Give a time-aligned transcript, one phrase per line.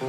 [0.00, 0.06] det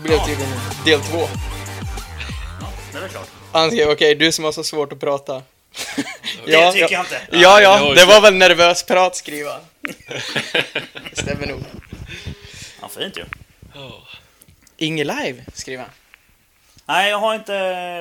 [0.00, 0.52] blev tydligen
[0.84, 1.18] del två.
[1.18, 1.28] Ja,
[2.92, 3.28] det är klart.
[3.52, 5.42] Han skrev okej, du som har så svårt att prata.
[6.46, 7.20] Det tycker jag inte.
[7.30, 9.60] Ja, det ja, det var väl nervös prat skriva.
[11.10, 11.60] Det stämmer nog.
[12.80, 13.24] Ja, fint ju.
[14.76, 15.92] Inge live, skriver han.
[16.86, 17.52] Nej, jag har inte,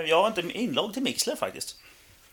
[0.08, 1.76] jag har inte inlogg till Mixler faktiskt.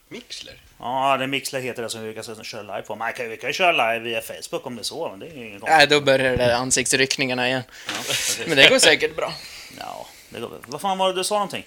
[0.09, 0.55] Mixler?
[0.79, 2.97] Ja, det Mixler heter det som vi kan köra live på.
[2.97, 5.27] Man kan, vi kan ju köra live via Facebook om det är så, men det
[5.27, 5.61] är ingen.
[5.67, 7.63] Nej, då börjar det ansiktsryckningarna igen.
[7.87, 8.15] Ja.
[8.47, 9.33] Men det går säkert bra.
[9.79, 10.51] ja, det går.
[10.67, 11.65] Vad fan var det du sa någonting?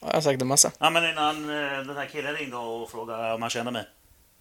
[0.00, 0.72] Ja, Jag har sagt en massa.
[0.78, 3.84] Ja, men innan eh, den här killen ringde och frågade om han kände mig.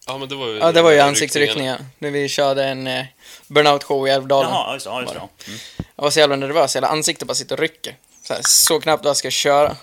[0.08, 0.58] Ja, men det var ju...
[0.58, 1.86] Ja, det var ju ansiktsryckningar.
[2.00, 3.06] När vi körde en eh,
[3.48, 4.52] burnout-show i Älvdalen.
[4.52, 4.90] Jaha, ja, just det.
[4.92, 5.20] Ja, just det.
[5.20, 5.60] Mm.
[5.96, 7.96] Jag var så jävla nervös, hela ansiktet bara sitter och rycker.
[8.24, 9.78] Så, här, så knappt vad jag ska köra.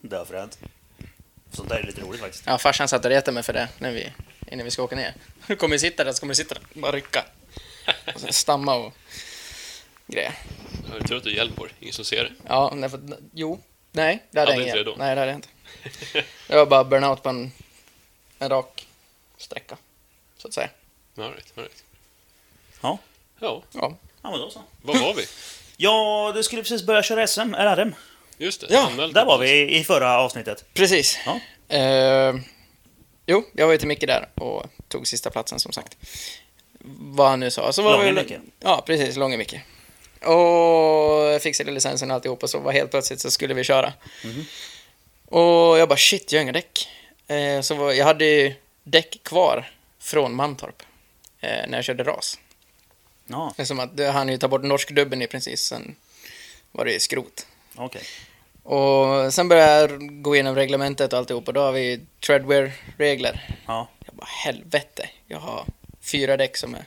[0.00, 0.58] Det var fränt.
[1.52, 2.44] Sånt där är lite roligt faktiskt.
[2.46, 4.12] Ja, farsan satt och retade mig för det när vi,
[4.52, 5.14] innan vi ska åka ner.
[5.46, 7.24] Du kommer ju sitta där, så kommer du sitta där och bara rycka.
[8.14, 8.92] Och så stamma och
[10.06, 10.32] grejer.
[10.98, 12.30] Jag tror att du hjälper, ingen som ser det.
[12.48, 13.00] Ja, nej, för,
[13.34, 13.60] jo.
[13.92, 14.94] Nej, det hade Hade jag inte?
[14.98, 15.48] Nej, det hade jag inte.
[16.48, 17.52] Det var bara burnout på en,
[18.38, 18.86] en rak
[19.38, 19.76] sträcka,
[20.38, 20.68] så att säga.
[21.18, 21.84] All right, all right.
[22.80, 22.98] Ja,
[23.40, 24.62] Ja, Ja, ja men då så.
[24.82, 25.26] var var vi?
[25.76, 27.94] Ja, du skulle precis börja köra SM, RRM.
[28.38, 30.64] Just det, Ja, Där var vi i förra avsnittet.
[30.74, 31.18] precis.
[31.26, 31.40] Ja.
[31.76, 32.34] Eh,
[33.26, 35.96] jo, jag var ju till Micke där och tog sista platsen som sagt.
[36.98, 37.72] Vad han nu sa.
[37.72, 38.38] Så var Långe väl- Micke.
[38.60, 39.16] Ja, precis.
[39.16, 39.54] Långe Micke.
[40.24, 43.92] Och fixade licensen och alltihop och så var helt plötsligt så skulle vi köra.
[44.24, 44.44] Mhm.
[45.26, 46.88] Och jag bara shit, jag har inga däck.
[47.28, 50.82] Eh, så var, jag hade ju däck kvar från Mantorp
[51.40, 52.38] eh, när jag körde ras.
[53.26, 55.96] Ja, Det är som att hann ju ta bort norskdubben i princip, sen
[56.72, 57.46] var det ju skrot.
[57.76, 58.02] okej.
[58.62, 63.56] Och sen började jag gå igenom reglementet och alltihop och då har vi treadwear-regler.
[63.66, 65.64] Ja, Jag bara helvete, jag har
[66.02, 66.84] fyra däck som, är,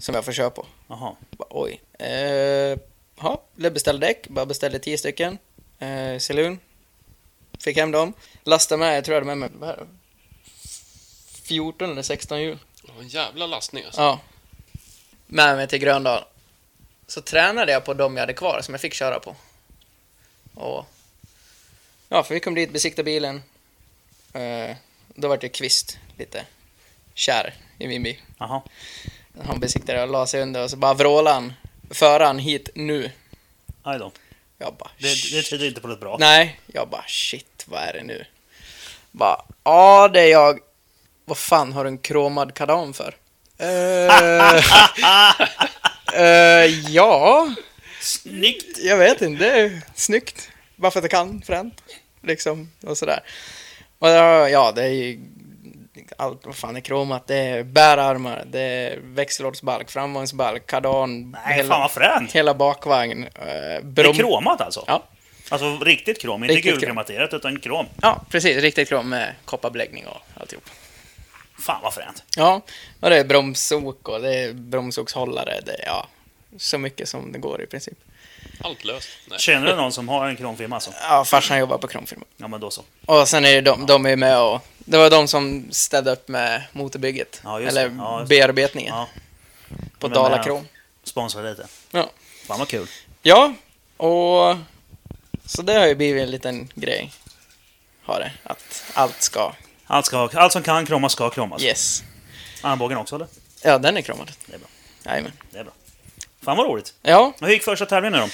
[0.00, 0.66] som jag får köra på.
[0.88, 1.80] Jag bara, oj.
[1.98, 2.78] Eh,
[3.20, 5.38] ja, beställde däck, bara beställde tio stycken.
[5.78, 6.58] Eh, Saloon.
[7.58, 8.12] Fick hem dem.
[8.44, 9.86] Lastade med, jag tror jag hade med mig vad är det?
[11.42, 12.58] 14 eller 16 hjul.
[12.82, 14.00] Det var en jävla lastning alltså.
[14.00, 14.20] Ja.
[15.26, 16.24] Med mig till Gröndal.
[17.06, 19.36] Så tränade jag på dem jag hade kvar som jag fick köra på.
[20.54, 20.86] Och...
[22.08, 23.42] Ja, för vi kom dit, besiktade bilen.
[24.32, 24.76] Eh,
[25.14, 26.46] då var det Kvist lite
[27.14, 28.16] kär i min bil.
[28.38, 28.62] Jaha.
[29.44, 31.52] Han besiktade och la sig under och så bara vrålade han.
[31.90, 33.10] För han hit nu.
[33.82, 34.12] Aj då.
[34.58, 34.90] Jag bara...
[34.98, 36.16] Det, det tyder inte på något bra.
[36.20, 38.24] Nej, jag bara shit, vad är det nu?
[39.10, 40.58] Bara, ja det är jag.
[41.24, 43.16] Vad fan har du en kromad kardan för?
[43.58, 44.54] Eh,
[46.20, 47.54] eh, ja,
[48.00, 48.78] Snyggt!
[48.78, 49.44] jag vet inte.
[49.44, 50.50] Det är snyggt.
[50.76, 51.82] Bara för att jag kan fränt.
[52.22, 53.20] Liksom, och sådär.
[53.98, 55.20] Och ja, det är ju
[56.16, 57.26] allt vad fan är kromat.
[57.26, 62.32] Det är bärarmar, det är växellådsbalk, framvagnsbalk, kardan, Nej, fan vad fränt!
[62.32, 63.24] hela bakvagn.
[63.24, 64.14] Eh, Det är brom...
[64.14, 64.84] kromat alltså?
[64.86, 65.02] Ja.
[65.48, 67.86] Alltså riktigt krom, inte Riktigt gulkromaterat utan krom.
[68.02, 68.56] Ja, precis.
[68.56, 70.64] Riktigt krom med kopparbeläggning och alltihop.
[71.58, 72.22] Fan vad fränt.
[72.36, 72.60] Ja,
[73.00, 75.60] och det är bromsok och det är bromsokshållare.
[75.66, 76.06] Det är, ja,
[76.58, 77.98] så mycket som det går i princip.
[78.60, 79.08] Allt löst.
[79.30, 79.38] Nej.
[79.38, 80.90] Känner du någon som har en kromfirma alltså?
[81.08, 82.24] Ja, farsan jobbar på kromfirma.
[82.36, 82.82] Ja men då så.
[83.06, 84.60] Och sen är det de, de är med och...
[84.84, 87.40] Det var de som städade upp med motorbygget.
[87.44, 87.96] Ja, just eller.
[87.98, 89.08] Ja, bearbetningen Ja,
[89.98, 90.68] på eh, Krom.
[91.04, 91.66] sponsra lite.
[91.90, 92.10] Ja.
[92.46, 92.86] Fan vad kul.
[93.22, 93.54] ja,
[93.96, 94.56] och...
[95.44, 97.12] Så det har ju blivit en liten grej.
[98.02, 98.32] Har det.
[98.42, 99.52] Att allt ska...
[99.86, 101.62] Allt, ska, allt som kan kromas ska kromas.
[101.62, 102.02] Yes.
[102.62, 103.26] Armbågen också eller?
[103.62, 104.32] Ja, den är kromad.
[104.46, 104.68] Det är bra.
[105.04, 105.32] Jajamän.
[105.50, 105.72] Det är bra.
[106.42, 106.94] Fan vad roligt.
[107.02, 108.24] Ja, Hur gick första tävlingen då?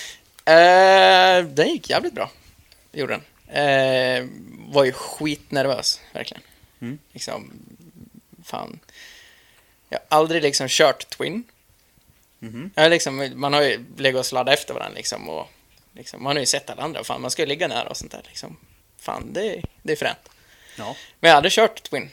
[0.52, 2.30] Eh, den gick jävligt bra.
[2.92, 3.22] Gjorde den.
[3.48, 4.26] Eh,
[4.68, 6.42] var ju skitnervös, verkligen.
[6.80, 6.98] Mm.
[7.12, 7.52] Liksom,
[8.44, 8.78] fan.
[9.88, 11.44] Jag har aldrig liksom kört Twin.
[12.38, 12.70] Mhm.
[12.74, 15.48] Jag liksom, man har ju legat och sladdat efter varandra liksom och
[15.92, 17.04] liksom, man har ju sett alla andra.
[17.04, 18.56] Fan, man ska ju ligga nära och sånt där liksom.
[18.96, 20.28] Fan, det, det är fränt.
[20.78, 20.96] Ja.
[21.20, 22.10] Men jag hade kört Twin.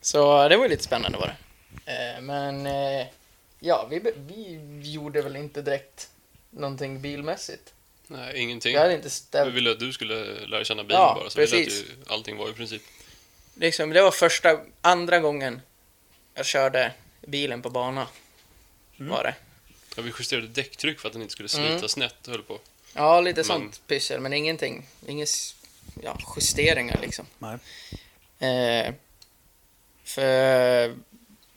[0.00, 1.36] Så det var ju lite spännande var det.
[1.92, 3.06] Eh, men eh,
[3.60, 6.10] ja, vi, vi gjorde väl inte direkt
[6.50, 7.74] någonting bilmässigt.
[8.10, 8.72] Nej, ingenting.
[8.72, 9.54] Vi hade inte Vi ställt...
[9.54, 11.80] ville att du skulle lära känna bilen Ja, bara, så vi lät precis.
[11.80, 12.82] ju allting var i princip.
[13.54, 15.60] Liksom, det var första, andra gången
[16.34, 16.92] jag körde
[17.26, 18.06] bilen på bana.
[18.98, 19.12] Mm.
[19.12, 19.34] Var det.
[19.96, 21.88] Ja, vi justerade däcktryck för att den inte skulle slita Mm.
[21.88, 22.58] snett höll på.
[22.94, 24.86] Ja, lite Men- sånt pyssel, men ingenting.
[25.06, 25.26] Inga
[26.02, 27.26] ja, justeringar liksom.
[27.38, 27.58] Nej.
[28.86, 28.94] Eh,
[30.04, 30.96] För...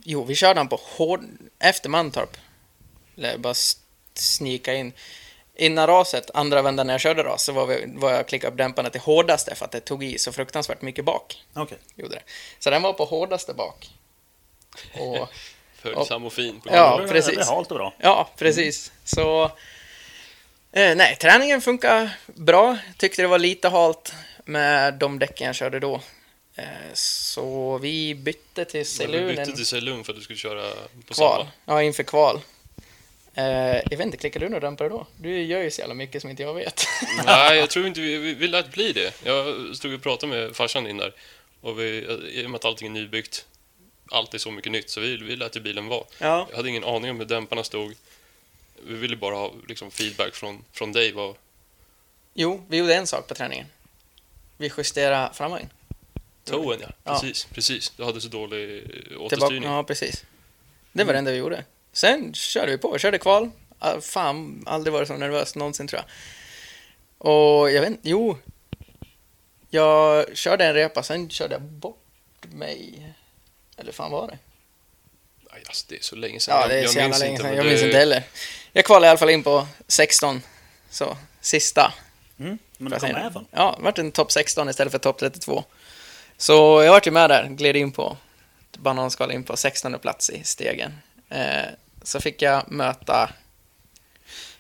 [0.03, 1.25] Jo, vi körde den på hård...
[1.59, 2.37] Efter Mantorp.
[3.17, 3.53] Eller bara
[4.13, 4.93] snika in.
[5.61, 8.57] Innan raset, andra vändan när jag körde ras, så var, vi, var jag klicka upp
[8.57, 11.43] dämparna till hårdaste för att det tog i så fruktansvärt mycket bak.
[11.53, 11.77] Okej.
[11.95, 12.21] Gjorde det.
[12.59, 13.89] Så den var på hårdaste bak.
[14.93, 15.29] Och,
[15.81, 16.61] Följsam och fin.
[16.65, 17.29] Ja, precis.
[17.29, 17.93] Det blir halt och bra.
[17.97, 18.91] ja, precis.
[19.03, 19.43] Så...
[20.71, 22.77] Eh, nej, träningen funkar bra.
[22.97, 24.13] Tyckte det var lite halt
[24.45, 26.01] med de däcken jag körde då.
[26.55, 30.39] Eh, så vi bytte till Men du Ceylon bytte till Ceylon för att du skulle
[30.39, 30.69] köra
[31.07, 31.39] på kval.
[31.39, 31.51] samma.
[31.65, 32.41] Ja, inför kval.
[33.33, 33.43] Eh,
[33.89, 35.07] jag vet inte, klickade du några dämpare då?
[35.17, 36.85] Du gör ju så jävla mycket som inte jag vet.
[37.25, 39.13] Nej, jag tror inte vi, vi, vi lät bli det.
[39.23, 41.13] Jag stod och pratade med farsan in där.
[41.61, 41.85] Och vi,
[42.31, 43.45] i och med att allting är nybyggt,
[44.11, 46.03] allt är så mycket nytt, så vi, vi lät ju bilen vara.
[46.19, 46.47] ja.
[46.49, 47.95] Jag hade ingen aning om hur dämparna stod.
[48.87, 51.11] Vi ville bara ha liksom, feedback från, från dig.
[51.11, 51.35] Vad,
[52.33, 53.65] Jo, vi gjorde en sak på träningen.
[54.57, 55.69] Vi justerade framvagn.
[56.43, 56.87] Toen, ja.
[57.03, 57.19] Ja.
[57.19, 57.89] Precis, precis.
[57.89, 59.63] Du hade så dålig eh, Tillbaka, återstyrning.
[59.69, 60.25] ja, precis.
[60.91, 61.63] Det var det enda vi gjorde.
[61.93, 63.51] Sen körde vi på, körde kval.
[63.79, 66.07] Ah, Fan, aldrig varit så nervös någonsin tror jag.
[67.31, 68.37] Och jag vet inte, jo.
[69.69, 71.97] Jag körde en repa, sen körde jag bort
[72.51, 73.07] mig.
[73.77, 74.37] Eller fan var det?
[75.67, 76.59] Alltså, det är så länge sedan.
[76.61, 77.55] Ja, det är jag så jävla länge sedan.
[77.55, 78.23] Jag det- minns inte heller.
[78.73, 80.41] Jag kvalade i alla fall in på 16.
[80.89, 81.93] Så, sista.
[82.39, 82.57] Mm.
[82.77, 83.45] Men du jag kom med fall.
[83.51, 85.63] Ja, det vart en topp 16 istället för topp 32.
[86.37, 86.53] Så
[86.83, 88.17] jag vart ju med där, gled in på
[88.77, 90.93] bananskal in på 16 plats i stegen.
[91.31, 91.65] Eh,
[92.03, 93.29] så fick jag möta...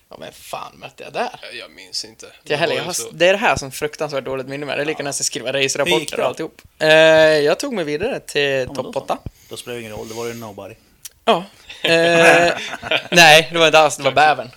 [0.09, 1.39] Ja, men fan mötte jag där?
[1.53, 2.31] Jag minns inte.
[2.43, 4.77] Det, heller, jag har, så- det är det här som fruktansvärt dåligt minne med.
[4.77, 6.61] Det är lika nästan skriva racerapporter och alltihop.
[6.79, 8.99] Eh, jag tog mig vidare till då topp så.
[8.99, 9.17] 8.
[9.49, 10.75] Då spelar det ingen roll, det var ju nobody.
[11.25, 11.43] Ja.
[11.83, 11.91] Eh,
[13.11, 14.49] nej, det var inte alls, det var bävern.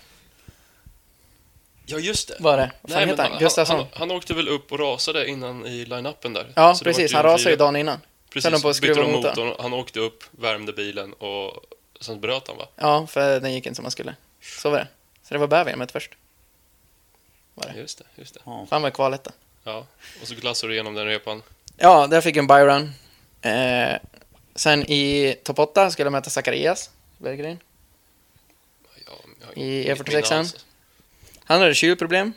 [1.86, 2.36] Ja, just det.
[2.40, 2.70] Var det?
[2.82, 3.32] Vad fan Nej, men heter han?
[3.32, 3.76] han, Gustafsson?
[3.78, 6.52] han, han åkte väl upp och rasade innan i line-upen där.
[6.56, 7.12] Ja, precis.
[7.12, 7.98] Han rasade ju dagen innan.
[8.30, 9.54] Precis, Sen de på att bytte de motorn.
[9.60, 11.52] Han åkte upp, värmde bilen och
[12.00, 12.68] sen bröt han va?
[12.76, 14.16] Ja, för den gick inte som man skulle.
[14.40, 14.88] Så var det.
[15.22, 16.10] Så det var mötte först.
[17.54, 17.80] Var det?
[17.80, 18.40] Just det, just det.
[18.44, 18.66] Ja.
[18.70, 19.32] Fan var kvaletta.
[19.64, 19.86] Ja.
[20.22, 21.42] Och så glassade du igenom den repan.
[21.76, 22.92] Ja, där fick jag en byrun.
[23.42, 23.98] Eh,
[24.54, 27.58] sen i topp 8 skulle jag möta Zacharias Berggren.
[29.06, 29.12] Ja,
[29.54, 30.14] I inget E46an?
[30.14, 30.66] minne alls.
[31.44, 32.32] Han hade kylproblem.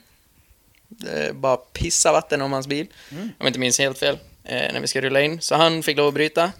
[0.87, 2.87] Det bara pissa vatten om hans bil.
[3.11, 3.23] Mm.
[3.23, 4.17] Om jag inte minns helt fel.
[4.43, 5.41] Eh, när vi ska rulla in.
[5.41, 6.51] Så han fick lov att bryta.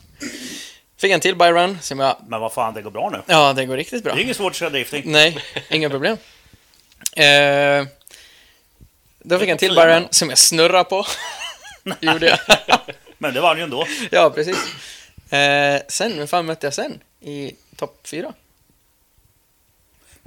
[0.98, 2.16] Fick en till byrun som jag...
[2.28, 3.22] Men vad fan, det går bra nu.
[3.26, 4.14] Ja, det går riktigt bra.
[4.14, 5.04] Det är inget svårt att köra drifting.
[5.06, 5.38] Nej,
[5.70, 6.18] inga problem.
[7.16, 7.86] Eh,
[9.20, 11.06] då fick jag en till byrun som jag snurrade på.
[12.00, 12.40] Gjorde jag.
[13.18, 13.86] Men det var han ju ändå.
[14.12, 14.58] Ja, precis.
[15.34, 17.00] Eh, sen, vem fan mötte jag sen?
[17.22, 18.34] I topp fyra?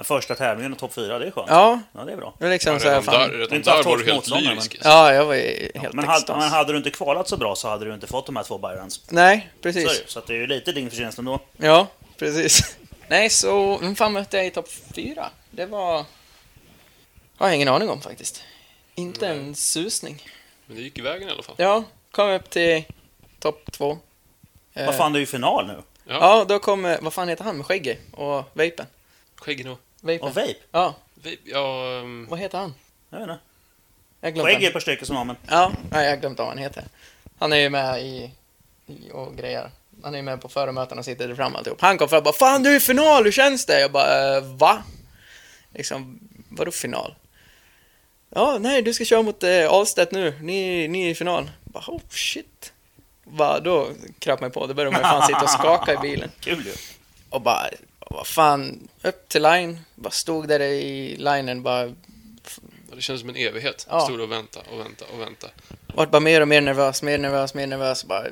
[0.00, 1.46] Men första tävlingen och topp fyra, det är skönt.
[1.50, 2.34] Ja, Ja, det är bra.
[2.38, 3.30] det var liksom Ja, så här, redan där, fan.
[3.30, 4.76] redan Inte där haft var du helt lyrisk.
[4.84, 5.34] Ja, jag var
[5.80, 8.26] helt Men hade, men hade du inte kvalat så bra så hade du inte fått
[8.26, 9.00] de här två Byrons.
[9.10, 10.02] Nej, Så, precis.
[10.06, 11.40] så att det är ju lite din förtjänst ändå.
[11.56, 11.86] Ja,
[12.18, 12.76] precis.
[13.08, 15.30] Nej, så vem fan mötte jag i topp fyra?
[15.50, 16.04] Det var...
[17.36, 18.42] Har jag ingen aning om faktiskt.
[18.94, 20.22] Inte en susning.
[20.66, 21.54] Men det gick i vägen i alla fall.
[21.58, 22.84] Ja, kom upp till
[23.38, 23.98] topp två.
[24.74, 25.76] Vad fan, det är ju final nu.
[26.04, 26.96] Ja, Ja, då kom...
[27.00, 28.86] Vad fan heter han med skägget och vapen?
[29.36, 29.76] skägg nog.
[30.00, 30.20] Vapen.
[30.20, 30.54] Och vape.
[30.72, 32.74] Ja, Vi- Ja, um, vad heter han?
[33.10, 33.38] Jag vet inte.
[34.20, 35.36] Jag glömde Skägg är ett par stycken som har, men...
[35.48, 36.84] Ja, nej, jag har glömt vad han heter.
[37.38, 38.30] Han är ju med i,
[38.86, 39.70] i och grejer.
[40.02, 41.80] Han är ju med på föremöten och sitter där fram alltihop.
[41.80, 43.80] Han kom fram och bara Fan du är i final, hur känns det?
[43.80, 44.82] Jag bara eh, Va?
[45.74, 47.14] Liksom, vadå final?
[48.34, 50.34] Ja, nej du ska köra mot eh, Ahlstedt nu.
[50.42, 51.50] Ni, ni är i final.
[51.64, 52.72] Jag bara, oh shit.
[53.24, 53.88] Va, då
[54.18, 54.66] kröp mig på.
[54.66, 56.30] Då började man ju fan sitta och skaka i bilen.
[56.40, 56.72] Kul ju.
[57.30, 57.66] Och bara,
[58.14, 59.78] vad fan, upp till line.
[59.94, 61.86] Bara stod där i linen bara
[62.94, 63.86] det kändes som en evighet.
[63.90, 64.00] Ja.
[64.00, 65.46] Stod och vänta och vänta och vänta.
[65.94, 68.04] vart bara mer och mer nervös, mer nervös, mer nervös.
[68.04, 68.26] Bara.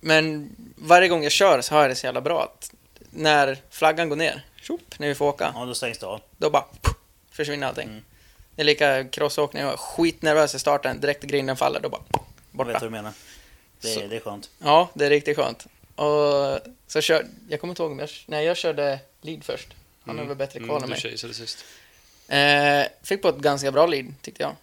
[0.00, 2.70] Men varje gång jag kör så har jag det så jävla bra att
[3.10, 6.20] när flaggan går ner, tjopp, när vi får åka, Ja, då stängs det av.
[6.36, 6.94] då bara puff,
[7.30, 7.88] försvinner allting.
[7.88, 8.02] Mm.
[8.56, 12.18] Det är lika crossåkning, jag var skitnervös i starten, direkt grinden faller, då bara Jag
[12.18, 12.78] vet vad borta.
[12.84, 13.12] du menar.
[13.80, 14.50] Det Så- är, det är skönt.
[14.58, 15.66] Ja, det är riktigt skönt.
[15.96, 19.68] Och så kör, jag kommer inte ihåg, jag, nej, jag körde lead först.
[20.06, 21.00] Han har väl bättre kval än Mm, mig.
[21.02, 21.64] Du chaseade sist.
[22.28, 24.54] Eh, fick på ett ganska bra lead, tyckte jag.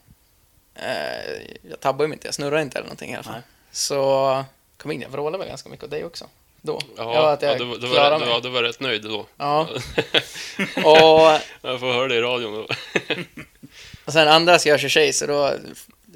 [0.76, 3.34] Eh, jag tabbade ju inte, jag snurrade inte eller någonting i alla fall.
[3.34, 3.42] Nej.
[3.72, 4.44] Så
[4.78, 6.26] kom in, jag vrålade väl ganska mycket åt dig också.
[6.62, 6.80] Då.
[6.98, 8.28] Ja, ja, att jag ja, du, du, var, mig.
[8.30, 9.26] ja, du var rätt nöjd då.
[9.38, 9.68] Ja.
[10.76, 12.68] Och, Jag får höra det i radion då.
[14.06, 15.54] och sen andra ska jag köra chase, och då...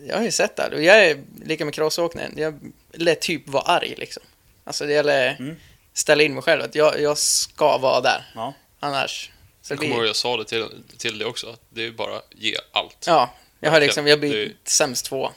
[0.08, 0.64] Jag har ju sett det.
[0.64, 0.72] här.
[0.72, 2.34] Jag är lika med crossåkningen.
[2.38, 2.60] Jag
[2.94, 4.24] lät typ vara arg liksom.
[4.64, 5.56] Alltså det gäller Mm.
[5.94, 6.62] Ställa in mig själv.
[6.62, 8.32] Att jag, jag ska vara där.
[8.36, 8.54] Ja.
[8.80, 9.30] Annars...
[9.62, 12.22] Så Jag kommer ihåg jag sa det till, till dig också, att det är bara
[12.32, 13.04] ge allt.
[13.08, 15.30] ja, jag har liksom, jag blir Det- sämst två.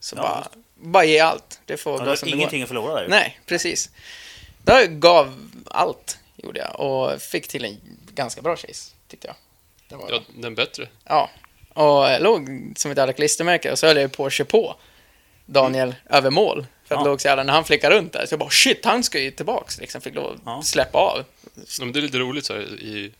[0.00, 1.60] Så Ja, bara, bara ge allt.
[1.64, 2.38] Det får Ja, gå som det går.
[2.38, 3.08] ingenting att förlora där.
[3.08, 3.90] Nej, precis.
[4.62, 6.80] Då gav allt, gjorde jag.
[6.80, 7.76] Och fick till en
[8.14, 9.36] ganska bra chase, tyckte jag.
[9.88, 10.88] Det var, Ja, den bättre.
[11.04, 11.30] Ja.
[11.74, 14.76] Och jag låg som ett jävla klistermärke och så höll jag på att köra på
[15.50, 16.66] Daniel över mål.
[16.84, 17.04] För att Ja.
[17.06, 19.30] låg så jävla, när han flickade runt där, så jag bara shit, han ska ju
[19.30, 20.00] tillbaks liksom.
[20.00, 20.58] Fick lov Ja.
[20.58, 21.24] att släppa av.
[21.54, 23.12] Ja, men det är lite roligt så här i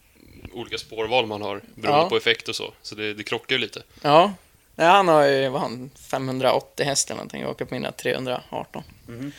[0.53, 2.09] olika spårval man har beroende Ja.
[2.09, 2.73] på effekt och så.
[2.83, 3.83] Så det, det krockar ju lite.
[4.03, 4.33] Ja.
[4.75, 7.41] Nej, han har ju, vad han, 580 häst eller någonting.
[7.43, 8.83] Jag åker på mina 318.
[9.07, 9.33] Mhm.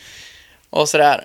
[0.70, 1.24] Och sådär.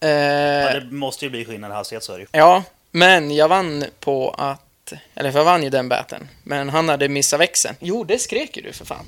[0.00, 2.28] Eh, Ja, det måste ju bli skillnad i hastighet så är det ju.
[2.32, 4.92] Ja, men jag vann på att...
[5.14, 6.28] Eller för jag vann ju den baten.
[6.44, 7.76] Men han hade missat växeln.
[7.80, 9.06] Jo, det skrek ju du för fan.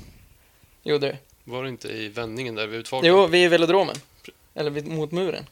[0.83, 1.15] Gjorde du?
[1.51, 3.09] Var det inte i vändningen där vid utfarten?
[3.09, 3.95] Jo, vid velodromen.
[4.55, 5.45] Eller vid, mot muren.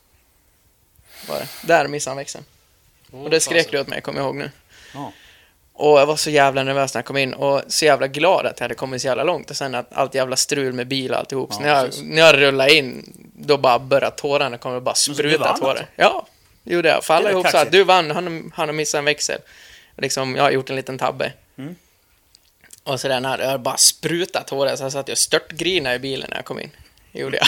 [1.30, 1.48] Var det.
[1.68, 2.46] Där missade han växeln.
[3.12, 3.72] Åh, Och det skrek fasen.
[3.72, 4.52] du åt mig, kommer jag ihåg nu.
[4.94, 5.12] Ja.
[5.74, 8.60] Och jag var så jävla nervös när jag kom in och så jävla glad att
[8.60, 11.18] jag hade kommit så jävla långt och sen att allt jävla strul med bil och
[11.18, 11.54] alltihop.
[11.54, 12.04] Så Ja, när, jag, precis.
[12.04, 15.70] när jag rullade in, då bara började tårarna komma och bara så spruta tårar.
[15.70, 15.86] alltså?
[15.96, 16.28] Ja,
[16.64, 17.04] gjorde jag.
[17.04, 19.40] För alla Det är ihop sa att du vann, han, han har missat en växel.
[19.98, 21.34] Liksom, jag har gjort en liten tabbe.
[21.58, 21.76] Mm.
[22.90, 26.28] Och så där när jag bara sprutat tårar så jag satt jag störtgrina i bilen
[26.30, 26.72] när jag kom in.
[27.12, 27.48] Det gjorde jag.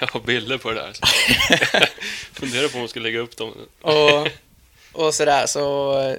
[0.00, 0.92] Jag har bilder på det där.
[2.32, 3.54] Funderar på om jag ska lägga upp dem.
[3.80, 4.28] Och,
[4.92, 6.16] och sådär så eh,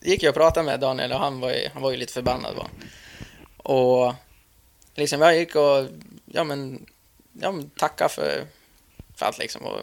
[0.00, 2.54] gick jag och pratade med Daniel och han var ju, han var ju lite förbannad
[2.54, 2.62] var.
[2.62, 2.88] han.
[3.56, 4.14] Och
[4.94, 5.86] liksom jag gick och
[6.26, 6.86] ja men,
[7.32, 8.46] ja, men tacka för,
[9.16, 9.62] för allt liksom.
[9.62, 9.80] Och,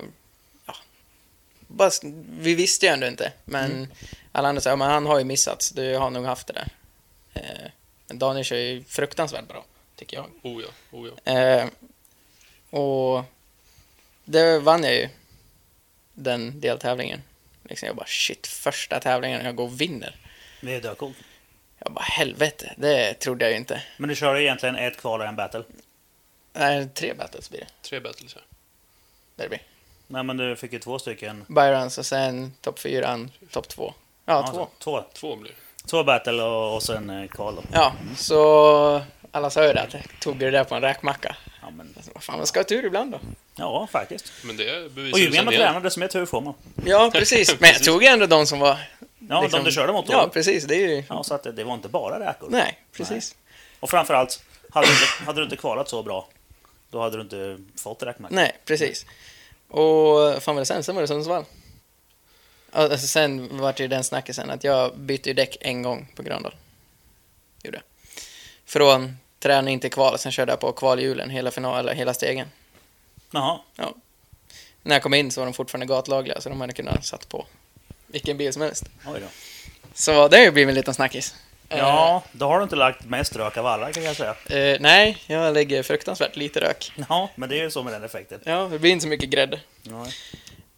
[0.65, 0.75] ja,
[1.67, 1.91] bara,
[2.39, 3.93] vi visste ju ändå inte, men
[4.31, 6.67] alla andra sa ja, men han har ju missat, du har nog haft det där.
[7.33, 7.71] Eh,
[8.07, 10.25] men Daniel kör ju fruktansvärt bra, tycker jag.
[10.41, 11.31] Oh ja, oh ja.
[11.33, 11.67] Eh,
[12.69, 13.23] och
[14.25, 15.09] det vann jag ju,
[16.13, 17.21] den deltävlingen.
[17.63, 20.15] Liksom jag bara shit, första tävlingen jag går och vinner.
[20.61, 21.17] Det är döcoolt.
[21.79, 23.83] Jag bara helvete, det trodde jag ju inte.
[23.97, 25.63] Men du kör egentligen ett kval och en battle.
[26.53, 27.67] Nej, tre battles blir det.
[27.81, 28.43] Tre battles här.
[29.35, 29.61] Det blir.
[30.07, 31.45] Nej men du fick ju två stycken.
[31.47, 33.93] Byrons och sen topp fyra, topp två.
[34.25, 34.67] Ja, två.
[34.79, 35.57] Två, Två blir det.
[35.91, 37.61] Två battle och, och sen eh, kval då.
[37.73, 41.35] Ja, så alla sa ju det att jag tog det där på en räkmacka.
[41.61, 43.19] Ja, men, Alltså, vad fan, man ska ha tur ibland då.
[43.55, 44.31] ja faktiskt.
[44.43, 46.53] Men det bevisar Och ju mer man tränar desto mer tur får man.
[46.85, 47.55] Ja, precis.
[47.59, 48.77] Men jag tog ju ändå de som var...
[49.29, 50.13] Ja, liksom- de du körde mot då.
[50.13, 50.63] Ja, precis.
[50.63, 51.03] Det är ju...
[51.09, 52.47] Ja, så att det, det var inte bara räkor.
[52.49, 53.35] Nej, precis.
[53.79, 56.27] Och framförallt, hade du, inte, hade du inte kvalat så bra,
[56.89, 58.35] då hade du inte fått räkmacka.
[58.35, 59.05] Nej, precis.
[59.69, 60.83] Och fan var det sen?
[60.83, 61.45] Sen var det Sundsvall.
[62.71, 66.23] Alltså, sen var det ju den snackisen att jag bytte ju däck en gång på
[66.23, 66.55] Gröndal.
[67.63, 67.83] Gjorde jag.
[68.65, 72.47] Från träning till kval, sen körde jag på kvalhjulen hela final, eller hela stegen.
[73.31, 73.59] Jaha.
[74.83, 77.45] När jag kom in så var de fortfarande gatlagliga, så de hade kunnat satt på
[78.07, 78.85] vilken bil som helst.
[79.07, 79.27] Oj då.
[79.93, 81.35] Så det har ju blivit en liten snackis.
[81.69, 84.35] Ja, då har du inte lagt mest rök av alla kan jag säga.
[84.49, 86.91] Eh, nej, jag lägger fruktansvärt lite rök.
[87.09, 88.39] Ja, men det är ju så med den effekten.
[88.43, 89.59] Ja, det blir inte så mycket grädde.
[89.83, 90.07] Ja.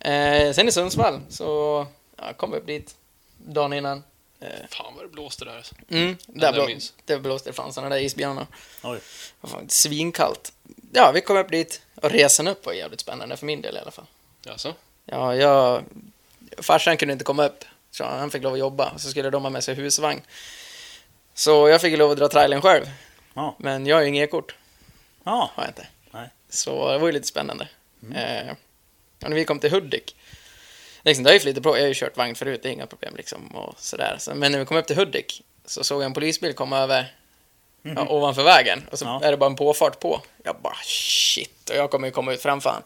[0.04, 2.96] Eh, sen i Sundsvall, så ja, kom upp dit
[3.38, 4.04] dagen innan.
[4.40, 5.76] Eh, Fan vad det blåste där alltså.
[5.90, 6.68] Mm, det där blå,
[7.06, 8.48] det blåste fan sådana där isbjörnar.
[8.84, 9.00] Oj.
[9.42, 10.54] Vad fan, Svinkallt.
[10.94, 13.80] Ja, vi kom upp dit och resan upp var jävligt spännande för min del i
[13.80, 14.06] alla fall.
[14.48, 14.74] Alltså?
[15.06, 15.84] Ja, jag...
[16.58, 18.90] Farsan kunde inte komma upp, så han fick lov att jobba.
[18.92, 20.22] Och så skulle de ha med sig husvagn.
[21.34, 22.86] Så jag fick lov att dra trailern själv.
[23.34, 23.56] Ja.
[23.60, 24.56] Men jag har ju inget e-kort,
[25.24, 25.52] Ja.
[25.56, 25.88] har jag inte.
[26.12, 26.30] Nej.
[26.50, 27.68] Så det var ju lite spännande.
[28.16, 28.58] Eh, och
[29.30, 30.16] när vi kom till Hudik,
[31.04, 31.78] liksom, det har ju flyttat på.
[31.78, 33.48] Jag har ju kört vagn förut, det är inga problem liksom.
[33.56, 34.16] Och sådär.
[34.20, 37.16] Så, men när vi kom upp till Hudik så såg jag en polisbil komma över
[37.86, 37.96] Mhm.
[37.98, 38.84] ja, ovanför vägen.
[38.92, 39.22] Och så Ja.
[39.24, 40.22] är det bara en påfart på.
[40.44, 42.82] Jag bara shit, och jag kommer ju komma ut framför han.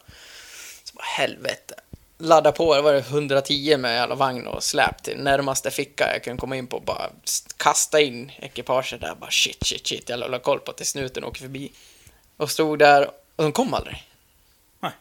[0.84, 1.74] Så bara helvete.
[2.18, 6.24] Ladda på, det var det 110 med alla vagn och släp till närmaste ficka jag
[6.24, 6.80] kunde komma in på.
[6.80, 9.14] Bara st- kasta in ekipaget där.
[9.14, 10.08] Bara shit, shit, shit.
[10.08, 11.72] Jag håller koll på att snuten åker förbi.
[12.36, 14.04] Och stod där och de kom aldrig.
[14.80, 14.92] Nej.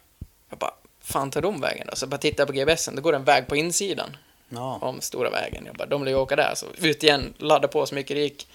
[0.49, 0.73] Jag bara,
[1.07, 1.95] fan tar de vägen då?
[1.95, 4.17] Så jag bara tittar på GBSen, då går det en väg på insidan
[4.49, 4.77] Ja.
[4.81, 5.63] om stora vägen.
[5.65, 6.53] Jag bara, de lär ju åka där.
[6.55, 8.47] Så ut igen, ladda på så mycket det gick.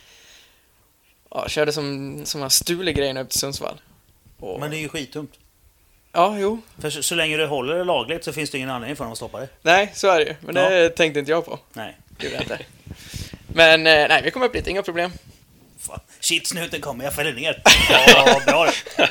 [1.30, 3.80] Ja, körde som, som en stulig grejerna upp till Sundsvall.
[4.38, 5.32] Och, Men det är ju skitdumt.
[6.12, 6.60] Ja, jo.
[6.78, 9.12] För så, så länge du håller det lagligt så finns det ingen anledning för dem
[9.12, 9.48] att stoppa dig.
[9.62, 10.34] Nej, så är det ju.
[10.40, 11.58] Men det tänkte inte jag på.
[11.72, 11.96] Nej.
[12.08, 12.58] Det gjorde jag inte.
[13.46, 15.10] Men eh, nej, vi kom upp dit, inga problem.
[15.86, 16.00] Fan.
[16.20, 17.62] Shit, snuten kommer, jag fäller ner.
[17.90, 18.64] Ja, bra
[18.96, 19.08] det.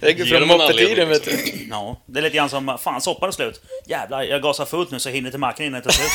[0.00, 1.66] Det Ge från moppetiden, vet du.
[1.70, 3.60] Ja, det är lite grann som, fan soppan är slut.
[3.86, 6.10] Jävlar, jag gasar fullt nu så jag hinner till macken innan det tar slut.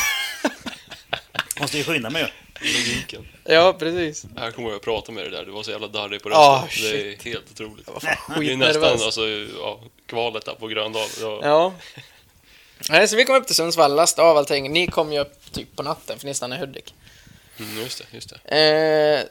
[1.60, 2.28] Måste ju skynda mig ju.
[2.60, 3.28] Logiken.
[3.44, 4.24] Ja, precis.
[4.36, 5.44] Här kommer jag att prata med dig där.
[5.44, 6.82] Du var så jävla darrig på Ah, rösten.
[6.92, 7.86] det är helt otroligt.
[7.86, 9.02] Jag var fan Det är nästan skitnervös.
[9.04, 9.26] alltså,
[9.60, 11.08] ja, kvalet där på Gröndal.
[11.20, 11.40] Ja.
[11.42, 11.74] Ja.
[12.90, 14.72] Nej, så vi kom upp till Sundsvall, lastade av allting.
[14.72, 16.94] Ni kom ju upp typ på natten, för ni stannade i Hudik.
[17.58, 18.56] Mm, just det, just det.
[18.58, 19.24] Eh,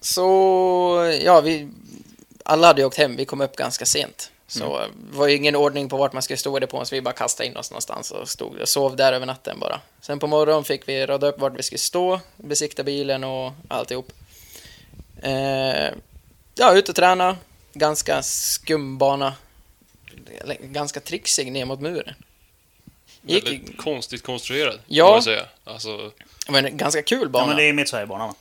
[0.00, 1.68] så, ja, vi...
[2.44, 4.30] alla hade ju åkt hem, vi kom upp ganska sent.
[4.46, 7.00] Så det var ju ingen ordning på vart man skulle stå i depån, så vi
[7.02, 9.80] bara kastade in oss någonstans och stod och sov där över natten bara.
[10.00, 14.12] Sen på morgonen fick vi rada upp vart vi skulle stå, besikta bilen och alltihop.
[15.22, 15.90] Eh,
[16.54, 17.36] ja, ut och träna.
[17.72, 19.34] Ganska skum bana.
[20.40, 22.14] Eller, Ganska trixig ner mot muren.
[23.22, 25.04] Gick, Väldigt konstigt konstruerad, Ja.
[25.06, 25.46] kan man säga.
[25.64, 25.96] Alltså,
[26.46, 27.46] det var en ganska kul Ja, bana.
[27.46, 28.34] men det är mitt Sverigebanan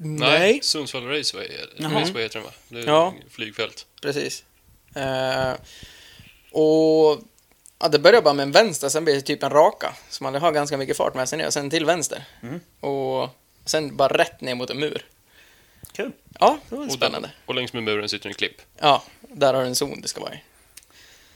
[0.00, 0.26] va?
[0.30, 2.00] Nej, Sundsvall Raceway, Jaha.
[2.00, 2.52] Raceway heter den va?
[2.68, 3.14] Det är Ja.
[3.30, 3.86] flygfält.
[4.02, 4.44] precis.
[4.94, 5.52] Eh,
[6.52, 7.20] och
[7.78, 9.94] ja, det började bara med en vänster, sen blev det typ en raka.
[10.10, 12.24] Så man har ganska mycket fart med sig ner, och sen till vänster.
[12.42, 12.60] Mm.
[12.80, 13.28] Och
[13.64, 15.06] sen bara rätt ner mot en mur.
[15.92, 16.12] Kul.
[16.40, 17.28] Ja, det var Och, spännande.
[17.28, 18.62] där, och längs med muren sitter en klipp.
[18.78, 20.42] Ja, där har du en zon det ska vara i.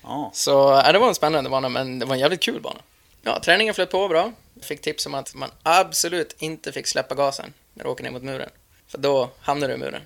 [0.02, 0.30] Ja.
[0.35, 0.50] Så
[0.85, 2.80] ja, det var en spännande bana, men det var en jävligt kul bana.
[3.23, 4.33] Ja, träningen flöt på bra.
[4.62, 8.22] Fick tips om att man absolut inte fick släppa gasen när du åker ner mot
[8.22, 8.50] muren.
[8.88, 10.02] För då hamnar du i muren.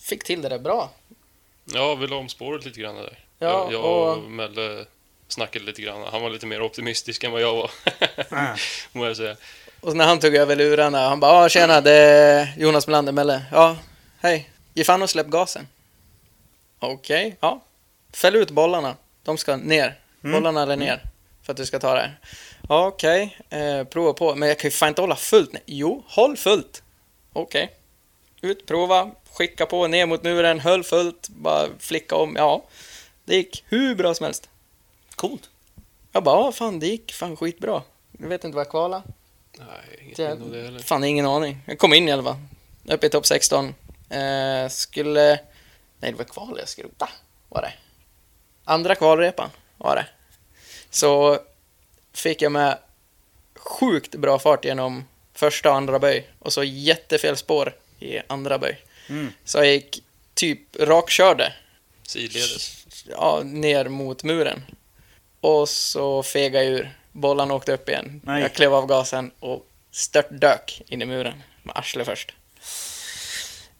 [0.00, 0.90] Fick till det där bra.
[1.64, 3.18] Ja, vi la om spåret lite grann där.
[3.38, 4.84] Ja, jag jag och- och Melle
[5.28, 6.02] snackade lite grann.
[6.12, 7.70] Han var lite mer optimistisk än vad jag var,
[8.92, 9.36] må jag säga.
[9.80, 13.42] Och när han tog över lurarna, han bara ah, “Tjena, det är Jonas Melander, Melle.
[13.52, 13.76] Ja,
[14.20, 14.50] hej.
[14.74, 15.66] Ge fan och släpp gasen.”
[16.78, 17.60] Okej, ja.
[18.12, 18.96] Fäll ut bollarna.
[19.22, 19.98] De ska ner.
[20.24, 20.32] Mm.
[20.32, 21.02] Bollarna är ner.
[21.42, 22.10] För att du ska ta det.
[22.68, 24.34] Ja, Okej, eh, prova på.
[24.34, 25.52] Men jag kan ju fan inte hålla fullt.
[25.52, 25.62] Nej.
[25.66, 26.81] Jo, håll fullt.
[27.32, 27.70] Okej.
[28.40, 32.36] Ut, prova, skicka på, ner mot muren, höll fullt, bara flicka om.
[32.36, 32.64] Ja,
[33.24, 34.48] det gick hur bra som helst.
[35.14, 35.50] Coolt.
[36.12, 37.82] Jag bara, ja fan det gick fan skitbra.
[38.18, 39.02] Jag vet inte vad jag kvalade.
[39.58, 39.66] Nej,
[40.04, 40.78] inget av det heller.
[40.78, 41.58] Fan, ingen aning.
[41.66, 42.36] Jag kom in i alla fall.
[42.84, 43.74] Uppe i topp 16.
[44.08, 45.40] Eh, skulle...
[46.00, 47.08] Nej, det var kval jag skrota.
[47.48, 47.72] Var det.
[48.64, 50.06] Andra kvalrepan var det.
[50.90, 51.38] Så
[52.12, 52.78] fick jag med
[53.54, 55.04] sjukt bra fart genom
[55.42, 56.28] första och andra böj.
[56.38, 58.78] Och så jättefel spår i andra böj.
[59.08, 59.32] Mm.
[59.44, 60.02] Så jag gick
[60.34, 61.52] typ rakkörde
[62.02, 62.86] Sidledes.
[63.10, 64.62] ja, ner mot muren.
[65.40, 66.96] Och så fegade jag ur.
[67.12, 68.20] Bollen åkte upp igen.
[68.24, 68.42] Nej.
[68.42, 71.42] Jag klev av gasen och störtdök in i muren.
[71.62, 72.34] Med arslet först.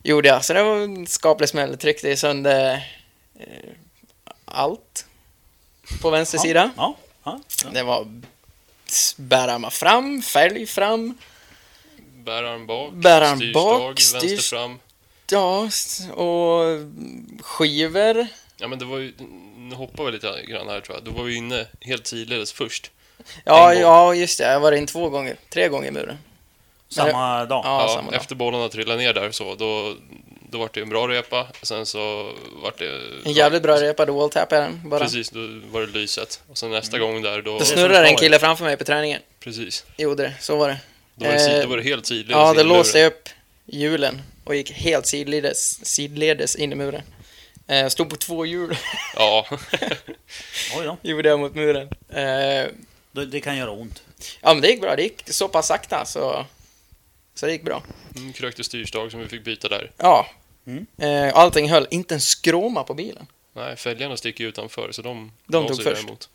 [0.02, 0.44] Gjorde jag.
[0.44, 1.78] Så det var en skaplig smäll.
[1.78, 2.88] Tryckte sönder
[3.38, 3.70] eh,
[4.44, 5.06] allt.
[6.00, 6.70] På vänster sida.
[6.76, 6.96] Ja.
[7.24, 7.40] ja.
[7.64, 7.70] ja.
[7.70, 8.06] Det var
[9.16, 11.18] bärarmar fram, fälg fram.
[12.24, 14.78] Bärarm bak, Bärarm styrstag, bak, vänster styrs- fram.
[15.30, 15.68] Ja,
[16.14, 16.78] och
[17.44, 18.26] skivor.
[18.56, 19.12] Ja, men det var ju...
[19.56, 21.04] Nu hoppar vi lite grann här tror jag.
[21.04, 22.90] Då var vi inne helt sidledes först.
[23.44, 24.44] Ja, ja, just det.
[24.44, 25.36] Jag var in två gånger.
[25.50, 26.18] Tre gånger i muren.
[26.88, 27.62] Samma dag.
[27.64, 28.20] Ja, Ja, samma dag.
[28.20, 29.94] efter bollarna trillade ner där så, då,
[30.50, 31.46] då var det en bra repa.
[31.62, 32.32] Sen så
[32.62, 33.00] vart det...
[33.24, 35.00] En jävligt bra repa, då walltappade jag den bara.
[35.00, 36.40] Precis, då var det lyset.
[36.50, 37.58] Och sen nästa gång där, då...
[37.58, 39.20] Då snurrade en kille framför mig på träningen.
[39.40, 39.84] Precis.
[39.96, 40.78] Gjorde det, så var det.
[41.14, 42.68] Då var det, sid, Eh, då var det helt sidledes Ja, det muren.
[42.68, 43.28] låste jag upp
[43.66, 47.02] hjulen och gick helt sidledes, sidledes in i muren.
[47.66, 48.76] Eh, stod på två hjul,
[49.16, 49.46] Ja.
[50.78, 50.96] Oj då.
[51.02, 51.88] gjorde jag mot muren.
[52.08, 52.70] Eh,
[53.12, 54.02] Det, det kan göra ont.
[54.42, 54.96] ja, men det gick bra.
[54.96, 56.46] Det gick så pass sakta så,
[57.34, 57.82] så det gick bra.
[58.16, 59.90] Mm, krökte styrstag som vi fick byta där.
[59.96, 60.26] Ja.
[60.66, 60.86] Mm.
[60.98, 61.86] Eh, allting höll.
[61.90, 63.26] Inte en skråma på bilen.
[63.56, 65.96] Nej, fälgarna sticker utanför, så de, De tog först.
[65.96, 66.28] däremot.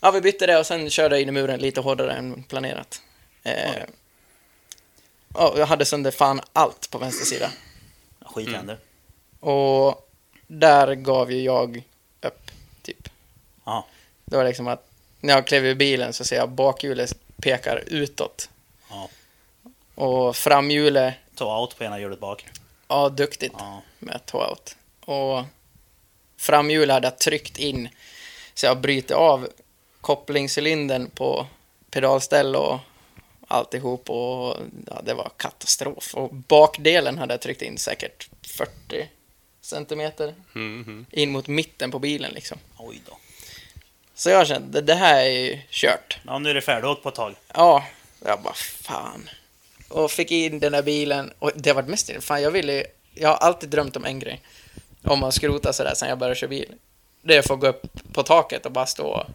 [0.00, 3.02] Ja, vi bytte det och sen körde jag in i muren lite hårdare än planerat.
[3.42, 3.82] Eh,
[5.34, 7.50] ja, jag hade sönder fan allt på vänster sida.
[8.26, 8.76] Skit Mm.
[9.40, 10.10] Och
[10.46, 11.82] där gav ju jag
[12.20, 12.50] upp,
[12.82, 13.08] typ.
[13.64, 13.86] Ja.
[14.24, 14.86] Det var liksom att
[15.20, 18.50] när jag klev ur bilen så ser jag bakhjulet pekar utåt.
[18.90, 19.08] Ja.
[19.94, 22.46] Och framhjulet, Ta out på ena hjulet bak.
[22.88, 23.82] ja duktigt Ja.
[23.98, 24.76] med toe-out.
[25.04, 25.44] Och
[26.36, 27.88] framhjulet hade jag tryckt in
[28.54, 29.48] så jag bryter av
[30.00, 31.46] kopplingscylindern på
[31.90, 32.78] pedalställ och
[33.50, 36.14] alltihop och ja, det var katastrof.
[36.14, 39.08] Och bakdelen hade jag tryckt in säkert 40
[39.60, 41.06] centimeter Mm, mm.
[41.10, 42.58] in mot mitten på bilen liksom.
[42.76, 43.18] Oj då.
[44.14, 46.18] Så jag kände, det här är ju kört.
[46.26, 47.34] Ja, nu är det färdigåkt på ett tag.
[47.54, 47.84] Ja,
[48.24, 49.30] jag bara fan.
[49.88, 52.84] Och fick in den där bilen och det var mest fan jag ville
[53.14, 54.40] jag har alltid drömt om en grej.
[55.02, 56.74] Om man skrotar sådär sen jag började köra bil.
[57.22, 59.26] Det är att få gå upp på taket och bara stå.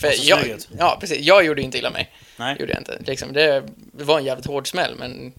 [0.00, 0.68] För Och jag, ut.
[0.78, 1.18] ja, precis.
[1.20, 2.12] Jag gjorde inte illa mig.
[2.36, 2.56] Nej.
[2.60, 2.98] Gjorde jag inte.
[3.06, 5.32] Liksom, det var en jävligt hård smäll, men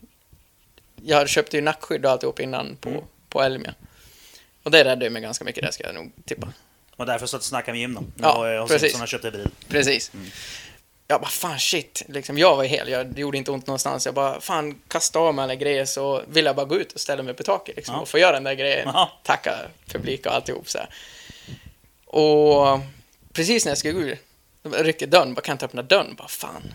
[1.04, 3.02] jag köpte ju nackskydd och alltihop innan på, Mm.
[3.30, 3.74] på Elmia.
[4.63, 6.48] Och det räddade mig ganska mycket, det ska jag nog tippa.
[6.96, 8.04] Och därför så att snacka med Jim då.
[8.22, 9.02] Ja, Ja, hos precis.
[9.02, 9.48] Och köpte bil.
[9.67, 10.12] Precis.
[10.13, 10.28] Mm.
[11.08, 12.04] Jag bara, fan shit.
[12.08, 14.06] Liksom, jag var hel, jag, gjorde inte ont någonstans.
[14.06, 17.00] Jag bara, fan, kasta av mig alla grejer så vill jag bara gå ut och
[17.00, 18.02] ställa mig på taket liksom, Ja.
[18.02, 18.89] och få göra den där grejen.
[18.93, 19.12] Ja.
[19.24, 19.56] Tacka
[19.88, 20.89] publik och alltihop så här.
[22.06, 22.80] Och
[23.34, 24.17] precis när jag skulle gå ur,
[24.73, 26.73] rycker dörren, bara kan inte öppna dörren, bara fan.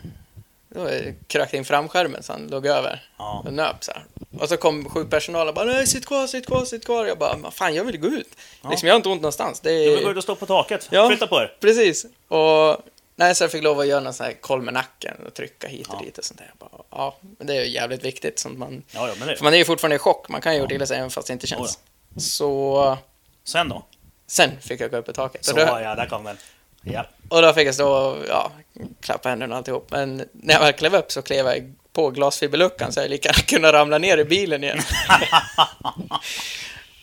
[0.69, 0.89] Då
[1.27, 3.43] krökte in framskärmen så han låg över Ja.
[3.47, 4.05] och nöp så här.
[4.41, 7.07] Och så kom sjukpersonalen och bara nej, sitt kvar, sitt kvar, sitt kvar.
[7.07, 8.29] Jag bara, "Men fan jag vill gå ut.
[8.63, 8.71] Ja.
[8.71, 9.61] Liksom, jag har inte ont någonstans.
[9.61, 10.11] Det Du vill gå är...
[10.13, 10.89] ut och stå på taket.
[10.91, 11.09] Ja.
[11.09, 11.57] Flytta på er.
[11.61, 12.07] Precis.
[12.29, 12.77] Och
[13.17, 15.69] nej, så jag fick lov att göra någon sån här koll med nacken och trycka
[15.69, 16.05] hit och Ja.
[16.05, 16.53] dit och sånt där.
[16.59, 18.39] Jag bara, ja, men det är ju jävligt viktigt.
[18.39, 18.83] Sånt man...
[18.91, 19.37] Ja, ja, men det.
[19.37, 20.29] För man är ju fortfarande i chock.
[20.29, 21.79] Man kan ju gjort illa sig även fast det inte känns.
[22.19, 22.99] Så
[23.45, 23.83] Sen då?
[24.27, 25.45] sen fick jag gå upp i taket.
[25.45, 26.37] Så, då, ja, där kom den.
[26.85, 27.07] Ja.
[27.29, 28.53] och då fick jag stå och ja,
[29.01, 29.91] klappa händerna och alltihop.
[29.91, 33.43] Men när jag väl klev upp så klev jag på glasfiberluckan så jag lika gärna
[33.43, 34.79] kunde ramla ner i bilen igen.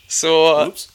[0.08, 0.89] så Oops.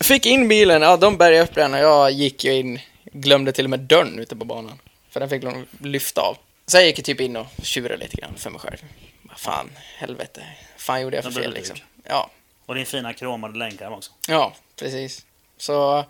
[0.00, 3.64] fick in bilen, ja de bärgade upp den och jag gick ju in, glömde till
[3.66, 4.78] och med dörren ute på banan.
[5.10, 6.36] För den fick de lyfta av.
[6.66, 8.76] Så jag gick ju typ in och tjurade lite grann för mig själv.
[9.22, 10.42] Vad fan, helvete.
[10.76, 11.76] fan gjorde jag för fel liksom?
[12.08, 12.30] Ja,
[12.66, 14.12] Och din fina kromade länkarm också.
[14.28, 15.24] ja, precis.
[15.58, 16.04] Så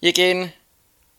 [0.00, 0.48] gick in,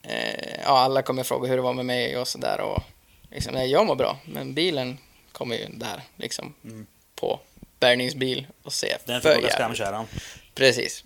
[0.07, 2.83] eh, ja alla kommer fråga hur det var med mig och sådär och
[3.31, 4.97] liksom, nej jag mår bra, men bilen
[5.31, 6.87] kommer ju där liksom Mm.
[7.15, 7.39] på
[7.79, 10.05] bärgningsbil och se Den fick åka skamkärran.
[10.55, 11.03] Precis.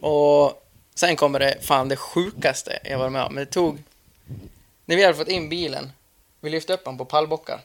[0.00, 3.34] Och sen kommer det fan det sjukaste jag varit med om.
[3.34, 3.78] Men det tog...
[4.84, 5.92] När vi hade fått in bilen,
[6.40, 7.60] vi lyfte upp den på pallbockar.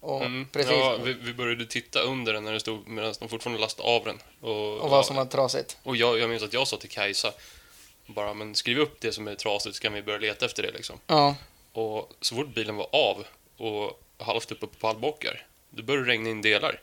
[0.00, 0.48] Och Mm.
[0.52, 0.70] precis.
[0.72, 4.04] Ja, vi, vi började titta under den när det stod, medan de fortfarande lastade av
[4.04, 4.18] den.
[4.40, 5.76] Och, och vad ja, som var trasigt.
[5.82, 7.32] och jag, jag minns att jag sa till Kajsa,
[8.06, 10.70] bara men skriv upp det som är trasigt så kan vi börja leta efter det
[10.70, 10.98] liksom.
[11.06, 11.36] Ja.
[11.72, 13.24] Och så fort bilen var av
[13.56, 16.80] och halvt uppe på pallbockar, då började det regna in delar.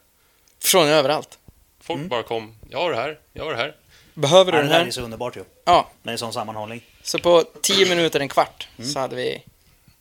[0.60, 1.38] Från överallt.
[1.79, 2.10] Folk Mm.
[2.10, 3.75] bara kom, jag har det här, jag har det här.
[4.13, 4.91] Behöver du Ja, det den där är här?
[4.91, 5.43] så underbart ju.
[5.65, 5.89] Ja.
[6.03, 6.81] Med en sån sammanhållning.
[7.03, 8.89] Så på 10 minuter, en kvart, Mm.
[8.91, 9.43] så hade vi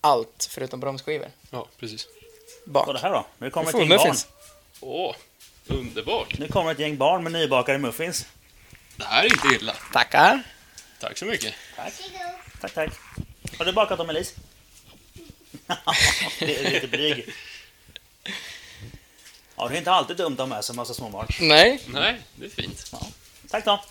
[0.01, 1.29] allt förutom bromsskivor.
[1.51, 2.09] Ja, precis.
[2.65, 2.87] Bak.
[2.93, 3.27] Det här då?
[3.39, 3.99] Nu kommer ett får gäng barn.
[3.99, 4.29] muffins.
[4.81, 5.15] Åh,
[5.67, 6.39] underbart.
[6.39, 8.27] Nu kommer ett gäng barn med nybakade muffins.
[8.97, 9.75] Det här är inte illa.
[9.93, 10.43] Tackar.
[11.01, 11.55] Tack så mycket.
[11.77, 11.93] Tack.
[12.61, 12.91] Tack, tack.
[13.59, 14.35] Har du bakat dem Elise?
[16.39, 17.35] det är lite blyg.
[19.57, 21.27] Ja, det är inte alltid dumt att ha med sig en massa småbarn.
[21.41, 21.81] Nej.
[21.87, 22.93] Nej, det är fint.
[23.51, 23.85] Tack då.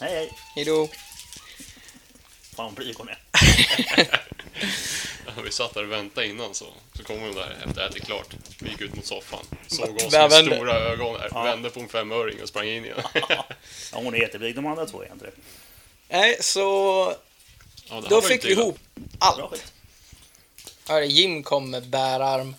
[0.00, 0.32] Hej, hej.
[0.54, 0.88] Hejdå.
[2.56, 3.18] Fan vad blyg hon är.
[5.26, 8.06] Ja, vi satt där och väntade innan så, så kom hon där efter att ätit
[8.06, 8.34] klart.
[8.58, 9.44] Vi gick ut mot soffan.
[9.66, 10.56] Såg oss med vände.
[10.56, 11.28] stora ögon där.
[11.32, 11.42] Ja.
[11.42, 13.02] Vände på en femöring och sprang in igen.
[13.28, 13.46] Ja,
[13.92, 14.54] hon är jätteblyg.
[14.54, 15.32] De andra två det.
[16.10, 17.14] Nej, så
[17.90, 18.78] Ja, då fick vi ihop
[19.18, 19.64] allt.
[20.88, 22.54] Hörde, Jim kom med bärarm.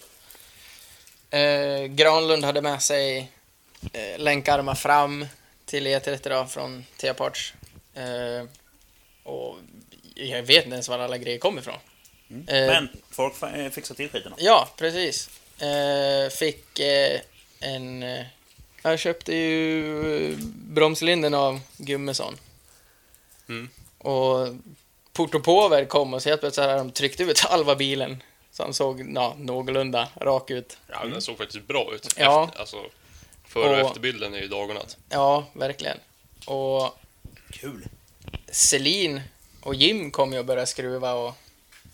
[1.30, 3.32] Eh, Granlund hade med sig
[3.94, 5.26] eh, länkarmar fram
[5.66, 7.54] till E30 då, från T-Parts.
[7.94, 8.48] Eh,
[9.24, 9.58] och
[10.16, 11.78] jag vet inte ens var alla grejer kom ifrån.
[12.30, 14.34] Eh, Men folk eh, fixar till skiten.
[14.38, 15.30] Ja, precis.
[15.62, 17.22] Eh, fick eh,
[17.60, 18.04] en...
[18.04, 18.26] Eh,
[18.84, 22.38] jag köpte ju bromslinden av Gummesson.
[23.52, 23.70] Mm.
[23.98, 24.48] Och
[25.14, 28.24] Portopover kom och så helt plötsligt hade de tryckt ut halva bilen.
[28.52, 30.78] Så han såg ja, någorlunda rak ut.
[30.88, 32.08] Ja, den såg faktiskt bra ut.
[32.18, 32.44] Ja.
[32.46, 32.78] Efter, alltså,
[33.48, 34.98] före och Och- efterbilden är ju dag och natt.
[35.10, 35.98] Ja, verkligen.
[36.46, 37.00] Och
[37.52, 37.86] Kul.
[38.52, 39.22] Celine
[39.62, 41.34] och Jim kom ju och började skruva och...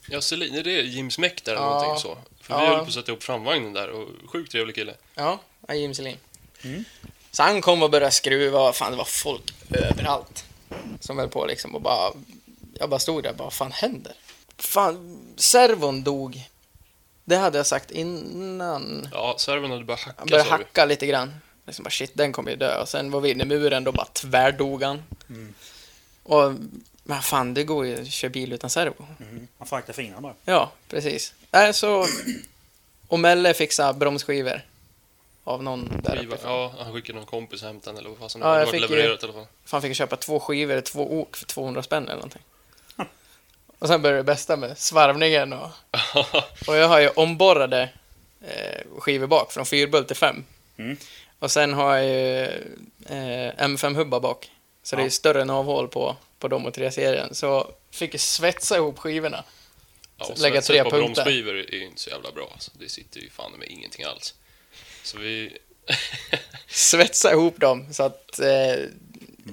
[0.09, 1.69] Ja, Celine, är det Jims Meck där eller Ja.
[1.69, 2.17] någonting så?
[2.41, 2.69] För vi Ja.
[2.69, 4.93] höll på att sätta ihop framvagnen där och sjukt trevlig kille.
[5.15, 6.17] Ja, ja Jim Celine.
[6.63, 6.85] Mm.
[7.31, 10.45] Så han kom och började skruva och fan det var folk överallt.
[10.99, 12.11] Som höll på liksom och bara...
[12.79, 14.13] Jag bara stod där och bara, vad fan händer?
[14.57, 16.43] Fan, servon dog.
[17.25, 19.09] Det hade jag sagt innan.
[19.13, 20.63] Ja, serven hade börjat Han hacka började sa vi.
[20.63, 21.33] hacka lite grann.
[21.65, 22.81] Liksom bara shit, den kommer ju dö.
[22.81, 25.03] Och sen var vi inne i muren, då bara tvärdog han.
[25.29, 25.53] Mm.
[26.23, 26.53] Och,
[27.03, 29.05] men fan, det går ju att köra bil utan servo.
[29.19, 29.47] Mm.
[29.57, 30.33] Man får akta fingrarna bara.
[30.45, 31.33] Ja, precis.
[31.51, 32.05] Nej, så...
[33.07, 34.61] Och Melle fixade bromsskivor.
[35.47, 36.35] Av någon där Skiva.
[36.35, 36.47] uppe.
[36.47, 38.57] Ja, han skickade någon kompis och hämtade den eller vad fasen Ja, det var.
[38.59, 39.45] jag Det var fick ju- levererat i alla fall.
[39.65, 42.41] Fan fick jag köpa två skivor, två ok för 200 spänn eller någonting.
[43.79, 45.69] Och sen började det bästa med svarvningen och...
[46.67, 47.89] Och jag har ju omborrade
[48.41, 50.43] eh, skivor bak från 4 till 5.
[50.77, 50.97] Mm.
[51.39, 52.43] Och sen har jag ju
[53.05, 54.51] eh, M5-hubbar bak.
[54.83, 55.05] Så det är Ja.
[55.07, 57.35] ju större navhål på, på de och tre serien.
[57.35, 59.43] Så fick jag svetsa ihop skivorna.
[60.17, 61.23] Ja, Så och lägga tre på punkter.
[61.23, 62.49] bromsskivor är ju inte så jävla bra.
[62.53, 62.71] Alltså.
[62.79, 64.33] Det sitter ju fan med ingenting alls.
[65.07, 65.57] Så vi...
[66.67, 68.39] Svetsa ihop dem så att...
[68.39, 68.49] Eh,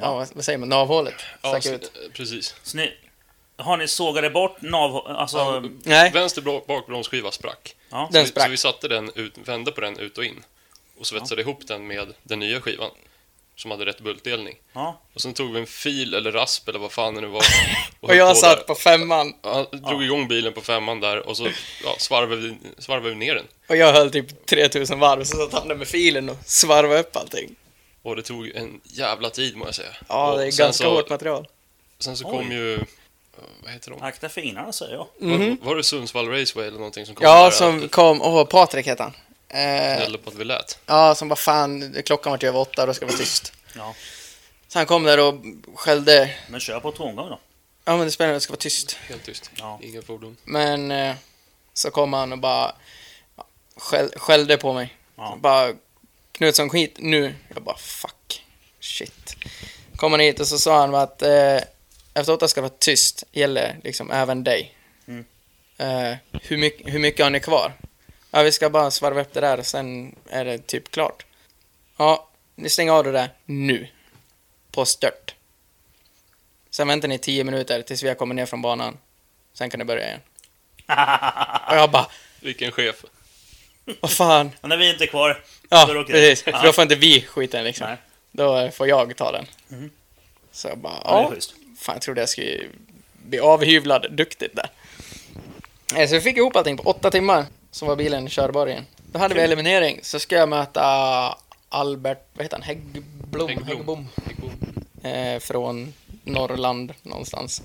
[0.01, 0.69] ja, vad- säger man?
[0.69, 1.83] Navhålet ja, stack så, ut.
[1.83, 2.55] eh, precis.
[2.63, 2.93] Så ni,
[3.57, 4.97] har ni sågade bort nav...
[5.07, 5.39] Alltså...
[5.39, 6.11] Ja, Nej.
[6.13, 7.77] Vänster bakbromsskiva sprack.
[7.91, 8.09] Ja.
[8.13, 8.45] Den så, vi, sprack.
[8.45, 10.45] så vi satte den ut, vände på den ut och in.
[10.99, 12.91] Och svetsade ihop den med den nya skivan.
[13.57, 14.55] Som hade rätt bultdelning.
[14.73, 15.01] ja.
[15.15, 17.43] Och sen tog vi en fil eller rasp eller vad fan det nu var.
[18.01, 18.65] Och höll jag på satt där.
[18.65, 21.49] på femman Ja, drog igång bilen på femman där och så
[21.85, 23.45] ja, svarvade, vi, svarvade vi ner den.
[23.69, 25.25] och jag höll typ 3000 varv.
[25.25, 27.55] Så satt han där med filen och svarvade upp allting.
[28.03, 29.89] Och det tog en jävla tid må jag säga.
[30.09, 31.47] Ja, och det är ganska så, hårt material.
[31.99, 32.31] Sen så Oj.
[32.37, 32.75] kom ju...
[32.75, 32.81] eh,
[33.63, 34.03] Vad heter de?
[34.03, 35.07] Akta fingrarna säger jag.
[35.21, 35.57] Mhm.
[35.63, 37.51] Var, var det Sundsvall Raceway eller någonting som kom Ja, där?
[37.51, 38.23] som kom...
[38.23, 39.13] Åh, Patrik hette han.
[39.55, 40.79] Eh, Gnällde på att vi lät.
[40.87, 43.53] ja, som bara fan, klockan var ju över åtta, då ska det vara tyst.
[43.77, 43.95] Ja.
[44.69, 45.35] Så han kom där och
[45.75, 46.35] skällde.
[46.49, 47.41] Men kör på tomgång då.
[47.85, 48.93] Ja, men det spelar ingen roll, det ska vara tyst.
[48.93, 49.51] Helt tyst.
[49.57, 49.79] Ja.
[49.83, 50.37] Inga fordon.
[50.45, 51.15] Men eh,
[51.75, 52.75] så kom han och bara
[53.77, 54.95] skäll, skällde på mig.
[55.17, 55.39] Ja.
[55.41, 55.73] Bara
[56.33, 57.35] Knutsson skit nu.
[57.55, 58.43] Jag bara fuck.
[58.81, 59.37] Shit.
[59.97, 61.57] Kom han hit och så sa han att eh,
[62.15, 63.25] efter åtta ska det vara tyst.
[63.33, 64.75] Gäller liksom även dig.
[65.07, 65.25] Mm.
[65.79, 67.73] Eh, hur, mycket, hur mycket har ni kvar?
[68.37, 71.25] Ja, vi ska bara svarva upp det där och sen är det typ klart.
[71.97, 73.89] Ja, ni stänger av det där nu.
[74.71, 75.35] På stört.
[76.71, 78.99] Sen väntar ni tio minuter tills vi har kommit ner från banan.
[79.53, 80.21] Sen kan ni börja igen.
[81.71, 82.07] Och jag bara,
[82.41, 83.05] Vilken chef.
[84.01, 84.51] vad fan.
[84.61, 86.43] Men när vi inte är kvar, Ja, då är det precis.
[86.43, 87.87] För då får inte vi skiten liksom.
[87.87, 87.97] Nej.
[88.33, 89.47] Då får jag ta den.
[89.69, 89.91] Mhm.
[90.53, 91.31] Så jag bara, Ja, det är ja.
[91.31, 91.55] schysst.
[91.79, 92.61] Fan, jag trodde jag skulle
[93.13, 94.71] bli avhyvlad duktigt där.
[95.97, 98.87] Eh, Så vi fick ihop allting på åtta timmar, så var bilen körbar igen.
[99.13, 100.83] Då hade vi eliminering, så ska jag möta
[101.69, 103.49] Albert, vad heter han, Häggblom?
[103.49, 104.09] Häggbom.
[105.03, 105.93] Eh, från
[106.25, 107.63] Norrland någonstans.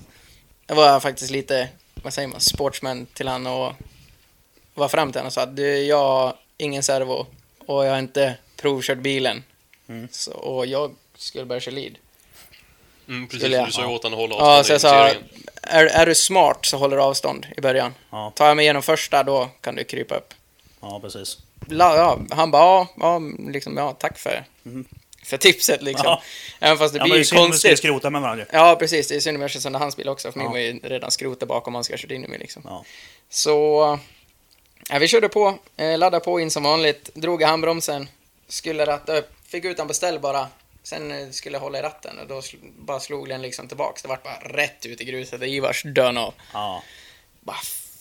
[0.66, 3.72] Jag var faktiskt lite, vad säger man, sportsman till han och
[4.74, 7.26] var fram till honom och sa att du, jag har ingen servo
[7.66, 9.44] och jag har inte provkört bilen.
[9.88, 10.08] Mm.
[10.10, 11.94] Så, och jag skulle börja köra lead.
[13.10, 15.10] Mm, precis, jag- du sa ju åt honom att hålla Ja, avstånd så i jag
[15.12, 15.18] sa,
[15.62, 17.94] är, är du smart så håller du avstånd i början.
[18.10, 20.34] Ja, Tar jag mig igenom första, då kan du krypa upp.
[20.80, 21.38] ja precis.
[21.68, 23.20] La, ja, han bara, ja, ja,
[23.52, 24.84] liksom, ja, tack för, Mhm.
[25.24, 26.04] för tipset liksom.
[26.06, 26.22] Ja.
[26.60, 27.78] Även fast det Ja, blir ju konstigt.
[27.78, 28.44] skrota med varandra.
[28.52, 29.08] Ja, precis.
[29.08, 30.52] Det är synd om jag kör sönder hans bil också, för min Ja.
[30.52, 32.62] var ju redan skrotad bakom han ska ha kört in i mig liksom.
[32.64, 32.84] Ja.
[33.30, 33.98] Så,
[34.90, 38.08] ja, vi körde på, eh, laddade på in som vanligt, drog i handbromsen,
[38.48, 40.48] skulle ratta upp, fick ut en beställ bara.
[40.82, 44.02] Sen eh, skulle jag hålla i ratten och då sl- bara slog den liksom tillbaks.
[44.02, 46.34] Det vart bara rätt ut i gruset och Ivars dön av.
[46.52, 46.82] Ja.
[47.40, 47.56] Bara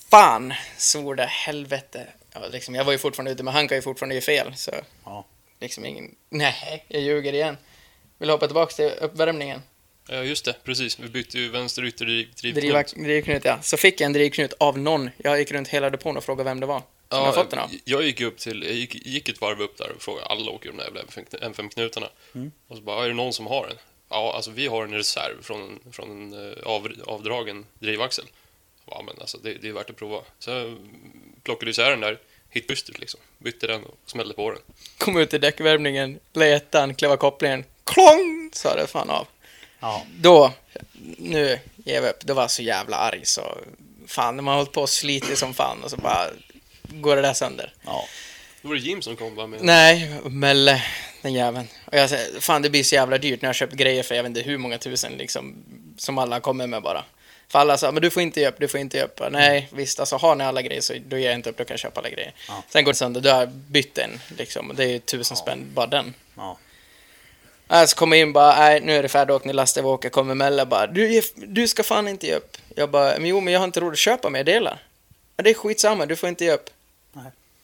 [0.10, 2.08] fan, svor det helvete.
[2.34, 4.56] Ja, liksom, jag var ju fortfarande ute, men han kan ju fortfarande göra fel.
[4.56, 4.72] Så
[5.06, 5.26] Ja.
[5.60, 7.58] liksom ingen, nej, jag ljuger igen.
[8.18, 9.62] Vill hoppa tillbaks till uppvärmningen.
[10.08, 10.56] Ja, just det.
[10.63, 11.00] Precis.
[11.00, 12.94] Vi bytte ju vänster ytterdrivknut.
[12.96, 13.60] drivknut, ja.
[13.62, 15.10] Så fick jag en drivknut av någon.
[15.18, 16.82] Jag gick runt hela depån och frågade vem det var.
[17.10, 17.69] Den av.
[17.84, 20.69] jag gick upp till, jag gick, gick ett varv upp där och frågade, alla åker
[20.69, 21.02] de där jävla
[21.48, 22.08] M5-knutarna.
[22.36, 22.52] Mm.
[22.67, 23.78] Och så bara, är det någon som har den?
[24.10, 28.26] Ja, alltså vi har en reserv från, en- från en eh, av, avdragen drivaxel.
[28.86, 30.22] Ja, men alltså det, det är värt att prova.
[30.39, 30.78] Så jag
[31.43, 32.19] plockade isär den där,
[32.50, 33.19] hitbystet liksom.
[33.38, 34.62] Bytte den och smällde på den.
[34.98, 37.63] Kom ut i däckvärmningen, lade ettan, klev av kopplingen.
[37.84, 38.50] Klong!
[38.54, 39.28] Sa det fan av.
[39.80, 40.06] Ja.
[40.17, 40.54] Då,
[41.17, 42.19] nu ger vi upp.
[42.26, 43.58] Då var jag så jävla arg så...
[44.08, 46.28] Fan, när man har hållit på och slitit som fan och så bara
[46.91, 47.73] går det där sönder.
[47.86, 48.06] Ja.
[48.62, 50.84] Då var det Jim som kom bara med Nej, Melle,
[51.21, 51.67] den jäveln.
[51.86, 54.23] Och jag säger, fan det blir så jävla dyrt när jag köpt grejer för jag
[54.23, 55.56] vet inte hur många tusen liksom,
[55.97, 57.04] som alla kommer med bara.
[57.47, 59.21] För alla sa, men du får inte ge upp, du får inte ge upp.
[59.32, 61.73] Nej, visst, alltså har ni alla grejer så då ger jag inte upp, då kan
[61.73, 62.34] jag köpa alla grejer.
[62.47, 62.63] Ja.
[62.69, 65.41] Sen går det sönder, då har jag bytt en, liksom, det är ju tusen Ja.
[65.43, 66.13] spänn bara den.
[66.36, 66.58] Ja.
[67.71, 70.36] Äh, så kommer in bara, nej nu är det färdigt, ni lastar, vi åker, kommer
[70.36, 72.58] Melle bara, du, du ska fan inte ge upp.
[72.75, 74.84] Jag bara, men jo men jag har inte råd att köpa mer delar.
[75.36, 76.69] Men det är skitsamma, du får inte ge upp.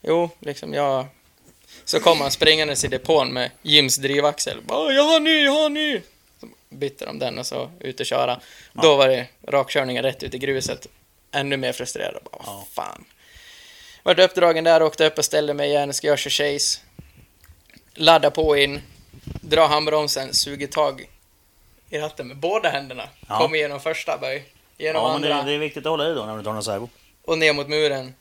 [0.07, 1.05] Jo, liksom jag...
[1.85, 4.61] Så kom han springandes i depån med Jims drivaxel.
[4.61, 6.01] Bara, jag har ny, jag har ny!
[6.39, 8.39] Så bytte de den och så ut och köra.
[8.73, 8.81] Ja.
[8.81, 10.87] Då var det rakkörningen rätt ut i gruset.
[11.31, 12.23] Ännu mer frustrerad.
[12.31, 12.67] Bara, Ja.
[12.73, 13.05] fan.
[14.03, 15.93] Vart uppdragen där, åkte upp och ställde mig igen.
[15.93, 16.79] Ska jag köra chase.
[17.93, 18.81] Ladda på in.
[19.41, 21.09] Dra handbromsen, suger tag
[21.89, 23.09] i ratten med båda händerna.
[23.29, 23.37] Ja.
[23.39, 24.43] Kom igenom första böj.
[24.77, 25.43] Genom ja, men andra.
[25.43, 26.89] det, det är viktigt att hålla i då när du tar någon servo.
[27.25, 28.13] Och ner mot muren.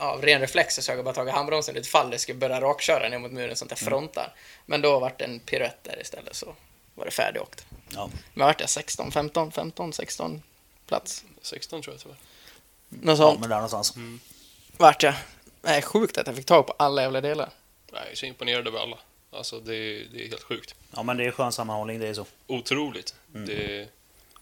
[0.00, 2.60] Av ren reflex så såg jag bara tagit handbromsen i ett fall det skulle börja
[2.60, 4.34] rakköra ner mot muren sånt där frontar.
[4.66, 6.54] Men då vart det en piruett där istället så
[6.94, 7.66] var det färdigåkt.
[7.94, 8.10] Ja.
[8.34, 10.42] Men vart jag 16, 15, 15, 16
[10.86, 11.24] plats?
[11.42, 12.16] 16 tror jag tyvärr.
[12.88, 13.94] Något ja, sånt men där någonstans.
[14.76, 15.14] vart jag.
[15.62, 17.48] Nej, sjukt att jag fick tag på alla jävla delar.
[17.92, 18.98] Nej, jag är så imponerad över alla.
[19.32, 20.74] Alltså det, är- det är helt sjukt.
[20.94, 22.26] Ja, men det är skön sammanhållning, det är så.
[22.46, 23.14] Otroligt.
[23.34, 23.46] Mm.
[23.48, 23.88] Det,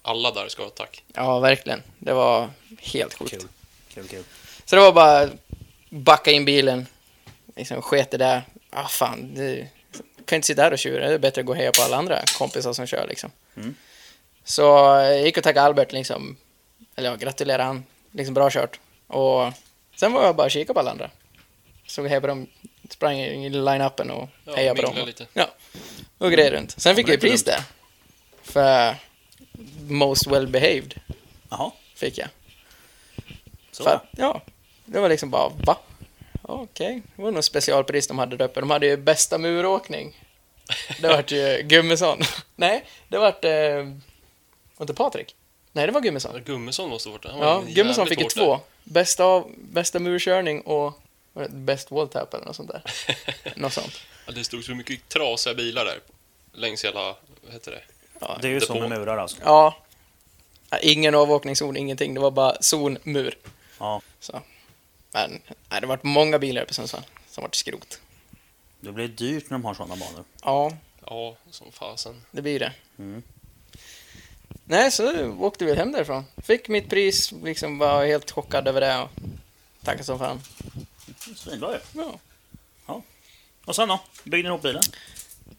[0.03, 1.05] alla där ska ha tack.
[1.15, 1.83] Ja, verkligen.
[1.99, 3.31] Det var helt sjukt.
[3.31, 3.49] Kul.
[3.95, 4.25] Kul, kul.
[4.65, 5.29] Så det var bara
[5.91, 6.87] backa in bilen,
[7.57, 8.43] liksom sket det där.
[8.71, 9.69] Ah fan, det
[10.25, 11.09] kan inte sitta här och tjura.
[11.09, 13.31] Det är bättre att gå och heja på alla andra kompisar som kör liksom.
[13.57, 13.75] Mm.
[14.45, 16.37] Så jag gick och tackade Albert liksom,
[16.97, 17.85] eller ja, gratulerade han.
[18.11, 18.81] Liksom bra kört.
[19.07, 19.53] Och
[19.97, 21.11] sen var jag bara och kika på alla andra.
[21.87, 22.47] Såg och hejade på dem,
[22.91, 25.07] sprang i line-upen och Ja, hejade på dem.
[25.07, 25.27] lite.
[25.33, 25.49] Ja,
[26.19, 26.75] och grejade runt.
[26.81, 27.63] Sen fick jag ju pris där.
[28.43, 28.95] För
[29.89, 31.01] most well behaved
[31.51, 32.29] Jaha, fick jag.
[33.73, 33.85] så.
[33.85, 34.43] För ja,
[34.89, 35.79] det var liksom bara, va?
[36.43, 38.61] Okej, det var nog specialpris de hade där uppe.
[38.61, 40.25] De hade ju bästa muråkning.
[41.01, 42.19] Det vart ju Gummesson.
[42.57, 43.45] Nej, det vart...
[43.45, 43.53] Eh,
[44.77, 45.35] var inte Patrik?
[45.73, 46.43] Nej, det var Gummesson.
[46.45, 47.31] Gummesson måste ha varit där.
[47.31, 48.61] Han var Ja, Gummesson fick ju två.
[48.85, 50.83] Bästa, av, bästa murkörning och...
[50.85, 50.93] Vad
[51.33, 52.83] Var det Best Wall Tap eller något sånt där?
[53.57, 54.01] något sånt.
[54.27, 56.01] Ja, det stod så mycket trasiga bilar där
[56.53, 57.83] längs hela, vad heter det?
[58.21, 58.39] Ja.
[58.43, 59.37] Det är ju som med murar alltså.
[59.45, 59.77] ja.
[60.71, 62.15] Ja, Ingen avåkningszon, ingenting.
[62.15, 63.39] Det var bara zon, mur.
[63.79, 64.01] Ja.
[64.21, 64.43] Så.
[65.13, 68.01] Men nej, det var många bilar på Sundsvall som var skrot.
[68.81, 70.25] Det blir dyrt när de har sådana banor.
[70.43, 70.73] Ja,
[71.07, 72.23] Ja, som fasen.
[72.31, 72.73] det blir det.
[72.99, 73.23] Mm.
[74.65, 76.25] Nej, så åkte vi hem därifrån.
[76.37, 79.11] Fick mitt pris, liksom var helt chockad över det och
[79.85, 80.41] tackade som fan.
[81.37, 82.03] Svinbra ju.
[82.87, 83.03] Ja.
[83.65, 84.01] Och sen då?
[84.25, 84.83] Byggde ni ihop bilen?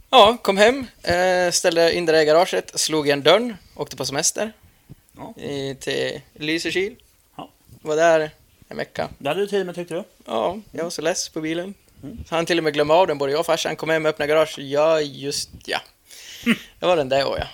[0.10, 4.52] Ja, kom hem, eh, ställde in det i garaget, slog igen dörren, åkte på semester
[5.18, 5.34] Ja.
[5.44, 6.96] i, till Lysekil.
[7.36, 7.50] Ja.
[7.82, 8.32] Var där
[8.70, 9.10] en vecka.
[9.18, 10.04] Det hade du tid med tyckte du?
[10.26, 11.74] Ja, jag var så less på bilen.
[12.04, 12.18] Mm.
[12.30, 13.76] Han till och med glömde av den, både jag och farsan.
[13.76, 14.60] Kom hem, öppnade garage.
[14.60, 15.80] Ja, just ja.
[16.80, 17.48] Det var den där och ja.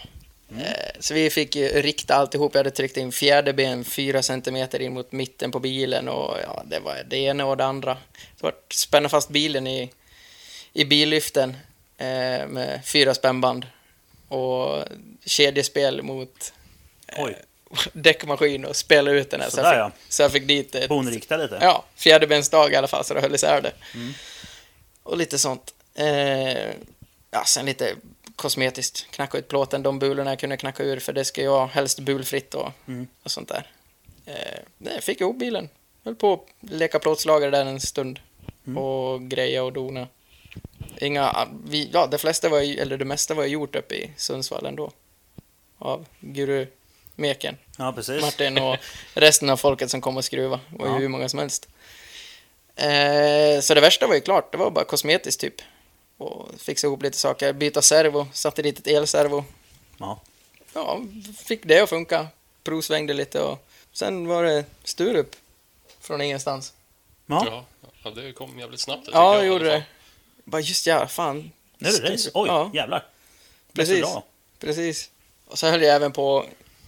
[0.51, 0.61] Mm.
[0.61, 2.53] Eh, Så vi fick rikta alltihop.
[2.53, 6.63] Jag hade tryckt in fjärde ben fyra centimeter in mot mitten på bilen och ja,
[6.65, 7.97] det var det ena och det andra.
[8.39, 9.91] Så vart spänna fast bilen i,
[10.73, 11.49] i billyften
[11.97, 13.65] eh, med fyra spännband
[14.27, 14.83] och
[15.25, 16.53] kedjespel mot
[17.17, 17.35] Oj.
[17.93, 19.49] däckmaskin och spela ut den här.
[19.49, 21.57] Så, jag fick, så jag fick dit ett Bonrikta lite?
[21.61, 23.71] Ja, fjäderbensdag i alla fall, så det höll isär det.
[23.93, 24.13] Mm.
[25.03, 25.73] Och lite sånt.
[25.95, 26.69] Eh,
[27.31, 27.95] ja, sen lite
[28.35, 29.07] kosmetiskt.
[29.11, 32.53] Knacka ut plåten, de bulorna jag kunde knacka ur, för det ska vara helst bulfritt
[32.53, 33.07] och, Mm.
[33.23, 33.71] och sånt där.
[34.25, 35.69] Eh, nej, fick ihop bilen.
[36.03, 38.19] Höll på att leka plåtslagare där en stund.
[38.67, 38.77] Mm.
[38.77, 40.07] Och greja och dona.
[40.97, 44.65] Inga, vi, ja, det flesta var eller det mesta var ju gjort uppe i Sundsvall
[44.65, 44.91] ändå.
[45.77, 46.67] Av Guru
[47.15, 47.57] Meken.
[47.77, 48.21] Ja, precis.
[48.21, 48.77] Martin och
[49.13, 50.59] resten av folket som kom och skruva.
[50.69, 50.97] Det var ju Ja.
[50.99, 51.67] hur många som helst.
[52.75, 55.55] Eh, så det värsta var ju klart, det var bara kosmetiskt typ.
[56.17, 59.45] Och fixa ihop lite saker, byta servo, satte dit ett elservo.
[59.97, 60.21] Ja.
[60.73, 61.01] Ja,
[61.45, 62.27] fick det att funka.
[62.63, 65.35] Provsvängde lite och sen var det Sturup.
[65.99, 66.73] Från ingenstans.
[67.25, 67.65] Ja.
[68.03, 69.09] Ja, det kom jävligt snabbt.
[69.13, 69.83] Ja, det gjorde det.
[70.43, 71.51] Bara just ja, fan.
[71.77, 72.31] Nu är det race.
[72.33, 73.05] Oj, Ja, jävlar.
[73.73, 74.01] Precis.
[74.01, 74.23] bra.
[74.59, 75.09] Precis.
[75.47, 76.45] Och så höll jag även på,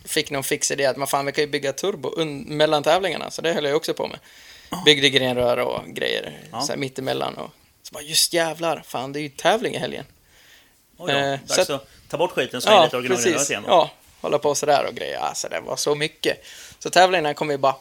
[0.08, 3.41] fick någon fix idé att man fan, vi kan ju bygga turbo mellan tävlingarna, så
[3.41, 4.20] det höll jag också på med.
[4.86, 6.62] Byggde grenrör och grejer, Ja.
[6.62, 7.50] så här mittemellan och
[7.84, 10.06] så bara just jävlar, fan det är ju tävling i helgen.
[10.98, 11.17] Oj, ja.
[11.17, 13.50] Eh, Dags så att ta bort skiten så är Ja, lite originalgrejer precis.
[13.52, 13.63] igen.
[13.63, 13.70] då.
[13.70, 13.91] Ja,
[14.22, 15.17] hålla på sådär och grejer.
[15.20, 16.46] Alltså det var så mycket.
[16.80, 17.76] Så tävlingen kom vi bara,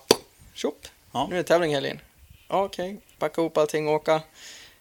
[0.55, 1.27] tjopp, Ja.
[1.31, 2.01] nu är det tävling i helgen.
[2.49, 4.21] Ja, Okej, packa ihop allting och åka.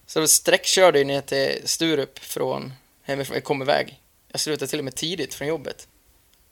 [0.08, 3.99] Så då sträckkörde jag ner till Sturup från hemifrån, jag kom iväg.
[4.31, 5.88] Jag slutade till och med tidigt från jobbet.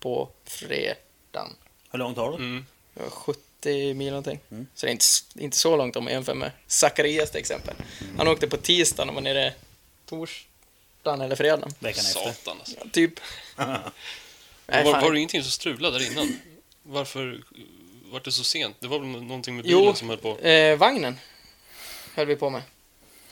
[0.04, 1.56] På fredagen.
[1.92, 2.36] Hur långt har du?
[2.38, 2.66] Mm.
[2.94, 4.40] Det var 70 mil någonting.
[4.52, 4.68] Mm.
[4.76, 7.76] Så det är inte, inte så långt om man jämför med Zacharias till exempel.
[8.18, 9.54] Han åkte på tisdagen och var nere
[10.06, 11.74] torsdagen eller fredagen.
[11.80, 12.20] Veckan efter.
[12.34, 12.76] Satan alltså.
[12.80, 13.14] Ja, typ.
[14.68, 16.40] Nej, var, var det ingenting som strulade där innan?
[16.84, 17.44] Varför
[18.12, 18.76] var det så sent?
[18.80, 19.80] Det var väl någonting med Jo.
[19.80, 20.38] bilen som höll på?
[20.38, 21.20] Eh, vagnen
[22.16, 22.62] höll vi på med.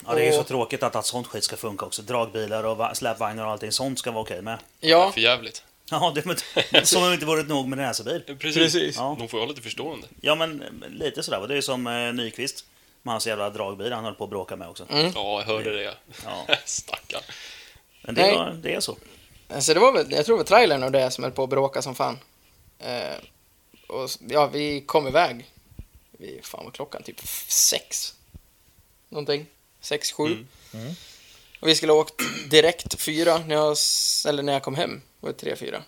[0.05, 2.01] Ja, det är ju så tråkigt att allt sånt skit ska funka också.
[2.01, 4.59] Dragbilar och va- släpvagnar och allting sånt ska vara okej med.
[4.79, 5.63] Ja, För jävligt.
[5.91, 8.21] Ja, det, men, som om det inte varit nog med en racerbil.
[8.39, 8.55] Precis.
[8.55, 8.95] Precis.
[8.95, 9.15] Ja.
[9.19, 10.07] De får ju ha lite förstående.
[10.21, 11.47] Ja, men lite sådär.
[11.47, 12.65] Det är ju som eh, Nyqvist.
[13.03, 14.85] Med hans jävla dragbil han höll på att bråka med också.
[14.89, 15.11] Mm.
[15.15, 15.93] Ja, jag hörde det.
[16.25, 16.55] Ja.
[16.65, 17.21] Stackarn.
[18.01, 18.97] Men det, var, det är så.
[19.49, 21.49] alltså det var väl, jag tror det var trailern och det som höll på att
[21.49, 22.19] bråka som fan.
[22.79, 23.15] Eh,
[23.87, 25.45] och ja, vi kom iväg.
[26.11, 27.03] Vi, fan var klockan?
[27.03, 28.13] Typ sex.
[29.09, 29.45] Någonting.
[29.81, 30.25] Sex, sju.
[30.25, 30.47] Mm.
[30.73, 30.95] Mm.
[31.61, 33.77] Och vi skulle ha åkt direkt fyra när jag,
[34.27, 35.01] eller när jag kom hem.
[35.19, 35.83] Var det tre, fyra?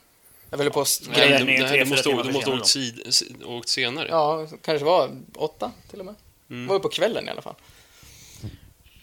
[0.50, 1.46] Jag ville på grejer.
[1.46, 4.08] du, här, du måste, du måste ha åkt, sid, sid, åkt senare.
[4.10, 6.16] Ja, kanske var åtta till och med.
[6.50, 6.68] Mm.
[6.68, 7.56] Var ju på kvällen i alla fall.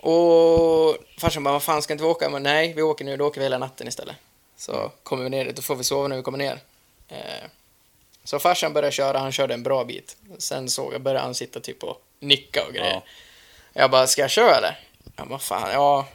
[0.00, 2.30] Och farsan bara, vad fan ska inte vi åka?
[2.30, 4.16] Men nej, vi åker nu, då åker vi hela natten istället.
[4.56, 6.61] Så kommer vi ner dit, då får vi sova när vi kommer ner.
[7.09, 7.48] Eh,
[8.24, 10.16] så farsan började köra, han körde en bra bit.
[10.38, 12.92] Sen såg jag, började han sitta typ och nicka och grejer.
[12.92, 13.02] Ja.
[13.72, 14.78] Jag bara, ska jag köra eller?
[15.16, 16.06] Ja, vad fan, ja,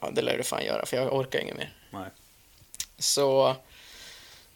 [0.00, 1.72] ja det lär du fan göra, för jag orkar inget mer.
[1.90, 2.08] Nej.
[2.98, 3.56] Så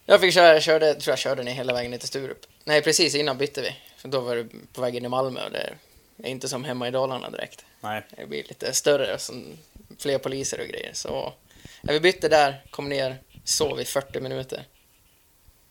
[0.07, 2.47] jag fick köra, jag körde, tror jag körde ner hela vägen ner till Sturup.
[2.65, 3.77] Nej, precis innan bytte vi.
[3.97, 5.75] För då var det på väg in i Malmö och det
[6.23, 7.65] är inte som hemma i Dalarna direkt.
[7.81, 8.03] Nej.
[8.17, 9.59] Det blir lite större som
[9.99, 10.91] fler poliser och grejer.
[10.95, 11.33] Så
[11.83, 14.65] ja, vi bytte där, kom ner, sov i 40 minuter.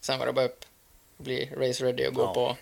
[0.01, 0.65] Sen var det bara upp,
[1.17, 2.33] bli race ready och gå Ja.
[2.33, 2.57] på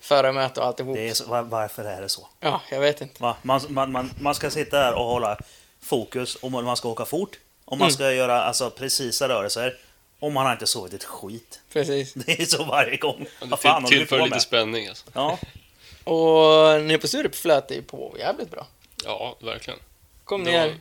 [0.00, 0.96] förarmöte och alltihop.
[0.96, 2.28] Det är så, var, varför är det så?
[2.40, 3.22] Ja, jag vet inte.
[3.22, 3.36] Va?
[3.42, 5.38] Man, man, man, man ska sitta där och hålla
[5.84, 7.38] fokus om man ska åka fort.
[7.64, 7.94] Om man Mm.
[7.94, 9.76] ska göra alltså, precisa rörelser.
[10.20, 11.60] Och man har inte sovit ett skit.
[11.72, 12.12] Precis.
[12.14, 13.16] Det är så varje gång.
[13.40, 15.04] Ja, Vad Det fan till, tillför lite spänning alltså.
[15.12, 15.38] Ja,
[16.04, 18.66] Och nere på Sturup flöt det ju på jävligt bra.
[19.04, 19.78] Ja, verkligen.
[20.24, 20.76] Kom Det ner,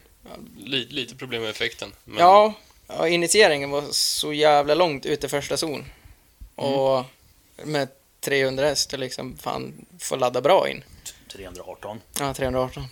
[0.57, 1.91] Li, lite problem med effekten.
[2.03, 2.53] Men Ja,
[2.87, 5.85] ja, initieringen var så jävla långt ut i första zon.
[6.55, 7.05] Och
[7.63, 7.87] med
[8.21, 10.83] 300 häst, liksom fan får ladda bra in.
[11.33, 12.01] 318.
[12.19, 12.83] Ja, 318.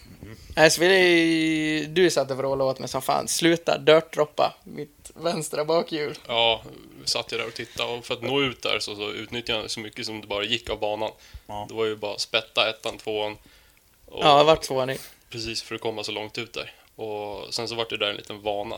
[0.56, 3.28] Nej, så vi, du satt och vrålade åt mig som fan.
[3.28, 6.18] Sluta dirt-droppa mitt vänstra bakhjul.
[6.28, 6.62] Ja,
[7.06, 9.72] satt jag där och tittade och för att nå ut där så, så utnyttjade jag
[9.72, 11.12] så mycket som det bara gick av banan.
[11.48, 11.66] Ja.
[11.70, 13.38] Det var ju bara spätta ettan, tvåan.
[14.06, 14.98] Och Ja, vart tvåan i.
[15.30, 16.74] Precis för att komma så långt ut där.
[16.96, 18.78] Och sen så vart det där en liten vana.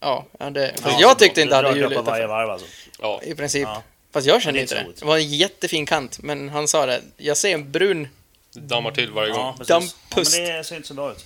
[0.00, 2.66] Ja, ja, det, Ja, jag tyckte inte att det drar hjulet på varje varv alltså.
[3.00, 3.62] Ja, I princip.
[3.62, 3.82] Ja.
[4.10, 4.86] Fast jag kände inte det.
[4.98, 7.02] Det var en jättefin kant, men han sa det.
[7.16, 8.08] Jag ser en brun...
[8.56, 9.40] dammar till varje gång.
[9.40, 9.54] Ja,
[10.10, 10.36] precis.
[10.36, 11.24] Ja, men det ser inte så bra ut.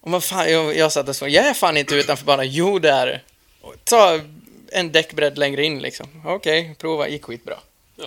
[0.00, 2.48] Och vad fan, jag, jag satt och så, jag är fan inte utanför banan.
[2.50, 3.20] Jo, det är det.
[3.84, 4.20] Ta
[4.72, 6.06] en däckbredd längre in liksom.
[6.26, 7.08] Okej, prova.
[7.08, 7.58] Gick skitbra.
[7.96, 8.06] Ja.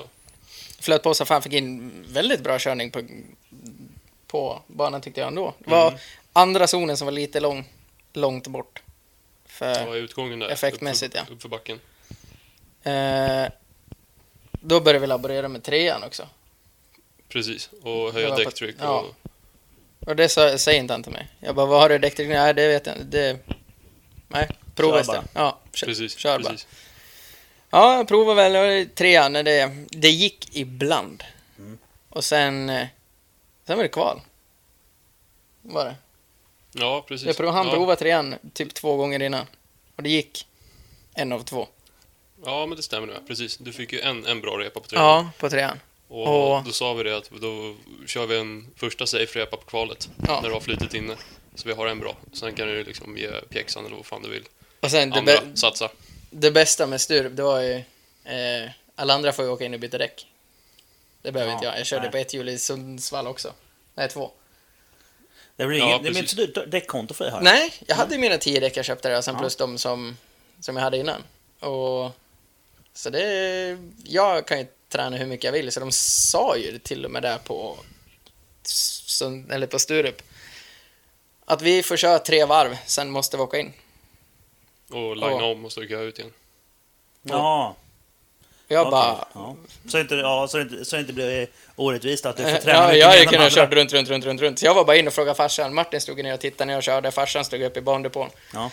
[0.79, 3.01] Flöt på så fan fick in väldigt bra körning på,
[4.27, 5.53] på banan tyckte jag ändå.
[5.59, 5.99] Det var Mm.
[6.33, 7.65] andra zonen som var lite lång,
[8.13, 8.81] långt bort.
[9.45, 10.49] För, är utgången där?
[10.49, 11.36] Effektmässigt, uppför, ja.
[11.36, 11.79] Uppför backen.
[12.83, 13.51] eh,
[14.51, 16.27] då började vi laborera med trean också.
[17.30, 18.76] Precis, och Det höja däcktryck.
[18.80, 18.99] ja.
[19.99, 21.28] Och, Och det sa, säger inte han till mig.
[21.39, 22.28] Jag bara, vad har du däcktryck?
[22.30, 23.07] Nej, det vet jag inte.
[23.17, 23.39] Det...
[24.28, 25.30] Nej, prova istället.
[25.34, 26.49] Ja, kör, precis, kör bara.
[26.51, 26.67] precis.
[27.69, 29.34] Ja, jag provade väl och trean.
[29.34, 31.23] när Det, det gick ibland.
[31.57, 31.78] Mm.
[32.09, 32.69] Och sen...
[32.69, 32.88] eh,
[33.67, 34.21] Sen var det kval.
[35.61, 35.95] Var det.
[36.71, 37.28] Ja, precis.
[37.28, 37.73] Jag prov, han ja.
[37.73, 39.45] provade trean typ två gånger innan.
[39.95, 40.47] Och det gick
[41.13, 41.67] en av två.
[42.45, 43.13] Ja, men det stämmer nu.
[43.28, 43.57] Precis.
[43.57, 44.99] Du fick ju en, en bra repa på tre.
[44.99, 45.80] Ja, på trean.
[46.07, 47.75] Och Och- då sa vi det att då
[48.07, 50.09] kör vi en första safe-repa på kvalet.
[50.27, 50.39] Ja.
[50.41, 51.15] När du har flytet inne.
[51.55, 52.15] Så vi har en bra.
[52.33, 54.43] Sen kan du liksom ge pjäxan eller vad fan du vill.
[54.79, 55.89] Och sen det, Andra, bä- satsa.
[56.29, 57.73] det bästa med Sturup, det var ju...
[58.23, 60.27] Eh, alla andra får ju åka in och byta däck.
[61.21, 61.79] Det behöver Ja, inte jag.
[61.79, 62.11] Jag körde nej.
[62.11, 63.53] på ett hjul i Sundsvall också.
[63.95, 64.31] Nej, två.
[65.55, 67.41] Det blir Ja, det blir inte så dyrt däckkonto för det här.
[67.41, 69.39] Nej, jag hade mina tio däck jag köpte där och sen Ja.
[69.41, 70.17] plus de som,
[70.59, 71.23] som jag hade innan.
[71.59, 72.11] Och,
[72.93, 73.77] så det...
[74.03, 77.21] Jag kan ju träna hur mycket jag vill, så de sa ju till och med
[77.21, 77.77] där på,
[79.51, 80.21] eller på Sturup
[81.45, 83.73] att vi får köra tre varv, sen måste vi åka in.
[84.89, 85.45] Och linea Ja.
[85.51, 86.31] om och stryka ut igen.
[87.21, 87.75] Ja,
[88.67, 88.91] Jag okej.
[88.91, 89.27] bara...
[89.33, 89.55] Ja.
[89.88, 93.07] Så, inte, ja, så, inte, så inte blir orättvist att du får träna Ja, jag
[93.07, 94.59] hade kunnat kört runt, runt, runt, runt, runt.
[94.59, 95.73] Så jag var bara in och frågade farsan.
[95.73, 97.11] Martin stod ner och tittade när jag körde.
[97.11, 98.29] Farsan stod upp i bandepån.
[98.53, 98.71] Ja.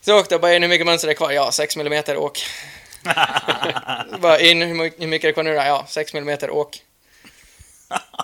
[0.00, 0.62] Så åkte jag bara in.
[0.62, 1.30] Hur mycket mönster är kvar?
[1.30, 2.38] Ja, 6 mm åk.
[4.20, 4.62] bara in.
[4.62, 5.56] Hur my- hur mycket är det kvar nu då?
[5.56, 6.82] Ja, 6 mm åk.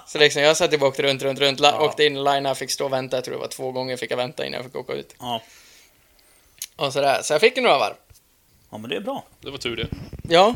[0.06, 1.60] Så liksom, jag satt och åkte runt, runt, runt.
[1.60, 1.80] Ja.
[1.80, 3.16] Åkte in i line fick stå och vänta.
[3.16, 5.14] Jag tror det var två gånger fick jag vänta innan jag fick åka ut.
[5.18, 5.42] Ja.
[6.76, 7.20] Och sådär.
[7.22, 7.94] Så jag fick några varv.
[8.70, 9.24] ja, men det är bra.
[9.40, 9.86] Det var tur det.
[10.28, 10.54] Ja.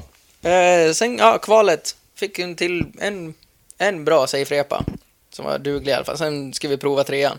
[0.51, 1.97] Eh, sen, ja, kvalet.
[2.15, 3.35] Fick en till en,
[3.79, 4.85] en bra safe-repa.
[5.31, 6.19] Som var duglig i alla fall.
[6.19, 7.39] Sen ska vi prova trean.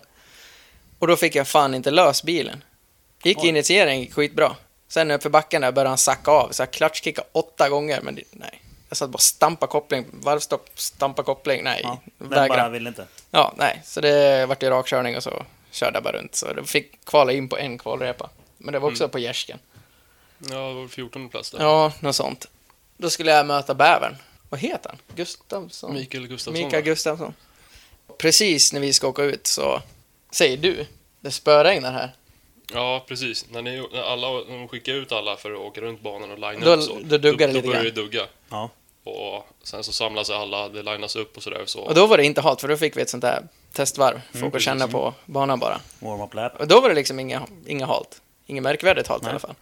[0.99, 2.63] Och då fick jag fan inte lös bilen.
[3.23, 3.47] Gick Oj.
[3.47, 4.55] initiering, gick skitbra.
[4.89, 6.51] Sen uppför backen där började han sacka av.
[6.51, 8.61] Så jag klatschkickade åtta gånger, men det, nej.
[8.89, 11.81] Jag satt bara och stampa koppling, varvstopp, stampa koppling, nej.
[11.83, 11.99] Ja.
[12.17, 12.47] Den vägra.
[12.47, 13.07] bara vill inte.
[13.31, 13.81] Ja, nej.
[13.85, 16.35] Så det vart ju rakkörning och så körde jag bara runt.
[16.35, 18.29] Så det fick kvala in på en kvalrepa.
[18.57, 19.59] Men det var också på gärsken.
[20.37, 21.59] Ja, det var 14 plats där.
[21.59, 22.47] Ja, något sånt.
[22.97, 24.15] Då skulle jag möta bävern.
[24.49, 24.99] Vad heter han?
[25.15, 25.93] Gustavsson?
[25.93, 26.53] Mikael Gustafsson.
[26.53, 26.89] Mikael va?
[26.89, 27.33] Gustafsson.
[28.17, 29.81] Precis när vi ska åka ut så
[30.31, 30.85] säger du,
[31.19, 32.15] det spöregnar här.
[32.73, 33.45] Ja, precis.
[33.49, 36.39] När, ni, när, alla, när de skickar ut alla för att åka runt banan och
[36.39, 38.21] linea Då- upp så, då duggar då, då börjar det dugga.
[38.49, 38.69] Ja.
[39.03, 41.63] Och sen så samlas alla, det linas upp och sådär.
[41.65, 41.79] Så.
[41.81, 43.43] Och då var det inte halt, för då fick vi ett sånt där
[43.73, 44.21] testvarv.
[44.31, 45.81] För Mm, att känna på banan bara.
[45.99, 46.59] Warm-up lap.
[46.59, 48.21] Och då var det liksom inga, inga halt.
[48.45, 49.29] Inget märkvärdigt halt i Nej.
[49.31, 49.55] alla fall.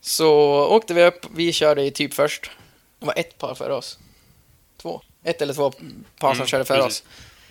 [0.00, 0.30] Så
[0.66, 2.50] åkte vi upp, vi körde i typ först.
[2.98, 3.98] Det var ett par före oss.
[4.82, 5.00] Två.
[5.24, 7.00] Ett eller två par som Mm, körde före precis.
[7.02, 7.06] oss.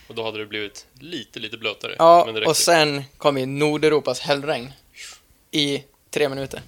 [0.07, 1.95] Och då hade det blivit lite, lite blötare.
[1.99, 4.73] Ja, och sen kom ju Nordeuropas hällregn.
[5.51, 6.61] I tre minuter.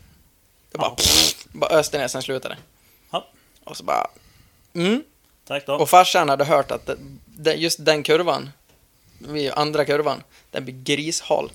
[0.71, 0.95] Det bara, Ja.
[0.95, 2.57] pff, bara öste ner, sen slutade.
[3.11, 3.27] Ja.
[3.63, 4.07] Och så bara...
[4.73, 5.03] Mm.
[5.47, 5.73] Tack då.
[5.75, 8.49] Och farsan hade hört att det, det, just den kurvan,
[9.19, 11.51] vid andra kurvan, den blir grishal.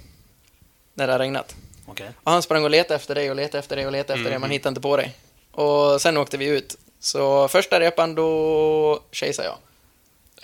[0.95, 1.55] När det har regnat.
[1.87, 2.11] Okej.
[2.23, 4.39] Och han sprang och letade efter dig och letade efter dig och letade efter dig,
[4.39, 4.53] man Mhm.
[4.53, 5.17] hittade inte på dig.
[5.53, 6.77] Och sen åkte vi ut.
[7.01, 9.59] Så första repan, då chaseade jag.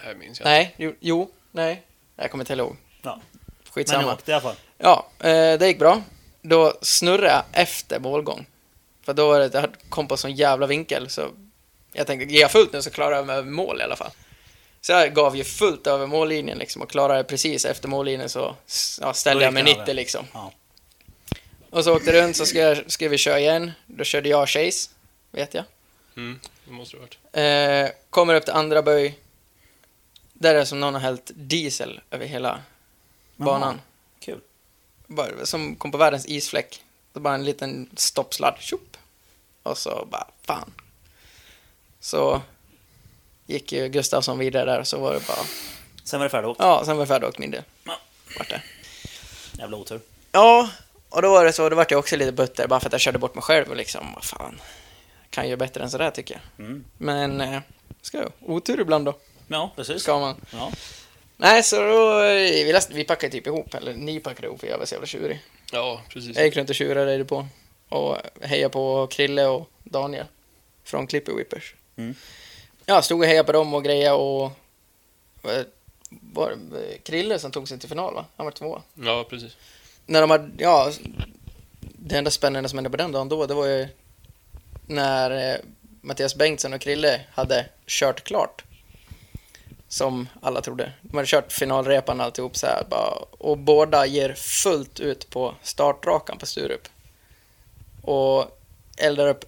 [0.06, 1.82] Här minns jag Nej, jo, jo nej.
[2.16, 2.76] Jag kommer inte ihåg.
[3.02, 3.20] Ja.
[3.36, 4.02] Men Skitsamma.
[4.02, 4.56] jag åkte i alla fall.
[4.78, 6.02] Ja, eh, det gick bra.
[6.42, 8.46] Då snurrade jag efter målgång.
[9.02, 11.30] För då var det, jag kom på sån jävla vinkel så
[11.92, 14.10] jag tänkte, ger jag fullt nu så klarar jag mig över mål i alla fall.
[14.80, 18.56] Så jag gav ju fullt över mållinjen liksom och klarade precis efter mållinjen så
[19.00, 19.94] ja, ställde jag mig den 90 över.
[19.94, 20.26] liksom.
[20.32, 20.52] Ja.
[21.70, 23.72] Och så åkte runt så ska, jag, ska vi köra igen.
[23.86, 24.90] Då körde jag chase,
[25.30, 25.64] vet jag.
[26.16, 27.88] Mm, det måste det ha varit.
[27.90, 29.18] Eh, kommer upp till andra böj.
[30.38, 32.60] Där är det som någon har hällt diesel över hela
[33.36, 33.80] banan.
[34.20, 34.40] Kul.
[35.06, 36.82] bara, som kom på världens isfläck.
[37.12, 38.96] Det bara en liten stoppsladd, tjopp.
[39.62, 40.72] Och så bara, fan.
[42.00, 42.42] Så
[43.46, 45.46] gick ju Gustafsson vidare där och så var det bara
[46.04, 46.56] Sen var det färdigt.
[46.58, 47.62] Ja, sen var jag färdig och min del.
[47.84, 47.98] Ja.
[48.38, 48.62] Vart det.
[49.58, 50.00] Jävla otur.
[50.32, 50.70] Ja,
[51.08, 53.00] och då var det så, då vart jag också lite butter bara för att jag
[53.00, 54.60] körde bort mig själv och liksom, vad fan.
[55.30, 56.66] Kan ju bättre än sådär tycker jag.
[56.66, 56.84] Mm.
[56.98, 57.60] Men, eh,
[58.02, 59.14] ska jag, otur ibland då,
[59.46, 60.02] Ja, precis.
[60.02, 60.36] ska man.
[60.52, 60.72] Ja.
[61.36, 64.66] Nej, så då, eh, vi, last, vi packade typ ihop, eller ni packade ihop för
[64.66, 65.40] jag var så jävla tjurig.
[65.72, 66.36] Ja, precis.
[66.36, 67.46] Jag gick runt och tjurade på
[67.88, 70.26] och hejade på Krille och Daniel
[70.84, 71.74] från Clipper Whippers.
[71.96, 72.14] Mm.
[72.86, 74.44] Ja, stod och hejade på dem och grejer och
[75.42, 75.62] eh,
[76.10, 78.24] var det Krille som tog sig till final va?
[78.36, 78.82] Han var två.
[78.94, 79.56] Ja, precis.
[80.06, 80.92] När de hade, ja,
[81.80, 83.88] det enda spännande som hände på den dagen då, det var ju
[84.86, 85.60] när eh,
[86.00, 88.64] Mattias Bengtsson och Krille hade kört klart.
[89.88, 90.92] Som alla trodde.
[91.02, 96.38] De hade kört finalrepan alltihop så här bara, och båda ger fullt ut på startrakan
[96.38, 96.88] på Sturup.
[98.02, 98.60] Och
[98.96, 99.44] eldar upp,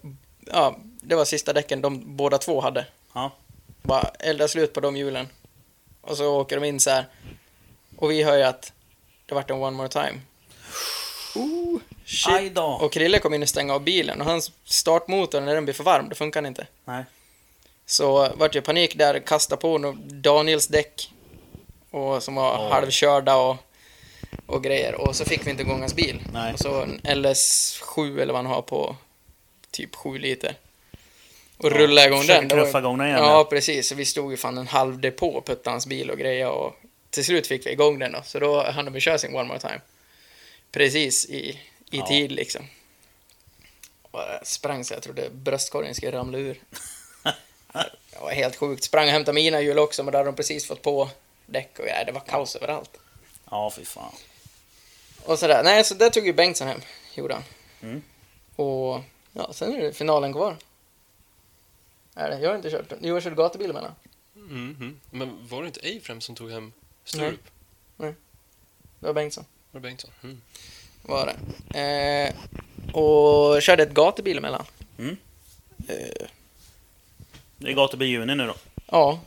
[0.46, 2.86] ja, det var sista däcken de båda två hade.
[3.12, 3.32] Ja.
[3.82, 5.28] Bara eldar slut på de hjulen.
[6.00, 7.06] Och så åker de in så här.
[7.96, 8.72] Och vi hör ju att
[9.26, 10.20] det vart en one more time.
[11.34, 12.58] Ooh, shit.
[12.58, 15.84] Och Krille kom in och stängde av bilen och hans startmotor, när den blir för
[15.84, 16.66] varm, då funkar den inte.
[16.84, 17.04] Nej.
[17.90, 21.10] Så vart ju panik där, kasta på no- Daniels däck.
[21.90, 22.70] Och som var Oj.
[22.70, 23.56] halvkörda och,
[24.46, 24.94] och grejer.
[24.94, 26.22] Och så fick vi inte igång hans bil.
[26.32, 26.52] Nej.
[26.52, 28.96] Och så en LS7 eller vad han har på
[29.70, 30.54] typ 7 liter.
[31.56, 32.48] Och rulla igång den.
[32.48, 33.88] Knuffa igång den igen, Ja, precis.
[33.88, 36.48] Så vi stod ju fan en halv depå och puttade hans bil och grejer.
[36.50, 36.76] Och
[37.10, 38.22] till slut fick vi igång den då.
[38.24, 39.80] Så då hann de köra sin one more time.
[40.72, 41.58] Precis i, i
[41.90, 42.06] Ja.
[42.06, 42.62] tid liksom.
[44.02, 46.60] Och jag sprang så jag trodde bröstkorgen skulle ramla ur.
[48.10, 48.84] Det var helt sjukt.
[48.84, 51.10] Sprang och hämtade mina hjul också, men då hade de precis fått på
[51.46, 52.98] däck och det var kaos överallt.
[53.50, 54.14] Ja, fy fan.
[55.24, 55.62] Och sådär.
[55.64, 56.80] Nej, så där tog ju Bengtsson hem,
[57.14, 57.42] gjorde han.
[57.82, 58.02] Mm.
[58.56, 59.00] Och
[59.32, 60.56] ja, sen är det finalen kvar.
[62.14, 62.38] Är det?
[62.38, 62.92] Jag har inte kört.
[63.00, 63.94] Jo, jag körde gatubil emellan.
[64.34, 65.00] Mm, mm.
[65.10, 66.72] Men var det inte Afrem som tog hem
[67.04, 67.40] Sturup?
[67.96, 69.44] Det var Bengtsson.
[69.70, 70.10] Var det Bengtsson?
[70.22, 70.40] Mm.
[71.02, 71.34] Var
[71.72, 71.78] det.
[71.80, 72.34] Eh,
[72.94, 74.64] och körde ett gatubil emellan.
[74.98, 75.16] Mm.
[75.88, 76.26] Eh,
[77.58, 78.54] Det är gatubil juni nu då.
[78.86, 79.20] ja.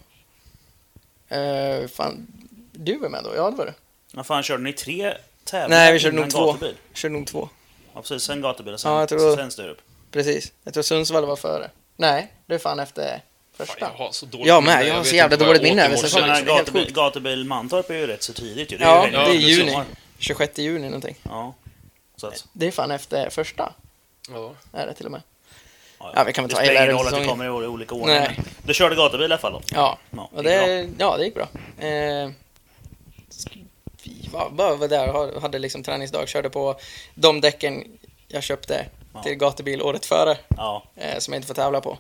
[1.28, 2.28] Eh, fan,
[2.72, 3.36] du var med då?
[3.36, 3.74] Ja, det var du.
[4.14, 5.14] Vad fan, körde ni tre
[5.44, 6.46] tävlingar Nej, vi körde nog två.
[6.52, 6.76] gatubil?
[6.94, 7.50] Körde nog två.
[7.94, 8.24] Ja, precis.
[8.24, 9.78] Sen gatubil och sen, Ja, jag tror- sen Sturup.
[10.12, 10.52] Precis.
[10.64, 11.70] Jag tror Sundsvall var före.
[11.96, 13.22] Nej, det är fan efter
[13.58, 13.80] Fan, första.
[13.80, 14.90] jag har så dåligt Jag med, minne.
[14.90, 15.98] jag har så jävla dåligt minne
[16.88, 18.78] i gatubil, Mantorp är ju rätt så tidigt ju.
[18.78, 19.72] Det är Ja, ju det är juni.
[19.72, 19.86] sommar.
[20.20, 21.16] 26 juni någonting.
[21.24, 21.54] Ja.
[22.16, 23.74] Så att, Det är fan efter första,
[24.30, 24.54] Ja.
[24.74, 25.22] är det till och med.
[26.16, 27.30] Ja, vi kan väl det ta spelar hela ingen roll att det säsongen.
[27.50, 28.20] kommer i olika ordningar.
[28.20, 28.34] Nej.
[28.38, 29.62] men Du körde gatubil i alla fall då?
[29.74, 31.48] Ja, Ja, och det det, ja, det gick bra.
[31.80, 32.30] Eh,
[34.04, 36.76] vi var, bara var där hade liksom träningsdag, körde på
[37.16, 37.84] de däcken
[38.28, 39.24] jag köpte Ja.
[39.24, 41.98] till gatubil året före, Ja, eh, som jag inte får tävla på.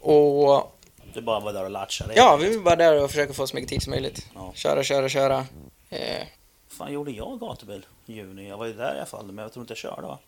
[0.00, 0.72] Och
[1.14, 2.12] du bara var där och latchade.
[2.16, 4.26] ja, vi var bara där och försökte få så mycket tid som möjligt.
[4.34, 4.52] Ja.
[4.54, 5.46] Köra, köra, köra.
[5.90, 6.26] Eh,
[6.68, 8.48] fan gjorde jag gatubil i juni?
[8.48, 10.18] Jag var ju där i alla fall, men jag tror inte jag körde va?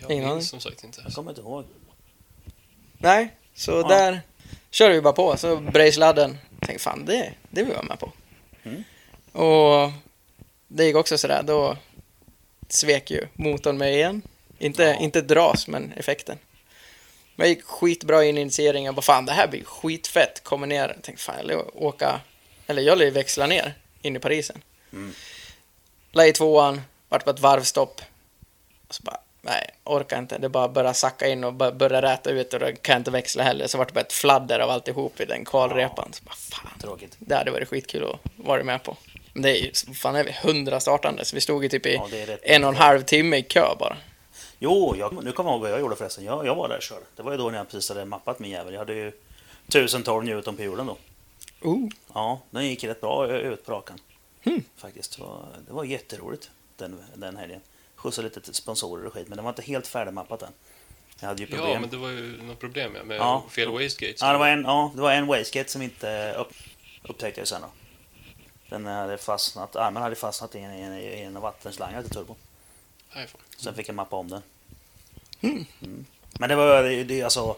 [0.00, 0.36] Jag Ingen aning.
[0.36, 1.00] minns som sagt inte.
[1.04, 1.64] Jag kommer inte ihåg.
[2.98, 3.88] nej, så Ja.
[3.88, 4.20] där
[4.70, 5.36] körde vi bara på.
[5.36, 6.38] Så bröt sladden.
[6.60, 8.12] Tänkte fan, det, det vill jag vara med på.
[8.62, 8.84] Mm.
[9.32, 9.92] Och
[10.68, 11.76] det gick också sådär, då
[12.68, 14.22] svek ju motorn mig igen.
[14.58, 14.94] Inte, Ja.
[14.94, 16.38] inte dras, men effekten.
[17.36, 18.94] Men jag gick skitbra in i initieringen.
[18.94, 20.44] Bara fan, det här blir skitfett.
[20.44, 22.20] Kommer ner, tänkte fan, jag lär åka,
[22.66, 24.62] eller jag lär ju växla ner in i Parisen.
[24.92, 25.12] Mm.
[26.12, 28.00] La i tvåan, vart på ett varvstopp.
[28.88, 30.38] Och så bara, nej, orkar inte.
[30.38, 33.10] Det bara började sacka in och bara börja räta ut och då kan jag inte
[33.10, 33.66] växla heller.
[33.66, 36.08] Så vart det bara ett fladder av alltihop i den kvalrepan.
[36.12, 37.16] Så bara, fan, Tråkigt.
[37.18, 38.96] det hade varit skitkul att vara med på.
[39.32, 41.94] Men det är ju, fan är vi, hundra startande, så vi stod ju typ i
[41.94, 42.08] Ja,
[42.42, 43.96] en och en halv timme i kö bara.
[44.58, 46.24] Jo, jag, nu kommer jag ihåg vad jag gjorde förresten.
[46.24, 47.04] Jag, jag var där och körde.
[47.16, 48.72] Det var ju då när jag precis hade mappat min jävel.
[48.72, 49.12] Jag hade ju
[49.68, 50.96] 1012 Newton på hjulen då.
[51.60, 51.88] Oh.
[52.14, 53.98] Ja, den gick rätt bra ut på rakan.
[54.44, 54.64] Hmm.
[54.76, 55.16] Faktiskt.
[55.16, 57.60] Det var, det var jätteroligt den, den helgen.
[58.02, 60.52] Skjutsade lite till sponsorer och skit, men den var inte helt färdigmappat än.
[61.20, 61.70] Jag hade ju problem.
[61.70, 63.44] Ja, men det var ju något problem med Ja.
[63.50, 64.20] fel wastegates.
[64.20, 66.52] Ja, det var en, ja, det var en wastegate som inte upp,
[67.02, 67.68] upptäckte jag sen då.
[68.68, 72.36] Den hade fastnat, armen hade fastnat i en, i en, i en vattenslangar till turbon.
[73.56, 74.42] Sen fick jag mappa om den.
[75.40, 75.64] Mm.
[75.82, 76.04] Mm.
[76.38, 77.56] Men det var det, det, alltså,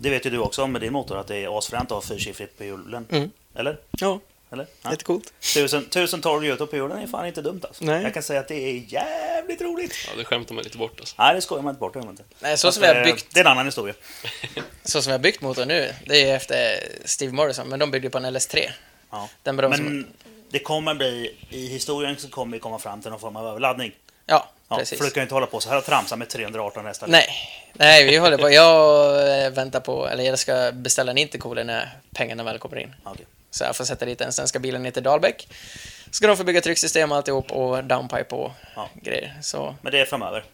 [0.00, 2.58] det vet ju du också med din motor att det är asfränt att ha fyrsiffrigt
[2.58, 3.06] på hjulen.
[3.10, 3.30] Mm.
[3.54, 3.78] Eller?
[3.90, 4.66] Ja, Eller?
[4.82, 4.90] Ja.
[4.90, 5.32] jättecoolt.
[5.54, 7.84] Tusen, tusen torv på hjulen är fan inte dumt alltså.
[7.84, 8.02] Nej.
[8.02, 9.25] Jag kan säga att det är jävligt
[9.64, 9.94] roligt.
[10.08, 11.14] Ja, det skämtar man lite bort alltså.
[11.18, 11.94] Nej, det skojar man inte bort.
[11.94, 12.22] Det inte.
[12.40, 13.94] Nej, så som vi har eh, byggt, Det är en annan historia.
[14.84, 18.10] så som vi har byggt motorn nu, det är efter Steve Morrison, men de byggde
[18.10, 18.70] på en LS3.
[19.10, 19.28] Ja.
[19.42, 19.56] Den.
[19.56, 20.06] Men
[20.50, 23.92] det kommer bli, i historien så kommer vi komma fram till någon form av överladdning.
[24.26, 24.98] Ja, Ja, precis.
[24.98, 27.06] för du kan ju inte hålla på så här och tramsa med 318 hästar.
[27.06, 27.28] Nej,
[27.72, 28.50] nej, vi håller på.
[28.50, 32.94] Jag eh, väntar på, eller jag ska beställa en intercooler när pengarna väl kommer in.
[33.04, 33.26] Okej.
[33.50, 35.48] Så jag får sätta dit den svenska bilen ner till Dahlbäck.
[36.16, 38.88] Ska de få bygga trycksystem och alltihop och downpipe och Ja.
[38.94, 39.38] grejer.
[39.42, 40.44] Så, Men det är framöver.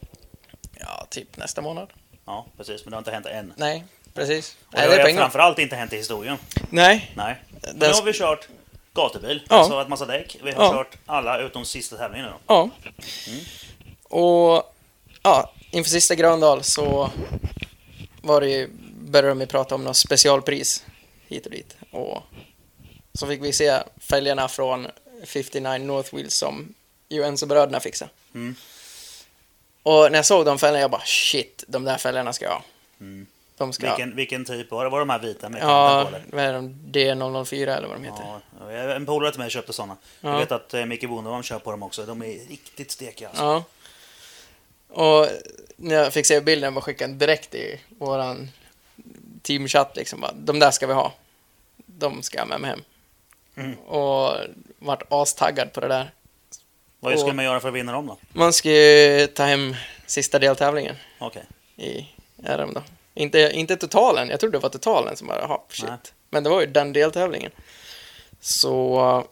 [0.79, 1.89] ja, typ nästa månad.
[2.25, 2.85] Ja, precis.
[2.85, 3.53] Men det har inte hänt än.
[3.57, 3.83] Nej,
[4.13, 4.55] precis.
[4.67, 6.37] Och Nej, det det har framförallt inte hänt i historien.
[6.69, 7.41] Nej, Nej.
[7.61, 8.47] Men nu har vi kört
[8.93, 9.55] gatubil, Ja.
[9.55, 10.37] alltså ett massa däck.
[10.43, 10.71] Vi har Ja.
[10.73, 12.69] kört alla utom sista tävlingen nu ja.
[14.03, 14.73] Och
[15.23, 17.09] ja, inför sista Gröndal så
[18.21, 20.85] var det ju, började de prata om något specialpris
[21.27, 21.75] hit och dit.
[21.91, 22.23] Och
[23.13, 24.87] så fick vi se fälgarna från
[25.23, 26.73] 59 North Wheels som
[27.09, 28.11] ju Enzo-bröderna fixade.
[28.33, 28.55] Mm.
[29.83, 32.63] Och när jag såg de fälgarna, jag bara shit, de där fälgarna ska jag ha.
[32.99, 33.27] Mm.
[33.57, 33.97] De ska jag ha.
[33.97, 34.89] Vilken, vilken typ var det?
[34.89, 36.75] Var de här vita med Ja, på, de?
[36.91, 38.25] D004 eller vad de heter.
[38.59, 39.97] Ja, en polare till mig köpte sådana.
[40.21, 40.31] Ja.
[40.31, 42.05] Jag vet att eh, Micke Bondevam kör på dem också.
[42.05, 43.43] De är riktigt stekiga alltså.
[43.43, 43.63] Ja.
[44.87, 45.27] Och
[45.75, 48.49] när jag fick se bilden var skickad direkt i våran
[49.41, 51.13] teamchatt liksom bara, de där ska vi ha.
[51.75, 52.83] De ska jag med mig hem.
[53.55, 53.77] Mm.
[53.79, 54.35] Och
[54.79, 56.11] vart astaggad på det där.
[56.99, 58.17] Vad Och- skulle man göra för att vinna dem då?
[58.33, 59.75] Man ska ju ta hem
[60.05, 61.43] sista deltävlingen Okej.
[61.75, 62.07] i
[62.43, 62.83] RM då.
[63.13, 65.85] Inte, inte totalen, jag trodde det var totalen som bara, jaha, shit.
[65.89, 65.97] Nej.
[66.29, 67.51] Men det var ju den deltävlingen.
[68.39, 69.27] Så,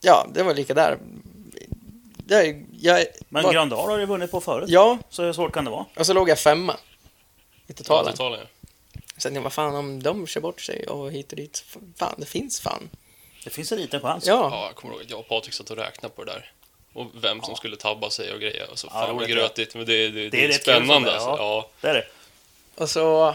[0.00, 0.98] ja, det var lika där.
[2.28, 4.68] Jag, jag, Men var- Gröndal har du vunnit på förut.
[4.68, 5.84] Ja, Så hur svårt kan det vara?
[5.96, 6.76] och så låg jag femma
[7.66, 8.04] i totalen.
[8.06, 8.46] Ja, totalen
[9.14, 11.64] jag tänkte, vad fan om de kör bort sig och hit och dit.
[11.96, 12.88] Fan, det finns fan.
[13.44, 14.26] Det finns en liten chans.
[14.26, 16.52] Ja, Ja, jag kommer ihåg att jag och Patrik satt och räknade på det där.
[16.92, 18.70] Och vem som skulle tabba sig och grejer.
[18.70, 19.34] Och så, Ja, fan vad ja.
[19.34, 19.74] grötigt.
[19.74, 21.30] Men det, det, det, är rätt kul spännande det, alltså.
[21.30, 21.70] Ja.
[21.80, 22.06] Det är det.
[22.74, 23.28] och så...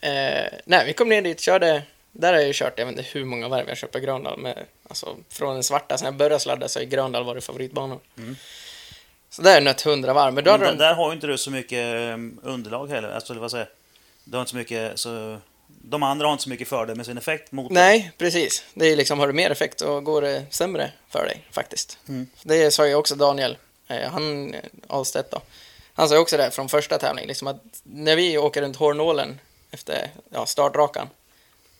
[0.00, 1.82] Eh, nej, vi kom ner dit, körde...
[2.12, 4.38] Där har jag ju kört, jag vet inte hur många varv jag kört på Gröndal.
[4.38, 8.00] Med, alltså, från den svarta, sen jag började sladda så har Gröndal varit favoritbanan.
[8.18, 8.36] Mm.
[9.30, 10.34] Så där är nött 100 varv.
[10.34, 10.78] Men då Men där, de...
[10.78, 13.08] där har ju inte du så mycket um, underlag heller.
[13.08, 13.68] Alltså, vad säger?
[14.24, 14.98] Du har inte så mycket...
[14.98, 17.74] Så, de andra har inte så mycket fördel med sin effekt mot dig.
[17.74, 18.64] Nej, precis.
[18.74, 21.98] Det är liksom, har du mer effekt så går det sämre för dig faktiskt.
[22.08, 22.26] Mm.
[22.42, 23.56] Det sa ju också Daniel,
[23.88, 25.40] eh, han, eh, Ahlstedt då.
[25.94, 29.40] Han sa också det från första tävlingen, liksom att när vi åker runt hårnålen
[29.70, 31.08] efter ja, startrakan,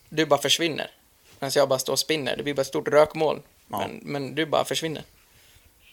[0.09, 0.91] du bara försvinner.
[1.39, 3.43] Medan jag bara står och spinner, det blir bara ett stort rökmoln.
[3.71, 3.79] Ja.
[3.79, 5.03] Men, men du bara försvinner.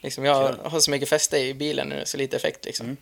[0.00, 0.70] Liksom, jag Kul.
[0.70, 2.86] har så mycket fäste i bilen nu, så lite effekt liksom.
[2.86, 2.96] Mm.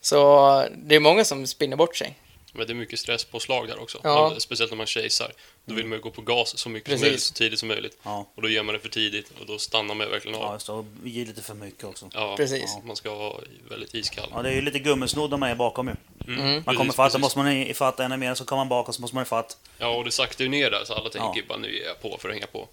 [0.00, 2.14] Så det är många som spinner bort sig.
[2.52, 4.00] Men det är mycket stresspåslag där också.
[4.04, 4.28] Ja.
[4.30, 5.32] Man, speciellt när man chasear.
[5.64, 7.00] Då vill man ju gå på gas så mycket Precis.
[7.00, 7.96] som möjligt, så tidigt som möjligt.
[8.02, 10.54] Ja, Och då gör man det för tidigt och då stannar man verkligen ja av.
[10.54, 10.72] just det.
[10.72, 12.10] Och ge lite för mycket också.
[12.14, 12.62] Ja, Precis.
[12.76, 13.40] ja, man ska vara
[13.70, 14.28] väldigt iskall.
[14.34, 15.94] Ja, det är ju lite gummisnodd de är bakom ju.
[16.26, 16.52] Mm, Mm.
[16.54, 17.22] Man precis, kommer fatt, så precis.
[17.22, 19.56] måste man ifatt ännu mer, så kommer man bak och så måste man ifatt.
[19.78, 21.44] Ja, och det saktar ju ner där så alla tänker Ja.
[21.48, 22.68] bara nu är jag på för att hänga på.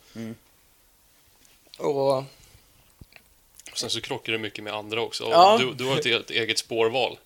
[1.78, 2.18] Och
[3.72, 5.24] Och sen så krockar det mycket med andra också.
[5.32, 5.58] Ja.
[5.58, 7.18] Du, du har ett helt eget spårval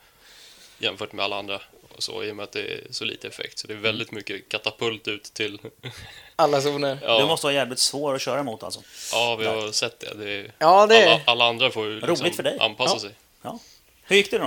[0.79, 1.61] jämfört med alla andra.
[1.99, 3.59] Och så, I och med att det är så lite effekt.
[3.59, 5.59] Så det är väldigt mycket katapult ut till...
[6.35, 6.99] alla zoner.
[7.03, 8.81] Ja, Du måste vara jävligt svår att köra mot alltså.
[9.11, 10.13] ja vi har sett det.
[10.13, 11.03] det är, Ja, det...
[11.05, 12.57] alla, alla andra får ju Roligt liksom för dig.
[12.59, 12.99] anpassa Ja.
[12.99, 13.59] sig.
[14.03, 14.45] Hur gick det då?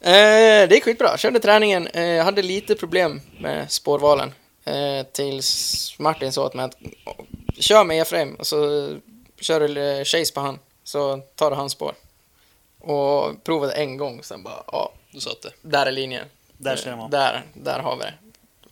[0.00, 1.18] Eh, det gick skitbra.
[1.18, 1.86] Körde träningen.
[1.86, 4.32] Eh, jag hade lite problem med spårvalen.
[4.64, 7.14] Eh, tills Martin sa åt mig att "Åh,
[7.58, 8.88] kör med E-frame och så
[9.40, 10.58] kör du eh, chase på han.
[10.84, 11.94] Så tar du hans spår.
[12.80, 15.50] Och provade en gång, sen bara, ja, Du satt det.
[15.62, 16.26] där är linjen.
[16.62, 17.08] Där Eh, vara.
[17.08, 18.14] Där, där har vi det.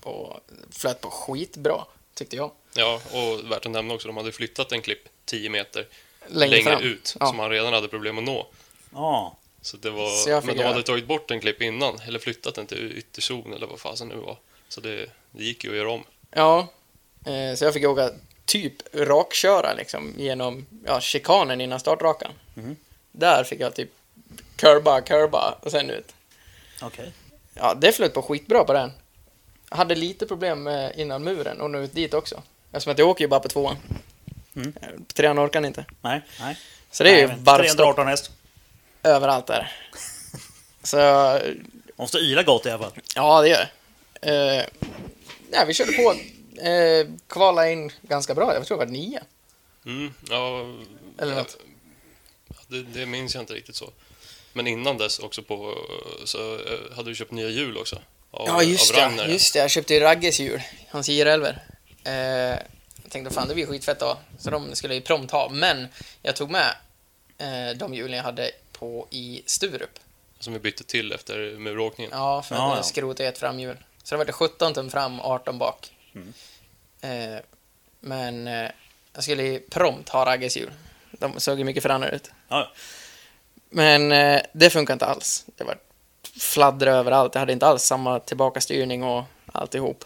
[0.08, 1.84] Och flöt på skitbra,
[2.14, 2.50] tyckte jag.
[2.74, 5.86] Ja, och värt att nämna också, de hade flyttat en klipp 10 meter
[6.26, 7.26] Längre, längre, ut, Ja.
[7.26, 8.46] som han redan hade problem att nå.
[8.94, 12.18] Ja, Så det var, Så men de göra- hade tagit bort en klipp innan, eller
[12.18, 14.36] flyttat den till ytterzon eller vad fasen nu var.
[14.68, 16.04] Så det, det gick ju att göra om.
[16.30, 16.68] Ja,
[17.26, 18.10] eh, så jag fick åka
[18.44, 22.32] typ rakköra liksom genom ja, chikanen innan startrakan.
[22.54, 22.76] Mhm.
[23.12, 23.90] Där fick jag typ
[24.56, 26.14] curba, curba och sen ut.
[26.82, 27.12] okej.
[27.54, 28.92] Ja, det flöt på skitbra på den.
[29.70, 32.42] Jag hade lite problem med innan muren och nu dit också.
[32.72, 33.76] Eftersom att jag åker ju bara på tvåan.
[34.56, 34.72] Mm.
[34.82, 35.84] Eh, På trean orkar inte.
[36.00, 36.58] Nej, nej.
[36.90, 38.30] Så det är ju Nej, men varvstopp 318 häst.
[39.02, 39.72] överallt där.
[40.82, 41.38] Så
[41.96, 42.92] Måste yla gott i alla fall.
[43.16, 43.68] Ja, det gör
[44.20, 44.30] det.
[44.30, 44.64] Eh,
[45.52, 46.14] ja, vi körde på.
[46.62, 48.54] Eh, kvala in ganska bra.
[48.54, 49.20] Jag tror det var nio.
[49.86, 50.60] Mm, ja,
[51.18, 51.56] Eller ja, något.
[52.68, 53.90] det, det minns jag inte riktigt så.
[54.52, 55.74] Men innan dess också på,
[56.24, 57.96] så eh, hade du köpt nya hjul också.
[58.30, 59.26] Av, Ja, just av det.
[59.26, 59.58] Just det.
[59.58, 60.62] Jag köpte ju Ragges hjul.
[60.88, 61.58] Hans JR11.
[62.04, 62.12] Eh,
[63.02, 64.18] jag tänkte fan det blir skitfett då.
[64.38, 65.48] Så de skulle jag ju prompt ha.
[65.48, 65.88] Men
[66.22, 66.74] jag tog med
[67.38, 69.98] eh, de hjulen jag hade på i Sturup.
[70.38, 72.12] Som vi bytte till efter muråkningen.
[72.14, 72.82] Ja, för att ja.
[72.82, 73.76] skrota ett framhjul.
[74.02, 75.94] Så det var det 17 tum fram, 18 bak.
[76.14, 76.32] Mm.
[77.00, 77.40] Eh,
[78.00, 78.70] men eh,
[79.14, 80.70] jag skulle ju prompt ha Ragges hjul.
[81.10, 82.30] De såg ju mycket fränare ut.
[82.48, 82.72] Ja,
[83.70, 85.44] Men eh, det funkar inte alls.
[85.56, 85.78] Det var
[86.40, 87.34] fladdra överallt.
[87.34, 90.04] Jag hade inte alls samma tillbakastyrning och alltihop.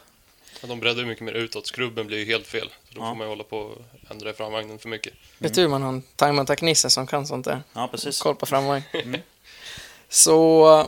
[0.62, 1.66] Ja, de breddar ju mycket mer utåt.
[1.66, 2.68] Skrubben blir ju helt fel.
[2.88, 3.08] Så då Ja.
[3.08, 3.78] får man ju hålla på och
[4.10, 5.12] ändra i framvagnen för mycket.
[5.38, 7.62] Vet du man har en tajmantack-nisse som kan sånt där?
[7.72, 8.20] Ja, precis.
[8.22, 8.82] Koll på framvagn.
[10.08, 10.86] Så,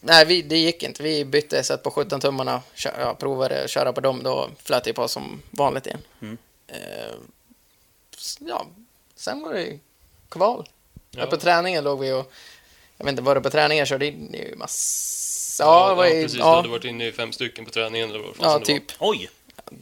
[0.00, 1.02] nej vi, det gick inte.
[1.02, 4.84] Vi bytte set på 17 tummarna, kö- ja, provade att köra på dem, då flöt
[4.84, 6.00] det på som vanligt igen.
[6.22, 6.38] Mm.
[6.66, 7.14] Eh,
[8.40, 8.66] ja,
[9.14, 9.78] sen var det
[10.28, 10.68] kval.
[11.16, 11.22] Ja.
[11.22, 11.30] Ja.
[11.30, 12.32] på träningen låg vi och,
[12.96, 15.64] jag vet inte, var det på träningen jag körde in i massa...
[15.64, 16.32] Ja, det var i, precis.
[16.32, 18.10] Du ja, hade varit inne i fem stycken på träningen.
[18.10, 18.84] Eller vad ja, typ.
[18.98, 19.30] Oj!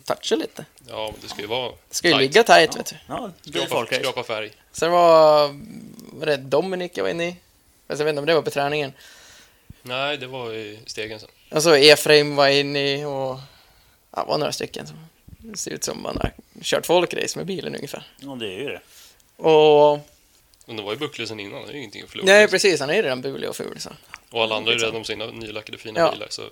[0.04, 0.64] Toucha lite.
[0.78, 0.98] Var.
[0.98, 2.20] Ja, men det ska ju vara Det ska ju tight.
[2.22, 2.96] ligga tight, vet du.
[3.08, 4.50] Ja, Skrapa, skrapa färg.
[4.72, 5.48] Sen var,
[6.12, 7.36] var det Dominic jag var inne i.
[7.88, 8.92] Fast jag vet inte om det var på träningen.
[9.82, 11.28] Nej, det var i stegen sen.
[11.50, 13.38] Och så Efraim var inne i och
[14.10, 16.32] ja, det var några stycken som det ser ut som man har
[16.62, 18.06] kört folkrace med bilen ungefär.
[18.20, 18.80] Ja, det är ju det.
[19.42, 19.98] Och
[20.66, 21.62] Men det var ju bucklor sen innan.
[21.62, 22.26] Det är ju ingenting att förlora.
[22.26, 23.90] nej, precis, han är ju redan bulig och ful så.
[24.30, 26.12] Och alla andra är redan om sina nylackade fina Ja.
[26.12, 26.26] bilar.
[26.30, 26.42] Så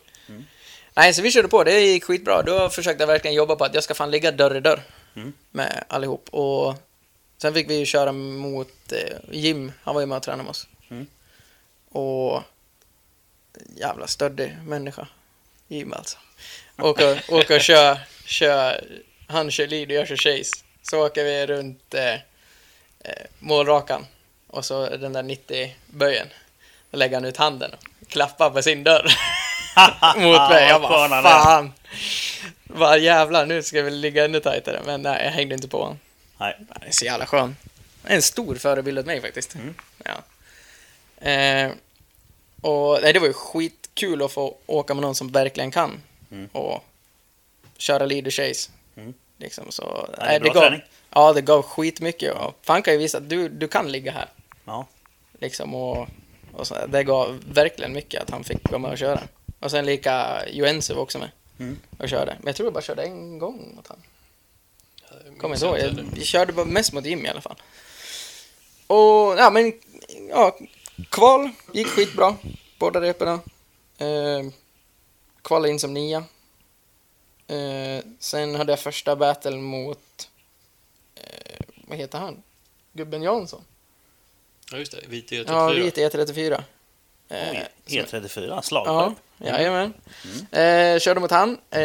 [0.94, 1.64] Nej, så vi körde på.
[1.64, 2.42] Det gick skitbra.
[2.42, 4.82] Då försökte jag verkligen jobba på att jag ska fan ligga dörr i dörr
[5.16, 5.32] Mm.
[5.50, 6.28] med allihop.
[6.30, 6.74] Och
[7.38, 9.72] sen fick vi ju köra mot eh, Jim.
[9.82, 10.66] Han var ju med och tränade med oss.
[10.90, 11.06] Mm.
[11.88, 12.42] Och
[13.76, 15.08] jävla stöddig människa.
[15.68, 16.18] Jim alltså.
[16.78, 18.84] Åka, åka och köra, kör,
[19.26, 20.50] han kör lead och jag kör chase.
[20.82, 22.14] Så åker vi runt eh,
[23.04, 24.06] eh, målrakan.
[24.46, 26.26] Och så den där 90-böjen.
[26.90, 29.12] Då lägger han ut handen och klappar på sin dörr.
[30.16, 30.68] mot mig.
[30.68, 31.72] Jag Vad bara, fan.
[32.64, 34.80] Vad jävlar, nu ska vi ligga ännu tajtare.
[34.86, 35.98] Men nej, jag hängde inte på honom.
[36.38, 36.56] Nej.
[36.68, 37.56] Han är så jävla skön.
[38.04, 39.54] En stor förebild åt mig faktiskt.
[39.54, 39.74] Mm.
[40.04, 40.22] Ja.
[41.30, 41.70] Eh,
[42.60, 46.02] och nej, det var ju skitkul att få åka med någon som verkligen kan.
[46.30, 46.48] Mm.
[46.52, 46.84] Och
[47.78, 48.70] köra leader chase.
[48.96, 49.14] Mm.
[49.38, 50.82] Liksom, så, Ja, det är nej, bra gav, träning.
[51.14, 52.34] Ja, det gav skitmycket.
[52.34, 54.28] Och fan kan ju visa att du, du kan ligga här.
[54.64, 54.86] Ja.
[55.40, 56.08] Liksom, och,
[56.52, 59.22] och så, det gav verkligen mycket att han fick vara med och köra.
[59.60, 61.78] Och sen lika Joensu var också med Mm.
[61.98, 62.36] och körde.
[62.38, 63.98] Men jag tror jag bara körde en gång mot han.
[65.38, 65.78] Kommer inte ihåg.
[65.78, 67.56] Jag, jag körde bara mest mot Jimmy i alla fall.
[68.86, 69.72] Och ja, men
[70.30, 70.58] ja,
[71.10, 72.36] kval gick skitbra.
[72.78, 73.32] Båda reporna.
[73.98, 74.50] Eh,
[75.42, 76.24] kvalade in som nia.
[77.46, 80.28] Eh, sen hade jag första battle mot,
[81.22, 81.56] eh,
[81.86, 82.42] vad heter han?
[82.92, 83.64] Gubben Jansson.
[84.72, 84.98] Ja, just det.
[85.08, 85.44] Vit E34.
[85.48, 86.62] Ja, vit E34.
[87.28, 89.12] Eh, Oj, som- E34, Ja, slagskärp.
[89.38, 89.92] jajamän.
[90.50, 91.50] Eh, körde mot han.
[91.70, 91.80] Eh,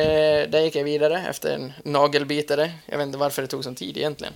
[0.49, 2.71] där gick jag vidare efter en nagelbitare.
[2.85, 4.33] Jag vet inte varför det tog sån tid egentligen.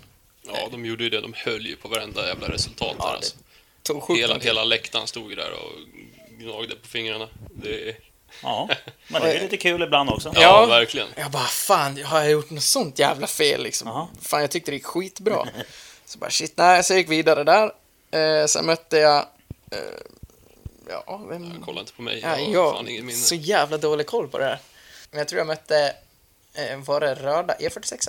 [0.48, 1.22] Ja, de gjorde ju det.
[1.22, 3.36] De höll ju på varenda jävla resultat Ja, där alltså.
[4.14, 5.72] Hela, hela läktaren stod ju där och
[6.40, 7.28] gnagde på fingrarna.
[7.50, 7.96] Det,
[8.44, 8.70] Ja,
[9.08, 10.32] men det är lite kul ibland också.
[10.36, 10.66] ja, Ja.
[10.66, 11.08] verkligen.
[11.16, 13.88] Jag bara, fan, har jag gjort något sånt jävla fel liksom?
[13.88, 14.08] Jaha.
[14.22, 15.48] Fan, jag tyckte det gick skitbra.
[16.06, 17.72] så bara, shit, nej, så jag gick vidare där.
[18.12, 19.20] Eh, sen mötte jag,
[19.72, 19.78] eh,
[21.08, 21.62] ja, vem?
[21.66, 22.20] Kolla inte på mig.
[22.20, 23.20] Ja, Jag jag har fan ingen minne.
[23.20, 24.60] så jävla dålig koll på det här.
[25.12, 25.96] Men jag tror jag mötte,
[26.54, 28.08] eh, var det röda E46?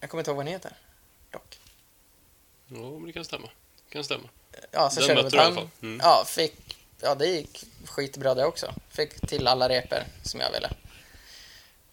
[0.00, 0.72] Jag kommer inte ihåg vad den heter.
[1.30, 1.58] Dock.
[2.68, 3.48] Ja, men det kan stämma.
[3.88, 4.28] Det kan stämma.
[4.70, 5.54] Ja, så Den körde jag du i alla han.
[5.54, 5.68] fall.
[5.82, 6.00] Mm.
[6.02, 8.74] Ja, fick, ja, det gick skitbra det också.
[8.90, 10.70] Fick till alla reper som jag ville.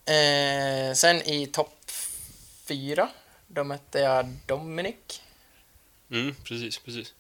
[0.05, 1.91] Eh, sen i topp
[2.67, 3.09] fyra,
[3.47, 5.21] då mötte jag Dominic.
[6.11, 7.13] Mm, precis, precis.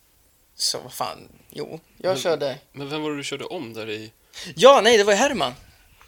[0.55, 2.57] Så vad fan, jo, jag Men- körde...
[2.71, 4.11] Men vem var det du körde om där i...
[4.55, 5.53] Ja, nej, det var Herman.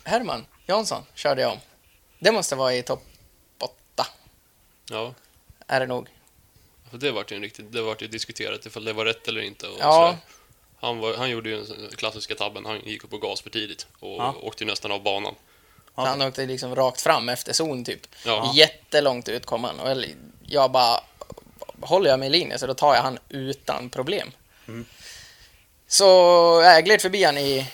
[0.03, 1.59] Herman Jansson körde jag om.
[2.19, 3.03] Det måste vara i topp
[3.59, 4.07] åtta,
[4.89, 5.13] Ja,
[5.67, 6.07] är det nog.
[6.91, 7.71] för det vart ju en riktigt...
[7.71, 9.67] Det vart ju diskuterat ifall det var rätt eller inte.
[9.67, 9.91] Och Ja.
[9.91, 10.17] sådär.
[10.81, 12.65] Han, var, han gjorde ju den klassiska tabben.
[12.65, 14.35] Han gick upp på gas för tidigt och Ja.
[14.41, 15.35] åkte ju nästan av banan.
[15.95, 16.05] Ja.
[16.05, 18.01] Han åkte liksom rakt fram efter zon typ.
[18.25, 18.51] Ja.
[18.55, 19.79] Jättelångt ut kom han.
[19.79, 20.03] Och
[20.47, 20.99] jag- bara,
[21.81, 24.31] håller jag mig i linje så då tar jag han utan problem.
[24.67, 24.85] Mm.
[25.87, 26.05] Så
[26.63, 27.67] jag gled förbi han i,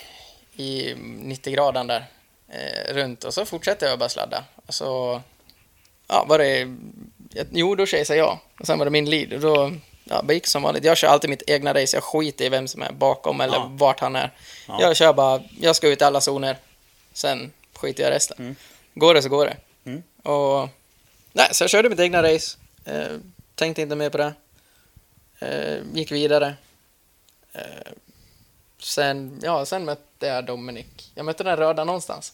[0.56, 2.04] i 90 graden där
[2.48, 4.44] eh, runt och så fortsatte jag bara sladda.
[4.66, 5.22] Och så,
[6.08, 6.76] ja, var det,
[7.52, 8.38] jo då chasade jag.
[8.60, 9.72] Och sen var det min lead och då,
[10.08, 10.84] ja, det gick som vanligt.
[10.84, 13.70] Jag kör alltid mitt egna race, jag skiter i vem som är bakom eller Ja.
[13.72, 14.30] vart han är.
[14.68, 14.78] Ja.
[14.82, 16.56] Jag kör bara, jag ska ut i alla zoner.
[17.12, 18.36] Sen skiter jag i resten.
[18.38, 18.56] Mm.
[18.94, 19.56] Går det så går det.
[19.90, 20.02] Mm.
[20.22, 20.68] Och,
[21.32, 22.56] nej, så jag körde mitt egna race.
[22.84, 23.08] Eh,
[23.54, 24.32] tänkte inte mer på det.
[25.38, 26.54] Eh, gick vidare.
[27.52, 27.62] Eh,
[28.78, 30.86] sen, ja, sen mötte jag Dominic.
[31.14, 32.32] Jag mötte den röda någonstans.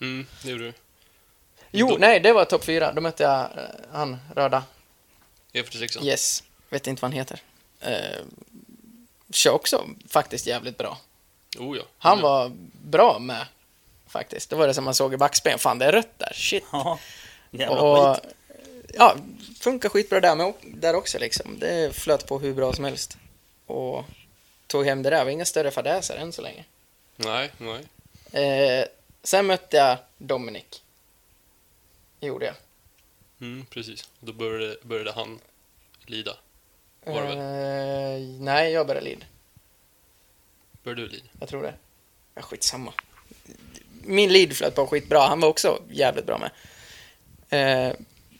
[0.00, 0.72] Mm, det gjorde du.
[1.70, 2.92] Jo, Dom- nej, det var topp fyra.
[2.92, 3.48] Då mötte jag eh,
[3.92, 4.62] han röda.
[5.52, 6.04] E46.
[6.04, 6.42] Yes.
[6.70, 7.40] Vet inte vad han heter.
[7.80, 8.24] Eh,
[9.30, 10.98] kör också faktiskt jävligt bra.
[11.58, 11.82] Oh ja.
[11.98, 12.22] Han Mm.
[12.22, 12.52] var
[12.82, 13.46] bra med.
[14.06, 14.50] Faktiskt.
[14.50, 15.58] Det var det som man såg i backspegeln.
[15.58, 16.32] Fan, det är rött där.
[16.34, 16.64] Shit.
[16.72, 16.98] Ja,
[17.50, 18.34] jävla Och, skit.
[18.94, 19.16] ja,
[19.60, 21.58] funkar skitbra där, med, där också liksom.
[21.58, 23.16] Det flöt på hur bra som helst.
[23.66, 24.04] Och
[24.66, 25.18] tog hem det där.
[25.18, 26.64] Det var inga större fadäser än så länge.
[27.16, 27.84] Nej, nej.
[28.44, 28.84] Eh,
[29.22, 30.82] sen mötte jag Dominic.
[32.20, 32.54] gjorde jag.
[33.40, 34.08] Mm, precis.
[34.20, 35.40] Då började, började han
[36.06, 36.36] lida.
[37.04, 37.38] Var det väl?
[37.38, 39.24] Eh, nej, jag började lead.
[40.82, 41.24] Började du lida?
[41.40, 41.74] Jag tror det.
[42.34, 42.92] Ja, skitsamma.
[44.02, 45.20] Min lead flöt på skitbra.
[45.20, 46.50] Han var också jävligt bra med.
[47.50, 47.96] Eh,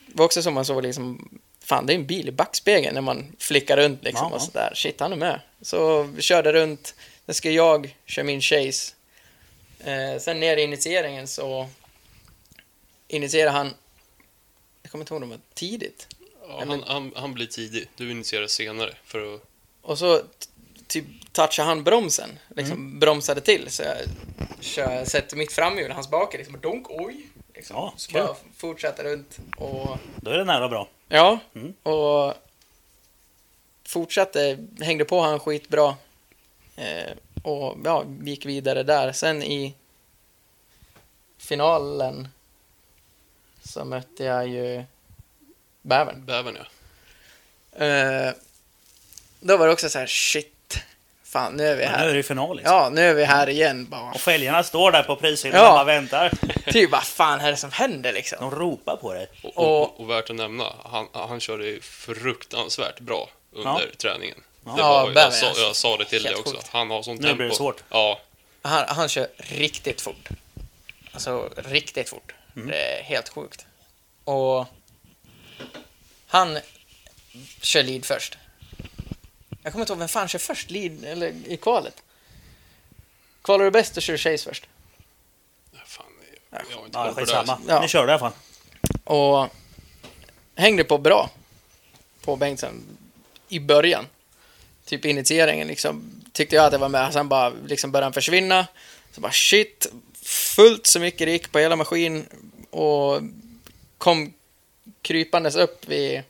[0.06, 3.36] var också som man såg liksom, fan det är en bil i backspegeln när man
[3.38, 4.72] flickar runt liksom Ja, och sådär.
[4.74, 5.40] Shit, han är med.
[5.61, 6.94] Så vi körde runt.
[7.26, 8.94] Sen ska jag köra min chase.
[9.84, 11.68] Eh, sen ner i initieringen så
[13.08, 13.74] initierar han,
[14.82, 16.06] jag kommer inte ihåg om det var tidigt.
[16.59, 17.88] Ja, han, han, han blir tidig.
[17.96, 19.40] Du initierar senare för att...
[19.82, 20.20] Och så
[20.86, 22.98] typ touchade han bromsen, liksom Mm.
[22.98, 23.70] bromsade till.
[23.70, 23.96] Så jag
[24.61, 27.26] kör, sätter mitt framhjul hans bakhjul, liksom och donk, oj.
[27.55, 27.76] Liksom.
[27.76, 30.88] Ja, så bara fortsätter runt och Då är det nära bra.
[31.09, 31.74] ja, Mm.
[31.82, 32.34] och
[33.84, 35.96] fortsatte, hängde på han skitbra.
[36.76, 37.11] Eh,
[37.42, 39.12] och ja, gick vidare där.
[39.12, 39.74] Sen i
[41.38, 42.28] finalen
[43.62, 44.84] så mötte jag ju
[45.83, 46.24] Bävern.
[46.24, 46.64] Bävern, ja.
[47.87, 48.33] Eh,
[49.41, 50.78] då var det också så här, shit,
[51.24, 52.09] fan nu är vi Men nu är här.
[52.09, 52.74] det ju final liksom.
[52.74, 53.87] Ja, nu är vi här igen.
[53.91, 55.68] Bara, Och fälgarna står där på prishyllan Ja.
[55.68, 56.33] och bara väntar.
[56.72, 58.39] typ, vad fan är det som händer liksom?
[58.41, 59.28] De ropar på dig.
[59.43, 64.39] Och, Och- och, och värt att nämna, han, han körde ju fruktansvärt bra under träningen.
[64.64, 64.72] Ja.
[64.72, 65.62] Det Ja, var, jag, Bävern, sa, alltså.
[65.62, 66.55] jag sa det till dig också.
[66.55, 66.68] sjukt.
[66.68, 67.37] Han har sånt Nu tempo.
[67.37, 67.83] blir det svårt.
[67.91, 68.20] Ja,
[68.62, 70.28] Han, han kör riktigt fort.
[71.12, 72.33] Alltså, riktigt fort.
[72.55, 73.66] Det är helt sjukt.
[74.24, 74.66] Och
[76.26, 76.58] han
[77.61, 78.38] kör lead först.
[79.62, 82.02] Jag kommer inte ihåg vem fan kör först, lead eller i kvalet.
[83.42, 84.68] Kvalar du bäst, då kör du chase först.
[85.86, 86.06] fan,
[86.50, 87.38] jag, jag har inte Ja, koll på det där.
[87.40, 87.61] skitsamma.
[87.68, 87.80] Ja.
[87.80, 88.32] Ni körde i alla fall.
[89.04, 89.48] Och
[90.54, 91.30] hängde på bra
[92.24, 92.82] på Bengtsson
[93.48, 94.06] i början.
[94.84, 96.22] Typ initieringen liksom.
[96.32, 97.12] Tyckte jag att det var med.
[97.12, 98.66] Sen bara liksom började han försvinna.
[99.12, 99.86] Så bara shit.
[100.22, 102.26] Fullt så mycket det gick på hela maskin.
[102.70, 103.20] Och
[103.98, 104.32] kom
[105.03, 106.22] krypandes upp vid,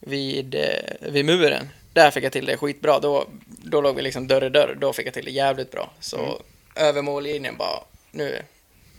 [0.00, 1.68] vid, eh, vid muren.
[1.92, 2.98] Där fick jag till det skitbra.
[3.00, 4.76] Då, då låg vi liksom dörr i dörr.
[4.80, 5.90] Då fick jag till det jävligt bra.
[6.00, 6.42] Så
[6.76, 7.80] över mållinjen bara,
[8.10, 8.42] nu,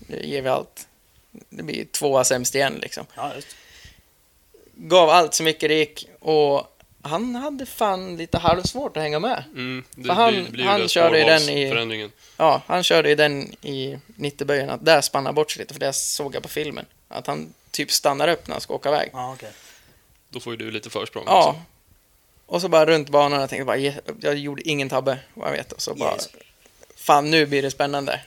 [0.07, 0.88] nu ger vi allt.
[1.49, 3.05] Det blir tvåa sämst igen liksom.
[3.16, 3.32] Ja.
[4.76, 6.68] Gav allt så mycket det gick och
[7.01, 9.43] han hade fan lite halvsvårt att hänga med.
[9.53, 12.09] Mm, det För han- blir, blir han körde ju den i-.
[12.38, 15.80] Ja, han körde ju den i 90-böjen, att där spann han bort sig lite, för
[15.80, 16.86] det såg jag på filmen.
[17.07, 19.09] Att han typ stannar upp när han ska åka iväg.
[19.13, 19.51] Ja, okej.
[20.30, 21.24] Då får ju du lite försprång.
[21.28, 21.47] Ja.
[21.49, 21.61] också.
[22.45, 25.53] Och så bara runt banan, jag tänkte bara, "Je- jag gjorde ingen tabbe, vad jag
[25.53, 25.72] vet.
[25.72, 26.30] Och så bara, Yes.
[26.95, 28.22] fan nu blir det spännande.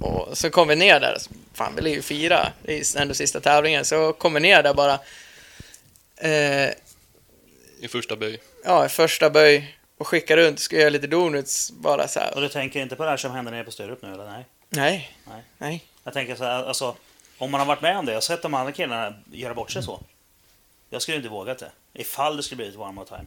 [0.00, 1.18] Och så kom vi ner där,
[1.54, 4.74] fan vi är ju fyra, det är ändå sista tävlingen, så kom vi ner där
[4.74, 4.98] bara.
[6.16, 6.70] Eh,
[7.80, 8.38] I första böj.
[8.64, 12.34] ja, första böj och skicka runt, ska göra lite donuts, bara så här.
[12.34, 14.26] Och du tänker inte på det här som händer nere på Sturup nu eller?
[14.26, 14.44] Nej.
[14.70, 15.42] Nej, Nej.
[15.58, 15.84] nej.
[16.04, 16.96] Jag tänker så här, alltså.
[17.40, 19.70] Om man har varit med om det, jag har sett de andra killarna göra bort
[19.70, 20.00] sig så.
[20.90, 21.70] Jag skulle inte vågat det.
[21.94, 23.26] Ifall det skulle bli ett one more time.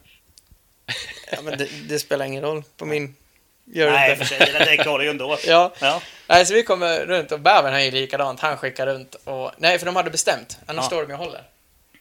[1.32, 3.16] Ja, men det, det spelar ingen roll på min...
[3.64, 4.38] Gör det Nej, för sig.
[4.38, 5.38] Det däck håller ju ändå.
[5.46, 6.02] Ja, Ja.
[6.26, 8.40] nej, så vi kommer runt och bävern han är ju likadant.
[8.40, 9.50] Han skickar runt och...
[9.58, 10.58] Nej, för de hade bestämt.
[10.66, 10.86] Annars Ja.
[10.86, 11.42] står de ju och håller.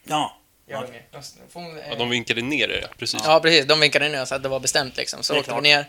[0.03, 0.38] Ja.
[0.68, 0.84] Ja.
[1.53, 2.88] hon, eh, Ja, de vinkade ner er, ja.
[2.97, 3.22] Precis.
[3.26, 3.66] Ja, precis.
[3.66, 5.24] De vinkade ner så att det var bestämt liksom.
[5.24, 5.86] Så Det åkte vi ner.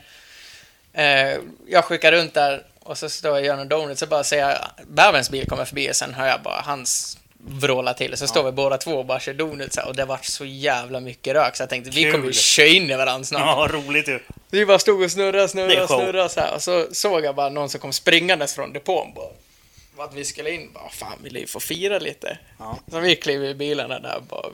[0.92, 4.24] Eh, jag skickar runt där och så står jag och gör en donut så bara
[4.24, 8.16] ser jag bäverns bil kommer förbi och sen hör jag bara hans vråla till.
[8.16, 11.34] Så står vi båda två och bara kör donuts och det vart så jävla mycket
[11.34, 12.12] rök så jag tänkte vi Kul.
[12.12, 13.40] kommer ju köra in i varandra snart.
[13.40, 14.20] Ja, roligt ju.
[14.50, 16.54] Vi bara stod och snurrade, snurrade, snurrade så här.
[16.54, 19.14] Och så såg jag bara någon som kom springandes från depån.
[19.14, 20.70] Bara, att vi skulle in.
[20.74, 22.38] Bara, fan, vi lär ju få fira lite.
[22.58, 22.78] Ja.
[22.90, 24.46] Så vi klev i bilarna där bara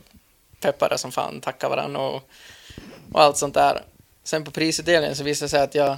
[0.60, 2.22] peppade som fan, tackade varandra och,
[3.12, 3.82] och allt sånt där.
[4.24, 5.96] Sen på prisutdelningen så visade det sig att jag,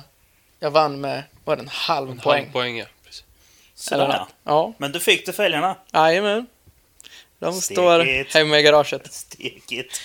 [0.62, 2.42] jag vann med, var det en halv En poäng?
[2.44, 2.86] halv poäng, ja.
[3.74, 4.72] Sådär Eller ja.
[4.78, 5.76] Men du fick det fälgarna.
[5.92, 6.46] jajamän.
[7.38, 7.78] De Stekigt.
[7.78, 9.12] står hemma i garaget.
[9.12, 10.00] Stekigt.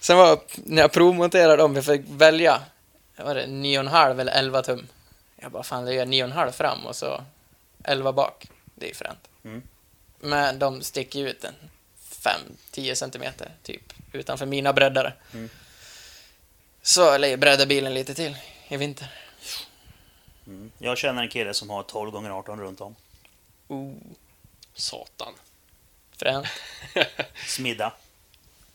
[0.00, 2.62] Sen var när jag provmonterade dem, vi fick välja,
[3.16, 4.86] var det 9,5 eller 11 tum.
[5.36, 7.24] Jag bara, fan det är 9,5 fram och så
[7.84, 8.46] 11 bak.
[8.74, 9.28] Det är ju fränt.
[9.44, 9.62] Mm.
[10.20, 11.54] Men de sticker ju ut en
[12.72, 15.12] 5-10 centimeter typ utanför mina breddare.
[15.34, 15.48] Mm.
[16.82, 18.36] Så jag bredda bilen lite till
[18.68, 19.08] i vinter.
[20.50, 20.70] Mm.
[20.78, 22.94] Jag känner en kille som har 12 gånger 18 runt om.
[23.68, 23.94] Oh,
[24.74, 25.34] Satan.
[26.16, 26.46] fränt.
[27.46, 27.92] Smidda.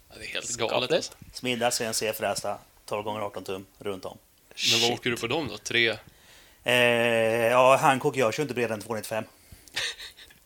[0.10, 0.92] Ja, det är helt galet.
[0.92, 1.14] Alltså.
[1.34, 2.58] Smidda, CNC, frästa.
[2.86, 4.18] 12 gånger 18 tum runt om.
[4.72, 5.58] Men vad åker du på dem då?
[5.58, 5.98] Tre?
[6.64, 6.76] Eh,
[7.46, 9.24] ja, Hancock och jag kör inte bredare än 295.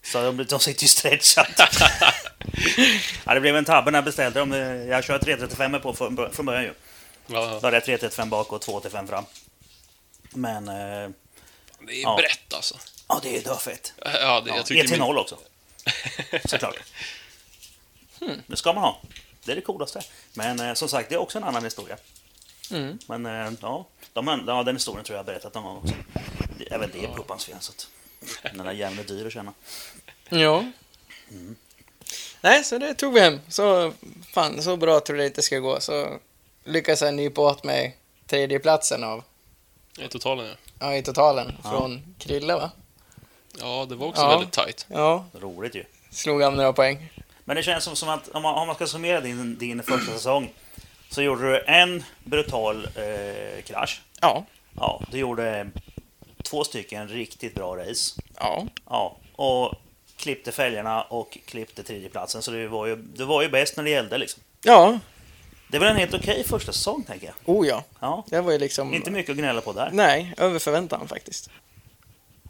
[0.02, 1.62] Så de, de sitter ju stretchat.
[3.26, 4.52] ja, det blev en tabbe när jag beställde dem.
[4.90, 6.74] Jag kör 335 på från början ju.
[7.28, 9.26] Ja, Då hade jag 335 bak och 285 fram.
[10.40, 11.10] Men eh,
[11.88, 12.16] det är Ja.
[12.16, 12.78] brett alltså.
[13.08, 13.94] ja, det är döfett.
[13.98, 15.38] Ja, det, Ja, jag min, ET0 också.
[16.46, 16.76] Såklart.
[18.48, 19.02] Det ska man ha.
[19.44, 20.02] Det är det coolaste.
[20.34, 21.98] Men eh, som sagt, det är också en annan historia.
[22.72, 23.00] Mm.
[23.08, 25.94] Men eh, ja, de, ja, den historien tror jag har berättat någon gång också.
[26.72, 27.56] Även det är puppans fel.
[27.60, 27.88] Så att,
[28.54, 29.54] den där jäveln är dyr att känna.
[30.30, 30.72] Ja.
[32.42, 33.40] Nej, så det tog vi hem.
[33.50, 33.94] Så
[34.34, 35.80] fan, så bra tror jag inte det ska gå.
[35.80, 36.20] Så
[36.64, 39.24] lyckades jag nypa åt mig tredjeplatsen av,
[40.06, 40.56] I totalen ja.
[40.80, 41.70] ja, i totalen Ja.
[41.70, 42.72] från Krille va?
[43.60, 44.30] Ja, det var också Ja.
[44.30, 44.86] väldigt tight.
[44.90, 45.84] Ja, Roligt ju.
[46.12, 47.10] slog han några poäng.
[47.46, 50.12] Men det känns som, som att om man, om man ska summera din, din första
[50.14, 50.50] säsong
[51.10, 54.02] så gjorde du en brutal eh, krasch.
[54.22, 54.46] Ja,
[54.76, 55.70] Ja, du gjorde
[56.44, 58.22] två stycken riktigt bra race.
[58.40, 59.74] ja, Ja, och
[60.18, 62.42] klippte fälgarna och klippte tredjeplatsen.
[62.42, 64.44] Så du var ju, du var ju bäst när det gällde liksom.
[64.64, 65.00] ja,
[65.72, 67.56] Det väl en helt okej första säsong tänker jag.
[67.56, 67.84] oh ja.
[68.00, 68.94] Ja, Det var ju liksom...
[68.94, 69.90] inte mycket att gnälla på där.
[69.94, 71.50] Nej, över förväntan faktiskt.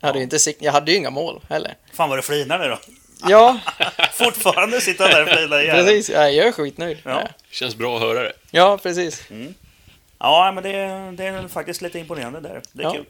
[0.01, 1.75] Jag hade, ju inte jag hade ju inga mål heller.
[1.93, 2.79] Fan vad du flinar nu då.
[3.29, 3.59] Ja,
[4.13, 5.75] Fortfarande sitter han där och flinar igen.
[5.75, 6.09] precis.
[6.09, 6.97] Ja, jag är skitnöjd.
[7.03, 7.11] Ja.
[7.21, 8.33] Ja, Känns bra att höra det.
[8.51, 9.23] ja precis.
[10.19, 10.71] Ja, men det,
[11.11, 12.61] det är faktiskt lite imponerande där.
[12.71, 12.93] Det är Ja.
[12.93, 13.05] kul.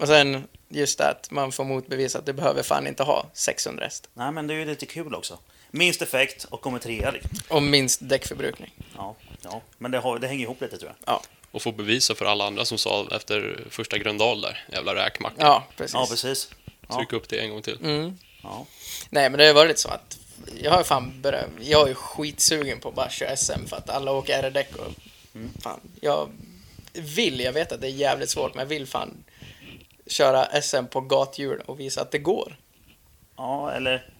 [0.00, 3.84] Och sen just det att man får motbevisa att du behöver fan inte ha 600
[3.84, 4.08] häst.
[4.14, 5.38] Nej, men det är ju lite kul också.
[5.76, 7.30] Minst effekt och kommer trea liksom.
[7.48, 8.72] Och minst däckförbrukning.
[8.96, 9.62] Ja, ja.
[9.78, 11.14] men det, har, det hänger ihop lite tror jag.
[11.14, 15.36] Ja, Och få bevisa för alla andra som sa efter första Gröndal där, jävla räkmacka.
[15.38, 15.94] ja precis.
[15.94, 16.50] Ja, precis.
[16.88, 16.96] Ja.
[16.96, 17.78] Tryck upp det en gång till.
[17.82, 18.18] Mm.
[18.42, 18.66] Ja.
[19.10, 20.18] Nej, men det har varit så att
[20.62, 24.12] jag har fan börjat, jag är skitsugen på att bara köra SM för att alla
[24.12, 24.92] åker R-däck och
[25.62, 26.28] fan, jag
[26.92, 29.24] vill, jag vet att det är jävligt svårt, men jag vill fan
[30.06, 32.56] köra SM på gathjul och visa att det går.
[33.36, 34.10] ja, eller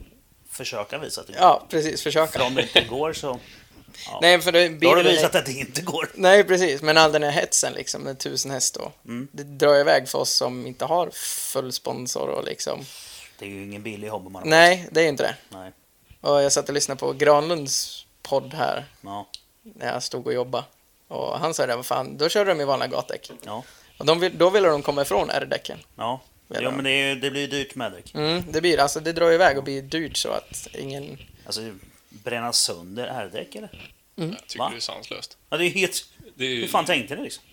[0.55, 1.43] försöka visa att det går.
[1.43, 2.43] Ja, precis, För försöka.
[2.45, 3.41] om det inte går så...
[4.07, 4.19] Ja.
[4.23, 6.11] Nej, för det Då har du bilen är- visat att det inte går.
[6.15, 8.93] Nej, precis, men all den här hetsen liksom med tusen häst då.
[9.05, 9.29] Mm.
[9.33, 11.11] Det drar iväg för oss som inte har
[11.53, 12.81] full sponsor och liksom.
[13.39, 14.51] Det är ju ingen billig hobby man har.
[14.51, 15.35] Nej, det är inte det.
[15.49, 15.73] Nej.
[16.21, 19.27] Och jag satt och lyssnade på Granlunds podd här Ja.
[19.63, 20.65] när jag stod och jobbade.
[21.09, 23.31] Och han sa det, vad fan, då körde de i vanliga gatdäck.
[23.45, 23.63] Ja.
[23.99, 25.79] Och de då ville de komma ifrån R-däcken.
[25.97, 26.21] Ja.
[26.61, 26.75] Jo, jag.
[26.75, 28.15] men det, är, det blir ju dyrt med däck.
[28.15, 31.19] Mm, det blir, alltså det drar iväg och blir dyrt så att ingen...
[31.47, 31.75] Alltså,
[32.09, 33.91] bränna sönder R-däck eller?
[34.15, 34.71] Jag tycker Va?
[34.71, 35.37] det är sanslöst.
[35.51, 36.09] Ja, det är helt...
[36.35, 36.61] Det är ju...
[36.61, 37.45] Hur fan tänkte ni liksom?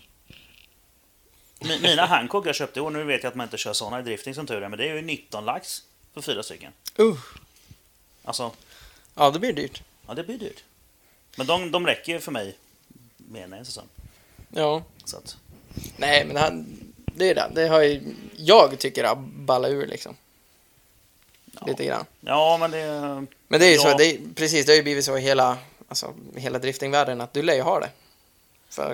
[1.60, 4.00] Mi- Mina Hancock jag köpte i år, nu vet jag att man inte kör såna
[4.00, 5.82] i drifting som tur är, men det är ju 19 lax
[6.14, 6.72] för fyra stycken.
[7.00, 7.18] Uh,
[8.24, 8.52] Alltså,
[9.14, 9.82] ja, det blir dyrt.
[10.06, 10.64] ja det blir dyrt.
[11.36, 12.56] Men de, de räcker ju för mig
[13.16, 13.86] med en säsong.
[14.48, 14.82] Ja.
[15.04, 15.36] Så att,
[15.96, 16.66] Nej, men han,
[17.16, 17.50] det är det.
[17.54, 20.16] Det har ju, jag tycker har ballat ur liksom.
[21.66, 22.04] Lite grann.
[22.20, 22.86] ja, men det...
[23.48, 23.94] Men det är ju så, Ja.
[23.96, 25.58] det är, precis, det har ju blivit så i hela,
[25.88, 27.90] alltså, hela driftingvärlden att du lär ju ha det.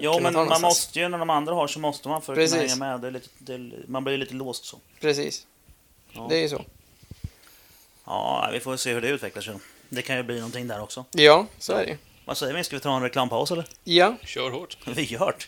[0.01, 2.51] Ja, kunna men man måste ju när de andra har så måste man för att
[2.51, 3.01] kunna hänga med.
[3.01, 4.79] Det är lite, det är, man blir ju lite låst så.
[5.01, 5.47] Precis.
[6.13, 6.27] Ja.
[6.29, 6.65] Det är ju så.
[8.05, 9.55] Ja, vi får se hur det utvecklar sig.
[9.89, 11.05] Det kan ju bli någonting där också.
[11.11, 11.97] Ja, så är det ju.
[12.25, 12.65] Vad säger vi?
[12.65, 13.67] Ska vi ta en reklampaus eller?
[13.85, 14.17] Ja.
[14.25, 14.79] Kör hårt.
[14.87, 15.45] Vi gör det.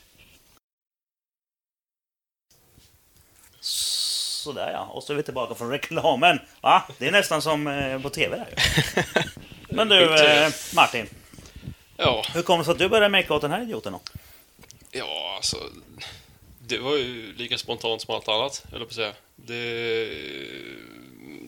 [4.40, 6.40] Sådär ja, och så är vi tillbaka från reklamen.
[6.60, 6.82] Va?
[6.98, 8.54] Det är nästan som eh, på TV där.
[9.68, 11.06] Men du eh, Martin,
[11.96, 14.00] Ja, hur kom det sig att du började mecka åt den här idioten då?
[14.90, 15.56] ja alltså.
[16.58, 19.12] Det var ju lika spontant som allt annat, eller på att säga.
[19.36, 20.08] Det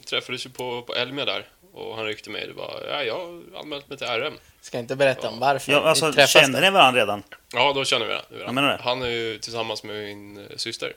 [0.04, 2.46] träffades ju på, på Elmia där och han ryckte mig.
[2.46, 4.34] Det var, ja, jag har anmält mig till RM.
[4.60, 7.22] Ska inte berätta om varför Ja, vi alltså, träffas kände ni varandra redan?
[7.52, 8.78] Ja, då känner vi det.
[8.82, 10.92] Han är ju tillsammans med min eh, syster.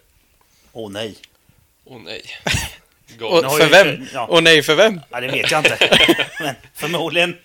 [0.74, 1.16] Åh nej.
[1.86, 2.22] Åh nej.
[3.22, 4.06] Och för vem?
[4.14, 4.26] ja.
[4.28, 5.02] Och nej, för vem?
[5.10, 5.78] Ja, det vet jag inte.
[6.40, 7.38] men förmodligen.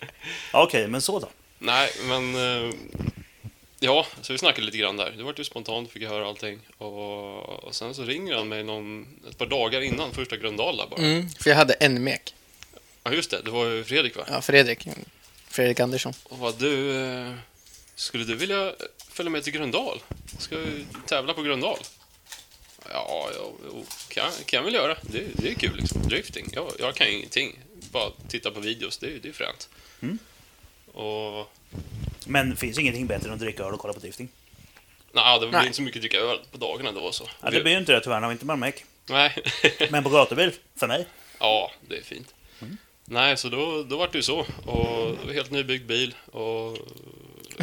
[0.53, 1.29] Ja, Okej, men så då.
[1.59, 2.35] Nej, men...
[2.35, 2.73] eh,
[3.83, 5.11] Ja, så vi snackade lite grann där.
[5.17, 6.59] Det var ju spontant, fick jag höra allting.
[6.77, 10.87] Och, och sen så ringer han mig någon, ett par dagar innan första Gröndal där
[10.87, 11.01] bara.
[11.01, 12.35] Mm, för jag hade en mek.
[13.03, 13.41] Ja, just det.
[13.41, 14.23] Det var ju Fredrik, va?
[14.27, 14.87] Ja, Fredrik.
[15.47, 16.13] Fredrik Andersson.
[16.23, 16.95] Och vad du...
[17.03, 17.33] eh,
[17.95, 18.73] Skulle du vilja
[19.11, 19.99] följa med till Gröndal?
[20.39, 21.77] Ska vi tävla på Gröndal?
[22.89, 24.97] Ja, jo, kan, kan jag väl göra.
[25.01, 26.01] Det, det är kul liksom.
[26.01, 26.49] Drifting.
[26.53, 27.59] Jag, jag kan ju ingenting.
[27.91, 28.97] Bara titta på videos.
[28.97, 29.69] Det, det är fränt.
[30.01, 30.19] Mm.
[30.93, 31.53] Och...
[32.25, 34.29] Men det finns ingenting bättre än att dricka öl och kolla på drifting.
[35.11, 35.65] Nej, det blir Nej.
[35.65, 37.29] inte så mycket dricka öl på dagarna då så.
[37.41, 38.85] Ja, det blir ju inte det tyvärr, när vi inte bara meck.
[39.05, 39.35] Nej.
[39.89, 41.05] Men på gatubil, för mig.
[41.39, 42.33] ja, det är fint.
[42.61, 42.77] Mm.
[43.05, 44.45] Nej, så då, då var det ju så.
[44.65, 46.77] Och helt nybyggd bil och...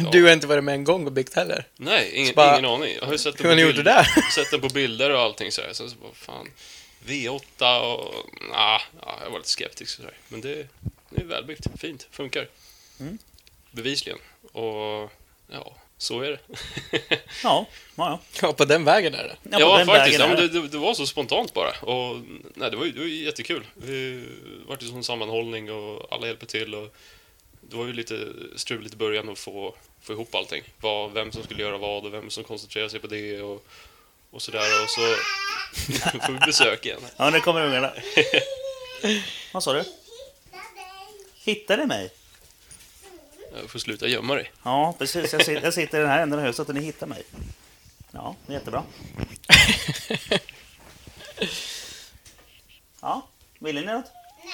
[0.03, 0.09] ja.
[0.11, 1.65] Du har inte varit med en gång och byggt heller.
[1.77, 2.95] Nej, ingen, Så bara- ingen aning.
[2.99, 4.03] Jag har ju sett det Hur gjort det där?
[4.35, 5.73] sett den på bilder och allting så här.
[5.73, 6.51] Sen så bara, fan,
[7.05, 8.13] V8 och...
[8.49, 10.13] Nah, ja, jag var lite skeptisk sådär.
[10.27, 10.67] Men det,
[11.09, 12.47] det är välbyggt, fint, funkar.
[12.99, 13.17] Mm.
[13.71, 14.19] Bevisligen.
[14.51, 15.11] Och
[15.51, 16.39] ja, Så är det.
[17.43, 18.19] Ja, ja.
[18.41, 19.35] Ja, på den vägen är det.
[19.51, 19.59] ja.
[19.59, 20.19] Ja, på den faktiskt.
[20.19, 21.71] Ja, det, det, det var så spontant bara.
[21.71, 22.17] Och,
[22.55, 23.65] nej, det, var ju, det var ju jättekul.
[23.75, 24.25] Vi
[24.67, 26.75] vart ju som sammanhållning och alla hjälpte till.
[26.75, 26.95] Och
[27.69, 30.63] det var ju lite struligt i början att få, få ihop allting.
[30.81, 33.65] Vad, vem som skulle göra vad och vem som koncentrerade sig på det och,
[34.31, 34.83] och sådär.
[34.83, 35.01] Och så
[36.25, 37.01] får vi besök igen.
[37.17, 37.93] Ja, nu kommer ungarna.
[39.53, 39.83] Vad sa du?
[41.43, 42.11] Hittade mig?
[43.61, 44.51] Jag får sluta gömma dig.
[44.63, 45.33] Ja, precis.
[45.33, 47.23] Jag sitter, jag sitter i den här änden av huset och ni hittar mig.
[48.11, 48.83] Ja, det är jättebra.
[53.01, 53.27] Ja,
[53.59, 54.05] vill ni något?
[54.43, 54.53] Nej,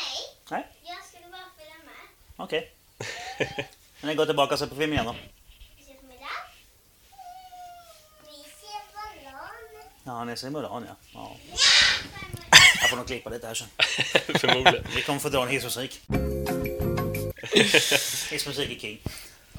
[0.49, 1.93] Nej, jag skulle bara följa med.
[2.37, 2.74] okej.
[4.01, 5.15] Men går tillbaka och ser på film igen då?
[10.03, 10.95] Ja, ni ser Mulan ja.
[11.13, 11.35] ja.
[12.81, 13.67] Jag får nog klippa lite här sen.
[14.39, 14.85] Förmodligen.
[14.95, 16.01] Vi kommer få dra en hissmusik.
[18.31, 18.99] Hissmusik är king.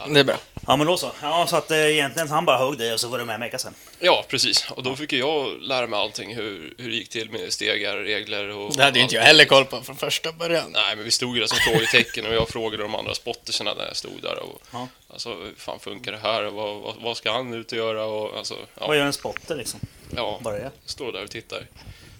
[0.08, 0.36] Det är bra.
[0.66, 1.12] Ja, men då så.
[1.22, 3.58] Ja, så att eh, egentligen han bara högg dig och så var du med Mecka
[3.58, 3.74] sen.
[3.98, 4.70] Ja, precis.
[4.70, 6.34] Och då fick ju jag lära mig allting.
[6.34, 8.76] Hur, hur det gick till med stegar, regler och...
[8.76, 10.70] Det hade ju inte jag heller koll på från första början.
[10.72, 13.86] Nej, men vi stod ju där som frågetecken och jag frågade de andra spotterserna när
[13.86, 14.38] jag stod där.
[14.42, 14.88] Och, Ja.
[15.08, 16.46] Alltså, hur fan funkar det här?
[16.46, 18.04] Och vad, vad, vad ska han ut och göra?
[18.04, 19.80] Och, alltså, ja, Vad gör en spotter liksom?
[20.16, 20.70] ja, Bara det?
[20.84, 21.66] står där och tittar.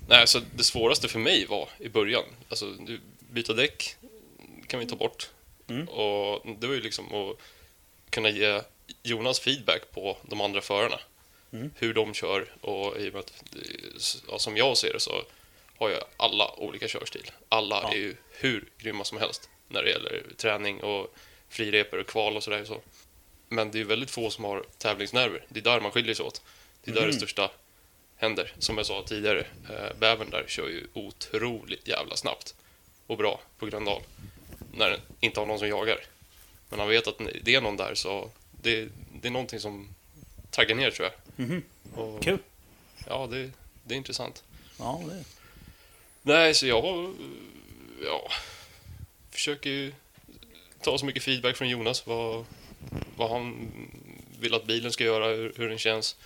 [0.09, 3.01] Nej, så det svåraste för mig var i början, alltså du,
[3.31, 3.97] byta däck
[4.67, 5.31] kan vi ta bort.
[5.69, 5.89] Mm.
[5.89, 7.37] Och det var ju liksom att
[8.11, 8.61] kunna ge
[9.03, 11.01] Jonas feedback på de andra förarna.
[11.53, 11.71] Mm.
[11.77, 13.33] Hur de kör och i och med att,
[14.29, 15.23] ja, som jag ser det så
[15.79, 17.31] har ju alla olika körstil.
[17.49, 17.93] Alla Ja.
[17.93, 21.15] är ju hur grymma som helst när det gäller träning och
[21.49, 22.65] frireper och kval och sådär.
[22.65, 22.81] Så.
[23.49, 25.45] Men det är ju väldigt få som har tävlingsnerver.
[25.49, 26.43] Det är där man skiljer sig åt.
[26.85, 27.11] Det är där Mm.
[27.13, 27.51] det största
[28.17, 28.53] händer.
[28.59, 29.41] Som jag sa tidigare,
[29.71, 32.55] eh, bävern där kör ju otroligt jävla snabbt
[33.07, 34.03] och bra på Gröndal.
[34.75, 35.99] När den inte har någon som jagar.
[36.69, 38.31] Men han vet att det är någon där så
[38.63, 38.89] det,
[39.21, 39.89] det är någonting som
[40.51, 41.47] taggar ner tror jag.
[41.47, 41.63] Mhm.
[41.95, 42.39] Och, Kul.
[43.07, 43.51] Ja, det,
[43.85, 44.43] det är intressant.
[44.79, 45.25] Ja, det
[46.23, 47.15] Nej, så jag
[48.05, 48.31] ja,
[49.31, 49.93] försöker ju
[50.81, 52.07] ta så mycket feedback från Jonas.
[52.07, 52.45] Vad,
[53.17, 53.71] vad han
[54.41, 56.17] vill att bilen ska göra, hur, hur den känns.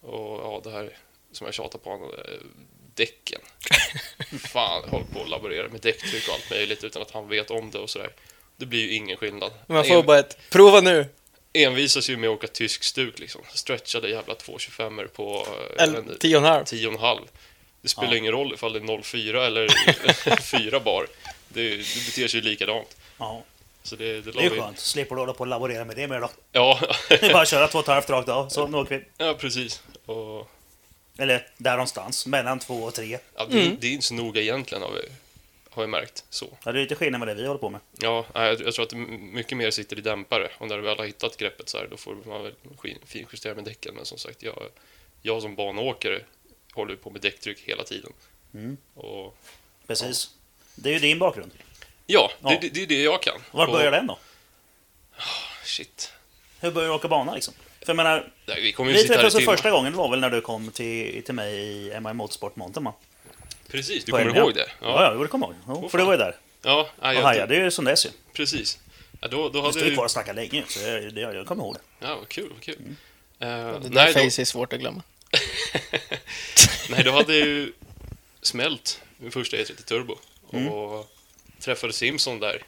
[0.00, 0.96] Och ja, det här
[1.32, 2.40] som jag tjatar på honom, eh,
[2.94, 3.40] däcken.
[4.38, 7.50] Fan, jag håller på att laborera med däcktryck och allt möjligt utan att han vet
[7.50, 8.12] om det och sådär.
[8.56, 9.52] Det blir ju ingen skillnad.
[9.66, 11.06] Man får En- bara ett prova nu.
[11.52, 13.40] envisas ju med att åka tysk stuk liksom.
[13.54, 15.46] Stretchade jävla 225 på
[15.78, 16.64] eh, en halv.
[16.64, 17.18] 10,5.
[17.82, 18.16] Det spelar Ja.
[18.18, 19.68] ingen roll ifall det är 0,4 eller
[20.42, 21.06] 4 bar.
[21.48, 22.96] Det, det beter sig ju likadant.
[23.18, 23.42] Ja,
[23.82, 24.78] Så det, det, det är skönt.
[24.78, 26.30] Slipper du hålla på och laborera med det mer då.
[26.52, 28.94] Ja, Det är bara att köra två och ett halvt rakt av, så nu åker
[28.98, 29.04] vi.
[29.24, 29.82] ja, precis.
[30.06, 30.48] Och,
[31.18, 33.18] Eller där någonstans, mellan två och tre.
[33.36, 33.76] ja, det, Mm.
[33.80, 35.00] det är inte så noga egentligen har vi,
[35.74, 36.24] har vi märkt.
[36.30, 36.56] Så.
[36.64, 37.80] Ja, det är lite skillnad med det vi håller på med.
[37.98, 40.48] Ja, jag, jag tror att det mycket mer sitter i dämpare.
[40.58, 42.54] Och när du väl har hittat greppet så här, då får man väl
[43.06, 43.94] finjustera med däcken.
[43.94, 44.68] Men som sagt, jag,
[45.22, 46.20] jag som banåkare
[46.72, 48.12] håller på med däcktryck hela tiden.
[48.54, 48.76] Mm.
[48.94, 49.36] Och
[49.86, 50.30] Precis.
[50.74, 51.52] Det är ju din bakgrund.
[52.06, 52.48] Ja, Ja.
[52.48, 53.40] Det, det, det är det jag kan.
[53.50, 54.18] Var och, börjar den då?
[55.64, 56.12] Shit.
[56.60, 57.54] Hur började du åka bana liksom?
[57.54, 60.70] För jag menar, Nej, vi vi träffades första gången, det var väl när du kom
[60.70, 62.94] till, till mig i MI Motorsport Mountain va?
[63.74, 64.40] Precis, du kommer Elmia.
[64.42, 64.66] ihåg det?
[64.82, 65.62] Ja, ja, jo, det kommer jag ihåg.
[65.68, 66.36] Jo, Åh, för du var ju där.
[66.62, 68.10] ja nej, Och hajade ju som dess ju.
[68.32, 68.78] Precis.
[69.20, 71.20] Ja, då, då Du hade stod ju kvar och snackade länge ju, så jag, det,
[71.20, 72.06] jag kommer ihåg det.
[72.06, 72.76] Ja, vad kul, vad kul.
[72.78, 72.96] Mm.
[73.40, 75.02] Eh, Det nej, där då, face är svårt att glömma.
[76.90, 77.72] nej, då hade ju
[78.42, 80.18] smält min första E30 Turbo.
[80.52, 80.68] Mm.
[80.68, 81.10] Och
[81.60, 82.62] träffade Simpson där.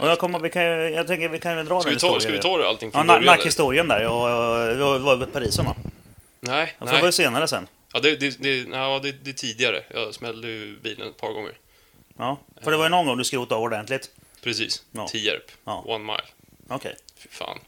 [0.00, 2.00] Och jag, kommer, vi kan, ju- jag tänker vi kan ju dra Ska den vi
[2.00, 2.40] ta, ska vi historien.
[2.42, 3.24] ta det allting Ja, från na- början?
[3.24, 5.76] nackhistorien där och, och, och, och, och Parisen va?
[6.40, 7.12] Nej, Jag får väl nej.
[7.12, 7.66] senare sen.
[7.92, 9.84] Ja, det, det, det, ja, det, det är tidigare.
[9.94, 11.52] Jag smällde ju bilen ett par gånger.
[12.18, 14.10] Ja, för det var ju någon gång du skrotade ordentligt.
[14.42, 14.82] Precis.
[14.92, 15.08] Ja.
[15.08, 15.50] Tierp.
[15.64, 15.84] Ja.
[15.86, 16.24] One mile.
[16.68, 16.96] Okej.
[17.18, 17.58] Fy fan.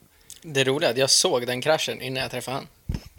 [0.42, 2.66] Det roliga är att jag såg den kraschen innan jag träffade han.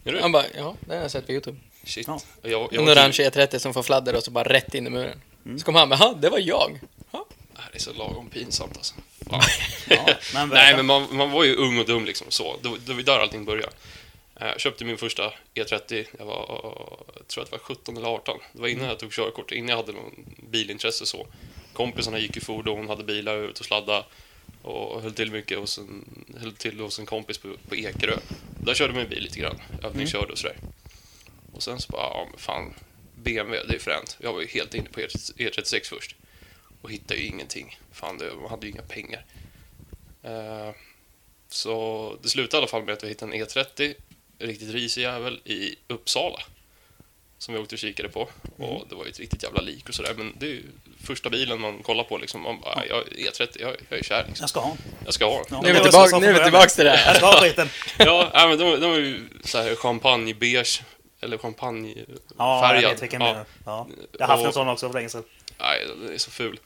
[0.03, 0.19] Du?
[0.21, 1.57] Han bara, ja, den har jag sett på Youtube.
[1.83, 2.07] Shit.
[2.07, 2.19] Ja.
[2.41, 5.21] Jag, jag, En orange E30 som får fladder och så bara rätt in i muren.
[5.59, 6.79] Så kom han med, ja, det var jag.
[7.11, 7.25] Ja.
[7.55, 8.93] Det här är så lagom pinsamt alltså.
[9.89, 12.57] Ja, men Nej, men man, man var ju ung och dum liksom så.
[12.61, 13.71] Det, var- det var där allting började.
[14.35, 16.45] Eh, Jag köpte min första E30, jag var,
[17.15, 18.39] jag tror att det var 17 eller 18.
[18.53, 21.27] Det var innan jag tog körkort, innan jag hade någon bilintresse så.
[21.73, 24.05] Kompisarna gick i fordon, hade bilar ut och sladda
[24.61, 28.17] och höll till mycket hos en, höll till hos en kompis på, på Ekerö.
[28.63, 30.57] Där körde man bil lite grann, övningskörde och sådär.
[31.53, 32.73] Och sen så bara, ja men fan,
[33.15, 34.17] BMW, det är fränt.
[34.21, 35.07] Jag var ju helt inne på E
[35.37, 36.15] E36 först.
[36.81, 37.79] Och hittade ju ingenting.
[37.91, 39.25] Fan, det, man hade ju inga pengar.
[40.23, 40.71] Eh,
[41.49, 43.93] så det slutade i alla fall med att jag hittade en E30, en
[44.39, 46.39] riktigt risig jävel, i Uppsala.
[47.37, 48.29] som vi åkte och kikade på.
[48.57, 50.13] Och det var ju ett riktigt jävla lik och sådär.
[50.17, 50.63] Men det är ju
[51.03, 52.41] första bilen man kollar på liksom.
[52.41, 54.43] Man bara, jag, E30, jag, jag är kär liksom.
[54.43, 54.77] Jag ska ha.
[55.05, 55.45] Jag ska ha den.
[55.49, 57.05] Ja, Nu är det vi tillbaka, nu är vi tillbaka till det här.
[57.07, 57.69] Jag ska ha skiten.
[57.97, 60.83] Ja, nej, men de, de är ju så här champagnebeige,
[61.21, 62.15] eller champagnefärgad.
[62.37, 63.27] Ja, jag vet vilken Ja.
[63.27, 63.45] menar.
[63.65, 63.87] Ja.
[64.19, 65.23] Jag har haft en sån också för länge sedan.
[65.59, 66.59] Nej, den är så ful.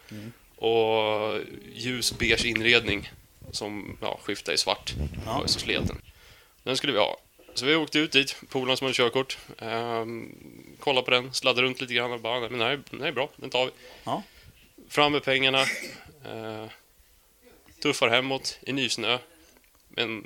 [0.56, 1.38] Och
[1.74, 3.12] ljus beige inredning
[3.52, 4.94] som ja, skiftar i svart.
[4.98, 5.04] Ja.
[5.26, 5.44] Ja.
[5.44, 6.02] är så sleten.
[6.64, 7.18] Den skulle vi ha.
[7.54, 9.38] Så vi åkte ut dit, polaren som hade körkort.
[9.58, 10.36] Ehm,
[10.80, 13.02] kollade på den, sladdade runt lite grann och bara, nej, men den här, är- den
[13.02, 13.72] här är bra, den tar vi.
[14.04, 14.24] Ja.
[14.90, 15.62] Fram med pengarna.
[16.26, 16.66] Uh,
[17.82, 19.18] tuffar hemåt i nysnö.
[19.90, 20.26] Men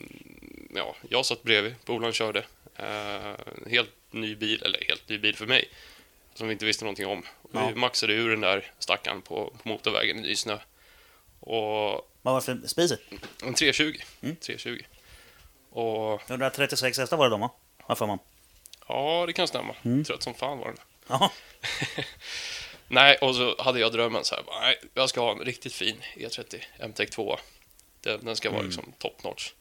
[0.75, 2.45] ja, jag satt bredvid, polaren körde.
[2.75, 3.33] Eh,
[3.69, 5.69] helt ny bil, eller helt ny bil för mig.
[6.33, 7.23] Som vi inte visste någonting om.
[7.51, 7.67] Ja.
[7.69, 10.57] Vi maxade ur den där stackaren på, på motorvägen i nysnö.
[11.39, 13.47] Och Vad var det för i?
[13.47, 13.95] en 320.
[14.21, 14.35] Mm.
[14.35, 14.81] 320.
[15.73, 17.51] Och 136 hästar var det de va?
[17.83, 18.19] Har för man.
[18.87, 19.75] ja, det kan stämma.
[19.83, 20.03] Mm.
[20.03, 20.77] Trött som fan var den.
[21.07, 21.31] Ja.
[22.87, 25.95] Nej, och så hade jag drömmen så här, nej, jag ska ha en riktigt fin
[26.15, 27.37] E30 MTEC 2.
[28.01, 28.69] Den, den ska vara Mm.
[28.69, 29.51] liksom top notch.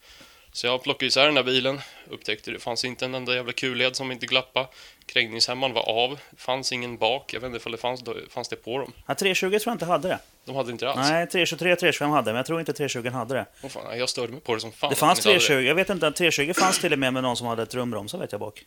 [0.53, 1.81] Så jag plockade isär den där bilen,
[2.11, 4.69] upptäckte det fanns inte en enda jävla kulled som inte glappa.
[5.07, 8.79] Krängningshämmaren var av, fanns ingen bak, jag vet inte ifall det fanns, fanns det på
[8.79, 8.93] dem.
[9.07, 10.19] ja 320 tror jag inte hade det.
[10.45, 11.11] De hade inte det alls.
[11.11, 13.47] Nej, 323 325 hade men jag tror inte 320 hade det.
[13.63, 14.91] Åh fan, jag störde mig på det som fan.
[14.91, 17.23] Det fanns de inte hade 320, jag vet inte, 320 fanns till och med med
[17.23, 18.65] någon som hade trumbromsar vet jag bak.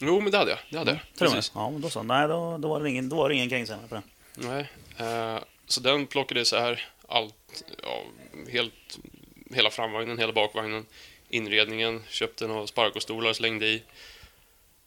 [0.00, 0.58] Jo, men det hade jag.
[0.70, 1.00] Det hade jag.
[1.18, 1.18] Du?
[1.18, 1.52] Precis.
[1.54, 2.02] Ja, då så.
[2.02, 4.04] Nej, då, då var det ingen, då var det ingen krängsämare på den.
[4.34, 4.68] Nej.
[4.98, 8.02] Eh, så den plockade så här allt, ja,
[8.52, 8.98] helt,
[9.54, 10.86] hela framvagnen, hela bakvagnen,
[11.28, 13.82] inredningen, köpte några sparkostolar, slängde i,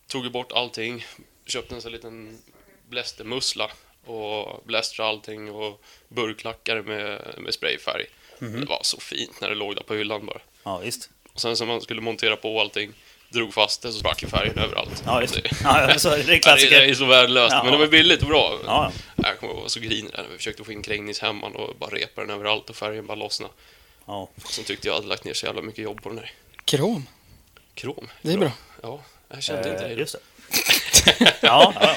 [0.07, 1.05] tog bort allting,
[1.45, 2.41] köpte en sån liten
[2.89, 3.71] blästermussla
[4.05, 8.05] och blästrade allting och burklackade med, med sprayfärg.
[8.39, 8.59] Mhm.
[8.59, 10.41] Det var så fint när det låg där på hyllan bara.
[10.63, 11.09] Ja, visst.
[11.33, 12.93] Och sen så man skulle montera på allting,
[13.29, 15.03] drog fast det så sprack ju färgen överallt.
[15.05, 15.49] Ja, just det.
[15.63, 16.79] Ja, så är det är det, klassiker.
[16.79, 17.63] det är så värdelöst, Ja.
[17.63, 18.59] men det var billigt och bra.
[18.65, 21.75] Ja, Jag kommer ihåg, jag var så grinig när vi försökte få in krängningshämmaren och
[21.75, 23.53] bara repa den överallt och färgen bara lossnade.
[24.05, 24.29] Ja.
[24.49, 26.31] Sen tyckte jag hade lagt ner så jävla mycket jobb på den här.
[26.65, 27.07] Krom.
[27.73, 28.09] Krom.
[28.21, 28.51] Det är bra.
[28.81, 29.95] Ja, jag kände inte Eh, det.
[29.95, 30.19] Just det.
[31.41, 31.95] ja, ja.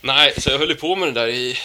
[0.00, 1.58] Nej, så jag höll på med det där i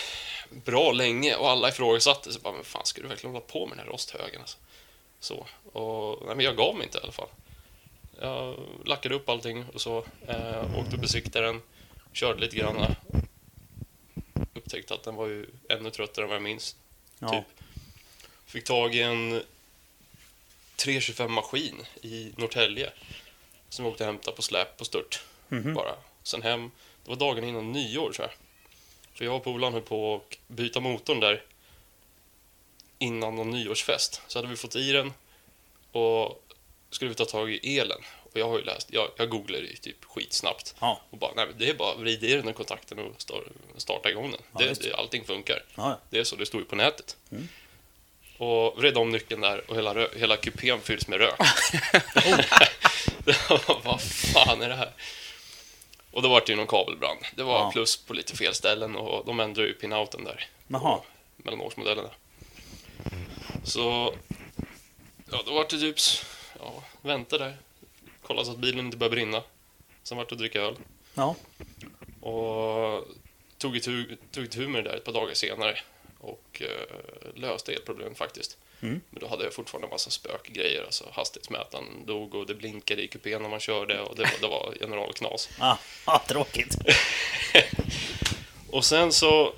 [0.49, 2.33] bra länge och alla ifrågasatte.
[2.33, 4.41] Så bara, men fan, ska du verkligen hålla på med den här rosthögen?
[4.41, 4.57] Alltså?
[5.19, 5.47] Så.
[5.79, 7.29] Och, nej, men jag gav mig inte i alla fall.
[8.21, 8.55] Jag
[8.85, 10.05] lackade upp allting och så.
[10.27, 11.61] Eh, åkte och besiktade den.
[12.13, 12.95] Körde lite grann.
[14.53, 16.75] Upptäckte att den var ju ännu tröttare än vad jag minns.
[17.19, 17.29] ja.
[17.29, 17.43] Typ.
[18.45, 19.43] Fick tag i en
[20.77, 22.91] 325-maskin i Norrtälje.
[23.69, 25.23] Som jag åkte och hämtade på släp på stört.
[25.49, 25.73] Mhm.
[25.73, 25.95] Bara.
[26.23, 26.71] Sen hem.
[27.03, 28.31] Det var dagen innan nyår tror jag.
[29.17, 31.43] För jag och polaren höll på att byta motorn där.
[32.99, 34.21] Innan någon nyårsfest.
[34.27, 35.13] Så hade vi fått i den.
[35.91, 36.43] Och
[36.89, 38.01] skulle vi ta tag i elen.
[38.23, 40.75] Och jag har ju läst, jag, jag googlade ju typ skitsnabbt.
[40.79, 41.01] Ja.
[41.09, 44.09] Och bara, nej det är bara att vrida i den här kontakten och star- starta
[44.09, 44.41] igång den.
[44.53, 45.63] Ja, det, det, allting funkar.
[45.75, 47.17] Ja, Det är så, det står ju på nätet.
[47.31, 47.47] Mm.
[48.37, 51.39] Och vred om nyckeln där och hela, hela kupén fylls med rök.
[51.39, 51.45] Var,
[53.83, 54.91] Vad fan är det här?
[56.11, 57.19] Och då var det ju någon kabelbrand.
[57.35, 57.71] Det var Ja.
[57.73, 60.47] plus på lite fel ställen och de ändrade ju pinouten där.
[60.67, 60.97] Jaha.
[60.97, 61.03] på
[61.37, 62.09] Mellanårsmodellerna.
[63.63, 64.13] Så...
[65.31, 65.95] Ja, då var det typ...
[66.59, 67.57] Ja, vänta där.
[68.27, 69.43] Kolla så att bilen inte börjar brinna.
[70.03, 70.75] Sen var det att dricka öl.
[71.13, 71.35] Ja.
[72.21, 73.07] Och
[73.57, 75.79] tog itu, tog itu med det där ett par dagar senare
[76.25, 78.57] och eh, löste elproblemet faktiskt.
[78.81, 79.01] Mm.
[79.09, 80.83] Men då hade jag fortfarande en massa spökgrejer.
[80.83, 84.47] Alltså hastighetsmätaren dog och det blinkade i kupén när man körde och det var, det
[84.47, 85.49] var generalknas.
[85.59, 86.75] Ah, ah, tråkigt.
[88.69, 89.53] Och sen så...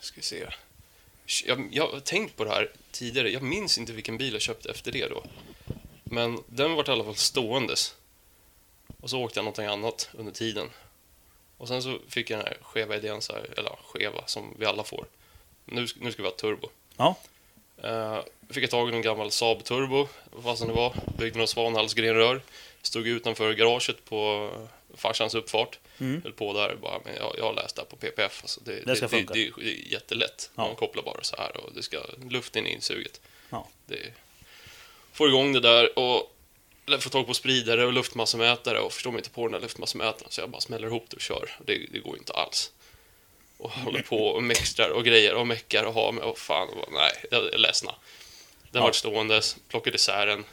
[0.00, 0.46] Ska vi se.
[1.44, 3.30] Jag, jag har tänkt på det här tidigare.
[3.30, 5.24] Jag minns inte vilken bil jag köpte efter det då.
[6.04, 7.94] Men den var i alla fall ståendes.
[9.00, 10.70] Och så åkte jag någonting annat under tiden.
[11.58, 14.54] Och sen så fick jag den här skeva idén, så här, eller ja, skeva, som
[14.58, 15.06] vi alla får.
[15.64, 16.68] Nu, nu ska vi ha turbo.
[16.96, 17.16] Ja.
[17.84, 18.20] Uh,
[18.50, 20.94] fick jag tag i en gammal Saab Turbo, vad fasen det var.
[21.18, 22.42] Byggde några svanhalsgrenrör.
[22.82, 24.50] Stod utanför garaget på
[24.94, 25.78] farsans uppfart.
[25.98, 26.22] Mm.
[26.22, 28.38] Höll på där bara, men jag, jag har läst det här på PPF.
[28.42, 29.34] Alltså det, Det ska det, funka.
[29.34, 30.50] det, det är jättelätt.
[30.54, 30.66] Ja.
[30.66, 32.00] Man kopplar bara så här och det ska
[32.30, 33.20] luften in i suget.
[33.50, 33.68] Ja.
[33.86, 34.12] Det,
[35.12, 36.35] får igång det där och
[37.00, 40.40] får tag på spridare och luftmassemätare och förstår mig inte på den där luftmassemätaren så
[40.40, 41.56] jag bara smäller ihop det och kör.
[41.66, 42.72] Det, det går inte alls.
[43.58, 46.92] Och håller på och mextrar och grejer och meckar och har med och fan, och,
[46.92, 47.94] nej, jag är ledsna.
[48.70, 48.86] Den Ja.
[48.86, 50.44] var ståendes, plockade isär den.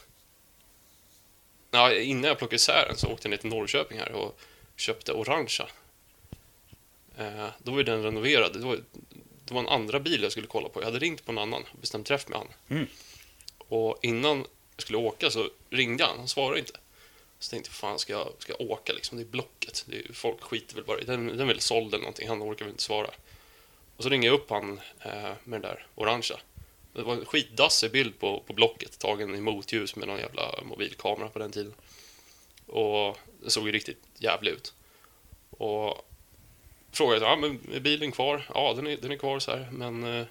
[1.71, 4.39] Ja, innan jag plockade isär den så åkte jag ner till Norrköping här och
[4.77, 5.67] köpte orangea.
[7.17, 8.53] Eh, då var ju den renoverad.
[8.53, 8.79] Det var,
[9.45, 10.81] det var en andra bil jag skulle kolla på.
[10.81, 12.47] Jag hade ringt på en annan, bestämt träff med han.
[12.69, 12.87] Mm.
[13.57, 16.79] Och innan jag skulle åka så ringde han, han svarade inte.
[17.39, 19.17] Så tänkte jag, fan ska jag, ska jag åka liksom?
[19.17, 19.85] Det är Blocket.
[19.87, 21.27] Det är, folk skiter väl bara i den.
[21.27, 22.27] Den är väl såld eller någonting.
[22.27, 23.09] Han orkar väl inte svara.
[23.97, 26.39] Och så ringer jag upp han eh, med den där orangea.
[26.93, 31.29] Det var en skitdassig bild på, på Blocket tagen i motljus med någon jävla mobilkamera
[31.29, 31.73] på den tiden.
[32.67, 34.73] Och det såg ju riktigt jävlig ut.
[35.49, 36.05] Och
[36.91, 38.49] frågade ja, men är bilen kvar?
[38.53, 40.25] Ja, den är, den är kvar så här, men eh,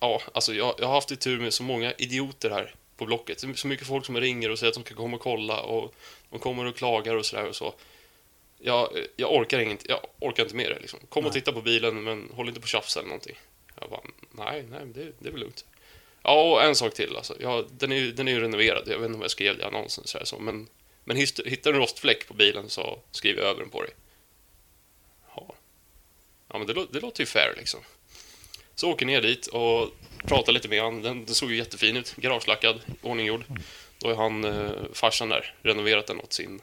[0.00, 3.40] ja, alltså jag, jag har haft i tur med så många idioter här på Blocket.
[3.56, 5.94] Så mycket folk som ringer och säger att de ska komma och kolla och
[6.30, 7.74] de kommer och klagar och sådär och så.
[8.58, 11.00] Jag, jag orkar inget, jag orkar inte med det liksom.
[11.08, 11.40] Kom och Nej.
[11.40, 13.38] titta på bilen men håll inte på och tjafsa eller någonting.
[13.80, 14.00] Jag bara,
[14.30, 15.64] nej, nej, det, det är väl lugnt.
[16.22, 17.36] Ja, och en sak till alltså.
[17.40, 18.82] Ja, den är ju den är ju renoverad.
[18.86, 20.68] Jag vet inte om jag skrev det i annonsen så här, så, men,
[21.04, 23.90] men hittar du en rostfläck på bilen så skriv över den på dig.
[25.36, 25.54] Ja,
[26.48, 27.80] ja men det, det låter ju fair liksom.
[28.74, 29.90] Så åker ner dit och
[30.24, 31.02] pratar lite med han.
[31.02, 32.14] Den, den såg ju jättefin ut.
[32.16, 33.44] Garagelackad, ordninggjord.
[33.98, 36.60] Då är han, eh, farsan där, renoverat den åt sin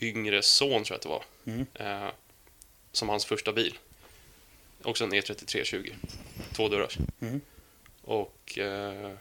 [0.00, 1.24] yngre son, tror jag att det var.
[1.46, 1.66] Mm.
[1.74, 2.10] Eh,
[2.92, 3.78] som hans första bil.
[4.82, 5.94] Också en E E3320.
[6.52, 6.98] Två dörrars.
[7.20, 7.40] Mm.
[8.02, 8.58] Och...
[8.58, 9.12] Eh,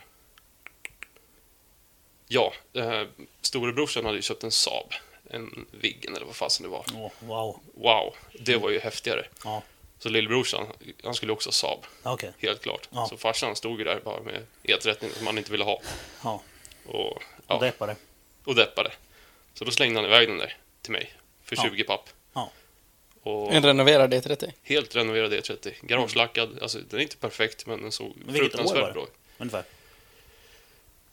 [2.27, 3.03] ja, eh,
[3.41, 4.93] storebrorsan hade ju köpt en Saab.
[5.29, 6.85] En Viggen eller vad fasen det var.
[6.95, 7.59] Åh, wow.
[7.73, 9.25] Wow, det var ju häftigare.
[9.43, 9.63] Ja,
[9.99, 10.67] Så lillebrorsan,
[11.03, 12.31] han skulle också ha Saab, okej.
[12.39, 12.89] helt klart.
[12.91, 13.07] Ja.
[13.09, 15.81] Så farsan stod ju där bara med E30 som han inte ville ha.
[16.23, 16.41] Ja,
[16.85, 17.95] Och, och ja, deppade.
[18.43, 18.91] och deppade.
[19.53, 21.13] Så då slängde han iväg den där till mig
[21.43, 21.63] för Ja.
[21.63, 22.09] 20 papp.
[22.33, 22.51] Ja.
[23.23, 24.51] Och En renoverad D30.
[24.63, 25.73] helt renoverad E30.
[25.81, 26.59] Garagelackad.
[26.61, 28.93] Alltså, den är inte perfekt, men den såg Men fruktansvärt det?
[28.93, 29.13] bra ut.
[29.37, 29.63] Ungefär.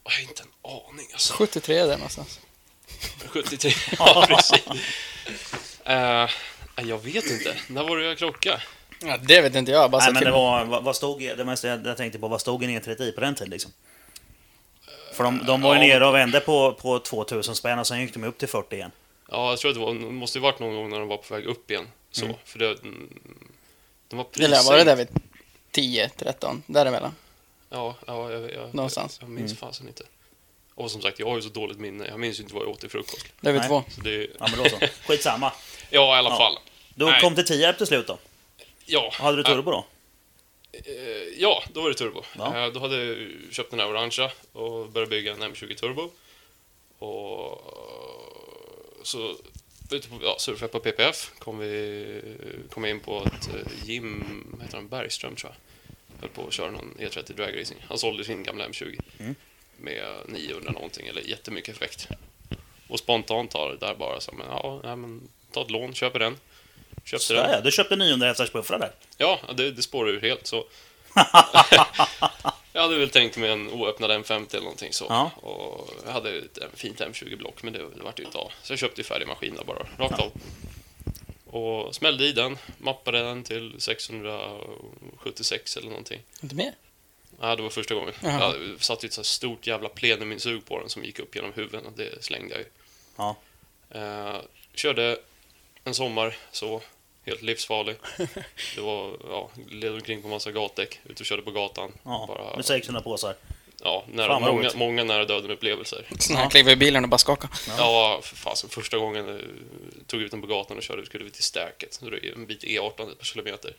[0.04, 1.32] Jag har inte en aning alltså.
[1.34, 2.40] 73 där någonstans.
[3.28, 3.72] 73.
[3.98, 4.66] ja, precis.
[5.84, 6.30] Eh,
[6.76, 7.56] jag vet inte.
[7.68, 8.62] När var det jag krockade?
[9.02, 9.90] Ja, det vet inte jag.
[9.90, 12.40] Bara Nej, men det var, vad, vad stod, det mesta jag, jag tänkte på, vad
[12.40, 13.72] stod en E30 på den tiden liksom?
[15.12, 15.86] För de, de var ju Ja.
[15.86, 18.90] nere och vände på, på 2000 spänn och sen gick de upp till 40 igen.
[19.30, 21.16] Ja, jag tror att det var, det måste ju varit någon gång när de var
[21.16, 21.86] på väg upp igen.
[22.10, 22.36] Så, Mm.
[22.44, 23.18] för det, mm,
[24.08, 24.68] de var Det lär prissänkt.
[24.70, 25.08] vara där vid
[25.70, 27.14] 10, 13, däremellan.
[27.70, 29.18] Ja, ja jag, jag, Någonstans.
[29.20, 30.02] Jag, jag minns fasen inte.
[30.74, 32.06] Och som sagt, jag har ju så dåligt minne.
[32.06, 33.26] Jag minns ju inte vad jag åt till frukost.
[33.40, 33.68] Där vid Nej.
[33.68, 33.84] två.
[33.88, 34.78] Så det, Ja, men då så.
[35.06, 35.52] Skitsamma.
[35.90, 36.36] ja, i alla Ja.
[36.36, 36.58] fall.
[36.94, 37.20] Du Nej.
[37.20, 38.18] kom till Tierp till slut då?
[38.86, 39.86] Ja, Hade du turbo då?
[40.72, 40.82] Eh,
[41.38, 42.22] ja, då var det turbo.
[42.38, 42.64] Ja.
[42.66, 46.10] Eh, då hade jag köpt den här orangea och börjat bygga en M20 turbo.
[46.98, 47.60] Och
[49.02, 49.36] så
[49.90, 52.06] ute på, ja, surfade på PPF kom vi
[52.70, 53.16] kom in på
[53.54, 55.56] eh, Jim, vad heter han, Bergström tror jag.
[56.20, 57.80] Höll på att köra någon E30 drag racing.
[57.88, 59.34] Han sålde sin gamla M20 Mm.
[59.76, 62.08] Med 900 någonting eller jättemycket effekt.
[62.88, 66.18] Och spontant tar det där bara så men ja, nej, men ta ett lån, köper
[66.18, 66.36] den.
[67.04, 67.50] Köpte Så den.
[67.50, 68.92] ja, du köpte 900 hästars puffrar där.
[69.18, 70.64] Ja, det, det spårar ur helt så.
[72.72, 75.06] jag hade väl tänkt mig en oöppnad M50 eller någonting så.
[75.08, 75.30] Ja.
[75.36, 78.52] Och jag hade ett fint M20-block, men det, det vart ju inte av.
[78.62, 80.32] Så jag köpte ju färdig maskin där bara, rakt av.
[81.46, 86.20] Och smällde i den, mappade den till 676 eller någonting.
[86.42, 86.72] Inte mer?
[87.48, 88.14] Ja, det var första gången.
[88.22, 88.54] Jaha.
[88.72, 91.52] Jag satte ju ett så här stort jävla plenumsug på den som gick upp genom
[91.52, 92.66] huvudet och det slängde jag ju.
[93.16, 93.36] Ja.
[93.90, 94.40] Eh,
[94.74, 95.18] körde
[95.84, 96.80] en sommar så,
[97.26, 97.96] helt livsfarlig.
[98.74, 101.92] Det var, ja, led omkring på massa gatdäck, ute och körde på gatan.
[102.02, 103.34] Ja, Bara, med 600 påsar.
[103.82, 104.76] ja, nära, Fan, vad många, roligt.
[104.76, 106.06] många nära döden-upplevelser.
[106.18, 107.48] Sån här kliver i bilen och bara skaka.
[107.78, 108.70] Ja, för fasen.
[108.70, 109.44] Första gången eh,
[110.06, 111.94] tog ut den på gatan och körde, skulle vi till Stäket.
[111.94, 113.74] Så det är en bit E18 ett par kilometer.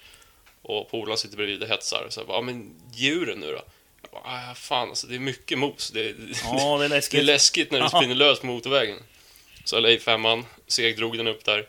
[0.68, 2.08] Och polaren sitter bredvid och hetsar.
[2.10, 3.62] Så jag bara, ja men djuren nu då?
[4.02, 5.92] Jag bara, ah, fan alltså, det är mycket mos.
[5.92, 7.24] Det, är- Ja, det är det är läskigt.
[7.24, 8.98] läskigt när det spinner löst på motorvägen.
[9.64, 11.68] Så jag la i femman, segdrog den upp där.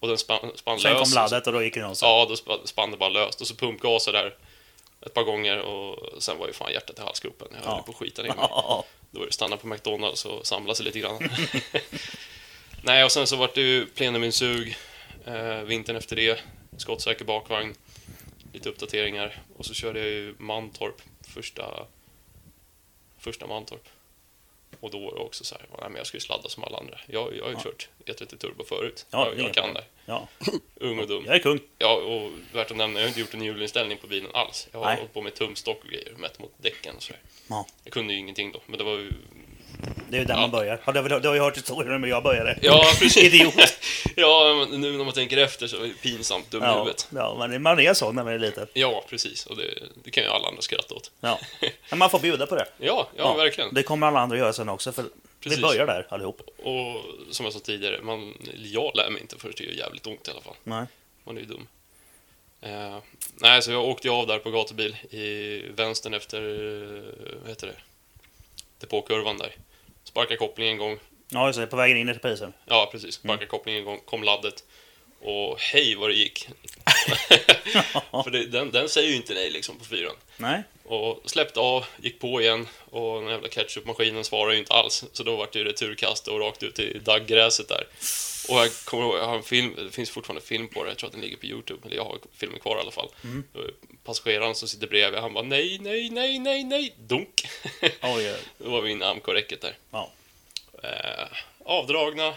[0.00, 1.14] Och den spann, spann Sen kom lös.
[1.14, 2.08] laddet och då gick det någonstans.
[2.10, 3.40] Ja, då spann, spann det bara löst.
[3.40, 4.34] Och så pumpgasade där
[5.06, 7.48] ett par gånger och sen var ju fan hjärtat i halsgropen.
[7.50, 7.82] Jag höll Ja.
[7.82, 8.36] på att skita ner mig.
[8.38, 8.84] Ja.
[9.10, 11.28] Då var det stanna på McDonalds och samla sig lite grann.
[12.82, 14.76] Nej, och sen så vart det ju plenuminsug
[15.26, 16.40] eh, vintern efter det.
[16.78, 17.74] Skottsäker bakvagn.
[18.54, 19.42] Lite uppdateringar.
[19.56, 21.86] Och så körde jag ju Mantorp första,
[23.18, 23.88] första Mantorp.
[24.80, 26.78] Och då var det också så här, nej, men jag ska ju sladda som alla
[26.78, 27.00] andra.
[27.06, 29.06] Jag, jag har ju kört E30 Turbo förut.
[29.10, 29.84] Ja, jag, jag kan det.
[30.06, 30.28] Ja.
[30.74, 31.24] Ung och dum.
[31.26, 31.60] Jag är kung.
[31.78, 34.68] Ja, och värt att nämna, jag har inte gjort en hjulinställning på bilen alls.
[34.72, 34.96] Jag har Nej.
[34.96, 37.12] hållit på med tumstock och grejer, mätt mot däcken och så.
[37.48, 37.66] Ja.
[37.84, 39.12] Jag kunde ju ingenting då, men det var ju...
[40.08, 40.40] Det är ju där Ja.
[40.40, 40.80] man börjar.
[40.84, 42.58] Ja, du, du har ju hört historien om jag började.
[42.62, 43.16] Ja, precis.
[43.16, 43.54] Idiot.
[44.16, 47.08] ja, nu när man tänker efter så är det pinsamt dum Ja, huvudet.
[47.14, 48.66] ja men man är så när man är liten.
[48.72, 49.46] Ja, precis.
[49.46, 49.74] Och det,
[50.04, 51.10] det kan ju alla andra skratta åt.
[51.20, 51.40] Ja.
[51.90, 52.66] Men man får bjuda på det.
[52.78, 53.74] Ja, ja, verkligen.
[53.74, 55.04] Det kommer alla andra göra sen också, för
[55.40, 55.58] Precis.
[55.58, 56.40] det börjar där allihop.
[56.58, 60.28] Och som jag sa tidigare, man, jag lär mig inte förrän det gör jävligt ont
[60.28, 60.54] i alla fall.
[60.64, 60.84] Nej.
[61.24, 61.66] Man är ju dum.
[62.60, 62.98] Eh,
[63.34, 67.02] nej, så jag åkte av där på gatubil i vänstern efter, eh,
[67.40, 67.74] vad heter det,
[68.80, 69.52] depåkurvan där.
[70.04, 70.98] Sparkade kopplingen en gång,
[71.34, 71.66] Ja, just det.
[71.66, 72.52] På vägen in i reprisen.
[72.64, 73.22] Ja, precis.
[73.22, 74.64] Backarkopplingen igång, kom laddet.
[75.20, 76.48] Och hej vad det gick.
[78.24, 80.16] För det, den, den säger ju inte nej liksom på fyran.
[80.36, 80.62] Nej.
[80.84, 85.04] Och släppte av, gick på igen och den jävla ketchupmaskinen svarade ju inte alls.
[85.12, 87.86] Så då var det ju returkast och rakt ut i daggräset där.
[88.48, 90.98] Och jag kommer ihåg, jag har en film, det finns fortfarande film på det, jag
[90.98, 93.08] tror att den ligger på Youtube, eller jag har filmen kvar i alla fall.
[93.54, 93.70] Är
[94.04, 97.46] Passageraren som sitter bredvid, han bara nej, nej, nej, nej, nej, dunk.
[97.82, 98.36] Oj, oj.
[98.58, 99.76] Då var vi inne i AMK-räcket där.
[99.90, 100.10] Ja.
[100.82, 101.28] Eh,
[101.64, 102.34] avdragna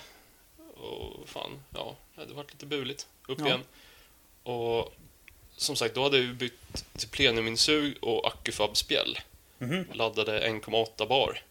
[0.78, 3.08] och fan, ja, det var lite buligt.
[3.28, 3.46] Upp Ja.
[3.48, 3.64] igen.
[4.44, 4.94] Och
[5.56, 9.18] som sagt, då hade vi bytt till plenuminsug och Acufab-spjäll.
[9.58, 9.86] Mhm.
[9.94, 11.42] Laddade 1,8 bar.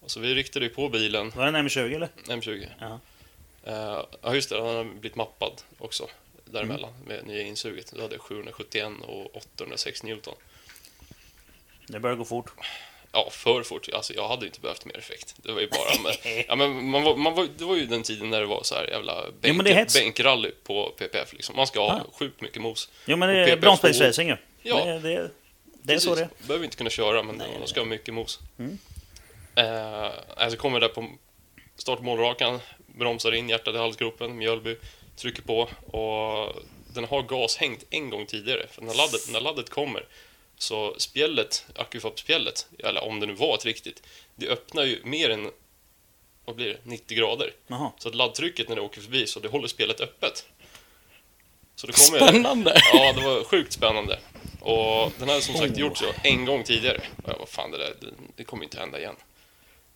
[0.00, 2.08] Och så vi riktade ju på bilen, Var det en M20 eller?
[2.26, 2.68] M20.
[2.80, 3.00] Ja.
[3.64, 6.08] Eh, ja, just det, den har blivit mappad också
[6.44, 7.06] däremellan Mm.
[7.08, 7.92] med nya insuget.
[7.96, 10.34] Då hade jag 771 och 806 Newton.
[11.86, 12.50] Det börjar gå fort.
[13.12, 13.88] Ja, för fort.
[13.92, 15.34] Alltså, jag hade inte behövt mer effekt.
[15.42, 16.02] Det var ju bara...
[16.02, 18.62] Men, ja, men man var, man var, det var ju den tiden när det var
[18.62, 19.94] så här jävla bänk, hets.
[19.94, 21.32] bänkrally på PPF.
[21.32, 21.56] Liksom.
[21.56, 22.12] Man ska ha Ja.
[22.18, 22.88] sjukt mycket mos.
[23.06, 24.36] Jo, men det är PPF bromsbilsracing ju.
[24.62, 24.84] Ja.
[24.84, 25.30] Det, det,
[25.82, 26.28] det är så det är.
[26.46, 28.38] Behöver inte kunna köra, men Nej, man nej, ska ha mycket mos.
[28.58, 28.78] Mm.
[29.56, 31.08] Eh, alltså kommer där på
[31.76, 32.60] start och målrakan,
[32.98, 34.76] bromsar in hjärtat i halsgropen, Mjölby
[35.16, 36.62] trycker på och
[36.94, 38.66] den har gashängt en gång tidigare.
[38.70, 40.06] För när laddet, när laddet kommer
[40.58, 44.02] så spjället, Acufab-spjället, eller om det nu var ett riktigt,
[44.34, 45.50] det öppnar ju mer än
[46.44, 47.52] vad blir det, 90 grader.
[47.66, 47.92] Jaha.
[47.98, 50.46] Så att laddtrycket när det åker förbi, så det håller spelet öppet.
[51.76, 52.80] Så det kommer, Spännande!
[52.92, 54.18] Ja, det var sjukt spännande.
[54.60, 57.00] Och den hade som sagt gjort så en gång tidigare.
[57.24, 58.06] Och jag var fan, det där, det,
[58.36, 59.16] det kommer inte hända igen.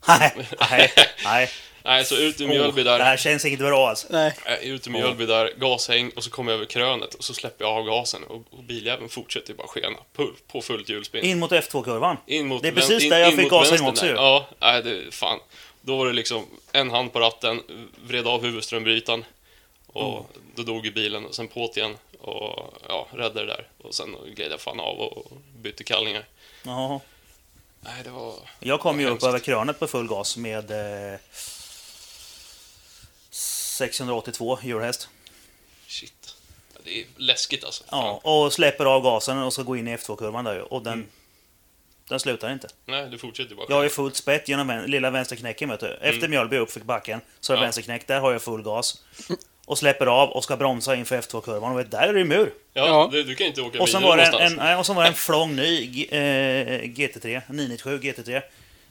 [0.08, 0.32] Nej,
[0.70, 0.92] nej,
[1.24, 1.50] nej.
[1.84, 4.06] Nej, så ut ur Mjölby Oh, det där, här känns inte bra alls.
[4.10, 4.34] Nej.
[4.62, 7.74] ut ur Mjölby där, gashäng och så kommer jag över krönet och så släpper jag
[7.78, 11.24] av gasen och, och biljäveln fortsätter ju bara skena på, på fullt hjulspinn.
[11.24, 12.16] In mot F2-kurvan.
[12.26, 14.10] In mot Det är precis in- där jag fick gashäng vänstern också där.
[14.12, 14.16] ju.
[14.16, 15.38] Ja, nej, det, fan.
[15.80, 17.62] Då var det liksom en hand på ratten,
[18.04, 19.24] vred av huvudströmbrytaren
[19.86, 20.24] och Oh.
[20.54, 24.16] då dog ju bilen och sen på igen och ja, räddade det där och sen
[24.34, 26.24] gled jag fan av och bytte kallningar.
[26.62, 27.00] Jaha.
[27.84, 28.34] Nej, det var...
[28.60, 30.70] Jag kom ju upp över krönet på full gas med
[31.12, 31.18] eh,
[33.30, 35.08] 682 eurohäst.
[35.86, 36.34] Shit.
[36.84, 37.84] Det är läskigt alltså.
[37.90, 40.72] Ja, och släpper av gasen och ska gå in i F2-kurvan där.
[40.72, 41.08] Och den,
[42.08, 42.68] den slutar inte.
[42.86, 43.66] Nej, det fortsätter bara.
[43.68, 45.94] Jag ju fullt spett genom vän, lilla vänsterknäcken vet du.
[46.00, 47.66] Efter Mjölby upp för backen så har jag Ja.
[47.66, 48.06] vänsterknäck.
[48.06, 49.02] Där har jag full gas.
[49.66, 51.72] Och släpper av och ska bromsa inför F2-kurvan.
[51.72, 52.52] Och vet, där är det ju mur.
[52.72, 53.08] Ja, Ja.
[53.12, 54.68] Du, du kan inte åka Och sen var det en, någonstans.
[54.70, 58.42] en, och sen var det en flång ny eh, GT3, 997 GT3.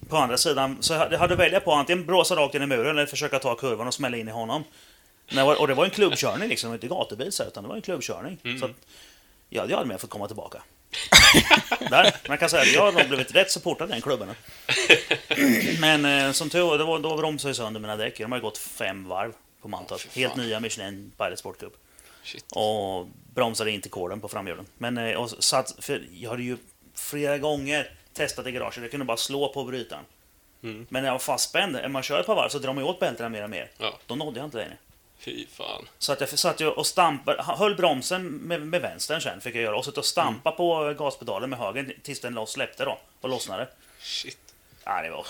[0.09, 3.05] På andra sidan, så jag hade- välja på antingen bromsa rakt in i muren eller
[3.05, 4.63] försöka ta kurvan och smälla in i honom.
[5.57, 8.37] Och det var en klubbkörning liksom, det inte gatubil så utan det var en klubbkörning.
[8.43, 8.59] Mm.
[8.59, 8.71] Så att,
[9.49, 10.61] ja, jag hade med fått komma tillbaka.
[11.89, 14.29] Där, man kan säga att jag har nog blivit rätt så portad i den klubben.
[15.79, 18.17] Men eh, som tur var, det var- då bromsade jag sönder mina däck.
[18.17, 19.31] De har ju gått fem varv
[19.61, 20.01] på Mantorp.
[20.01, 21.73] Fy Helt nya Michelin Pilot Sport Cup
[22.23, 22.45] Shit.
[22.55, 24.65] och bromsade in till koden på framhjulen.
[24.77, 26.57] Men eh, och satt, för jag hade ju
[26.95, 30.03] flera gånger testat i garaget, jag kunde bara slå på brytaren.
[30.63, 30.87] Mm.
[30.89, 32.99] Men när jag var fastspänd, när man kör ett par varv så drar man åt
[32.99, 33.71] bältena mer och mer.
[33.77, 33.93] Ja.
[34.07, 34.77] Då nådde jag inte längre.
[35.19, 35.87] Fy fan.
[35.97, 39.63] Så att jag satt ju och stampade, höll bromsen med, med vänstern sen fick jag
[39.63, 40.57] göra och satt och stampa Mm.
[40.57, 43.67] på gaspedalen med höger tills den loss släppte då och lossnade.
[43.99, 44.37] Shit.
[44.83, 45.25] Ja, det var...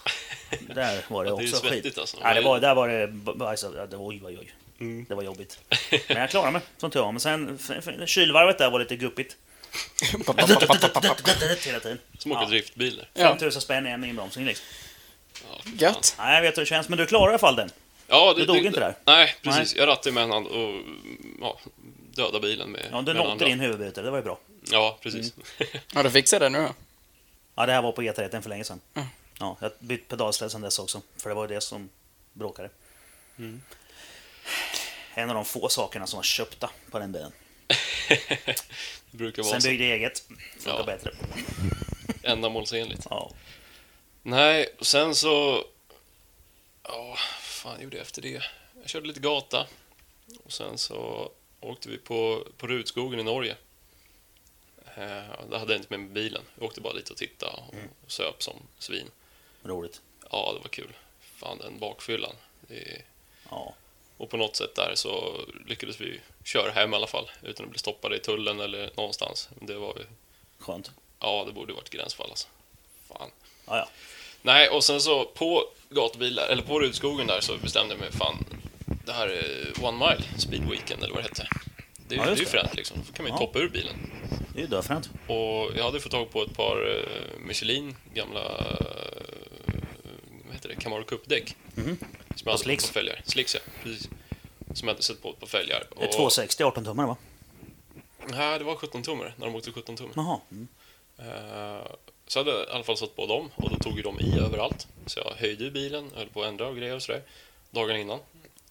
[0.74, 1.98] Där var det Ja, det är också svettigt skit.
[1.98, 2.16] alltså.
[2.22, 3.00] Ja, det var, där var det...
[3.78, 4.52] ja, det var, oj, oj, oj.
[4.80, 5.06] Mm.
[5.08, 5.58] Det var jobbigt.
[6.08, 7.12] Men jag klarade mig, som tur var.
[7.12, 7.58] Men sen,
[8.06, 9.36] kylvarvet där var lite guppigt.
[11.66, 11.98] Hela tiden.
[12.18, 12.48] Som åker Ja.
[12.48, 13.08] driftbilar.
[13.14, 13.28] Ja.
[13.28, 14.66] 5000 spänn i en inbromsning liksom.
[15.50, 15.70] Ja.
[15.86, 16.14] Gött.
[16.18, 16.88] Nej, jag vet hur det känns.
[16.88, 17.70] Men du klarade i alla fall den.
[18.08, 18.94] Ja, Du dog inte där?
[19.04, 19.76] Nej, precis.
[19.76, 20.74] Jag rattade med en hand och
[21.40, 21.58] ja,
[22.14, 24.02] döda bilen med Ja, du nådde din huvudbyte.
[24.02, 24.38] Det var ju bra.
[24.70, 25.32] Ja, precis.
[25.94, 26.74] Har du fixat det nu då?
[27.54, 28.80] Ja, det här var på E30 för länge sedan.
[28.94, 29.08] Mm.
[29.40, 31.02] Ja, jag har bytt pedalställ sedan dess också.
[31.16, 31.88] För det var ju det som
[32.32, 32.70] bråkade.
[33.38, 33.62] Mm.
[35.14, 37.32] En av de få sakerna som var köpta på den bilen.
[39.10, 39.68] det brukar vara Sen så.
[39.68, 40.18] byggde jag eget.
[40.58, 40.84] Funkar Ja.
[40.84, 41.10] bättre.
[42.22, 43.06] ändamålsenligt.
[43.10, 43.32] Ja.
[44.22, 45.64] Nej, och sen så...
[46.82, 48.42] Ja, fan gjorde jag efter det?
[48.80, 49.66] Jag körde lite gata.
[50.44, 51.30] Och sen så
[51.60, 53.56] åkte vi på, på Rutskogen i Norge.
[54.94, 56.42] Eh, där hade jag inte med mig bilen.
[56.54, 57.88] Jag åkte bara dit och tittade och Mm.
[58.06, 59.10] söp som svin.
[59.62, 60.00] Roligt.
[60.30, 60.92] Ja, det var kul.
[61.36, 62.34] Fan, den bakfyllan.
[62.60, 63.02] Det...
[63.50, 63.74] Ja.
[64.16, 67.70] Och på något sätt där så lyckades vi köra hem i alla fall utan att
[67.70, 69.48] bli stoppade i tullen eller någonstans.
[69.60, 70.04] Det var ju...
[70.58, 70.90] Skönt.
[71.20, 72.48] Ja, det borde varit gränsfall alltså.
[73.08, 73.30] Fan.
[73.66, 73.88] Ja, ja.
[74.42, 78.44] Nej, och sen så på gatubilar, eller på Rudskogen där så bestämde jag mig fan,
[79.06, 81.48] det här är One Mile Speed Weekend eller vad det hette.
[82.08, 82.50] Det är, Ja, det ju det.
[82.50, 83.46] fränt liksom, då kan man ju Ja.
[83.46, 83.94] toppa ur bilen.
[84.54, 85.10] Det är ju döfränt.
[85.26, 88.86] Och jag hade fått tag på ett par eh, Michelin, gamla, eh,
[90.46, 91.56] vad heter det, Camaro Cup-däck.
[91.74, 91.96] Mhm.
[91.96, 92.06] Som
[92.44, 92.86] jag hade slicks.
[92.86, 93.20] på fälgar.
[93.24, 93.60] Slicks, ja.
[93.82, 94.08] Precis.
[94.74, 95.84] Som jag hade sett på på fälgar.
[95.98, 97.16] Det är 260 18 tummar va?
[98.26, 100.10] Nej, det var 17 tummar när de åkte 17 tum.
[100.16, 100.40] Jaha.
[100.50, 100.68] Mm.
[101.18, 101.86] Eh,
[102.26, 104.38] Så hade jag i alla fall satt på dem och då tog ju de i
[104.38, 104.86] överallt.
[105.06, 107.22] Så jag höjde ju bilen, höll på att ändra och grejer och sådär.
[107.70, 108.18] Dagarna innan.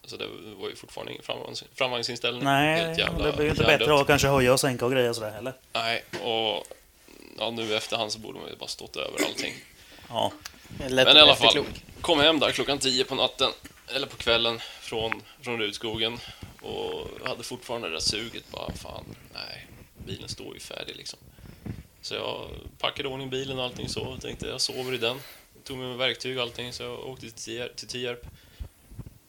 [0.06, 0.28] Så det
[0.62, 2.44] var ju fortfarande ingen framvagns, framvagnsinställning.
[2.44, 5.16] Nej, jävla det blir ju inte bättre att kanske höja och sänka och grejer och
[5.16, 5.54] sådär heller.
[5.74, 6.68] Nej, och
[7.38, 9.54] ja, nu i efterhand så borde man ju bara stått över allting.
[10.10, 10.32] Ja.
[10.88, 11.84] Lätt Men i alla fall, efterklok.
[12.10, 13.52] Kom hem där klockan 10 på natten,
[13.88, 16.20] eller på kvällen, från, från Rudskogen.
[16.62, 19.68] Och hade fortfarande det där suget, bara fan, nej,
[20.06, 21.20] bilen står ju färdig liksom.
[22.02, 22.48] Så jag
[22.80, 25.20] packade i ordning bilen och allting så, tänkte jag sover i den.
[25.64, 28.26] Tog med mig verktyg och allting, så jag åkte till Tierp.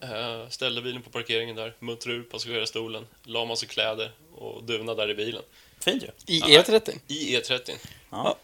[0.01, 5.11] Eh, ställde bilen på parkeringen där, muttrade ur passagerarstolen, la massa kläder och duvnade där
[5.11, 5.43] i bilen.
[5.81, 6.09] Fint ju.
[6.27, 6.99] I E30?
[7.07, 7.71] I E E30.
[8.11, 8.37] Ja.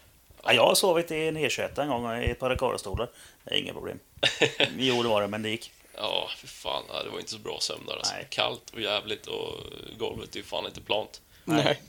[0.43, 3.09] Ja, jag har sovit i en E21 en gång i ett par rekordarstolar.
[3.43, 3.99] Det är inga problem.
[4.77, 5.71] Jo, det var det, men det gick.
[5.95, 6.83] Ja, för fan.
[7.03, 8.13] Det var inte så bra sömn där alltså.
[8.13, 8.27] Nej.
[8.29, 9.53] Kallt och jävligt och
[9.99, 11.21] golvet är ju fan inte plant.
[11.43, 11.81] Nej.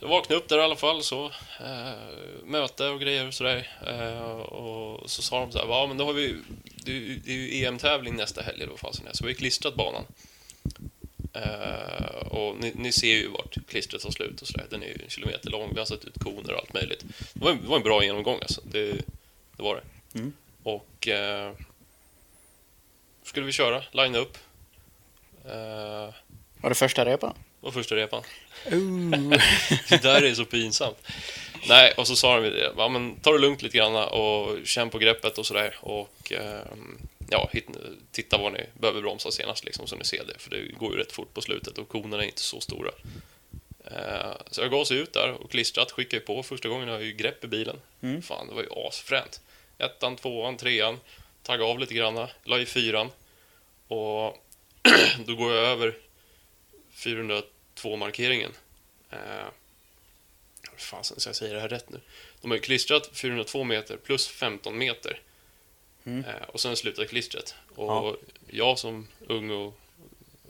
[0.00, 1.24] Jag vaknade upp där i alla fall, så
[1.60, 1.92] eh,
[2.44, 3.76] möte och grejer och sådär.
[3.86, 6.36] Eh, och så sa de så här, ja men då har vi,
[6.84, 6.94] det är
[7.32, 10.04] ju- EM-tävling nästa helg eller vad fasen så vi har klistrat banan.
[11.36, 14.66] Eh, och ni, ni ser ju vart klistret tar slut och sådär.
[14.70, 17.04] Den är ju en kilometer lång, vi har satt ut koner och allt möjligt.
[17.32, 18.92] Det var, en- det var en bra genomgång alltså, det,
[19.56, 20.18] det var det.
[20.18, 20.32] Mm.
[20.62, 21.52] Och eh,
[23.22, 24.38] skulle vi köra, linea upp.
[25.44, 26.14] Eh,
[26.60, 27.34] Var det första repan?
[27.60, 28.22] var första repan.
[29.88, 30.96] Det där är så pinsamt.
[31.68, 32.72] Nej, och så sa de ju det.
[32.76, 35.76] Ja, men ta det lugnt lite grann och känn på greppet och sådär.
[35.80, 36.98] Och ehm,
[37.30, 37.66] ja, hit,
[38.10, 40.38] titta var ni behöver bromsa senast liksom, så ni ser det.
[40.38, 42.90] För det går ju rätt fort på slutet och konerna är inte så stora.
[43.84, 46.42] Eh, så jag gasade ut där och klistrat, skickade på.
[46.42, 47.80] Första gången har jag ju grepp i bilen.
[48.02, 48.22] Mm.
[48.22, 49.40] Fan, det var ju asfränt.
[49.78, 51.00] Ettan, tvåan, trean.
[51.42, 52.28] Taggade av lite grann.
[52.44, 53.10] La i fyran.
[53.88, 54.44] Och
[55.26, 55.98] då går jag över
[56.94, 58.50] 402-markeringen.
[59.10, 59.18] Eh,
[60.70, 62.00] hur fasen ska jag säga det här rätt nu?
[62.40, 65.20] De har ju klistrat 402 meter plus 15 meter.
[66.06, 66.24] Mm.
[66.24, 67.54] Eh, och sen slutar klistret.
[67.74, 68.16] Och Ja.
[68.50, 69.74] jag som ung och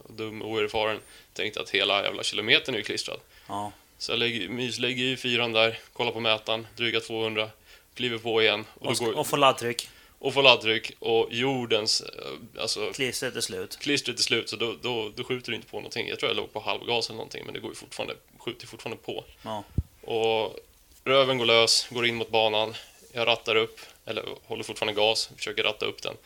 [0.09, 1.01] dum och oerfaren
[1.33, 3.21] tänkte att hela jävla kilometern är ju klistrad.
[3.49, 3.73] Ja.
[3.99, 7.51] Så jag lägger, myslägger i fyran där, kollar på mätaren, dryga 200,
[7.95, 9.89] kliver på igen och, Och, går, och få laddtryck.
[10.19, 13.77] och får laddtryck och jordens, eh, alltså Klistret är slut.
[13.79, 16.09] klistret är slut så då, då, då skjuter du inte på någonting.
[16.09, 19.03] Jag tror jag låg på halvgas eller någonting men det går ju fortfarande, skjuter fortfarande
[19.03, 19.25] på.
[19.43, 19.65] Ja.
[20.13, 20.57] Och
[21.05, 22.75] röven går lös, går in mot banan.
[23.13, 26.17] Jag rattar upp, eller håller fortfarande gas, försöker ratta upp den.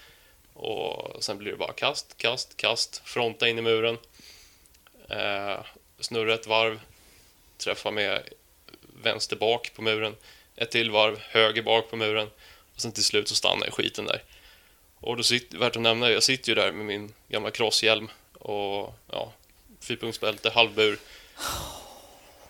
[0.52, 3.98] Och sen blir det bara kast, kast, kast, fronta in i muren.
[5.08, 5.60] Eh,
[6.00, 6.80] snurra ett varv,
[7.58, 8.22] träffa med
[9.02, 10.16] vänster bak på muren.
[10.56, 12.30] Ett till varv, höger bak på muren.
[12.74, 14.22] Och sen till slut så stannar jag skiten där.
[15.00, 18.94] Och då sitter, värt att nämna, jag sitter ju där med min gamla crosshjälm och
[19.10, 19.32] ja,
[19.80, 20.98] fyrpunktsbälte, halvbur.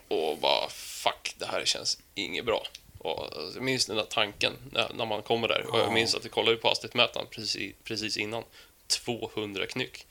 [0.09, 2.67] Och bara fuck, det här känns inget bra.
[3.03, 4.53] Och jag minns den där tanken
[4.95, 5.67] när, man kommer där.
[5.71, 8.45] Och jag minns att vi kollade på hastighetsmätaren precis, precis innan.
[8.87, 10.07] 200 knyck.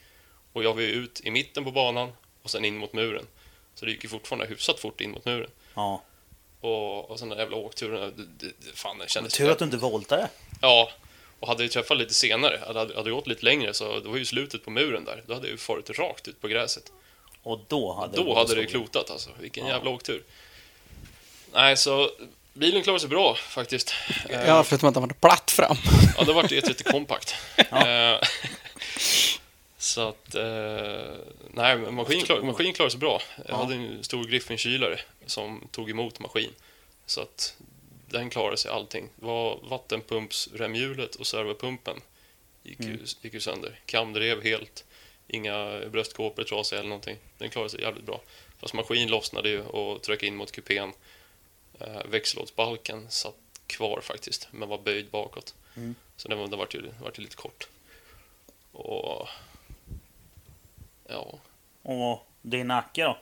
[0.53, 2.11] Och jag var ju ut i mitten på banan
[2.43, 3.25] och sen in mot muren.
[3.75, 5.49] Så det gick ju fortfarande hyfsat fort in mot muren.
[5.75, 6.03] Ja.
[6.61, 9.33] Och, och sen den där jävla åkturen, det, det, det, fan den kändes...
[9.33, 10.29] Tur att du inte voltade.
[10.61, 10.91] Ja,
[11.39, 14.17] och hade vi träffat lite senare, hade, hade det gått lite längre så det var
[14.17, 15.23] ju slutet på muren där.
[15.27, 16.91] Då hade jag ju farit rakt ut på gräset.
[17.43, 19.29] Och då hade Då hade det klotat alltså.
[19.39, 19.73] Vilken Ja.
[19.73, 20.23] jävla åktur.
[21.53, 22.11] Nej, så
[22.59, 23.93] bilen klarade sig bra faktiskt.
[24.29, 25.77] Eh, Ja, förutom att den var platt fram.
[26.17, 27.35] Ja, det vart E30 kompakt.
[27.71, 27.87] Ja.
[27.87, 28.19] Eh,
[29.77, 31.15] Så att, eh,
[31.53, 33.21] nej, maskin, klar, maskin klarade sig bra.
[33.37, 33.55] Jag Ja.
[33.55, 36.49] hade en stor Griffin-kylare som tog emot maskin.
[37.05, 37.55] Så att
[38.09, 39.09] den klarade sig allting.
[39.15, 42.01] Det var vattenpumpsremhjulet och servopumpen
[42.63, 43.79] gick, ju, gick ju sönder.
[43.85, 44.83] Kamdrev helt.
[45.27, 47.17] Inga bröstkåpor trasiga eller någonting.
[47.37, 48.21] Den klarade sig jävligt bra.
[48.61, 50.93] Fast maskin lossnade ju och tryckte in mot kupén.
[51.79, 53.35] Eh, växellådsbalken satt
[53.67, 55.53] kvar faktiskt, men var böjd bakåt.
[55.75, 55.95] Mm.
[56.17, 57.67] Så den, var- den vart ju, vart ju lite kort.
[58.71, 59.27] Och...
[61.07, 61.39] Ja,
[61.81, 63.17] Och din nacke då?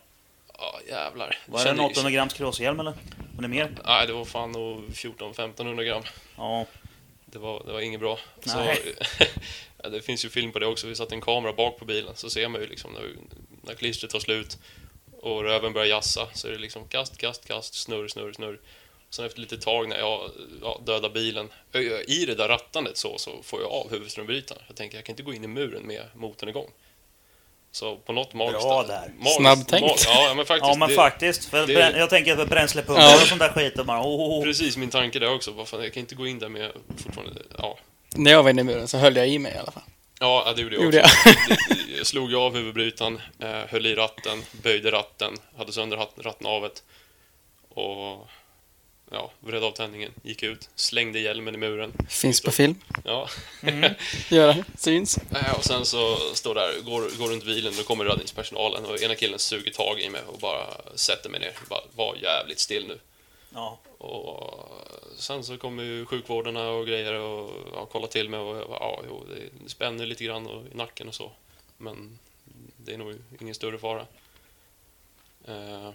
[0.57, 1.37] ja jävlar.
[1.45, 2.93] Var det en Kände- 800 grams crosshjälm eller?
[3.35, 3.77] Var det mer?
[3.85, 6.03] Nej, det var fan nog 14-1500 gram.
[6.37, 6.65] Ja.
[7.25, 8.19] Det var, det var inget bra.
[8.45, 8.95] Så, Nej.
[9.83, 10.87] ja, det finns ju film på det också.
[10.87, 13.11] Vi satte en kamera bak på bilen så ser man ju liksom när,
[13.61, 14.57] när klistret tar slut
[15.21, 18.59] och röven börjar jassa så är det liksom kast, kast, kast, snurr, snurr, snurr.
[19.09, 20.31] Sen efter lite tag när jag
[20.61, 21.49] ja, dödar bilen,
[22.07, 24.61] i det där rattandet så, så får jag av huvudströmbrytaren.
[24.67, 26.69] Jag tänker jag kan inte gå in i muren med motorn igång.
[27.71, 28.61] Så på något magiskt...
[28.63, 29.11] Bra där.
[29.19, 30.05] magiskt- Snabbtänkt.
[30.07, 30.67] Ja, men faktiskt.
[30.69, 31.45] Ja men det- faktiskt.
[31.45, 33.15] För det- brän- jag tänker på bränslepumpar Ja.
[33.21, 33.79] och sånt där skit.
[33.79, 34.43] Och bara, oh, oh, oh.
[34.43, 35.51] Precis min tanke där också.
[35.51, 36.71] Vad fan, jag kan inte gå in där med
[37.03, 37.41] fortfarande...
[37.57, 37.77] Ja,
[38.15, 39.83] När jag var inne i muren så höll jag i mig i alla fall.
[40.19, 41.29] Ja, det gjorde jag Gjorde också.
[41.49, 41.77] jag?
[41.97, 46.83] Jag slog av huvudbrytaren, eh, höll i ratten, böjde ratten, hade sönder rattnavet
[47.69, 48.27] och
[49.11, 51.93] ja, vred av tändningen, gick ut, slängde hjälmen i muren.
[52.09, 52.75] Finns på film.
[53.05, 53.29] Ja,
[54.29, 54.63] Gör det.
[54.77, 55.17] Syns.
[55.17, 59.15] Eh, och sen så står där, går, går runt bilen, då kommer räddningspersonalen och ena
[59.15, 61.51] killen suger tag i mig och bara sätter mig ner.
[61.69, 62.99] Bara, var jävligt still nu.
[63.57, 63.79] Ja.
[63.97, 64.73] Och
[65.17, 69.25] sen så kommer ju sjukvårdarna och grejer och ja, kollar till mig och ja, jo,
[69.29, 71.31] det, spänner lite grann och, i nacken och så.
[71.77, 72.19] Men
[72.77, 74.07] det är nog ingen större fara.
[75.45, 75.91] Eh,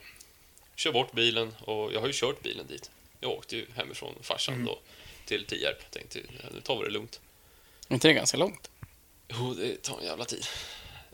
[0.74, 2.90] kör bort bilen och jag har ju kört bilen dit.
[3.20, 4.78] Jag åkte ju hemifrån farsan då
[5.26, 5.90] till Tierp.
[5.90, 6.20] Tänkte
[6.54, 7.20] nu tar vi det lugnt.
[7.88, 8.70] Är inte det ganska långt?
[9.28, 10.44] Jo, det tar en jävla tid.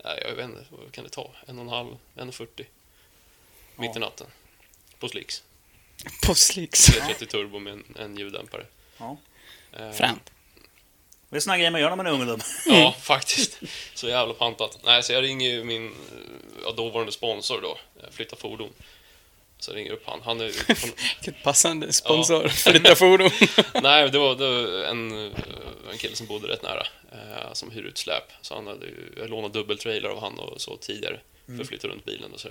[0.03, 1.31] Nej, jag vet inte, vad kan det ta?
[1.45, 2.65] En och en halv, en och fyrtio.
[3.75, 4.27] Mitt i natten.
[4.99, 5.43] På slicks.
[6.25, 6.85] På slicks.
[6.85, 8.65] 330 turbo med en, en ljuddämpare.
[8.97, 9.17] Ja.
[9.73, 10.31] Eh, Fränt.
[11.29, 12.39] Det är såna grejer man gör när man är ungdom.
[12.65, 13.59] Ja, faktiskt.
[13.93, 14.79] Så jävla pantat.
[14.83, 15.95] Nej, så jag ringer ju min
[16.63, 18.69] ja, dåvarande sponsor då, eh, Flytta Fordon.
[19.59, 20.19] Så jag ringer upp han.
[20.23, 20.45] Han är.
[21.23, 23.29] Vilket passande sponsor för detta fordon.
[23.83, 25.31] Nej, det var, det var en, eh,
[25.91, 28.23] en kille som bodde rätt nära, eh, som hyr ut släp.
[28.41, 31.87] Så han hade ju, jag lånade dubbeltrailer av han och så tidigare, för att flytta
[31.87, 32.49] runt bilen och så.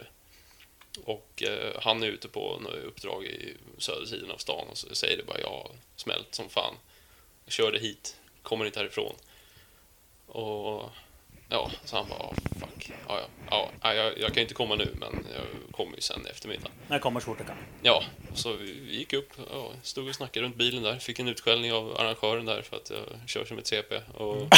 [1.05, 5.16] Och eh, han är ute på något uppdrag i södersidan av stan och så säger
[5.16, 6.74] det bara ja, smält som fan.
[7.44, 9.15] Jag körde hit, kommer inte härifrån.
[10.27, 10.90] Och
[11.49, 12.91] ja, så han bara, "Ja, fuck.
[13.09, 13.20] Ja,
[13.51, 16.69] ja, ja, jag, jag kan inte komma nu, men jag kommer ju sen i eftermiddag.
[16.89, 17.57] Jag kommer så fort jag kan.
[17.83, 18.03] Ja,
[18.35, 20.99] så vi gick upp, ja, stod och snackade runt bilen där.
[20.99, 23.97] Fick en utskällning av arrangören där för att jag kör som ett CP.
[24.15, 24.37] Och,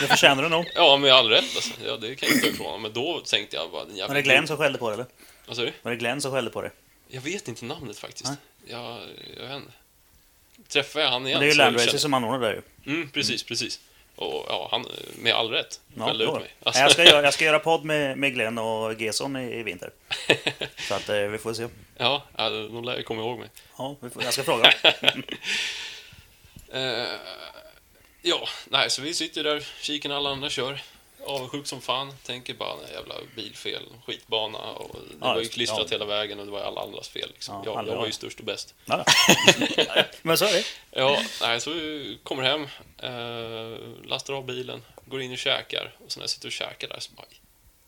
[0.00, 0.66] Det förtjänar du nog.
[0.74, 1.70] ja, med all rätt alltså.
[1.86, 2.82] Ja, det kan jag inte ta ifrån.
[2.82, 4.08] Men då tänkte jag bara, jävla...
[4.08, 5.06] Var det Glenn som skällde på dig eller?
[5.46, 5.72] Vad sa du?
[5.82, 6.70] Var det Glenn som skällde på dig?
[7.08, 8.24] Jag vet inte namnet faktiskt.
[8.24, 8.36] Nej.
[8.66, 8.98] Jag,
[9.36, 9.72] jag vet inte.
[10.68, 12.62] Träffar jag han igen Men det är ju så Land känner- Racer som anordnar det
[12.84, 12.92] ju.
[12.92, 13.80] Mm, precis, precis.
[14.16, 14.86] Och ja, han,
[15.18, 16.54] med all rätt, Ja, skällde ut mig.
[16.62, 19.62] Alltså, jag, ska göra, jag ska göra podd med, med Glenn och Gesson i, i
[19.62, 19.90] vinter.
[20.88, 21.68] Så att eh, vi får se.
[21.96, 23.48] ja, de lär ju komma ihåg mig.
[23.78, 24.72] Ja, vi får, jag ska fråga.
[26.72, 27.06] Eh,
[28.22, 30.82] ja, nej, så vi sitter där, kikar när alla andra kör.
[31.26, 32.12] Avundsjuk som fan.
[32.22, 34.58] Tänker bara, nej, jävla bilfel, skitbana.
[34.58, 35.94] Och det Ja, var ju klistrat ja.
[35.94, 37.28] hela vägen och det var alla andras fel.
[37.34, 37.62] Liksom.
[37.64, 38.74] Ja, jag, jag var ju störst och bäst.
[40.22, 40.64] Men så är det.
[40.90, 41.70] Ja, nej, så
[42.22, 42.62] kommer hem,
[42.98, 43.78] eh,
[44.08, 45.96] lastar av bilen, går in och käkar.
[46.04, 47.26] Och så när jag sitter och käkar där så bara,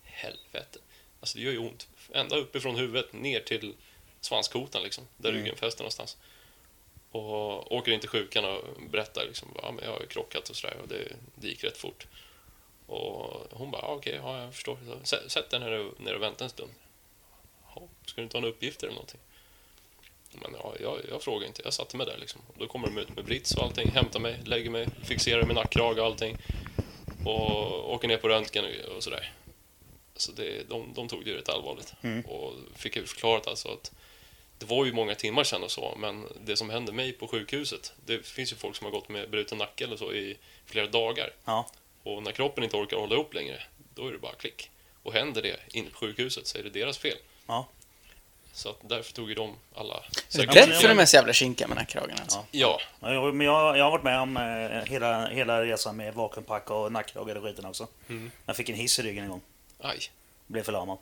[0.05, 0.79] helvete.
[1.21, 1.89] Alltså det gör ju ont.
[2.13, 3.75] Ända uppifrån huvudet ner till
[4.21, 5.43] svanskotan liksom, där Mm.
[5.43, 6.17] ryggen fäster någonstans.
[7.11, 10.57] Och åker in till sjukan och berättar liksom, ja, men jag har ju krockat och
[10.57, 12.07] sådär och det, det gick rätt fort.
[12.87, 14.79] Och hon bara, okej, ja, jag förstår.
[14.87, 15.73] Så, Sätt sätt dig ner
[16.17, 16.71] och, vänta en stund.
[18.07, 19.21] Ska du inte ha några uppgifter eller någonting?
[20.33, 22.41] Men ja, jag, jag frågar inte, jag satte mig där liksom.
[22.49, 25.55] Och då kommer de ut med brits och allting, hämtar mig, lägger mig, fixerar med
[25.55, 26.37] nackkrage och allting.
[27.25, 28.65] Och åker ner på röntgen
[28.97, 29.33] och- sådär.
[30.17, 31.95] Så det, de, de tog det ju rätt allvarligt.
[32.27, 33.93] Och fick ju förklarat alltså att
[34.59, 37.93] det var ju många timmar sedan och så, men det som hände mig på sjukhuset,
[38.07, 40.37] det finns ju folk som har gått med bruten nacke eller så i
[40.67, 41.33] flera dagar.
[41.45, 41.67] Ja.
[42.07, 43.63] Och när kroppen inte orkar hålla ihop längre,
[43.95, 44.71] då är det bara klick.
[45.03, 47.17] Och händer det inne på sjukhuset så är det deras fel.
[47.47, 47.67] Ja.
[48.53, 49.95] Så att därför tog ju de alla...
[49.95, 52.45] Är du säkert- rädd för de mest jävla kinkiga med nackkragen alltså?
[52.51, 56.15] Ja, Ja, jag- Men jag, jag har varit med om eh, hela, hela resan med
[56.15, 57.87] vakuumpack och nackkrage och skiten också.
[58.09, 58.31] Mm.
[58.47, 59.41] Jag fick en hiss i ryggen en gång.
[59.81, 59.99] aj.
[60.47, 60.99] Blev förlamad.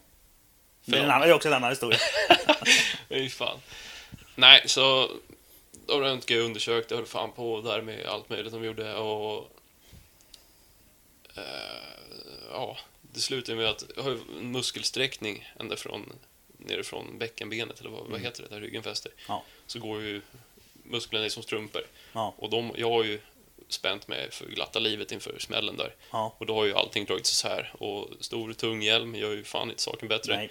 [0.85, 1.15] Det är, en Förlamad.
[1.17, 1.99] annan, det är också en annan historia.
[3.09, 3.59] Fy fan.
[4.35, 5.11] Nej, så
[5.87, 9.51] då röntgade jag undersökte, höll fan på där med allt möjligt de gjorde och...
[11.37, 11.43] Eh,
[12.51, 16.13] ja, det slutade med att jag har ju en muskelsträckning ända från
[16.59, 19.13] nerifrån bäckenbenet, eller vad, vad heter det, där ryggen fäster.
[19.29, 19.43] Ja.
[19.67, 20.23] Så går ju
[20.83, 21.83] musklerna i som strumpor.
[22.13, 22.35] Ja.
[22.39, 23.21] Och de, jag har ju
[23.69, 25.95] spänt mig för glatta livet inför smällen där.
[26.11, 26.35] Ja.
[26.39, 27.73] Och då har ju allting dragits isär.
[27.79, 30.37] Och stor tung hjälm gör ju fan inte saken bättre.
[30.37, 30.51] Nej.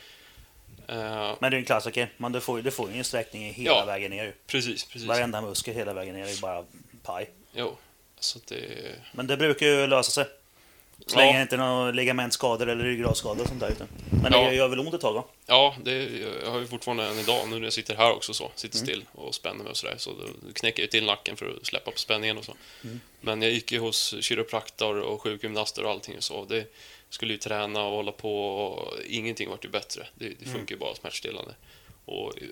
[0.87, 2.13] Eh, Men det är en klassiker.
[2.17, 3.85] Men du får, ju- du får ju en sträckning hela Ja.
[3.85, 4.23] vägen ner.
[4.25, 4.33] ju.
[4.47, 5.07] precis, precis.
[5.07, 6.65] Varenda muskel hela vägen ner är bara
[7.03, 7.29] paj.
[7.53, 7.77] Jo,
[8.19, 8.95] så det...
[9.11, 10.25] Men det brukar ju lösa sig.
[11.05, 11.41] Så länge Ja.
[11.41, 13.87] inte några ligamentskador eller ryggradsskador och sånt där ute.
[14.23, 14.49] Men Ja.
[14.49, 15.23] det gör väl ont ett tag va?
[15.45, 16.09] Ja, det,
[16.43, 19.05] jag har ju fortfarande än idag, nu när jag sitter här också så, sitter still
[19.11, 21.97] och spänner mig och sådär, så då knäcker jag till nacken för att släppa på
[21.99, 22.53] spänningen och så.
[23.21, 26.45] Men jag gick ju hos kiropraktor och sjukgymnaster och allting och så.
[26.45, 26.73] Det
[27.09, 30.07] skulle ju träna och hålla på och ingenting vart ju bättre.
[30.15, 31.55] Det, det funkar ju bara smärtstillande.
[32.05, 32.47] Och eh,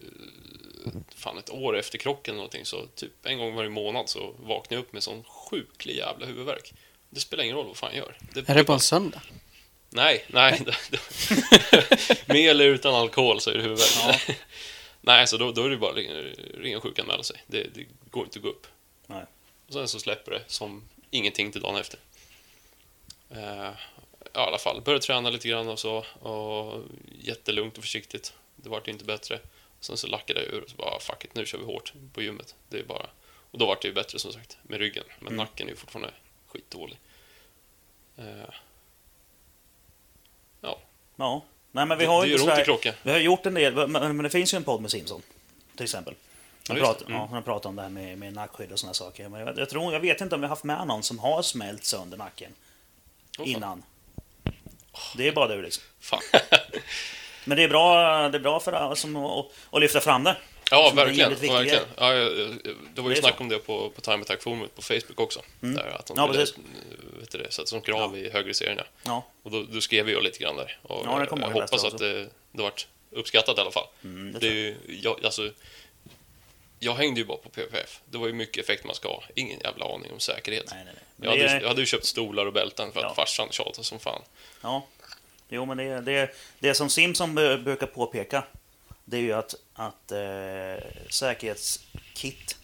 [1.15, 4.77] fan ett år efter krocken eller någonting så typ en gång varje månad så vaknar
[4.77, 6.73] jag upp med sån sjuklig jävla huvudvärk.
[7.13, 7.97] Det spelar ingen roll vad fan jag
[8.35, 8.43] gör.
[8.47, 9.21] Är det på en söndag?
[9.89, 10.61] Nej, nej.
[12.25, 14.37] Med eller utan alkohol så är det huvudvärk.
[15.01, 16.13] Nej, så då, då är det bara att ringa,
[16.57, 17.43] ringa och sjukanmäla sig.
[17.47, 18.67] Det, det går inte att gå upp.
[19.07, 19.25] Nej.
[19.67, 21.99] Och sen så släpper det som ingenting till dagen efter.
[23.29, 23.73] Ja,
[24.25, 26.05] I alla fall, började träna lite grann och så.
[26.19, 26.83] Och
[27.21, 28.33] jättelugnt och försiktigt.
[28.55, 29.39] Det vart inte bättre.
[29.79, 32.21] Sen så lackade jag ur och så bara, fuck it, nu kör vi hårt på
[32.21, 32.55] gymmet.
[32.69, 33.05] Det är bara...
[33.51, 35.03] Och då vart det ju bättre som sagt, med ryggen.
[35.19, 35.37] Men Mm.
[35.37, 36.13] nacken är ju fortfarande
[36.51, 36.99] skitdålig.
[38.17, 38.25] Eh,
[40.61, 40.77] ja,
[41.15, 41.41] Ja.
[41.71, 42.95] Nej, men vi det, har det ju gör inte sådär.
[43.03, 45.21] Vi har gjort en del, men, men det finns ju en podd med Simson.
[45.75, 46.13] Till exempel.
[46.67, 47.13] Han Ja, pratar, det.
[47.13, 47.27] Mm.
[47.33, 49.29] ja, pratar om det här med, med nackskydd och sådana saker.
[49.29, 51.41] Men jag, jag, tror, jag vet inte om vi har haft med någon som har
[51.41, 52.51] smält sönder nacken
[53.37, 53.45] fan.
[53.47, 53.83] innan.
[55.17, 55.83] Det är bara du liksom.
[55.99, 56.21] Fan.
[57.45, 60.37] Men det är bra, det är bra för alla som att, att lyfta fram det.
[60.71, 61.29] Ja, är verkligen.
[61.29, 61.83] verkligen.
[61.97, 63.43] Ja, det var ju Det är snack så.
[63.43, 65.41] om det på, på Time Attack-forumet på Facebook också.
[65.59, 66.55] Där att de Ja, ville precis.
[67.19, 68.83] vet det, sätta som krav i högre serierna.
[69.03, 70.79] Ja, Och då, då skrev jag lite grann där.
[70.83, 72.21] Och Ja, det kommer jag hoppas att det,
[72.51, 73.87] det vart uppskattat i alla fall.
[74.03, 75.51] mm, det Det är ju, jag, alltså,
[76.79, 77.99] jag hängde ju bara på PPF.
[78.05, 79.23] Det var ju mycket effekt man ska ha.
[79.35, 80.65] Ingen jävla aning om säkerhet.
[80.71, 81.03] Nej, nej, nej.
[81.29, 83.13] Jag hade, är- jag hade ju köpt stolar och bälten för att Ja.
[83.15, 84.21] farsan tjatade som fan.
[84.61, 84.87] Ja,
[85.49, 88.43] jo men det, det, det som Simpson bu- brukar påpeka
[89.05, 92.57] det är ju att, att eh, säkerhetskit,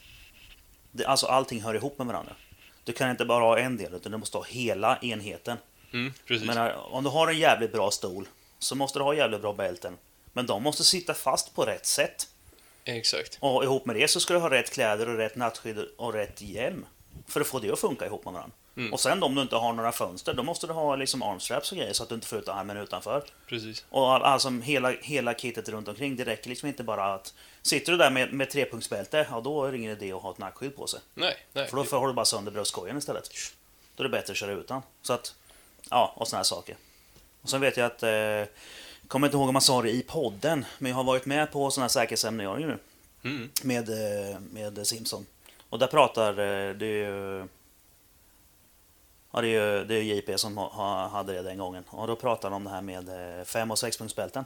[0.92, 2.36] det, alltså allting hör ihop med varandra.
[2.84, 5.58] Du kan inte bara ha en del utan du måste ha hela enheten.
[5.94, 8.28] Mm, menar, om du har en jävligt bra stol
[8.60, 9.98] så måste du ha jävligt bra bälten.
[10.34, 12.28] Men de måste sitta fast på rätt sätt.
[12.84, 13.38] Exakt.
[13.42, 16.42] Och ihop med det så ska du ha rätt kläder och rätt nattskydd och rätt
[16.42, 16.86] hjälm.
[17.28, 18.56] För att få det att funka ihop med varandra.
[18.78, 18.94] Mm.
[18.94, 21.78] Och sen om du inte har några fönster, då måste du ha liksom armstraps och
[21.78, 23.24] grejer så att du inte får ut armen utanför.
[23.48, 23.86] Precis.
[23.90, 26.16] Och all- alltså hela, hela kittet runt omkring.
[26.16, 27.34] Det räcker liksom inte bara att...
[27.62, 30.38] Sitter du där med, med trepunktsbälte, ja då är det ingen idé att ha ett
[30.38, 31.00] nackskydd på sig.
[31.14, 31.68] Nej, nej.
[31.68, 33.30] För då får du bara sönder bröstkorgen istället.
[33.96, 34.82] Då är det bättre att köra utan.
[35.02, 35.36] Så att,
[35.90, 36.76] ja, och såna här saker.
[37.42, 38.54] Och sen vet jag att, eh,
[39.08, 41.72] kommer inte ihåg om man sa det i podden, men jag har varit med på
[41.72, 42.78] såna här säkerhetsseminarier nu.
[43.30, 43.50] Mm.
[43.64, 45.26] Med, eh, med Simpson.
[45.70, 47.48] Och där pratar, eh, det är ju...
[49.38, 51.84] Ja, det är ju det är JP som ha- hade det den gången.
[51.90, 54.46] Och då pratade de om det här med eh, 5 och 6-punktsbälten.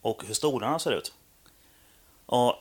[0.00, 1.12] Och hur stolarna ser ut.
[2.26, 2.54] Och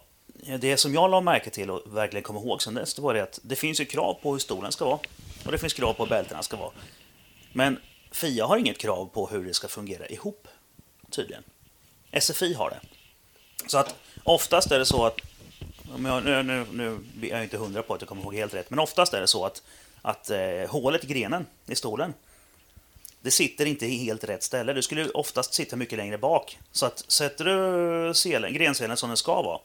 [0.60, 3.24] det som jag la märke till och verkligen kom ihåg sen dess, det var det
[3.24, 5.00] att det finns ju krav på hur stolen ska vara.
[5.46, 6.72] Och det finns krav på hur bältena ska vara.
[7.54, 7.80] Men
[8.12, 10.48] FIA har inget krav på hur det ska fungera ihop,
[11.10, 11.44] tydligen.
[12.22, 12.80] SFI har det.
[13.68, 15.18] Så att oftast är det så att,
[15.96, 18.54] om jag, nu, nu, nu är jag inte hundra på att jag kommer ihåg helt
[18.54, 19.64] rätt, men oftast är det så att,
[20.02, 22.14] att eh, hålet i grenen i stolen,
[23.22, 24.74] det sitter inte i helt rätt ställe.
[24.74, 26.60] Du skulle oftast sitta mycket längre bak.
[26.72, 29.60] Så att sätter du selen, grenselen som den ska vara,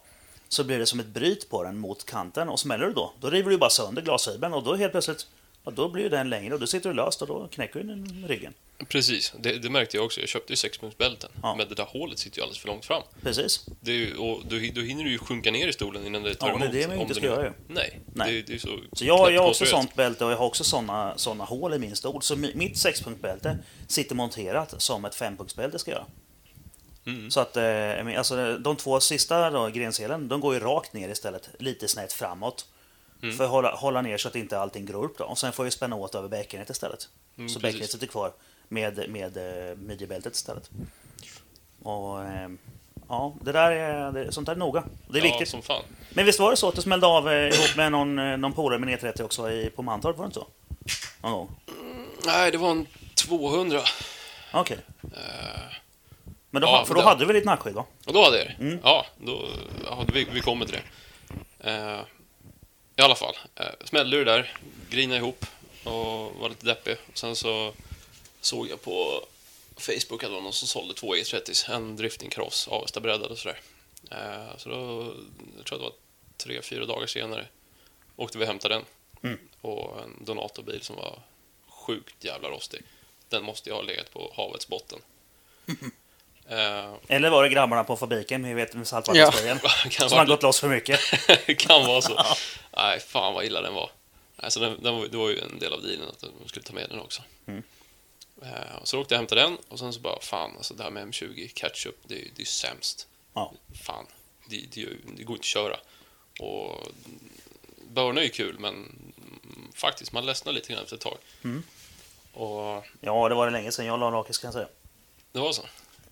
[0.49, 3.31] så blir det som ett bryt på den mot kanten och smäller du då, då
[3.31, 5.27] river du bara sönder glasfibern och då helt plötsligt,
[5.67, 8.25] ja, då blir den längre och då sitter du löst och då knäcker du den
[8.29, 8.55] ryggen.
[8.89, 10.21] Precis, det, det märkte jag också.
[10.21, 11.55] Jag köpte ju sexpunktsbälten, Ja.
[11.59, 13.03] men det där hålet sitter ju alldeles för långt fram.
[13.23, 13.67] Precis.
[13.81, 16.49] Det ju, och då, då hinner du ju sjunka ner i stolen innan det tar
[16.49, 16.75] Ja, det är emot.
[16.83, 17.53] det man inte ska göra ju.
[17.69, 18.33] Nej, Nej.
[18.33, 20.65] Det, det är så Så jag, jag har också sånt bälte och jag har också
[20.65, 22.23] såna, såna hål i min stol.
[22.23, 26.07] Så mi- mitt sexpunktsbälte sitter monterat som ett fempunktsbälte ska göra.
[27.07, 27.31] Mm.
[27.31, 31.49] Så att eh, alltså, de två sista då, grenselen, de går ju rakt ner istället,
[31.59, 32.67] lite snett framåt.
[33.23, 33.37] Mm.
[33.37, 35.25] För att hålla, hålla ner så att inte allting gror upp då.
[35.25, 37.09] Och sen får jag spänna åt över bäckenet istället.
[37.37, 37.63] Mm, så precis.
[37.75, 38.33] bäckenet sitter kvar
[38.69, 39.37] med, med
[39.71, 40.71] eh, midjebältet istället.
[41.83, 42.49] Och eh,
[43.09, 44.85] ja, det där är, det, sånt där är noga.
[45.09, 45.49] Det är ja, viktigt.
[45.49, 45.83] som fan.
[46.11, 48.53] Men visst var det så att du smällde av eh, ihop med någon, eh, någon
[48.53, 50.17] polare med 930 också i, på Mantorp?
[50.17, 50.47] Var det inte så?
[51.23, 51.57] Någon gång?
[52.27, 53.81] Nej, det var en 200.
[54.53, 54.79] Okej.
[56.51, 57.85] Men då, Ja, för då det- hade du väl ditt nackskydd va?
[58.07, 58.55] och då hade jag det.
[58.65, 58.79] Mm.
[58.83, 59.45] Ja, då,
[59.85, 60.79] ja, vi, vi kommer till
[61.61, 61.71] det.
[61.71, 62.01] Eh,
[62.97, 64.57] I alla fall, eh, smällde det där,
[64.91, 65.47] grinade ihop
[65.85, 66.97] och var lite deppig.
[67.15, 67.73] Sen så
[68.41, 69.27] såg jag på
[69.77, 73.39] Facebook att det var någon som sålde två E30, en drifting cross, Avesta breddad och
[73.39, 73.61] sådär.
[74.11, 75.15] Eh, så då,
[75.57, 75.95] jag tror att det var
[76.37, 77.47] tre, fyra dagar senare,
[78.17, 78.85] åkte vi och hämtade den.
[79.23, 79.39] Mm.
[79.61, 81.19] Och en donatorbil som var
[81.69, 82.83] sjukt jävla rostig.
[83.29, 84.99] Den måste jag ha legat på havets botten.
[86.49, 89.59] Eh, Eller var det grabbarna på fabriken med, vet, med saltvattensprayen?
[89.91, 91.01] kan Som har gått loss för mycket?
[91.59, 92.21] kan vara så.
[92.77, 93.91] Nej, fan vad illa den var.
[94.37, 96.73] Alltså, den, den var det var ju en del av dealen att de skulle ta
[96.73, 97.23] med den också.
[97.47, 97.63] Mm.
[98.43, 98.49] Eh,
[98.85, 101.07] så åkte jag och hämtade den och sen så bara, fan, alltså det här med
[101.09, 103.07] M20 ketchup, det, är- det är ju sämst.
[103.35, 103.53] Ja.
[103.83, 104.07] Fan,
[104.49, 105.77] det, det, det går inte att köra.
[106.41, 106.87] Och
[107.89, 108.93] börna är ju kul, men
[109.75, 111.17] faktiskt, man ledsnar lite grann efter ett tag.
[111.45, 111.63] Mm.
[112.33, 114.69] Och Ja, det var det länge sedan jag la rakis kan jag säga.
[115.33, 115.63] det var så.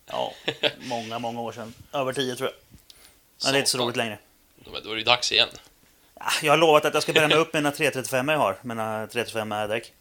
[0.07, 0.33] Ja,
[0.79, 1.75] många, många år sedan.
[1.93, 2.57] Över tio tror jag.
[3.45, 4.19] Men det är inte så roligt längre.
[4.57, 5.49] Men Då är det ju dags igen.
[6.43, 8.59] Jag har lovat att jag ska bränna upp mina 335 jag har.
[8.63, 9.93] Mina 335 R-däck.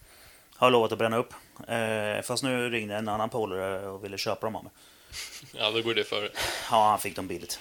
[0.56, 1.34] Har lovat att bränna upp.
[1.68, 4.74] Eh, fast nu ringde en annan polare och ville köpa dem av mig.
[5.54, 6.30] Ja, då går det före.
[6.72, 7.60] Ja, han fick dem billigt.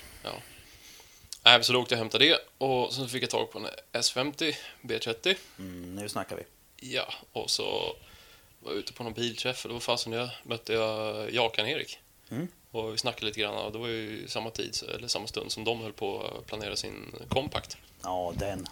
[1.44, 3.66] Nej, så då åkte jag och hämtade det och sen fick jag tag på en
[3.92, 5.36] S50 B30.
[5.58, 6.42] Mm, nu snackar vi.
[6.76, 7.96] Ja, och så
[8.60, 11.98] var jag ute på någon bilträff och då var fasen jag mötte jag Jakan-Erik.
[12.32, 12.48] Mm.
[12.70, 15.64] Och vi snackade lite grann och det var ju samma tid, eller samma stund som
[15.64, 17.76] de höll på att planera sin kompakt.
[18.02, 18.66] Ja, den.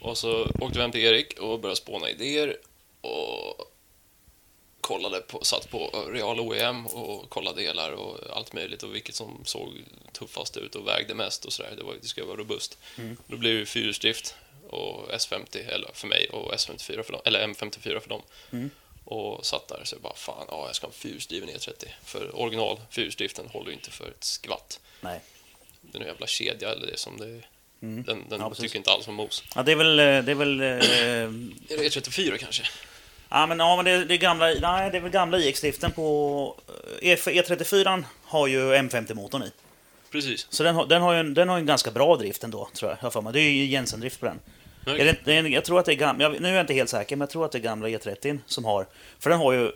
[0.00, 2.56] Och så åkte vi hem till Erik och började spåna idéer
[3.00, 3.74] och
[4.80, 9.40] kollade på, satt på Real OEM och kollade delar och allt möjligt och vilket som
[9.44, 11.74] såg tuffast ut och vägde mest och sådär.
[11.76, 12.78] Det, var, det skulle vara robust.
[13.26, 14.34] Då blev det fyrhjulsdrift
[14.68, 18.22] och S50, eller för mig, och S54 för dem, eller M54 för dem.
[19.04, 21.84] Och satt där så bara, fan, ja, jag ska ha en fyrhjulsdriven E30.
[22.04, 24.80] För original fyrhjulsdriften håller ju inte för ett skvatt.
[25.00, 25.20] Nej.
[25.80, 27.24] Det är en jävla kedja eller det som det
[27.80, 28.40] Den, den Mm.
[28.40, 29.42] Ja, tycker inte alls om mos.
[29.54, 29.98] Ja, det är väl...
[29.98, 32.62] eh, Det är väl eh, Är det E34 kanske?
[33.28, 34.46] ja, men, ja, men det, det är gamla...
[34.46, 36.56] Nej, det är väl gamla iX-driften på...
[37.02, 39.50] eh, E, E34 har ju M50-motorn i.
[40.10, 40.46] Precis.
[40.50, 42.68] Så den har, den, har ju en, den har ju en ganska bra drift ändå,
[42.74, 42.98] tror jag.
[43.02, 43.32] jag för mig.
[43.32, 44.40] Det är ju Jensen-drift på den.
[44.86, 46.28] Är det, det är, en- jag tror att det är gamla...
[46.28, 48.64] Nu är jag inte helt säker, men jag tror att det är gamla E30 som
[48.64, 48.86] har...
[49.18, 49.72] För den har ju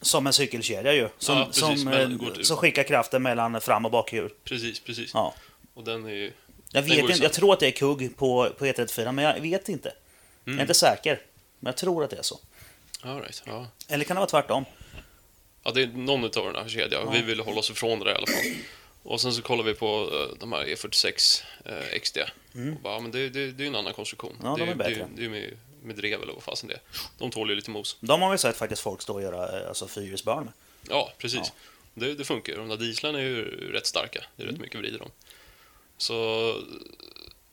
[0.00, 1.08] som en cykelkedja ju.
[1.18, 4.30] Som, Ja, precis, som, eh, till- som skickar kraften mellan fram och bakhjul.
[4.44, 5.10] Precis, precis.
[5.14, 5.34] Ja.
[5.74, 6.32] Och den är ju...
[6.72, 9.68] Jag vet inte, jag tror att det är kugg på, på E34, men jag vet
[9.68, 9.92] inte.
[10.44, 11.20] Jag är inte säker.
[11.60, 12.38] Men jag tror att det är så.
[13.02, 13.66] All right, ja.
[13.88, 14.64] Eller kan det vara tvärtom?
[15.62, 17.12] Ja, det är någon utav den här kedjan.
[17.12, 18.36] Vi ville hålla oss ifrån det i alla fall.
[19.02, 22.18] Och sen så kollar vi på eh, de här E46 eh, XD.
[22.18, 24.32] Och bara, ja, men det, det, det är ju en annan konstruktion.
[24.40, 24.46] Mm.
[24.46, 24.94] Ja, de det, är bättre.
[24.94, 26.80] Det, det är med, med drev eller vad fasen det är.
[27.18, 27.96] De tål ju lite mos.
[28.00, 30.52] De har vi sett faktiskt folk stå och göra eh, alltså, fyrhjulsbarn med.
[30.88, 31.52] Ja, precis.
[31.94, 32.56] Det, det funkar.
[32.56, 34.24] De där dieslarna är ju rätt starka.
[34.36, 34.54] Det är Mm.
[34.54, 35.10] rätt mycket vrider dem.
[35.96, 36.54] Så,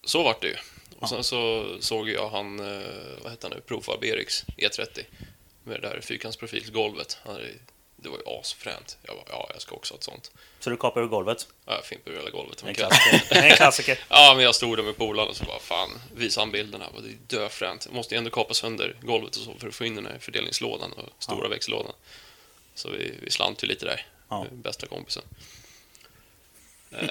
[0.03, 0.55] så vart det ju.
[0.99, 2.87] Och sen så såg jag han, eh,
[3.23, 5.03] vad heter han nu, Profab Eriks E30
[5.63, 7.17] med det där fyrkantsprofilsgolvet.
[7.25, 7.53] Han hade-
[7.99, 8.97] Det var ju asfränt.
[9.01, 10.31] Jag bara, ja, jag ska också ha ett sånt.
[10.59, 11.47] Så du kapar ur golvet.
[11.65, 12.63] Ja, jag fimpade ur hela golvet.
[12.63, 13.21] En klassiker.
[13.43, 13.99] En klassiker.
[14.09, 16.89] Ja, men jag stod där med polaren och så bara, fan, visa han bilden här.
[17.01, 17.85] Det är döfränt.
[17.85, 20.17] Jag måste ju ändå kapa sönder golvet och så för att få in den här
[20.19, 21.93] fördelningslådan och stora växellådan.
[22.75, 24.05] Så vi, vi slant ju lite där.
[24.29, 24.45] Ja.
[24.51, 25.23] Bästa kompisen.
[26.91, 27.07] Eh,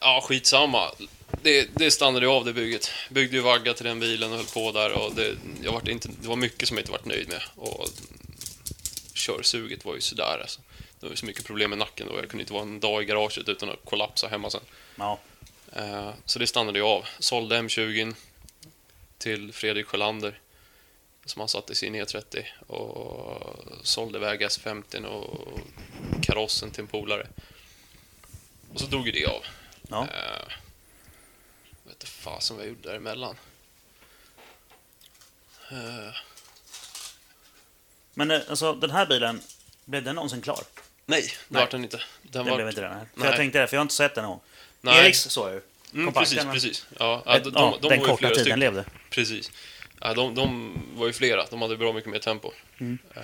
[0.00, 0.90] ja, skitsamma.
[1.42, 2.90] Det, det stannade ju av det bygget.
[3.10, 6.08] Byggde ju vagga till den bilen och höll på där och det, jag vart inte,
[6.20, 7.42] det var mycket som jag inte varit nöjd med.
[7.56, 7.88] Och
[9.22, 10.60] körsuget var ju sådär alltså.
[11.00, 12.16] Det var ju så mycket problem med nacken då.
[12.18, 14.60] Jag kunde inte vara en dag i garaget utan att kollapsa hemma sen.
[14.96, 15.18] Ja.
[15.72, 17.06] Eh, Så det stannade jag av.
[17.18, 18.14] Sålde M20
[19.18, 20.40] till Fredrik Sjölander
[21.24, 25.60] som han satte i sin E30 och sålde iväg S50 och
[26.22, 27.26] karossen till en polare.
[28.74, 29.44] Och så drog ju det av.
[29.88, 30.02] Ja.
[30.02, 30.52] Eh,
[31.84, 33.36] Jag vet inte fasen vad jag gjorde däremellan.
[35.70, 36.14] Eh,
[38.14, 39.40] Men eh, alltså, den här bilen,
[39.84, 40.60] blev den någonsin klar?
[41.06, 41.62] Nej, det Nej.
[41.64, 41.96] var den inte.
[41.96, 42.56] Den Den var...
[42.56, 43.06] blev inte den här.
[43.14, 43.28] För Nej.
[43.28, 44.40] jag tänkte det, för jag har inte sett den någon.
[44.80, 45.04] Nej.
[45.04, 45.60] Eriks såg jag ju.
[45.94, 46.86] Mm, precis, men- precis.
[46.98, 48.60] Ja, ja, Ja, de, de, de den korta flera tiden stycken.
[48.60, 48.84] levde.
[49.10, 49.50] Precis.
[50.00, 51.46] Ja, de, de var ju flera.
[51.50, 52.52] De hade bra mycket mer tempo.
[52.78, 52.98] Mm.
[53.16, 53.22] Eh,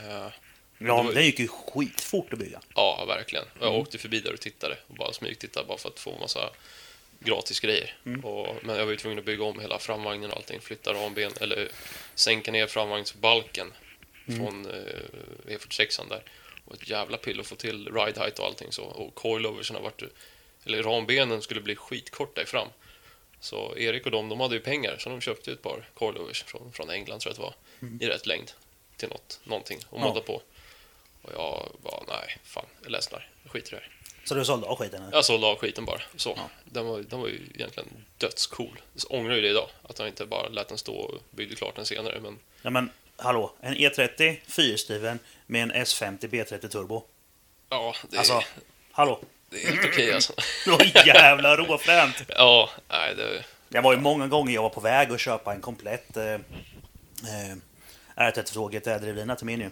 [0.81, 2.61] Ja, Det var- den gick ju skitfort att bygga.
[2.75, 3.45] ja, verkligen.
[3.61, 3.81] Jag Mm.
[3.81, 6.51] åkte förbi där och tittade och bara smygtittade bara för att få en massa
[7.21, 7.95] gratis grejer.
[8.07, 8.25] Mm.
[8.25, 10.61] Och, men jag var ju tvungen att bygga om hela framvagnen och allting.
[10.61, 11.69] Flytta ramben, eller
[12.15, 13.73] sänka ner framvagnsbalken
[14.29, 14.39] Mm.
[14.47, 16.23] från eh, E46an där.
[16.65, 18.83] Och ett jävla pill att få till ride height och allting så.
[18.85, 20.03] Och coiloversen vart
[20.65, 22.69] eller rambenen skulle bli skitkorta i fram.
[23.41, 26.73] Så Erik och de, de hade ju pengar så de köpte ett par coilovers från,
[26.73, 27.55] från England tror jag det var.
[28.07, 28.53] I rätt längd
[28.97, 30.09] till något, någonting och Mm.
[30.09, 30.15] Ja.
[30.15, 30.43] modda på.
[31.23, 33.29] Och jag bara, nej, fan, jag ledsnar.
[33.43, 33.93] Jag skiter i det här.
[34.25, 35.03] Så du sålde av skiten?
[35.03, 35.13] eller?
[35.17, 36.01] Jag sålde av skiten bara.
[36.17, 36.35] Så.
[36.37, 36.51] Ja.
[36.65, 37.89] Den, var, den var ju egentligen
[38.19, 38.81] dödscool.
[38.95, 41.77] Jag ångrar ju det idag, att jag inte bara lät den stå och byggde klart
[41.77, 42.21] den senare.
[42.21, 43.53] Men Ja, men hallå.
[43.61, 47.03] En E30 fyrhjulsdriven med en S50 B30 turbo.
[47.71, 48.43] ja, det, är- Alltså,
[48.93, 49.21] hallå.
[49.51, 50.33] det är helt okej alltså.
[50.65, 52.23] Det var jävla råfränt.
[52.29, 53.45] Ja, nej, det...
[53.69, 57.57] Det var ju många gånger jag var på väg att köpa en komplett eh, eh,
[58.17, 59.71] R32 GT-drivlina till min ju.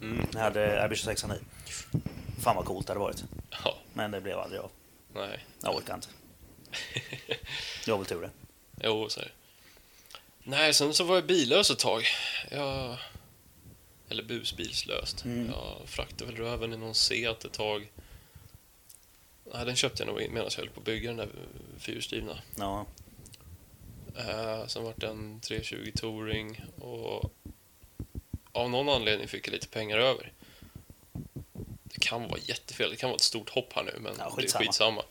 [0.00, 1.38] Mm, Jag hade RB26 i.
[2.42, 3.24] Fan vad coolt det hade varit.
[3.64, 4.70] ja, Men det blev aldrig av.
[5.14, 5.44] nej.
[5.62, 6.08] Jag orkar inte.
[7.86, 8.30] Var väl tur det.
[8.82, 9.30] Jo, så är det.
[10.46, 12.04] Nej, sen så var jag billös ett tag.
[12.50, 12.96] Jag...
[14.08, 15.24] Eller busbilslöst.
[15.24, 15.46] Mm.
[15.46, 17.92] Jag fraktade väl röven i någon Seat ett tag.
[19.52, 21.28] Nej, den köpte jag nog medan jag höll på att bygga den där
[21.78, 22.38] fyrhjulsdrivna.
[22.56, 22.86] Ja.
[24.18, 27.32] Eh, sen vart det en 320 Touring och
[28.52, 30.32] av någon anledning fick jag lite pengar över.
[31.82, 34.44] Det kan vara jättefel, det kan vara ett stort hopp här nu, men Ja, det
[34.44, 35.02] är skitsamma.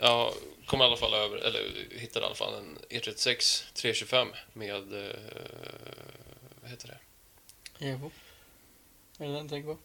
[0.00, 0.34] Jag
[0.66, 1.60] kom i alla fall över, eller
[1.90, 4.70] hittade i alla fall en E E36 325 med,
[5.06, 5.14] eh,
[6.62, 6.88] vad heter
[7.78, 7.86] det?
[7.86, 8.10] Evo.
[9.18, 9.78] Är det den du tänker på?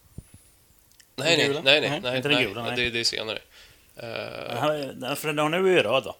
[1.16, 2.76] Nej, nej, nej, nej, Nej, nej, inte den nej, gula, nej.
[2.76, 3.38] Det, det är senare.
[4.94, 6.16] Den- För den har nu är ju röd va?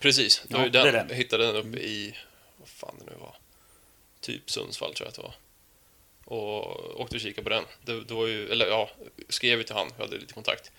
[0.00, 1.08] Precis, var Ja, ju det är den.
[1.08, 1.16] den.
[1.16, 2.16] Hittade den uppe i,
[2.56, 3.36] vad fan det nu var,
[4.20, 5.34] typ Sundsvall tror jag att det var.
[6.24, 7.64] Och åkte och kikade på den.
[7.84, 8.90] Det, det var ju, eller ja,
[9.28, 10.70] skrev ju till han, vi hade lite kontakt.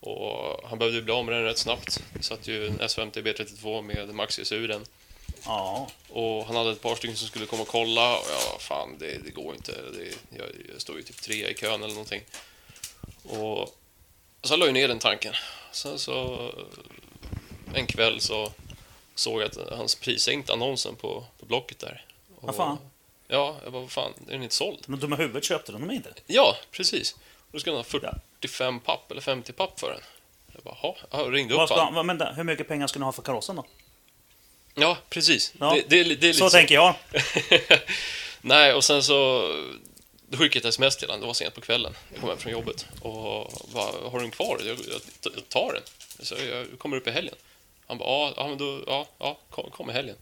[0.00, 2.02] Och han behövde ju bli av med den rätt snabbt.
[2.14, 4.84] Det satt ju en S50 B32 med Max SU i den.
[5.44, 5.88] Ja.
[6.08, 9.18] Och han hade ett par stycken som skulle komma och kolla och ja, fan det,
[9.24, 9.72] det går inte.
[9.72, 12.22] Det, jag, jag står ju typ tre i kön eller någonting.
[13.22, 13.76] Och
[14.42, 15.34] så jag la ju ner den tanken.
[15.72, 16.50] Sen så
[17.74, 18.52] en kväll så
[19.14, 22.04] såg jag att hans prissänkte annonsen på, på Blocket där.
[22.36, 22.78] Och, Vad fan?
[23.28, 24.84] Ja, jag bara, vad fan, är den inte såld?
[24.86, 26.14] Men dumma huvudet köpte de dem inte.
[26.26, 27.12] Ja, precis.
[27.12, 27.90] Och då skulle han ha
[28.40, 30.00] 45 papp eller 50 papp för den.
[30.52, 32.06] Jag bara, jaha, jag ringde upp ska, han.
[32.06, 33.64] men, hur mycket pengar ska ni ha för karossen då?
[34.74, 35.52] Ja, precis.
[35.60, 35.74] Ja.
[35.74, 36.94] Det, det, li- det är lite Så tänker jag.
[38.40, 39.40] Nej, och sen så
[40.28, 41.20] då skickade jag ett sms till honom.
[41.20, 41.94] Det var sent på kvällen.
[42.12, 44.58] Jag kom hem från jobbet och bara, har du den kvar?
[44.64, 45.00] Jag, jag,
[45.34, 45.82] jag tar den.
[46.26, 47.34] Så jag kommer upp i helgen.
[47.86, 50.16] Han bara, ja, ja men då, ja, ja kom, kom i helgen.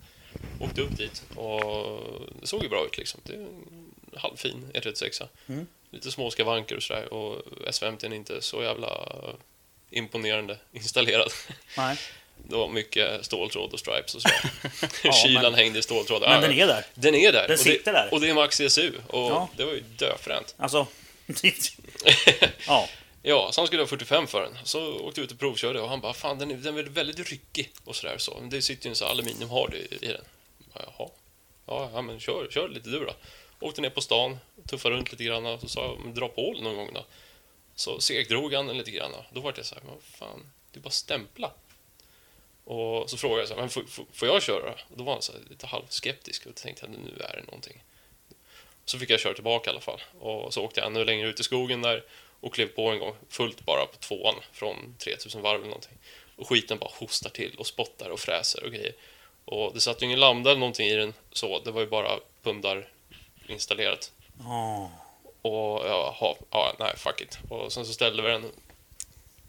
[0.60, 2.00] Åkte upp dit och
[2.40, 3.20] det såg ju bra ut liksom.
[3.24, 3.85] Det är en
[4.16, 5.28] halvfin E36.
[5.48, 5.66] Mm.
[5.90, 9.08] Lite små skavanker och sådär och S50 är inte så jävla
[9.90, 11.32] imponerande installerad.
[11.76, 11.96] Nej.
[12.48, 14.50] Det var mycket ståltråd och stripes och sådär.
[15.04, 16.20] Ja, Kylan men- hängde i ståltråd.
[16.22, 16.86] Men den är där.
[16.94, 17.42] Den är där.
[17.42, 18.08] Den och det, sitter där.
[18.12, 18.92] Och det är Max CSU.
[19.08, 19.48] Och Ja.
[19.56, 20.54] det var ju döfränt.
[20.58, 20.86] Alltså...
[22.66, 22.88] ja.
[23.22, 24.58] ja, så han skulle ha 45 för den.
[24.64, 27.30] Så åkte vi ut och provkörde och han bara, fan den är, den är väldigt
[27.30, 28.36] ryckig och sådär så.
[28.40, 30.24] Men det sitter ju en sån aluminiumhard i, i den.
[30.74, 31.08] Jaha.
[31.66, 33.12] Ja, ja, men kör, kör lite du då.
[33.60, 34.38] Åkte ner på stan,
[34.68, 37.04] tuffade runt lite grann och så sa jag, dra på någon gång då.
[37.74, 39.12] Så segdrog han den lite grann.
[39.32, 41.52] Då var det så här, men vad fan, det är bara stämpla.
[42.64, 43.70] Och så frågade jag så här, men
[44.12, 44.72] får, jag köra?
[44.72, 47.82] Och då var han så här, lite halvskeptisk och tänkte att nu är det någonting.
[48.84, 50.02] Så fick jag köra tillbaka i alla fall.
[50.20, 52.04] Och så åkte jag ännu längre ut i skogen där
[52.40, 55.98] och klev på en gång fullt bara på tvåan från 3000 varv eller någonting.
[56.36, 58.94] Och skiten bara hostar till och spottar och fräser och grejer.
[59.44, 62.18] Och det satt ju ingen lambda eller någonting i den så, det var ju bara
[62.42, 62.88] pundar
[63.50, 64.12] installerat.
[64.38, 64.90] Ja.
[65.42, 67.38] Och jaha, ja, nej, fuck it.
[67.48, 68.52] Och sen så ställde vi den,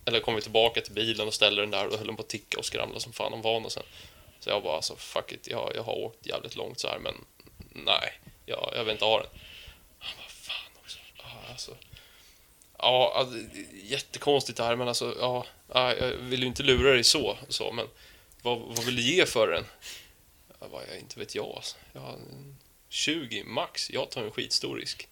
[0.05, 2.29] eller kom vi tillbaka till bilen och ställde den där och höll den på att
[2.29, 3.83] ticka och skramla som fan om van sen.
[4.39, 7.15] Så jag bara alltså, fuck it, jag, jag har åkt jävligt långt så här men
[7.85, 9.29] nej, jag, jag vill inte ha den.
[9.99, 10.97] Han bara, fan också.
[11.17, 11.75] Ja, alltså.
[12.77, 13.37] Ja, alltså,
[13.83, 17.71] jättekonstigt det här men alltså, ja, ja, jag vill ju inte lura dig så, så
[17.71, 17.87] men
[18.41, 19.65] vad, vad vill du ge för den?
[20.59, 21.75] Jag bara, jag inte vet jag alltså.
[21.93, 22.19] Jag
[22.89, 25.07] 20 max, jag tar en skitstor risk.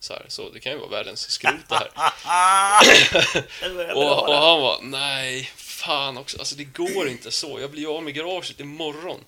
[0.00, 1.90] Så, här, så det kan ju vara världens skrot det här.
[3.94, 7.60] Och, och han var nej, fan också, alltså det går inte så.
[7.60, 9.20] Jag blir av med garaget imorgon.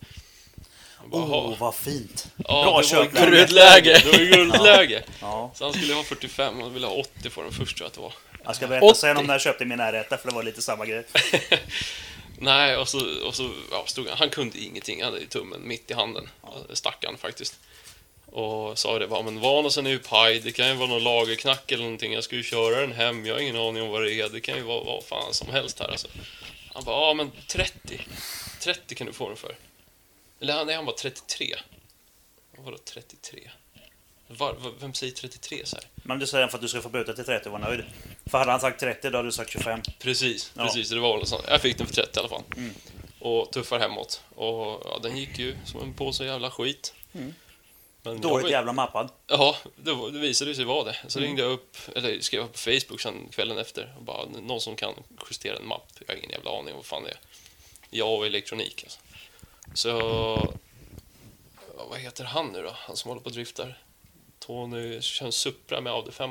[1.10, 2.26] Åh, "Jaha." vad fint.
[2.36, 3.26] ja, bra det var köpläge.
[3.30, 4.00] guldläge.
[4.04, 5.02] Det var ju guldläge.
[5.20, 5.50] Ja.
[5.54, 7.94] Så han skulle ha 45 och ville ha 80 för den först tror jag att
[7.94, 8.12] det var.
[8.44, 9.00] Jag ska berätta 80.
[9.00, 11.04] sen om när jag köpte min R1 för det var lite samma grej.
[12.38, 15.02] Nej, och så, och så ja, stod han, han kunde ingenting.
[15.02, 16.28] Han hade tummen mitt i handen.
[16.72, 17.54] Stackarn faktiskt.
[18.32, 21.72] Och sa det, bara, men Vanasen är ju paj, det kan ju vara någon lagerknack
[21.72, 22.12] eller någonting.
[22.12, 24.28] Jag ska ju köra den hem, jag har ingen aning om vad det är.
[24.28, 26.08] Det kan ju vara vad fan som helst här alltså.
[26.74, 28.00] Han bara, ja men 30.
[28.60, 29.56] 30 kan du få den för.
[30.40, 31.56] Eller han- nej, han var 33.
[32.56, 33.50] Vadå 33?
[34.28, 35.84] Var, var, vem säger 33 så här?
[35.94, 37.84] Men du säger för att du ska få byta till 30 och vara nöjd.
[38.26, 39.80] För hade han sagt 30 då hade du sagt 25.
[39.98, 40.64] Precis, Ja.
[40.64, 40.90] precis.
[40.90, 41.44] Det var väl sånt.
[41.48, 42.42] Jag fick den för 30 i alla fall.
[43.18, 44.22] Och tuffar hemåt.
[44.34, 46.94] Och ja, den gick ju som en påse jävla skit.
[48.02, 49.10] Men Dåligt var- jävla mappad.
[49.26, 50.96] Ja, det, var, det visade sig vara det.
[51.08, 53.94] Så ringde jag upp, eller skrev jag på Facebook sen kvällen efter.
[53.96, 54.94] Och bara, någon som kan
[55.30, 55.86] justera en mapp.
[56.06, 57.18] Jag har ingen jävla aning om vad fan det är.
[57.90, 58.98] Jag och elektronik alltså.
[59.74, 60.54] Så...
[61.90, 62.70] Vad heter han nu då?
[62.76, 63.78] Han som håller på och driftar.
[64.38, 66.30] Tony kör en Supra med Audi 5.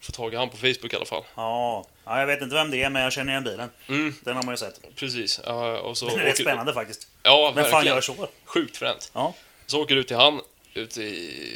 [0.00, 1.24] Får tag i han på Facebook i alla fall.
[1.34, 1.84] Ja.
[2.04, 3.70] ja, jag vet inte vem det är men jag känner igen bilen.
[3.88, 4.80] Mm, Den har man ju sett.
[4.96, 5.40] precis.
[5.44, 7.08] Ja, och så Den är rätt spännande faktiskt.
[7.22, 7.94] Ja, Vem fan verkligen.
[7.94, 8.28] gör så?
[8.44, 9.10] Sjukt fränt.
[9.14, 9.34] Ja.
[9.66, 10.40] Så åker du till han
[10.74, 11.54] ute i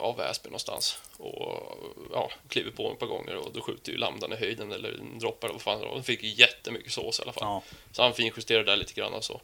[0.00, 1.76] ja, Väsby någonstans och
[2.12, 5.48] ja, kliver på ett par gånger och då skjuter ju lambdan i höjden eller droppar
[5.48, 5.86] vad fan det.
[5.94, 7.42] Den fick ju jättemycket sås i alla fall.
[7.44, 7.62] Ja.
[7.92, 9.40] Så han finjusterade där lite grann och så.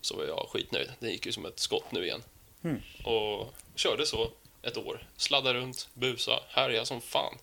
[0.00, 0.92] Så var jag skitnöjd.
[0.98, 2.22] Den gick ju som ett skott nu igen.
[2.64, 2.82] Mm.
[3.04, 4.30] Och körde så
[4.62, 5.06] ett år.
[5.16, 7.34] Sladdade runt, busa, härja som fan.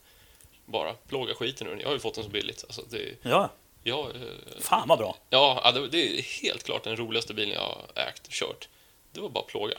[0.65, 1.80] Bara plåga skiten den.
[1.80, 2.64] Jag har ju fått den så billigt.
[2.64, 3.49] Alltså det, Ja.
[3.84, 4.22] jag, eh,
[4.60, 5.18] Fan vad bra.
[5.30, 8.68] Ja, ja, det, det är helt klart den roligaste bilen jag har ägt kört.
[9.12, 9.78] Det var bara plåga.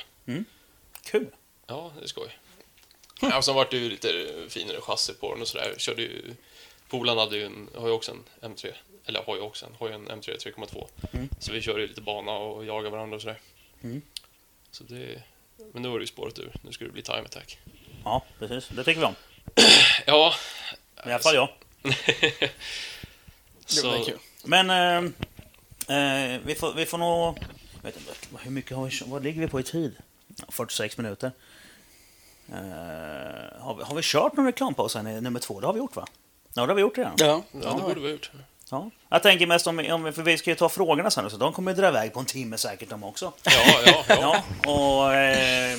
[1.05, 1.27] Kul.
[1.67, 2.39] Ja, det är skoj.
[3.21, 4.09] Ja, och sen var det ju lite
[4.49, 5.75] finare chassi på den och sådär.
[5.79, 6.35] Körde ju...
[6.89, 8.73] Polaren hade ju en, har ju också en M3.
[9.07, 10.89] Eller har ju också en, har ju en M3 3,2.
[11.13, 11.29] Mm.
[11.39, 13.41] Så vi körde ju lite bana och jagade varandra och sådär.
[13.83, 14.03] Mm.
[14.71, 15.23] Så det...
[15.73, 16.53] Men nu har det ju spårat ur.
[16.63, 17.59] Nu ska det bli time attack.
[18.05, 18.69] Ja, precis.
[18.69, 19.15] Det tycker vi om.
[20.07, 20.35] Ja,
[20.97, 21.49] I alla fall jag.
[23.69, 24.05] Jo, det är så...
[24.05, 24.19] kul.
[24.45, 24.71] Men...
[24.71, 25.11] Eh,
[25.89, 27.39] Eh, vi, får, vi får nog...
[27.83, 29.97] Vet inte, hur mycket har vi, vad ligger vi på i tid?
[30.37, 31.33] Ja, 46 minuter.
[32.49, 32.55] Eh,
[33.63, 35.61] har, vi, har vi kört någon reklampaus i nummer två?
[35.61, 36.07] Det har vi gjort va?
[36.55, 37.13] Ja, det har vi gjort redan.
[37.19, 37.43] Ja.
[37.53, 38.31] Ja, det borde vi ha gjort.
[38.71, 38.91] Ja.
[39.09, 41.53] Jag tänker mest om, om vi- för vi ska ju ta frågorna sen så de
[41.53, 43.33] kommer ju dra iväg på en timme säkert de också.
[43.43, 43.53] Ja,
[43.87, 44.17] ja, ja.
[44.21, 44.43] Ja,
[44.73, 45.15] och...
[45.15, 45.79] Eh,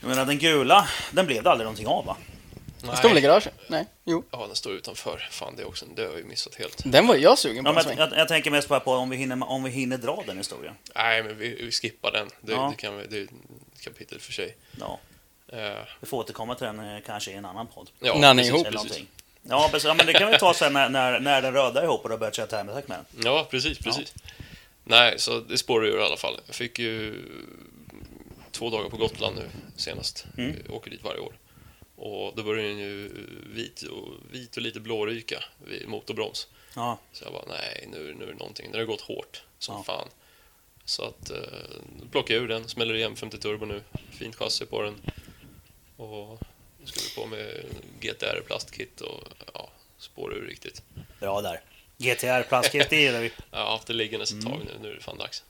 [0.00, 2.16] jag menar den gula, den blev det aldrig någonting av va?
[2.82, 3.54] Den står väl i garaget?
[3.68, 4.24] Nej, jo.
[4.30, 5.28] Ja, den står utanför.
[5.30, 6.82] Fan, det, också, det har jag ju missat helt.
[6.84, 7.98] Den var jag sugen på Ja, en men sväng.
[7.98, 10.74] jag, jag tänker mest på om vi hinner, om vi hinner dra den historien.
[10.94, 12.28] Nej, men vi, vi skippar den.
[12.40, 12.68] Det, Ja.
[12.76, 13.30] det, kan vi, det är ett
[13.84, 14.56] kapitel för sig.
[14.80, 14.98] Ja,
[15.52, 17.90] Eh, vi får återkomma till den eh, kanske i en annan podd.
[18.00, 18.64] ja, När ni är ihop.
[18.64, 18.74] Precis.
[18.74, 19.06] någonting.
[19.42, 19.86] Ja, precis.
[19.88, 22.08] ja, men det kan vi ta sen när, när, när den röda är ihop och
[22.08, 23.22] du har börjat köra termotack med den.
[23.24, 24.14] Ja, precis, precis.
[24.84, 26.40] Nej, så det spårar ur i alla fall.
[26.46, 27.22] Jag fick ju
[28.50, 30.24] två dagar på Gotland nu senast.
[30.38, 30.56] Mm.
[30.66, 31.32] Jag åker dit varje år.
[32.02, 33.10] Och då börjar den ju
[33.54, 36.46] vit och, vit och lite blåryka vid motorbroms.
[36.74, 38.70] Ja, Så jag bara, nej, nu, nu är det någonting.
[38.70, 39.82] Den har gått hårt som Ja.
[39.82, 40.08] fan.
[40.84, 41.36] Så att, eh,
[42.00, 43.82] då plockar jag ur den, smäller igen 50 turbo nu.
[44.10, 44.94] Fint chassi på den.
[45.96, 46.38] Och
[46.80, 47.64] nu ska vi på med
[48.00, 49.20] GTR plastkit och
[49.54, 50.82] ja, spår ur riktigt.
[51.20, 51.60] bra där.
[51.98, 53.32] GTR plastkit, det gillar vi.
[53.50, 54.66] Jag har haft det liggandes ett tag Mm.
[54.66, 55.44] nu, nu är det fan dags.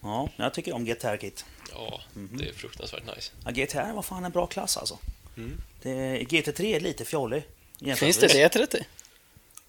[0.00, 1.44] Ja, jag tycker om GTR-kit.
[1.72, 2.36] Ja, Mhm.
[2.38, 3.32] det är fruktansvärt nice.
[3.44, 4.98] Ja, GTR var fan en bra klass alltså.
[5.36, 5.60] Mm.
[5.82, 5.90] Det,
[6.20, 7.42] GT3 är lite fjollig.
[7.42, 8.70] Finns det jämförelsevis.
[8.74, 8.84] C30?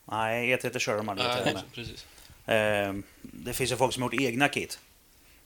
[0.06, 1.64] Nej, E30 kör de aldrig Nej, med.
[1.74, 2.06] precis.
[2.48, 4.80] Eh, det finns ju folk som har gjort egna kit.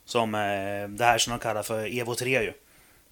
[0.06, 2.54] Som eh, det här som de kallar för Evo 3 ju.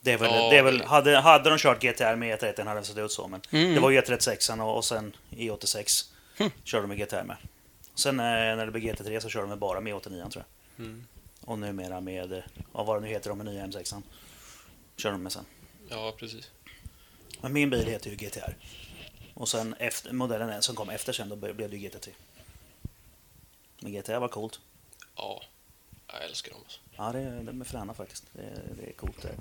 [0.01, 2.80] Det är väl, Ja, det är väl, hade, hade de kört GTR med E30 hade
[2.80, 3.27] det sett ut så.
[3.27, 3.73] Men Mm.
[3.73, 6.05] det var ju E36 och, och sen E86
[6.63, 7.38] körde de med GTR med.
[7.95, 10.43] Sen eh, när det blev GT3 så körde de bara med E89 tror
[10.77, 10.85] jag.
[10.85, 11.05] Mm.
[11.45, 12.39] Och numera med, eh,
[12.71, 14.01] vad var det nu heter de med nya M6.
[14.97, 15.45] Kör de med sen.
[15.89, 16.49] Ja, precis.
[17.44, 18.56] Men min bil heter ju GTR.
[19.34, 22.10] Och sen efter, modellen som kom efter sen, då blev det ju GT3.
[23.80, 24.60] Men GTR var coolt.
[25.15, 25.41] Ja,
[26.07, 26.61] jag älskar dem.
[26.64, 26.80] Alltså.
[26.91, 28.24] Ja, det, de är fräna faktiskt.
[28.34, 28.41] Det,
[28.82, 29.22] det är coolt.
[29.22, 29.36] Det.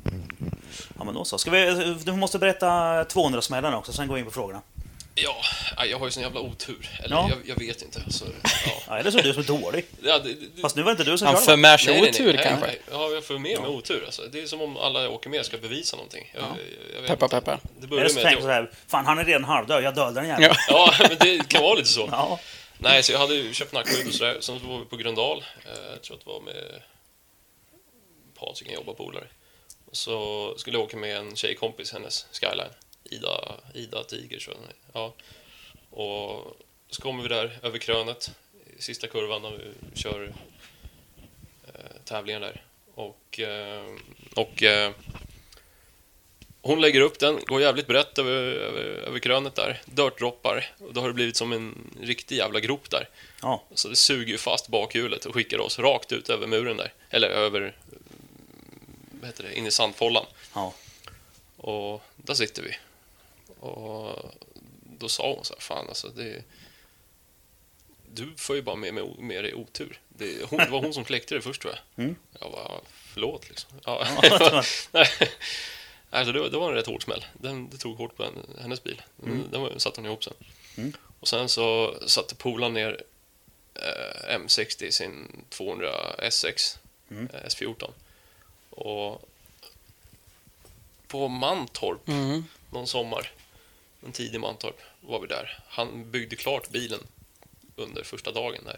[0.98, 1.38] Ja, men då så.
[1.38, 2.66] Ska vi, du måste berätta
[3.04, 4.62] 200-smällen också, sen går vi in på frågorna.
[5.14, 5.36] Ja,
[5.90, 6.90] jag har ju sån jävla otur.
[7.04, 7.30] Eller Ja.
[7.30, 8.02] jag, jag vet inte.
[8.04, 8.24] Alltså,
[8.88, 8.98] ja.
[8.98, 9.84] Eller så är du som är dålig.
[10.02, 12.10] Ja, det, det, Fast nu var det inte du som Han för med sig nej,
[12.10, 12.66] otur nej, kanske?
[12.66, 14.04] Nej, ja, jag får med mig otur.
[14.04, 14.22] Alltså.
[14.32, 16.30] Det är som om alla jag åker med ska bevisa någonting.
[16.34, 16.46] Jag, Ja.
[16.94, 17.36] jag, jag Peppar, inte.
[17.36, 17.60] peppar.
[17.62, 18.54] Det Eller börjar så med tänker att du så jag...
[18.54, 20.54] här, fan han är redan halvdöd, jag dödar den jäveln.
[20.68, 20.94] Ja.
[20.98, 22.08] Ja, men det kan vara lite så.
[22.12, 22.40] Ja.
[22.78, 24.36] Nej, så jag hade ju köpt nackskydd och sådär.
[24.40, 25.44] Sen så var vi på Gröndal.
[25.64, 26.82] Eh, Jag tror att det var med
[28.38, 29.24] Patrik, en jobbarpolare.
[29.92, 32.68] Så skulle jag åka med en tjejkompis, hennes Skyline.
[33.12, 34.76] Ida, Ida Tiger, tror jag den är.
[34.92, 35.14] Ja.
[35.90, 36.56] Och
[36.90, 38.30] så kommer vi där över krönet,
[38.78, 40.34] sista kurvan när vi kör
[41.66, 42.62] eh, tävlingar där.
[42.94, 43.84] Och, eh,
[44.34, 44.92] och eh,
[46.62, 49.82] hon lägger upp den, går jävligt brett över, över, över krönet där.
[49.84, 50.70] Dirtdroppar.
[50.78, 53.08] Och då har det blivit som en riktig jävla grop där.
[53.42, 53.64] Ja.
[53.74, 56.92] Så det suger ju fast bakhjulet och skickar oss rakt ut över muren där.
[57.10, 57.76] Eller över,
[59.10, 60.26] vad heter det, in i sandfållan.
[60.54, 60.74] Ja.
[61.56, 62.76] Och där sitter vi.
[63.62, 64.32] Och
[64.98, 66.42] då sa hon så här, fan alltså det...
[68.14, 70.00] Du får ju bara med, med, med dig otur.
[70.08, 72.04] Det, hon, det var hon som kläckte det först tror jag.
[72.04, 72.16] Mm.
[72.40, 73.70] Jag bara, förlåt liksom.
[73.84, 74.06] Ja.
[74.92, 75.06] Nej,
[76.10, 77.24] alltså det, var, det var en rätt hård smäll.
[77.32, 79.02] Den, det tog hårt på en, hennes bil.
[79.16, 80.34] Den, den var, satte hon ihop sen.
[80.76, 80.92] Mm.
[81.20, 83.02] Och sen så satte polaren ner
[83.74, 85.88] eh, M60 i sin 200
[86.30, 86.78] SX
[87.10, 87.28] Mm.
[87.34, 87.90] eh, S14.
[88.70, 89.28] Och
[91.08, 92.44] på Mantorp Mm.
[92.70, 93.30] någon sommar,
[94.06, 95.58] en tidig Mantorp, var vi där.
[95.68, 97.00] Han byggde klart bilen
[97.76, 98.72] under första dagen där.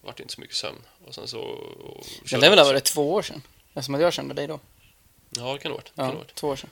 [0.00, 0.78] Det vart inte så mycket sömn.
[1.06, 1.40] Och sen så...
[1.40, 3.42] Och Ja, det är väl över två år sedan?
[3.74, 4.60] Eftersom att jag kände dig då.
[5.30, 5.92] Ja, det kan det ha varit.
[5.94, 6.34] Ja, det varit.
[6.34, 6.70] två år sedan.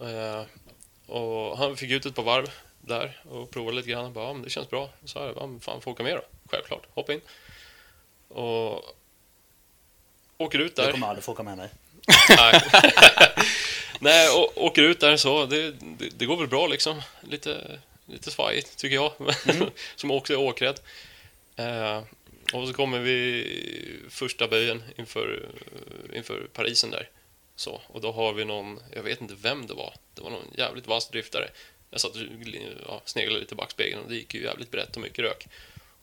[0.00, 0.44] Eh,
[1.14, 4.02] och han fick ut ett par varv där och provade lite grann.
[4.04, 4.90] Han bara, ja, men det känns bra.
[5.02, 6.22] Så sa jag, ja, men fan, får åka med då?
[6.50, 7.20] Självklart, hoppa in.
[8.28, 8.82] Och
[10.38, 10.92] åker ut Jag där.
[10.92, 11.56] kommer aldrig få åka med.
[12.28, 12.62] Nej,
[14.00, 15.46] Nej och, åker ut där så.
[15.46, 17.02] Det, det, det går väl bra liksom.
[17.20, 19.12] Lite, lite svajigt tycker jag.
[19.96, 20.80] Som också är åkrädd.
[21.56, 22.02] Eh,
[22.52, 23.46] och så kommer vi
[24.10, 25.48] första böjen inför,
[26.14, 27.08] inför Parisen där.
[27.56, 29.94] Så, och då har vi någon, jag vet inte vem det var.
[30.14, 31.48] Det var någon jävligt vass driftare.
[31.90, 32.22] Jag satt och
[32.86, 35.46] ja, sneglade lite i backspegeln och det gick ju jävligt brett och mycket rök.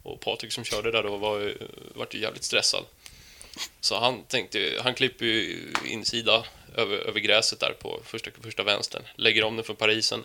[0.02, 1.58] Och Patrik som körde där då var ju,
[1.94, 2.84] vart ju jävligt stressad.
[3.80, 9.02] Så han tänkte han klipper ju insida över, över gräset där på första, första vänstern.
[9.16, 10.24] Lägger om den för Parisen.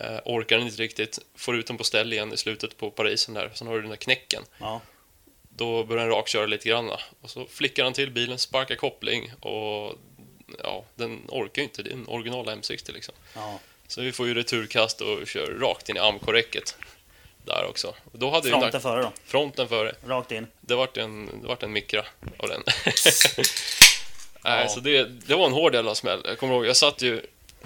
[0.00, 1.18] Eh, orkar den inte riktigt.
[1.34, 3.50] Får ut den på ställ igen i slutet på Parisen där.
[3.54, 4.42] Sen har du den där knäcken.
[4.58, 4.80] Ja.
[5.48, 6.90] Då börjar den rakköra lite grann.
[7.20, 9.94] Och så flickar han till bilen, sparkar koppling och
[10.62, 11.82] ja, den orkar ju inte.
[11.82, 13.14] Det är en original M60 liksom.
[13.34, 13.58] Ja.
[13.88, 16.76] Så vi får ju returkast och kör rakt in i amkorräcket.
[17.44, 17.88] där också.
[18.12, 19.12] Och Då hade Fronten före då.
[19.24, 19.94] fronten före.
[20.06, 20.46] Rakt in.
[20.60, 22.04] Det vart en, det vart en mikra
[22.36, 22.62] av den.
[24.44, 24.68] Nej, Ja.
[24.68, 26.20] så det, det var en hård jävla smäll.
[26.24, 27.22] Jag kommer ihåg, jag satt ju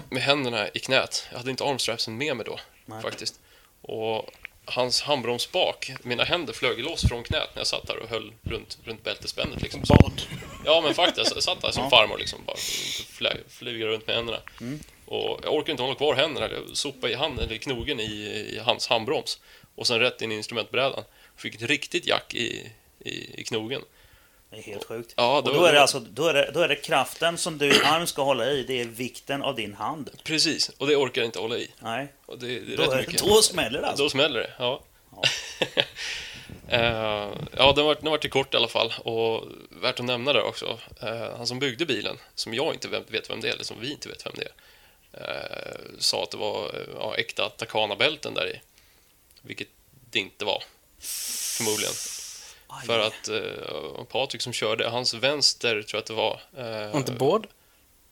[0.09, 1.27] med händerna i knät.
[1.31, 3.01] Jag hade inte armstrapsen med mig då, Nej.
[3.01, 3.39] faktiskt.
[3.81, 4.29] Och
[4.65, 8.77] hans handbromsbak, mina händer flög loss från knät när jag satt där och höll runt,
[8.83, 9.61] runt bältespännet.
[9.61, 9.81] Liksom.
[9.89, 10.21] Bad.
[10.65, 11.31] ja, men faktiskt.
[11.35, 11.89] Jag satt där som Ja.
[11.89, 12.57] farmor liksom, bara
[13.09, 14.39] flä, flyga runt med händerna.
[14.61, 14.79] Mm.
[15.05, 16.49] Och jag orkade inte hålla kvar händerna.
[16.49, 18.11] Jag sopade i handen, eller knogen i,
[18.55, 19.39] i hans handbroms.
[19.75, 21.03] Och sen rätt in i instrumentbrädan.
[21.37, 23.81] Fick ett riktigt jack i, i, i knogen.
[24.51, 25.13] Det är helt sjukt.
[25.17, 27.83] Ja, Och då är det alltså, då är det, då är det kraften som du
[27.83, 30.09] arm ska hålla i, det är vikten av din hand.
[30.23, 31.71] Precis, och det orkar jag inte hålla i.
[31.79, 33.23] Nej, Och det, det är då, rätt är, mycket.
[33.23, 34.03] då smäller det alltså.
[34.03, 34.81] Då smäller det, ja.
[35.15, 35.23] Ja.
[36.67, 38.93] Eh, ja, den var, den var till kort i alla fall.
[39.03, 43.29] Och värt att nämna där också, eh, han som byggde bilen, som jag inte vet
[43.29, 44.53] vem det är, eller som vi inte vet vem det är,
[45.29, 48.59] eh, sa att det var ja, äkta Takana-bälten där i.
[49.41, 49.67] Vilket
[50.11, 50.63] det inte var,
[51.57, 51.93] förmodligen.
[52.71, 52.85] Aj.
[52.85, 56.41] För att eh, Patrik som körde, hans vänster tror jag att det var...
[56.89, 57.47] eh, inte båd?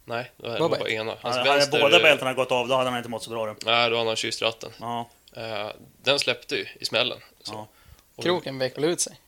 [0.06, 1.11] Nej, det var Var bara ena.
[1.22, 1.81] Hans Hade, hade vänster...
[1.81, 3.45] båda bältena gått av, då hade han inte mått så bra.
[3.45, 3.56] Då.
[3.65, 4.72] Nej, då hade han kysst ratten.
[4.80, 5.72] Ja, Eh,
[6.03, 7.19] den släppte ju i smällen.
[7.41, 7.68] Så.
[8.15, 8.23] Ja.
[8.23, 9.19] Kroken vek väl ut sig?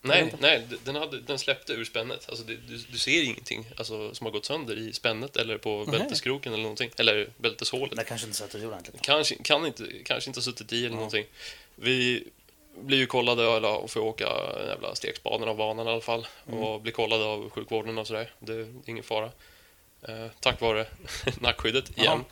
[0.00, 2.28] Nej, nej den, hade, den släppte ur spännet.
[2.28, 5.84] Alltså, det, du, du ser ingenting alltså, som har gått sönder i spännet eller på
[5.88, 5.98] Nej.
[5.98, 6.90] bälteskroken eller någonting.
[6.96, 7.96] Eller bälteshålet.
[7.96, 9.02] det kanske inte sätter i ordentligt.
[9.02, 11.24] Kanske, kan inte, kanske inte har suttit i eller någonting.
[11.74, 12.24] Vi
[12.80, 14.28] blir ju kollade eller, och får åka
[14.58, 16.26] den jävla stekspaden av banan i alla fall.
[16.48, 16.62] Mm.
[16.62, 18.30] Och blir kollade av sjukvården och sådär.
[18.38, 19.30] Det är ingen fara.
[20.08, 20.86] Eh, tack vare
[21.40, 22.24] nackskyddet igen.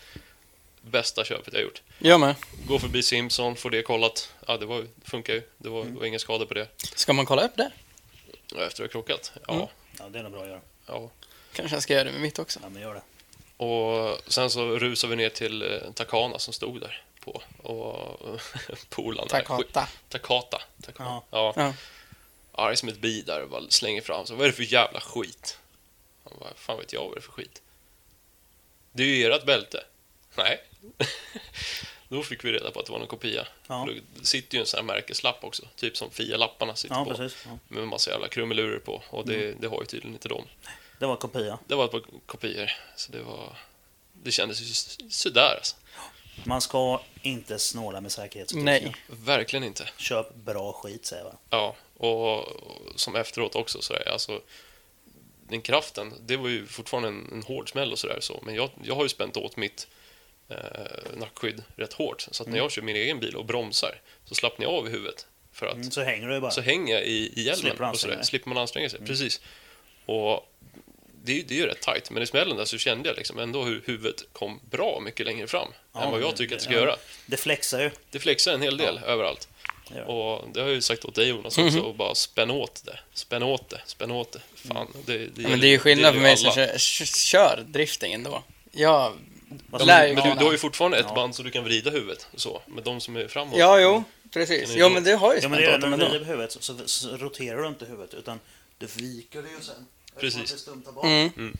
[0.80, 1.82] Bästa köpet jag gjort.
[1.98, 2.34] Jag med.
[2.68, 4.32] Gå förbi Simpson, får det kollat.
[4.46, 5.42] Ja, det, var, det funkar ju.
[5.58, 5.94] Det var, Mm.
[5.94, 6.68] det var inga skador på det.
[6.94, 7.70] Ska man kolla upp det?
[8.46, 9.32] Efter att ha krockat.
[9.48, 9.66] Ja, Mm.
[9.98, 10.60] Ja, det är nog bra att göra.
[10.86, 11.10] ja.
[11.52, 12.60] Kanske jag ska göra det med mitt också.
[12.62, 13.02] Ja, men gör det.
[13.64, 17.02] Och sen så rusade vi ner till eh, Takana som stod där
[17.32, 17.42] på.
[17.68, 18.40] Och.
[18.90, 19.88] Skit- Takata.
[20.08, 20.62] Takata.
[20.82, 21.10] Takana.
[21.10, 21.24] Ja.
[21.30, 21.52] Ja.
[21.56, 21.72] Ja.
[22.52, 25.00] Arg som ett bi där och bara slänger fram så Vad är det för jävla
[25.00, 25.58] skit?
[26.24, 27.62] Han bara, fan vet jag vad det är för skit?
[28.92, 29.84] Det är ju ert bälte.
[30.36, 30.60] Nej.
[32.08, 33.46] Då fick vi reda på att det var en kopia.
[33.66, 33.88] Ja.
[34.18, 35.68] Det sitter ju en sån här märkeslapp också.
[35.76, 37.10] Typ som Fia-lapparna sitter Ja, på.
[37.14, 37.42] precis.
[37.46, 37.58] Ja.
[37.68, 39.02] Med en massa jävla krumelurer på.
[39.10, 39.56] Och det, Mm.
[39.60, 40.44] det har ju tydligen inte de.
[40.98, 41.58] Det var kopia.
[41.66, 42.70] Det var ett par kopior.
[42.96, 43.56] Så det var...
[44.12, 44.74] Det kändes ju
[45.10, 45.76] sådär alltså.
[46.44, 48.64] Man ska inte snåla med säkerhetsutrustning.
[48.64, 48.94] Nej.
[49.06, 49.88] Verkligen inte.
[49.96, 51.34] Köp bra skit, säger jag.
[51.50, 52.44] Ja, och,
[52.96, 54.40] som efteråt också sådär, alltså
[55.48, 58.70] den kraften, det var ju fortfarande en, en hård smäll och sådär så, men jag,
[58.82, 59.88] jag har ju spänt åt mitt
[60.48, 60.56] eh,
[61.16, 64.66] nackskydd rätt hårt, så att när jag kör min egen bil och bromsar så slappnar
[64.66, 66.50] jag av i huvudet för att Mm, så hänger du bara.
[66.50, 69.00] så hänger jag i, i hjälmen Slipper och sådär, slipper man anstränga sig.
[69.06, 69.40] Precis.
[70.06, 70.52] Och
[71.26, 73.16] det, är ju- det är ju rätt tight, men i smällen där så kände jag
[73.16, 76.54] liksom ändå hur huvudet kom bra mycket längre fram Ja, än vad jag men tycker
[76.54, 76.80] att det ska ja.
[76.80, 76.96] göra.
[77.26, 77.90] Det flexar ju.
[78.10, 79.48] Det flexar en hel del överallt.
[79.88, 80.12] Det gör det.
[80.12, 82.98] Och det har jag ju sagt åt dig Jonas också, och bara spänn åt det.
[83.14, 84.40] Spänn åt det, spänn åt det.
[84.54, 88.12] Fan, det, det, Ja, men det är ju skillnad för mig som kör, kör drifting
[88.12, 88.42] ändå.
[88.72, 89.12] Jag
[89.70, 91.14] ju Men du, du har ju fortfarande ett Ja.
[91.14, 92.62] band så du kan vrida huvudet så.
[92.66, 93.58] Men de som är framåt.
[93.58, 94.72] Ja, jo, precis.
[94.76, 96.08] Jo, men det har ju Ja, men spänt det åt när dem du ändå.
[96.08, 98.40] vrider på huvudet så, så, så roterar du inte huvudet utan
[98.78, 99.86] du viker det ju sen.
[100.20, 100.68] Precis.
[100.94, 101.04] Bak.
[101.04, 101.56] Mm.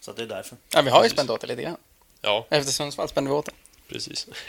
[0.00, 0.56] Så att det är därför.
[0.70, 1.76] Ja, vi har ju spänt åt det lite grann.
[2.22, 3.52] Ja, Efter Sundsvall spände vi åt det.
[3.88, 4.26] precis.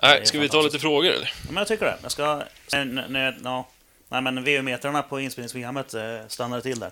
[0.00, 1.32] Det Nej, ska vi ta lite frågor eller?
[1.42, 1.98] Ja, men jag tycker det.
[2.02, 2.42] Jag ska...
[2.72, 6.90] Nej, men VU-metrarna på inspelningsprogrammet eh, stannade till där.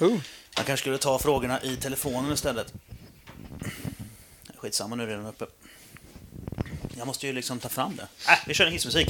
[0.00, 0.18] Oh.
[0.56, 2.72] Jag kanske skulle ta frågorna i telefonen istället.
[4.56, 5.46] Skitsamma, nu är redan uppe.
[6.96, 8.08] Jag måste ju liksom ta fram det.
[8.32, 9.08] Äh, vi kör en hissmusik.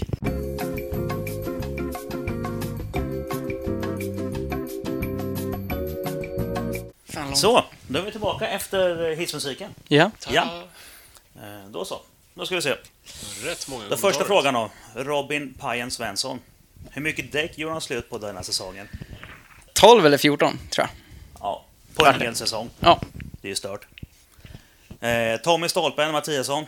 [7.38, 9.74] Så, då är vi tillbaka efter hissmusiken.
[9.88, 10.10] Ja.
[10.30, 10.62] Ja.
[11.36, 12.00] Eh, Då så.
[12.34, 12.74] Då ska vi se.
[13.44, 14.70] Rätt många Den första frågan då.
[14.94, 16.40] Robin Pajen Svensson.
[16.90, 18.88] Hur mycket däck gjorde han slut på denna säsongen?
[19.72, 20.90] 12 eller 14, tror jag.
[21.40, 22.70] Ja, på en hel säsong.
[22.80, 23.00] Ja.
[23.40, 23.86] Det är ju stört.
[25.00, 26.66] Eh, Tommy Stolpen Mattiasson.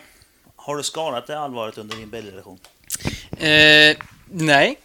[0.55, 2.59] Har du skadat dig allvarligt under din bilrelation?
[3.37, 3.97] Eh,
[4.29, 4.77] nej,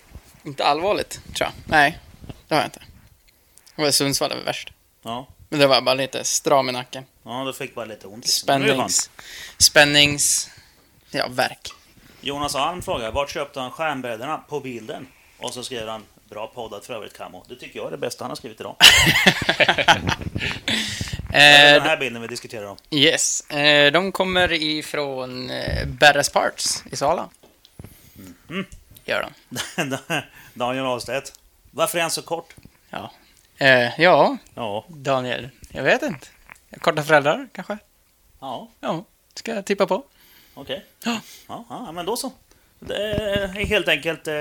[0.44, 1.52] inte allvarligt, tror jag.
[1.66, 1.98] Nej,
[2.48, 2.82] det har jag inte.
[3.76, 4.72] Det var Sundsvall det var värst.
[5.02, 5.26] Ja.
[5.48, 7.04] Men det var bara lite stram i nacken.
[7.24, 8.24] Ja, du fick bara lite ont.
[8.24, 8.42] liksom.
[8.46, 9.10] Spännings...
[9.58, 10.50] Spännings...
[11.10, 11.68] Ja, verk.
[12.20, 15.06] Jonas Alm frågar, vart köpte han skärmbrädorna på bilden?
[15.38, 17.44] Och så skriver han, bra poddat för övrigt Camo.
[17.48, 18.76] Det tycker jag är det bästa han har skrivit idag.
[21.30, 22.76] Det är den Eh, här bilden vi diskuterar om.
[22.90, 27.28] yes, eh, de kommer ifrån eh, Berres Parts i Sala.
[28.48, 28.66] Mm.
[29.04, 29.30] Gör
[29.76, 29.96] de.
[30.54, 31.32] Daniel Ahlstedt.
[31.70, 32.54] Varför är han så kort?
[32.90, 33.12] Ja.
[33.58, 35.48] Eh, ja, Ja, Daniel.
[35.70, 36.26] Jag vet inte.
[36.80, 37.78] Korta föräldrar, kanske?
[38.40, 39.04] ja, Ja,
[39.34, 40.04] ska jag tippa på.
[40.54, 40.84] okej.
[41.04, 41.20] Ja.
[41.48, 42.32] Ja, ja, men då så.
[42.80, 44.28] Det är helt enkelt...
[44.28, 44.34] Eh,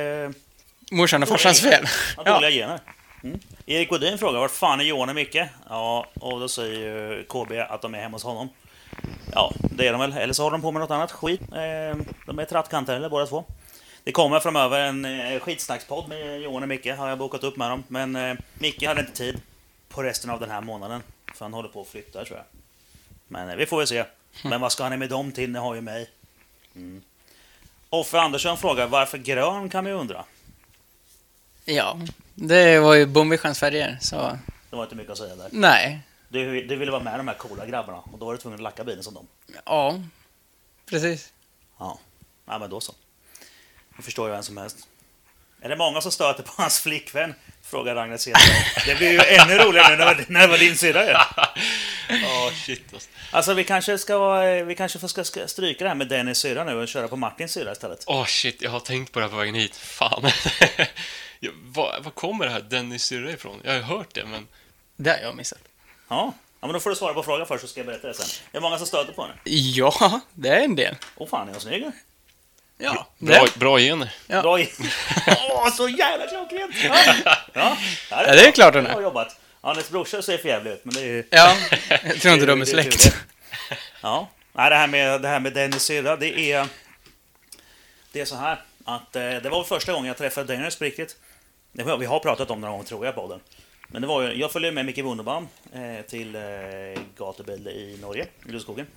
[0.92, 1.86] Morsan och farsans fel.
[2.18, 2.80] Ja, dåliga gener.
[3.24, 3.40] Mm.
[3.66, 5.38] Erik Godin frågar vart fan är Johan och Micke?
[5.70, 8.50] Ja, och då säger KB att de är hemma hos honom.
[9.34, 10.14] Ja, det är de väl.
[10.14, 11.42] Eller så håller de på med något annat skit.
[11.42, 11.98] Eh,
[12.28, 13.44] de är trattkanter eller båda två.
[14.06, 17.70] Det kommer framöver en eh, skitsnackspodd med Johan och Micke, har jag bokat upp med
[17.70, 17.84] dem.
[17.88, 19.42] Men eh, Micke hade inte tid
[19.90, 21.04] på resten av den här månaden.
[21.34, 22.46] För han håller på att flytta tror jag.
[23.28, 24.06] Men eh, vi får väl se.
[24.44, 25.52] Men vad ska han med dem till?
[25.52, 26.10] Ni har ju mig.
[26.76, 27.02] Mm.
[27.90, 30.26] Offe Andersson frågar varför grön kan man ju undra.
[31.66, 32.00] Ja,
[32.36, 34.38] det var ju Bomvichans färger, så
[34.70, 35.50] Det var inte mycket att säga där.
[35.52, 36.02] nej.
[36.30, 38.64] Du, du ville vara med de här coola grabbarna och då var du tvungen att
[38.64, 39.28] lacka bilen som dem.
[39.66, 40.02] Ja,
[40.86, 41.34] precis.
[41.80, 42.00] Ja,
[42.46, 42.94] ja men då så.
[43.98, 44.78] Det förstår ju vem som helst.
[45.62, 47.36] Är det många som stöter på hans flickvän?
[47.64, 48.84] Frågar Ragnar Cederberg.
[48.86, 51.12] Det blir ju ännu roligare nu när det var- när det var din syrra ju.
[52.10, 53.10] Ja, shit alltså.
[53.32, 56.74] Alltså vi kanske ska, vi kanske ska ska stryka det här med Dennis syrra nu
[56.76, 58.04] och köra på Martins syrra istället.
[58.08, 59.76] Åh shit, jag har tänkt på det här på vägen hit.
[59.76, 60.30] Fan.
[61.40, 63.62] Ja, Var, var kommer det här Dennis syrra ifrån?
[63.64, 64.48] Jag har hört det, men...
[64.98, 65.60] Det har jag missat.
[66.08, 66.34] Ja.
[66.62, 68.26] ja, men då får du svara på frågan först så ska jag berätta det sen.
[68.52, 69.34] Det är många som stöter på henne.
[69.44, 70.96] Ja, det är en del.
[71.16, 71.86] Åh fan, är hon snygg?
[72.78, 74.14] Ja, Bra, bra gener.
[74.28, 74.42] Ja.
[74.42, 74.70] Bra i-
[75.50, 76.76] Åh, så jävla klockrent!
[76.84, 76.98] Ja,
[77.54, 77.78] ja,
[78.12, 78.94] Ja, det är klart hon är.
[78.94, 79.36] Bra jobbat.
[79.62, 81.24] Ja, hennes brorsa ser för jävligt ut, men det är ju...
[81.30, 81.56] ja,
[82.04, 83.16] jag tror inte de är Det är tur släkt.
[84.02, 84.30] Ja.
[84.54, 86.68] Nej, det här med, det här med Dennis syrra, det är...
[88.12, 91.16] Det är så här att eh, det var första gången jag träffade Dennis på riktigt.
[91.72, 93.40] Vi har pratat om det någon gång tror jag på den.
[93.88, 96.42] Men det var ju, jag följde med Micke Wunderbaum eh, till eh,
[97.18, 98.88] gatubil i Norge, i Lundskogen.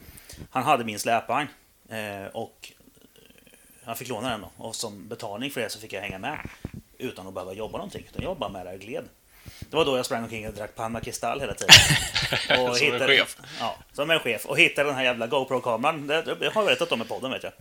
[0.50, 1.48] Han hade min släpvagn
[1.90, 2.72] eh, och
[3.88, 4.50] han fick låna den då.
[4.56, 6.38] Och som betalning för det så fick jag hänga med.
[6.98, 8.04] Utan att behöva jobba någonting.
[8.10, 9.04] Utan jag bara med där och gled.
[9.60, 11.74] Det var då jag sprang omkring och drack Panna Kristall hela tiden.
[12.74, 13.36] Som en chef.
[13.60, 14.46] Ja, som en chef.
[14.46, 16.06] Och hittade den här jävla GoPro-kameran.
[16.06, 17.52] Det, har jag berättat om i podden vet jag.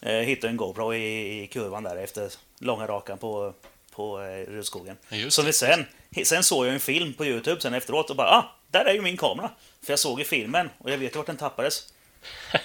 [0.00, 3.54] Eh, hittade en GoPro i, i kurvan där efter långa rakan på,
[3.90, 4.96] på eh, Rudskogen.
[5.08, 5.38] Det.
[5.42, 5.86] vi sen,
[6.24, 9.02] sen såg jag en film på Youtube sen efteråt och bara ah, där är ju
[9.02, 9.50] min kamera.
[9.82, 11.92] För jag såg ju filmen och jag vet ju vart den tappades.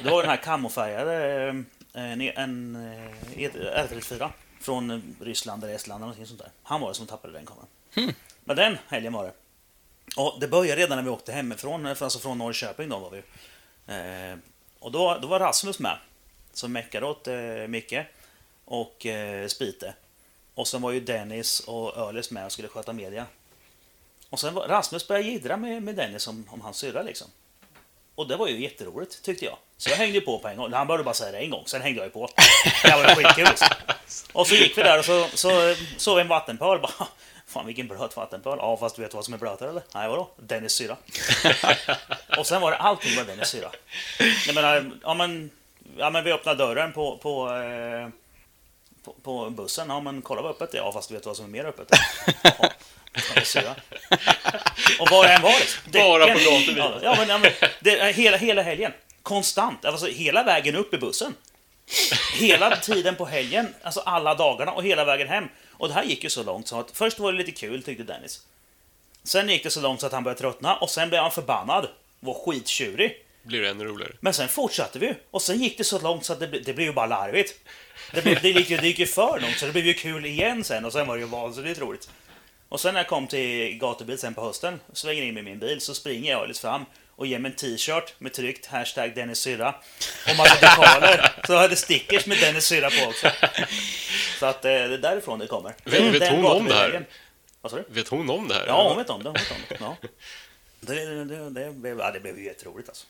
[0.03, 1.53] Det var den här kamofärgade eh,
[1.95, 2.75] en, en
[3.35, 6.49] eh, R34 från eh, Ryssland eller Estland eller någonting sånt där.
[6.63, 7.67] Han var det som tappade den kameran.
[8.43, 9.33] Men den helgen var det.
[10.17, 13.17] Och det började redan när vi åkte hemifrån, eh, alltså från Norrköping då var vi.
[13.87, 14.37] Eh,
[14.79, 15.97] och då, då var Rasmus med.
[16.53, 17.99] Som meckade åt eh, Micke
[18.65, 19.93] och eh, Spite.
[20.55, 23.25] Och sen var ju Dennis och Ölis med och skulle sköta media.
[24.29, 27.27] Och sen var Rasmus började jiddra med, med Dennis om, om hans syrra liksom.
[28.15, 29.57] Och det var ju jätteroligt tyckte jag.
[29.77, 30.73] Så jag hängde på på en gång.
[30.73, 32.29] Han började bara säga det en gång, sen hängde jag ju på.
[32.83, 33.45] Det var skitkul.
[33.45, 33.67] Liksom.
[34.33, 36.79] Och så gick vi där och så, så såg vi en vattenpöl.
[36.79, 36.91] Bara,
[37.47, 38.57] Fan vilken blöt vattenpöl.
[38.61, 39.83] Ja fast du vet vad som är blötare eller?
[39.93, 40.29] Nej vadå?
[40.37, 40.97] Dennis syra.
[42.37, 43.71] och sen var det allting var Dennis syra.
[44.47, 45.49] Jag menar, ja men,
[45.97, 48.09] ja men vi öppnade dörren på, på, eh,
[49.03, 49.89] på, på bussen.
[49.89, 50.81] Ja men kolla vad öppet det är.
[50.81, 51.89] Ja fast du vet vad som är mer öppet.
[52.43, 52.69] Ja.
[54.99, 55.81] Och var det än var liksom.
[55.91, 56.77] Bara Däcken- på gatubil.
[56.77, 58.91] Ja, ja, men, ja, men det, hela, hela helgen.
[59.23, 59.85] Konstant.
[59.85, 61.33] Alltså hela vägen upp i bussen.
[62.33, 65.43] Hela tiden på helgen, alltså alla dagarna och hela vägen hem.
[65.71, 68.03] Och det här gick ju så långt så att först var det lite kul tyckte
[68.03, 68.41] Dennis.
[69.23, 71.87] Sen gick det så långt så att han började tröttna och sen blev han förbannad.
[72.19, 73.17] Var skittjurig.
[73.43, 74.11] Blir det ännu roligare.
[74.19, 75.13] Men sen fortsatte vi.
[75.31, 77.53] Och sen gick det så långt så att det, det blev ju bara larvigt.
[78.11, 80.25] Det, blev, det, gick, ju- det gick ju för långt så det blev ju kul
[80.25, 82.09] igen sen och sen var det ju vansinnigt roligt.
[82.69, 85.81] Och sen när jag kom till gatubil sen på hösten, svänger in med min bil,
[85.81, 86.85] så springer jag lite fram
[87.15, 89.75] och ger mig en t-shirt med tryckt hashtag Dennis syrra.
[90.29, 91.31] Och massa dekaler.
[91.47, 93.27] så jag hade stickers med Dennis syrra på också.
[94.39, 95.75] Så att eh, det är därifrån det kommer.
[95.83, 97.05] Vet- vet Den hon om det här?
[97.61, 97.83] Vad sa du?
[97.87, 98.65] Vet hon om det här?
[98.67, 99.29] Ja, hon vet om det.
[99.29, 99.77] Hon vet om det.
[99.79, 99.97] Ja.
[100.79, 103.07] Det, det, det, blev, ja, det blev ju jätteroligt alltså.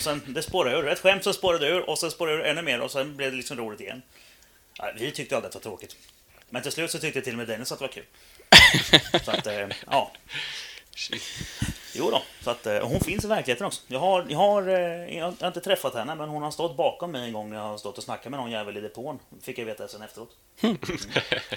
[0.00, 0.88] Sen, det spårade ur.
[0.88, 3.36] Ett skämt så spårade ur och sen spårade ur ännu mer och sen blev det
[3.36, 4.02] liksom roligt igen.
[4.78, 5.96] Ja, vi tyckte aldrig att det var tråkigt.
[6.50, 8.04] Men till slut så tyckte till och med Dennis att det var kul.
[9.24, 10.12] Så att, eh, ja.
[10.96, 11.22] Shit.
[11.96, 13.82] Jo då, så att eh, hon finns i verkligheten också.
[13.86, 17.10] Jag har, jag, har, eh, jag har inte träffat henne, men hon har stått bakom
[17.12, 19.18] mig en gång när jag har stått och snackat med någon jävel i depån.
[19.42, 20.30] Fick jag veta sen efteråt.
[20.60, 20.78] Mm.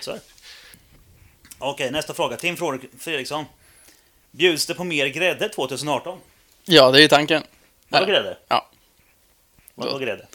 [0.02, 0.18] Så.
[1.60, 2.38] Okej, nästa fråga.
[2.38, 2.58] Tim
[3.00, 3.46] Fredriksson.
[4.32, 6.20] Bjuds det på mer grädde 2018?
[6.66, 7.44] Ja, det är ju tanken.
[7.90, 8.10] Vadå Ja.
[8.10, 8.38] grädde?
[8.48, 8.70] Ja.
[9.76, 10.28] Vadå grädde?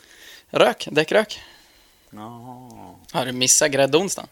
[0.50, 1.40] Rök, däckrök.
[2.10, 4.28] Jaha, Har du missat gräddonsdagen?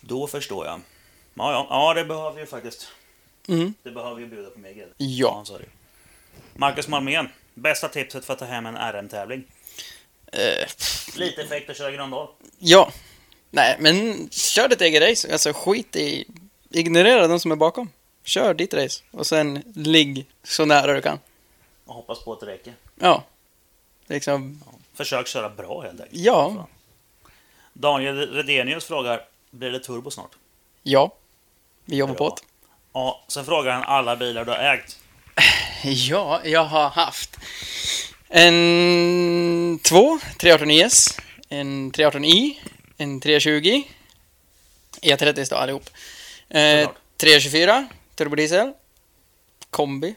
[0.00, 0.80] Då förstår jag.
[1.34, 2.88] Ja, ja, ja, det behöver ju faktiskt.
[3.48, 3.74] Mm.
[3.82, 4.92] Det behöver vi bjuda på mer grädde.
[4.96, 5.44] Ja.
[5.58, 5.64] det.
[6.54, 7.28] Marcus Malmén.
[7.54, 9.44] Bästa tipset för att ta hem en RM-tävling?
[10.32, 10.68] Eh,
[11.16, 12.28] Lite effekt och köra Gröndal.
[12.58, 12.92] ja.
[13.52, 15.32] Nej, men kör ditt eget race.
[15.32, 16.24] Alltså skit i...
[16.70, 17.90] Ignorera de som är bakom.
[18.24, 19.02] Kör ditt race.
[19.10, 21.18] Och sen ligg så nära du kan.
[21.84, 22.74] Och hoppas på att det räcker.
[23.00, 23.24] Ja.
[24.06, 24.62] Liksom,
[24.94, 26.20] Försök köra bra helt enkelt.
[26.20, 26.66] ja.
[27.72, 30.30] Daniel Redenius frågar, blir det turbo snart?
[30.82, 31.14] Ja,
[31.84, 32.42] vi jobbar på det.
[32.92, 34.98] Ja, sen frågar han alla bilar du har ägt.
[35.84, 37.36] Ja, jag har haft
[38.28, 42.54] en två 318IS, en 318i,
[42.96, 43.82] en 320,
[45.02, 45.90] E30 står allihop.
[46.48, 46.96] Eh, Såklart.
[47.16, 48.72] 324, turbodiesel,
[49.70, 50.14] kombi,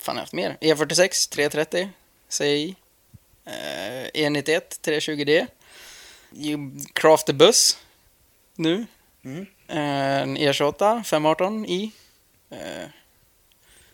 [0.00, 1.88] fan jag har haft mer, E46, 330,
[2.28, 2.74] CI,
[3.46, 3.52] eh,
[4.14, 5.46] E91, 320D,
[6.30, 7.78] ju- Crafter Buss,
[8.56, 8.86] nu,
[9.24, 9.46] Mm.
[9.68, 11.90] en E28, 518i,
[12.50, 12.58] eh,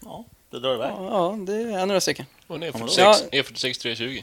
[0.04, 0.90] Ja, det drar iväg.
[0.90, 2.26] ja, ja, det är några stycken.
[2.46, 2.96] Och en Ja, men E46,
[3.32, 4.22] då- E46 320.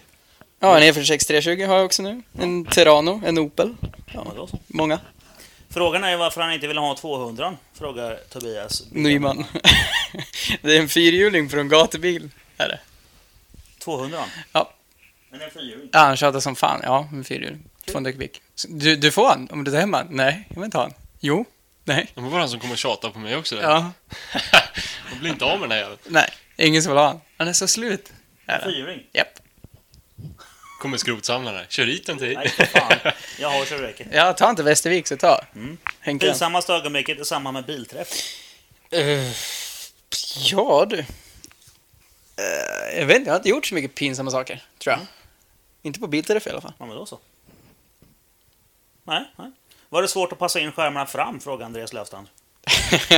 [0.60, 2.22] Ja, en E46 320 har jag också nu.
[2.40, 3.76] En Terrano, en Opel.
[4.14, 4.48] Ja.
[4.68, 5.00] Många.
[5.70, 8.84] Frågan är varför han inte vill ha 200 frågar Tobias.
[8.92, 9.46] Nyman.
[10.62, 12.30] det är en fyrhjuling från gatubil.
[12.58, 12.80] Är det.
[13.80, 14.24] 200?
[14.52, 14.74] Ja.
[15.30, 15.90] Men en fyrhjuling?
[15.94, 16.82] Ja, han tjatar som fan.
[16.84, 17.64] Ja, en fyrhjuling.
[17.86, 18.42] 200 kubik.
[18.68, 20.08] Du, du får han om du tar hem han.
[20.10, 20.94] Nej, jag vill inte ha han.
[21.20, 21.46] Jo.
[21.84, 22.12] Nej.
[22.16, 23.62] Det var han som kommer tjata på mig också.
[23.62, 23.92] Ja.
[25.10, 26.00] Jag blir inte av med den här jäveln.
[26.06, 26.30] Nej.
[26.58, 27.22] Ingen som vill ha han.
[27.38, 28.12] Han är så slut.
[28.64, 29.04] Fyrhjuling?
[29.14, 29.40] Japp.
[30.80, 31.66] Kommer skrotsamlare.
[31.70, 32.34] Kör hit den till.
[32.34, 33.14] Nej, fan.
[33.40, 34.08] Jag har räcker.
[34.12, 35.42] Ja, ta inte Västervik så ta.
[35.56, 35.78] Mm.
[36.00, 36.26] Henke.
[36.26, 38.08] Pinsammaste ögonblicket i samband med bilträff?
[38.92, 39.32] Eh,
[40.52, 41.00] ja du.
[41.00, 45.00] Eh, jag vet inte, jag har inte gjort så mycket pinsamma saker, tror jag.
[45.82, 46.74] Inte på bilträff i alla fall.
[46.80, 47.20] Ja, men då så.
[49.04, 49.52] Nej, nej.
[49.90, 51.40] Var det svårt att passa in skärmarna fram?
[51.40, 52.28] Frågar Andreas Löfstrand.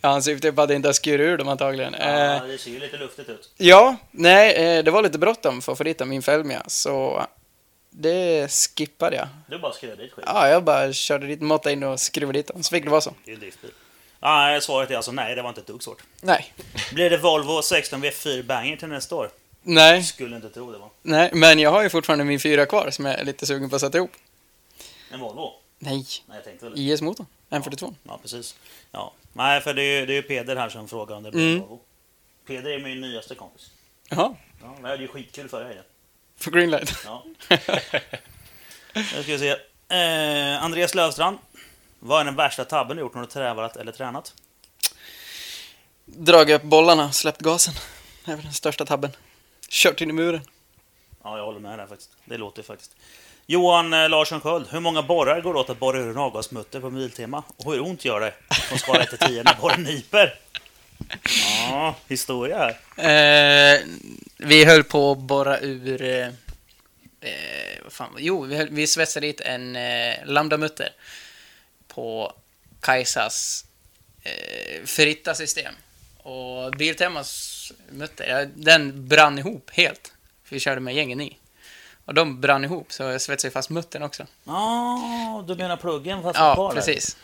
[0.00, 1.94] ja, han syftar på att det inte har skurit ur dem antagligen.
[1.98, 3.50] Ja, Eh, det ser ju lite luftigt ut.
[3.56, 7.26] ja, nej, eh, det var lite bråttom för att få dit min Felmia, så
[7.90, 9.28] det skippade jag.
[9.46, 10.24] Du bara skrev dit skit.
[10.28, 13.00] Ja, jag bara körde dit, måttade in och skruvade dit dem, så fick det vara
[13.00, 13.14] så.
[13.24, 13.70] Det är driftbil.
[14.20, 16.02] Ja, svaret är alltså nej, det var inte ett dugg svårt.
[16.20, 16.54] Nej.
[16.92, 19.30] Blir det Volvo 16 V4 Banger till nästa år?
[19.62, 20.88] Nej, Skulle inte tro det var.
[21.02, 23.76] nej, men jag har ju fortfarande min fyra kvar som jag är lite sugen på
[23.76, 24.10] att sätta ihop.
[25.12, 25.52] En Volvo?
[25.78, 26.78] Nej, Nej, jag tänkte väl.
[26.78, 27.94] IS-motorn, M42.
[28.04, 28.56] Ja, precis.
[28.90, 29.12] Ja.
[29.32, 31.48] Nej, för det är ju, det är ju Peder här som frågar om det blir
[31.52, 31.60] Mm.
[31.60, 31.80] Volvo.
[32.46, 33.70] Peder är min nyaste kompis.
[34.08, 35.84] Jaha, Ja, vi hade ju skitkul förra helgen.
[36.36, 36.92] för Greenlight.
[37.04, 37.24] Ja.
[38.94, 39.50] Nu ska vi se.
[39.96, 41.38] Eh, Andreas Lövstrand.
[41.98, 44.34] Vad är den värsta tabben du gjort när du trävat eller tränat?
[46.04, 47.74] Dragit upp bollarna, släppt gasen.
[48.24, 49.10] Det är väl den största tabben.
[49.68, 50.40] Kört in i muren.
[51.22, 52.10] Ja, jag håller med där faktiskt.
[52.24, 52.96] Det låter faktiskt.
[53.52, 54.66] Johan eh, Larsson Sköld.
[54.70, 57.42] Hur många borrar går det åt att borra ur en avgasmutter på Biltema?
[57.56, 58.34] Och hur ont gör det?
[58.54, 60.34] Från skala 1-10 när borren nyper.
[61.70, 62.58] Ja, historia
[62.96, 63.74] här.
[63.74, 63.80] Eh,
[64.36, 66.02] vi höll på att borra ur...
[66.02, 66.26] Eh,
[67.20, 70.88] eh vad fan, jo, vi, höll, vi svetsade dit en eh, lambdamutter
[71.88, 72.32] på
[72.80, 73.64] Kajsas
[74.22, 75.74] eh, Ferritta-system.
[76.18, 80.12] Och Biltemas mutter, den brann ihop helt.
[80.48, 81.38] Vi körde med gängen i.
[82.04, 84.26] Och de brann ihop, så jag svetsade fast muttern också.
[84.44, 86.74] Ja, du menar pluggen fast Ja, kvar där?
[86.74, 87.16] precis.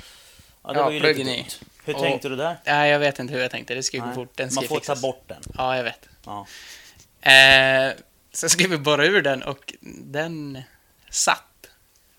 [0.64, 1.36] Ja, det var ju lite pluggen i.
[1.36, 1.46] dumt.
[1.84, 2.56] Hur Och- tänkte du där?
[2.64, 3.74] Nej, jag vet inte hur jag tänkte.
[3.74, 4.36] Det skulle gå Nej, fort.
[4.36, 5.02] Den ska Man får ta fixas.
[5.02, 5.42] bort den.
[5.58, 6.08] Ja, jag vet.
[6.24, 6.46] Ja.
[7.32, 7.92] Eh,
[8.32, 9.74] så skulle vi borra ur den och
[10.04, 10.62] den
[11.10, 11.42] satt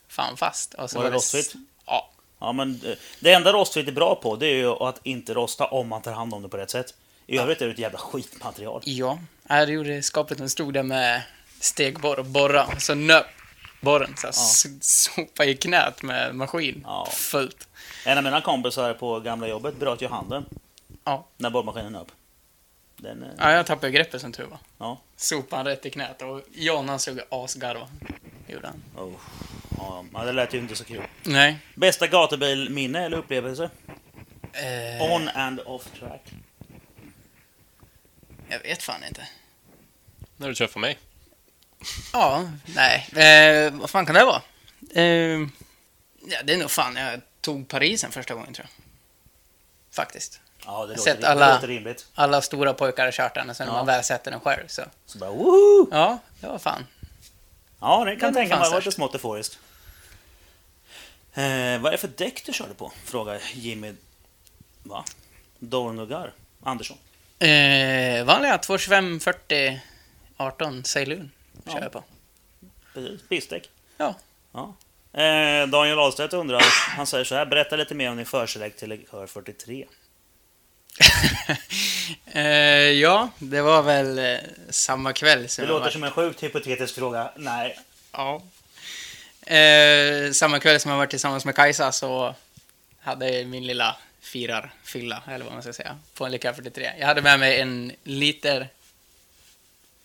[0.07, 0.73] fan fast.
[0.73, 1.53] Och så Var det s- rostfritt?
[1.86, 2.10] Ja.
[2.40, 5.65] Ja, men eh, det enda rostfritt är bra på det är ju att inte rosta
[5.65, 6.94] om man tar hand om det på rätt sätt.
[7.27, 8.81] I övrigt är det ett jävla skitmaterial.
[8.86, 10.40] Ja, Nej, det gjorde skapet.
[10.40, 11.22] Hon stod där med
[11.60, 13.26] stegborr och borra och så nöp
[13.81, 16.81] borren så här, s- sopa i knät med maskin.
[16.86, 17.07] Ja.
[17.11, 17.68] Fullt.
[18.06, 20.45] En av mina kompisar på gamla jobbet bröt ju handen
[21.03, 21.26] Ja.
[21.38, 22.11] när borrmaskinen upp.
[22.98, 24.57] Den, eh, ja, jag tappade greppet som tur var.
[24.77, 25.02] ja.
[25.15, 26.99] Sopan rätt i knät och John han
[27.30, 27.88] och asgarva.
[28.48, 29.06] Gjorde han.
[29.06, 29.14] Oh.
[29.77, 31.02] Ja, men det lät ju inte så kul.
[31.23, 31.57] Nej.
[31.76, 33.69] Bästa gatubilminne eller upplevelse?
[34.53, 36.22] Eh, On and off track.
[38.49, 39.27] jag vet fan inte.
[40.38, 40.98] När du träffar mig.
[42.14, 43.08] Ja, nej.
[43.16, 44.42] Eh, vad fan kan det vara?
[44.94, 45.04] Eh,
[46.26, 48.86] ja, det är nog fan jag tog Parisen första gången tror jag.
[49.96, 50.40] Faktiskt.
[50.66, 52.06] Ja, det Sett låter, alla- det låter rimligt.
[52.16, 53.78] Alla stora pojkar har kört den och sen när Ja.
[53.78, 54.82] man väl sätter den själv så.
[55.06, 55.88] Så bara woho!
[55.92, 56.86] Ja, det var fan.
[57.82, 59.60] Ja, det kan Den tänka mig fanns vara lite smått euforiskt.
[61.34, 61.44] Eh,
[61.80, 62.92] vad är det för däck du körde på?
[63.06, 63.94] Frågar Jimmy...
[64.84, 65.06] Va?
[65.60, 66.34] Dornogar?
[66.64, 66.98] Andersson?
[67.40, 69.82] Eh, vanliga 225 40
[70.38, 71.30] 18 Ceylon kör
[71.65, 71.90] Ja.
[71.90, 72.03] på.
[72.94, 73.69] Precis, pissdäck.
[73.98, 74.15] Ja.
[74.52, 74.76] Ja.
[75.22, 76.61] Eh, Daniel Ahlstedt undrar,
[76.98, 79.86] han säger så här, berätta lite mer om din förkärlek till Likör 43.
[82.26, 82.44] eh,
[82.91, 84.38] ja, det var väl eh,
[84.69, 87.31] samma kväll som Det låter var- som en sjukt hypotetisk fråga.
[87.36, 87.80] Nej.
[88.11, 88.41] Ja.
[89.56, 92.36] Eh, samma kväll som jag var tillsammans med Kajsa så
[92.99, 96.91] hade jag min lilla firarfylla, eller vad man ska säga, på en Likör 43.
[96.99, 98.68] Jag hade med mig en liter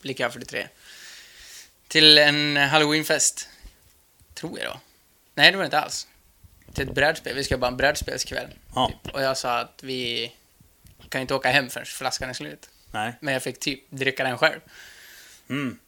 [0.02, 0.66] Likör 43
[1.94, 3.48] till en halloweenfest,
[4.34, 4.78] tror jag det var.
[5.34, 6.08] Nej, det var det inte alls.
[6.72, 7.34] Till ett brädspel.
[7.34, 8.48] Vi ska bara en brädspelskväll.
[8.74, 8.92] Ja.
[9.02, 9.14] Typ.
[9.14, 10.32] Och jag sa att vi
[11.08, 12.68] kan inte åka hem förrän flaskan är slut.
[12.92, 13.12] Nej.
[13.20, 14.60] Men jag fick typ dricka den själv.
[15.48, 15.78] Mm.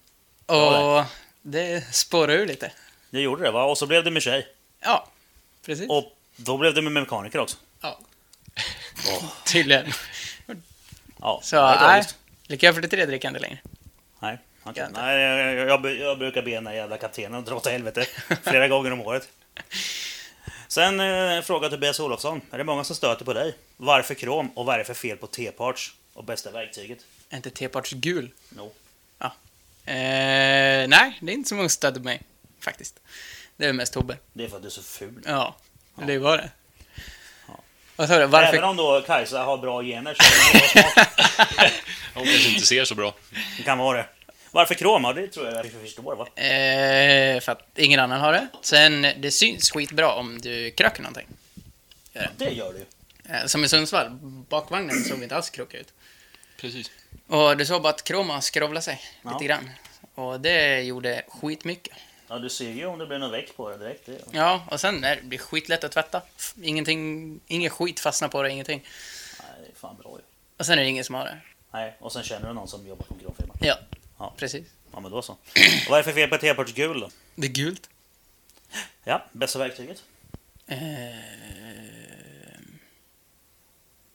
[0.46, 1.04] Och
[1.42, 2.72] det spårade ur lite.
[3.10, 3.64] Det gjorde det va?
[3.64, 4.48] Och så blev det med tjej.
[4.80, 5.08] Ja,
[5.64, 5.90] precis.
[5.90, 7.56] Och då blev det med mekaniker också.
[7.80, 8.00] Ja.
[9.46, 9.92] Tydligen.
[11.20, 12.04] Ja, Så, det nej.
[12.46, 13.58] Lycka 43 dricker jag inte längre.
[14.68, 14.88] Inte.
[14.92, 18.06] nej jag, jag, jag, brukar be den där jävla kaptenen dra åt helvete
[18.42, 19.28] flera gånger om året.
[20.68, 22.40] Sen eh, fråga Tobias Olofsson.
[22.50, 23.56] Är det många som stöter på dig?
[23.76, 26.98] Varför krom och vad är det för fel på T-parts och bästa verktyget?
[27.30, 28.30] Är inte T-parts gul?
[28.48, 28.72] No.
[29.86, 32.22] Eh, nej, det är inte så många som stöter på mig.
[32.60, 33.00] Faktiskt.
[33.56, 34.16] Det är mest Tobbe.
[34.32, 35.22] Det är för att du är så ful.
[35.26, 35.56] Ja,
[35.94, 36.50] det var det.
[37.48, 37.58] Ja.
[37.96, 38.26] Vad sa du?
[38.26, 38.52] Varför?
[38.52, 41.72] Även om då Kajsa har bra gener så är det bra smak.
[42.14, 43.14] Hon kanske inte ser så bra.
[43.56, 44.06] Det kan vara det.
[44.56, 45.04] Varför krom?
[45.04, 46.26] Ja, det tror jag vi förstår va?
[46.42, 48.48] Eh, för att ingen annan har det.
[48.62, 51.26] Sen, det syns skitbra om du kröker någonting.
[52.36, 52.84] Det gör du ju.
[53.34, 54.10] Eh, som i Sundsvall,
[54.48, 55.92] bakvagnen såg inte alls krokig ut.
[56.60, 56.90] Precis.
[57.26, 59.32] Och du såg bara att kroma skrovlade sig Ja.
[59.32, 59.70] lite grann.
[60.14, 61.96] Och det gjorde skitmycket.
[62.28, 64.06] Ja, du ser ju om det blir något väck på det direkt.
[64.06, 66.22] Det, Ja, och sen är det blir skitlätt att tvätta.
[66.62, 68.86] Ingenting, ingen skit fastnar på det, ingenting.
[69.38, 70.22] nej, det är fan bra ju.
[70.56, 71.38] Och sen är det ingen som har det.
[71.72, 73.54] Nej, och sen känner du någon som jobbar på en kromfirma.
[73.60, 73.78] Ja,
[74.18, 74.34] Ja.
[74.36, 74.66] precis.
[74.92, 75.32] Ja, men då så.
[75.32, 75.38] Och
[75.90, 77.10] vad är det för fel på T-parts gul då?
[77.34, 77.90] Det är gult.
[79.04, 80.02] Ja, bästa verktyget?
[80.66, 80.76] Eh,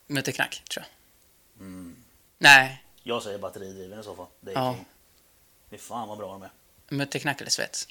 [0.07, 0.85] Mötteknack, tror
[1.57, 1.65] jag.
[1.67, 1.95] Mm.
[2.37, 4.25] Nej, Jag säger batteridriven i så fall.
[4.39, 4.73] Det är Ja.
[4.75, 4.85] king.
[5.69, 6.49] Fy fan vad bra de är.
[6.89, 7.87] mötteknack eller svets.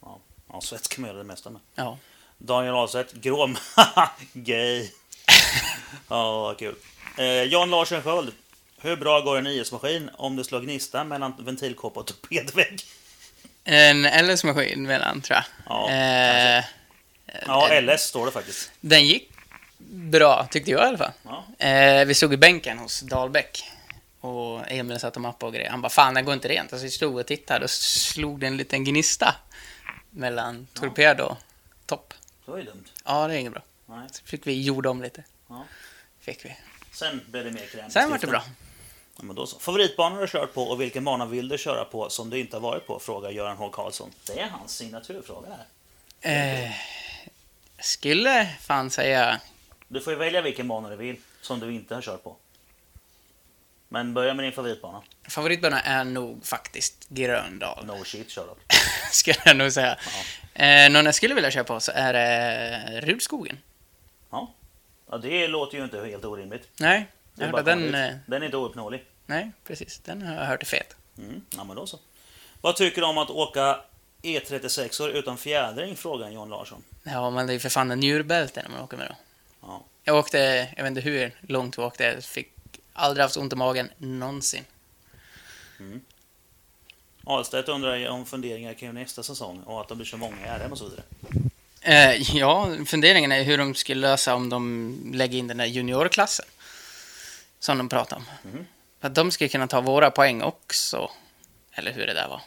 [0.00, 0.18] Ja,
[0.48, 1.60] ja svets kan man göra det mesta med.
[1.74, 1.98] Ja.
[2.38, 3.56] Daniel Ahlstedt, grom.
[4.32, 4.90] Gay.
[6.08, 6.76] ja, kul.
[7.18, 8.32] Eh, Jan Larsson Sköld.
[8.82, 12.82] Hur bra går en IS-maskin om det slår gnista mellan ventilkåpa och torpedvägg?
[13.64, 15.44] En LS-maskin mellan, tror jag.
[15.66, 16.64] Ja, eh,
[17.46, 18.70] Ja, LS står det faktiskt.
[18.80, 19.30] den gick
[19.88, 21.12] bra, tyckte jag i alla fall.
[21.58, 21.66] Ja.
[21.66, 23.64] Eh, vi stod i bänken hos Dahlbäck.
[24.20, 25.70] Och Emil satt och mappade och grejer.
[25.70, 26.72] Han bara, fan den går inte rent.
[26.72, 29.34] Alltså vi stod och tittade och slog det en liten gnista.
[30.10, 31.36] Mellan torped och
[31.86, 32.14] topp.
[32.44, 32.84] Det var ju dumt.
[33.04, 33.62] Ja, det är inget bra.
[33.86, 34.08] Nej.
[34.12, 35.24] Så fick vi gjorde om lite.
[35.48, 35.64] Ja.
[36.20, 36.56] Fick vi.
[36.92, 37.90] Sen blev det mer kräm.
[37.90, 38.44] Sen var det bra.
[39.22, 39.58] Ja, men då så.
[39.58, 42.60] Favoritbanor du kört på och vilken bana vill du köra på som du inte har
[42.60, 42.98] varit på?
[42.98, 43.68] Frågar Göran H.
[43.70, 44.10] Karlsson.
[44.26, 45.48] Det är hans signaturfråga
[46.20, 46.64] här.
[46.64, 46.70] Eh,
[47.80, 49.40] skulle fan säga...
[49.88, 52.36] Du får ju välja vilken bana du vill som du inte har kört på.
[53.88, 55.02] Men börja med din favoritbana.
[55.28, 57.86] Favoritbana är nog faktiskt Gröndal.
[57.86, 58.56] No shit, kör då.
[59.12, 59.98] skulle jag nog säga.
[60.54, 63.58] Eh, någon jag skulle vilja köra på så är det Rudskogen.
[64.30, 64.52] Ja.
[65.10, 66.68] ja, det låter ju inte helt orimligt.
[66.76, 67.92] Nej, Det jag är hörde bara att den...
[67.92, 69.04] den, Eh, den är inte ouppnåelig.
[69.26, 69.98] Nej, precis.
[70.04, 70.96] Den har jag hört är fet.
[71.18, 71.42] Mm.
[71.56, 71.98] Ja, men då så.
[72.60, 73.80] Vad tycker du om att åka
[74.22, 75.96] E36 utan fjädring?
[75.96, 76.82] Frågar John Larsson.
[77.02, 79.14] Ja, men det är ju för fan en njurbälte när man åker med då.
[79.60, 79.84] Ja.
[80.04, 80.38] Jag åkte,
[80.76, 82.52] jag vet inte hur långt vi åkte, jag fick
[82.92, 84.64] aldrig haft ont i magen någonsin.
[87.24, 90.72] Ahlstedt undrar om funderingar kring nästa säsong och att de blir så många i RM
[90.72, 91.02] och så vidare.
[91.80, 96.46] Eh, ja, funderingen är hur de skulle lösa om de lägger in den där juniorklassen.
[97.58, 98.24] Som de pratar om.
[98.42, 98.66] Mhm.
[99.04, 101.10] Att de ska kunna ta våra poäng också.
[101.72, 102.40] Eller hur det där var.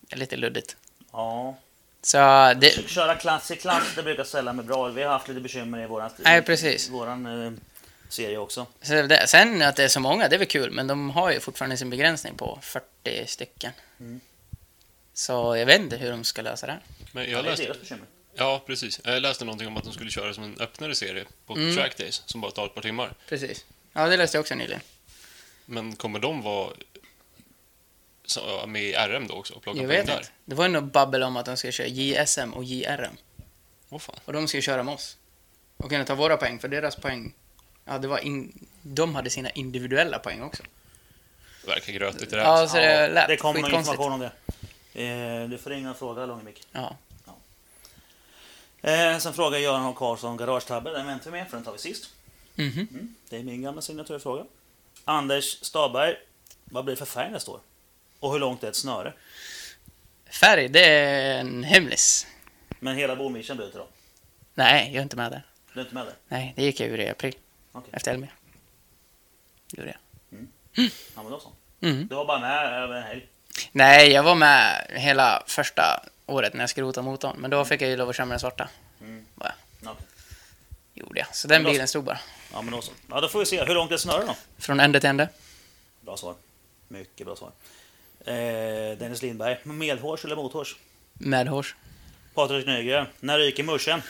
[0.00, 0.76] Det är lite luddigt.
[1.12, 1.56] Ja,
[2.02, 2.16] Så
[2.60, 2.88] det...
[2.88, 4.88] köra klass i klass, det brukar ställa mig bra.
[4.88, 6.88] Vi har haft lite bekymmer i våran, Nej, precis.
[6.88, 7.52] våran eh,
[8.08, 8.66] serie också.
[8.82, 9.26] Så det.
[9.28, 10.70] Sen att det är så många, det är väl kul.
[10.70, 13.72] Men de har ju fortfarande sin begränsning på 40 stycken.
[14.00, 14.20] Mm.
[15.14, 16.80] Så jag vet inte hur de ska lösa det här.
[17.12, 18.04] Men Ja, jag det är läste, deras bekymmer.
[18.34, 19.00] ja, precis.
[19.04, 21.76] Jag läste någonting om att de skulle köra som en öppnare serie på Mm.
[21.76, 23.14] track days som bara tar ett par timmar.
[23.28, 23.64] Precis.
[23.92, 24.80] Ja, det läste jag också nyligen.
[25.70, 26.72] Men kommer de vara
[28.66, 30.16] med i RM då också och plocka Jag poäng vet där?
[30.16, 30.28] inte.
[30.44, 33.16] Det var ju något babbel om att de ska köra JSM och JRM.
[33.88, 34.16] Åh fan.
[34.24, 35.16] Och de ska köra med oss.
[35.76, 37.34] Och kunna ta våra poäng, för deras poäng...
[37.84, 40.62] Ja, det var in, de hade sina individuella poäng också.
[41.64, 42.44] Det verkar grötigt det där.
[42.44, 43.94] Ja, så det lät det kommer skitkonstigt.
[43.94, 44.20] information om
[44.94, 45.04] det.
[45.04, 46.62] Eh, du får ringa och fråga Långemik.
[46.72, 46.96] Ja.
[48.82, 49.92] Eh, sen frågar Göran H.
[49.92, 50.92] Karlsson garagetabben.
[50.92, 52.10] Den väntar vi med, för den tar vi sist.
[52.54, 52.88] Mhm.
[52.90, 54.44] Mm, det är min gamla signaturfråga.
[55.10, 56.16] Anders Staberg.
[56.64, 57.60] Vad blir det för färg nästa år?
[58.20, 59.12] Och hur långt är ett snöre?
[60.30, 62.26] Färg, det är en hemlis.
[62.78, 63.86] Men hela bomischen byter då?
[64.54, 65.42] Nej, jag är inte med där.
[65.74, 66.14] Du är inte med där?
[66.28, 67.34] Nej, det gick jag ur i april.
[67.72, 67.90] Okej.
[67.92, 68.30] Efter Elmia.
[69.72, 69.98] Gjorde jag.
[71.14, 71.52] Ja, men då så.
[71.80, 72.06] Mhm.
[72.08, 73.26] Du var bara med över en helg?
[73.72, 77.36] Nej, jag var med hela första året när jag skrotade motorn.
[77.38, 78.68] Men då fick jag ju lov att köra med den svarta.
[79.00, 79.26] Mm.
[79.36, 79.52] Okej.
[80.94, 81.34] Gjorde jag.
[81.34, 82.20] Så den bilen stod bara.
[82.52, 82.92] Ja, men då så.
[83.10, 83.64] Ja, då får vi se.
[83.64, 84.36] Hur långt är ett snöre då?
[84.58, 85.28] Från ände till ände.
[86.00, 86.34] Bra svar.
[86.88, 87.50] Mycket bra svar.
[88.24, 89.58] Eh, Dennis Lindberg.
[89.64, 90.76] Medhårs eller mothårs?
[91.12, 91.76] Med hårs.
[92.34, 94.02] Patrik Nygren, när ryker muschen?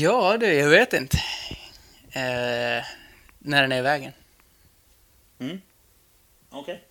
[0.00, 1.16] Ja, det, jag vet inte.
[2.10, 2.84] Eh,
[3.38, 4.12] när den är i vägen.
[6.50, 6.82] Okej.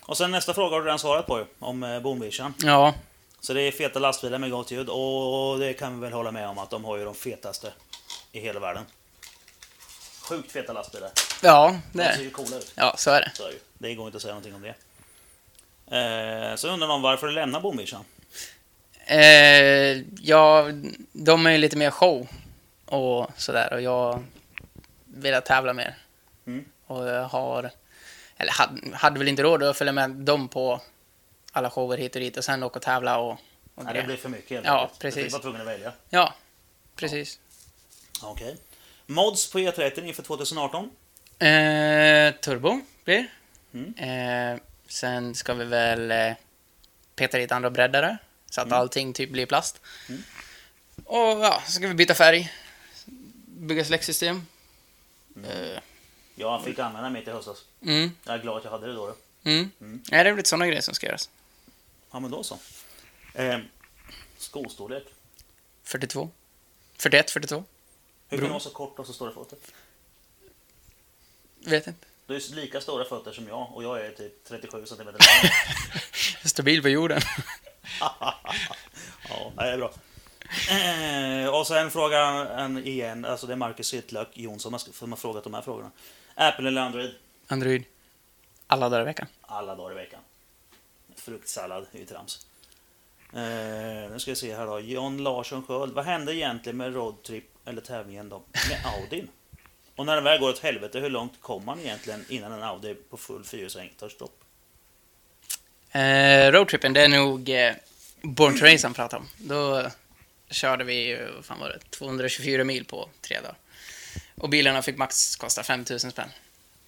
[0.00, 2.54] Och sen nästa fråga har du redan svarat på ju, om eh, Boomvision.
[2.62, 2.94] Ja,
[3.40, 6.48] Så det är feta lastbilar med gott ljud och det kan vi väl hålla med
[6.48, 7.72] om att de har ju de fetaste
[8.34, 8.84] i hela världen.
[10.28, 11.10] Sjukt feta lastbilar.
[11.42, 12.24] ja det De är ser det.
[12.24, 12.72] ju coola ut.
[12.74, 13.30] Ja, så är det.
[13.34, 14.74] Så är det går inte att säga någonting om det.
[15.96, 18.04] Eh, så undrar någon varför du lämnar Boomvision?
[19.06, 20.68] Eh, ja,
[21.12, 22.28] de är ju lite mer show
[22.86, 24.24] och sådär och jag
[25.04, 25.96] vill tävla mer.
[26.46, 26.64] Mm.
[26.86, 27.70] Och jag har,
[28.36, 30.80] eller hade, hade väl inte råd att följa med dem på
[31.52, 33.30] alla shower hit och dit och sen åka och tävla och,
[33.74, 35.24] och Nej, det blir för mycket helt Ja, precis.
[35.24, 35.92] Du var tvungen att välja.
[36.10, 36.34] Ja,
[36.96, 37.38] precis.
[38.22, 38.56] Okej.
[39.06, 40.90] Mods på E30 inför 2018?
[41.38, 43.26] Eh, turbo blir
[43.74, 43.94] Mm.
[44.54, 46.32] eh, Sen ska vi väl eh,
[47.16, 48.18] peta dit andra breddare
[48.50, 49.80] så att allting typ blir plast.
[50.08, 50.22] Mm.
[51.04, 52.52] Och ja, så ska vi byta färg.
[53.46, 54.46] Bygga släcksystem.
[55.44, 55.78] Eh,
[56.34, 57.64] Jag fick använda mitt i höstas.
[57.82, 59.06] mm, Jag är glad att jag hade det då.
[59.06, 59.14] då.
[59.50, 59.70] mm.
[59.80, 60.02] Mm.
[60.10, 61.30] Ja, det är lite sådana grejer som ska göras.
[62.10, 62.58] Ja, men då så.
[63.34, 63.58] Eh,
[64.38, 65.04] skostorlek.
[65.84, 66.30] 42.
[66.98, 67.64] 41, 42.
[68.28, 69.58] Hur kan du vara så kort och så stora fötter?
[71.64, 72.06] Vet inte.
[72.26, 75.14] Du är lika stora fötter som jag och jag är typ 37 cm lång.
[76.44, 77.20] Stabil på jorden.
[78.00, 78.34] ja,
[79.56, 79.92] det är bra.
[80.70, 85.44] Eh, och sen frågar en igen, alltså det är Marcus Hyttlök Jonsson som har frågat
[85.44, 85.90] de här frågorna.
[86.34, 87.14] Apple eller Android?
[87.46, 87.84] Android.
[88.66, 89.26] Alla dagar i veckan.
[89.40, 90.20] Alla dagar i veckan.
[91.16, 92.46] Fruktsallad är ju trams.
[93.32, 94.80] Eh, nu ska vi se här då.
[94.80, 95.92] John Larsson Sköld.
[95.92, 98.42] Vad hände egentligen med roadtrip eller tävlingen då?
[98.68, 99.28] Med Audin?
[99.96, 102.94] Och när den väl går åt helvete, hur långt kommer man egentligen innan en Audi
[102.94, 104.44] på full fyrhjulsväng tar stopp?
[105.92, 107.74] Eh, roadtrippen, det är nog eh,
[108.22, 109.28] Born to Race han pratar om.
[109.38, 109.90] Då
[110.50, 113.56] körde vi, vad fan var det, 224 mil på tre dagar.
[114.34, 116.28] Och bilarna fick max kosta 5000 spänn.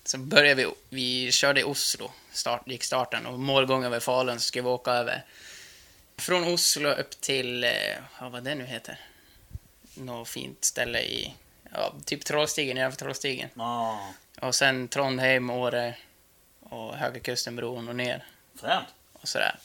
[0.04, 4.44] Så började vi, vi körde i Oslo, start, gick starten, och målgången var Falun, så
[4.44, 5.24] skulle vi åka över
[6.16, 7.70] från Oslo upp till, eh,
[8.20, 9.00] ja, vad det nu heter,
[9.96, 11.34] något fint ställe i,
[11.72, 13.48] ja, typ Trollstigen, nedanför Trollstigen.
[13.56, 13.98] Ah,
[14.40, 15.94] Och sen Trondheim, Åre
[16.60, 18.24] och Höga Kustenbron och ner
[18.60, 18.86] fränt.
[19.12, 19.56] och sådär.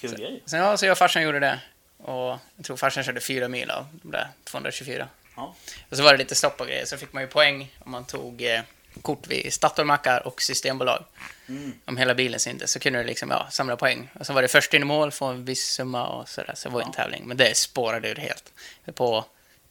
[0.00, 0.42] Kul Så- grej.
[0.46, 1.60] Sen, ja, så jag och farsan gjorde det.
[1.98, 5.08] Och jag tror farsan körde fyra mil av de där 224.
[5.36, 5.54] Ja.
[5.90, 8.04] Och så var det lite stopp och grejer, så fick man ju poäng om man
[8.04, 8.60] tog eh,
[9.02, 11.04] kort vid Statoilmackar och Systembolag.
[11.48, 11.72] Mm.
[11.84, 14.10] Om hela bilen syntes så kunde du liksom, ja, samla poäng.
[14.20, 16.52] Och så var det först in i mål, få en viss summa och sådär.
[16.54, 17.02] Så det var ju en Ja.
[17.02, 17.22] tävling.
[17.26, 18.52] Men det spårade ur helt.
[18.94, 19.24] På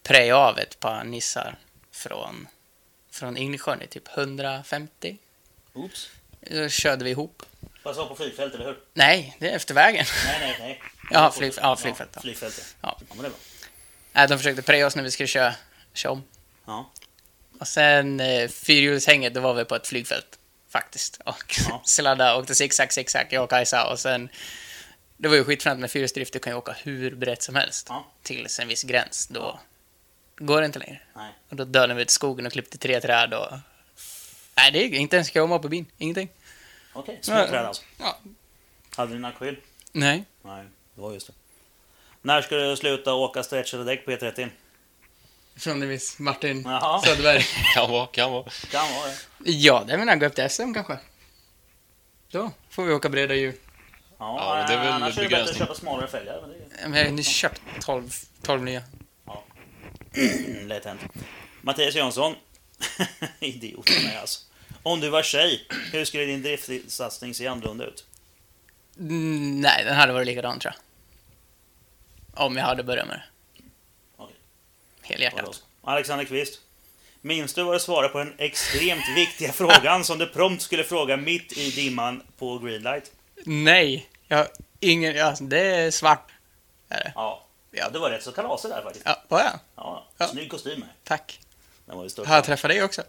[0.03, 1.55] preja av ett par Nissar
[1.91, 2.47] från,
[3.11, 5.17] från Yngsjön i typ 150.
[5.73, 6.09] Oops.
[6.41, 7.43] Då körde vi ihop.
[7.83, 8.79] Fast var på flygfält, eller hur?
[8.93, 10.05] Nej, det är efter vägen.
[10.25, 10.81] Nej, nej, nej.
[11.11, 12.17] Ja, flyg- ja, flygfält, ja.
[12.19, 12.97] Ja, flygfält, Ja.
[12.99, 13.05] ja.
[13.09, 13.39] men det är bra.
[14.13, 15.55] Nej, de försökte preja oss när vi skulle köra,
[15.93, 16.23] köra om.
[16.65, 16.91] Ja.
[17.59, 20.39] Och sen eh, fyrhjulshänget, då var vi på ett flygfält.
[20.69, 21.21] Faktiskt.
[21.25, 21.81] Och Ja.
[21.85, 23.91] sladda, åkte zigzag, zigzag, jag och Kajsa.
[23.91, 24.29] Och sen...
[25.17, 27.85] Det var ju skitfränt med fyrhjulsdrift, du kan ju åka hur brett som helst.
[27.89, 28.05] Ja.
[28.23, 29.59] Tills en viss gräns, då
[30.37, 30.99] går det inte längre.
[31.15, 31.31] Nej.
[31.49, 33.47] Och då dölade vi ut i skogen och klippte tre träd och...
[34.55, 35.85] Nej, det är inte ens krama på bin.
[35.97, 36.29] Ingenting.
[36.93, 37.83] Okej, småträd alltså.
[37.99, 38.17] Ja.
[38.95, 39.57] Hade ni akyl?
[39.91, 40.25] Nej.
[40.41, 41.33] Nej, det var just det.
[42.21, 44.49] När ska du sluta åka stretchade däck på E E30?
[45.55, 47.01] Från det vis Martin Jaha.
[47.01, 47.43] Söderberg.
[47.75, 48.49] Kan vara, kan vara.
[48.71, 49.51] Kan vara det.
[49.51, 50.97] Ja, det är väl när jag går upp till SM kanske.
[52.31, 53.55] Då får vi åka breda hjul.
[54.17, 56.41] Ja, Ja, det är väl annars är det bättre att köpa smalare fälgar.
[56.41, 58.09] Men det är Men jag har ju nyss köpt 12,
[58.41, 58.83] 12 nya.
[60.15, 61.01] Mm, lätt hänt.
[61.61, 62.35] Mattias Jönsson.
[63.39, 64.39] Idiot han är alltså.
[64.83, 68.05] Om du var tjej, hur skulle din driftsatsning se annorlunda ut?
[68.99, 72.45] Mm, nej, den hade varit likadan tror jag.
[72.45, 73.23] Om jag hade börjat med det.
[74.17, 74.35] Okej.
[75.01, 75.63] Helhjärtat.
[75.81, 76.59] Alexander Kvist.
[77.21, 81.17] Minns du vad du svarade på den extremt viktiga frågan som du prompt skulle fråga
[81.17, 83.11] mitt i dimman på Greenlight?
[83.45, 84.47] Nej, jag har
[84.79, 85.15] ingen...
[85.15, 86.31] Ja, det är svart.
[86.89, 87.11] Är det.
[87.15, 87.42] Ja,
[87.73, 89.05] ja det var rätt så kalasig där faktiskt.
[89.05, 89.59] Ja, var jag?
[89.75, 90.27] Ja, Ja.
[90.27, 90.85] snygg kostym.
[91.03, 91.39] Tack.
[91.85, 92.25] Den var ju.
[92.25, 93.03] Har jag träffat dig också?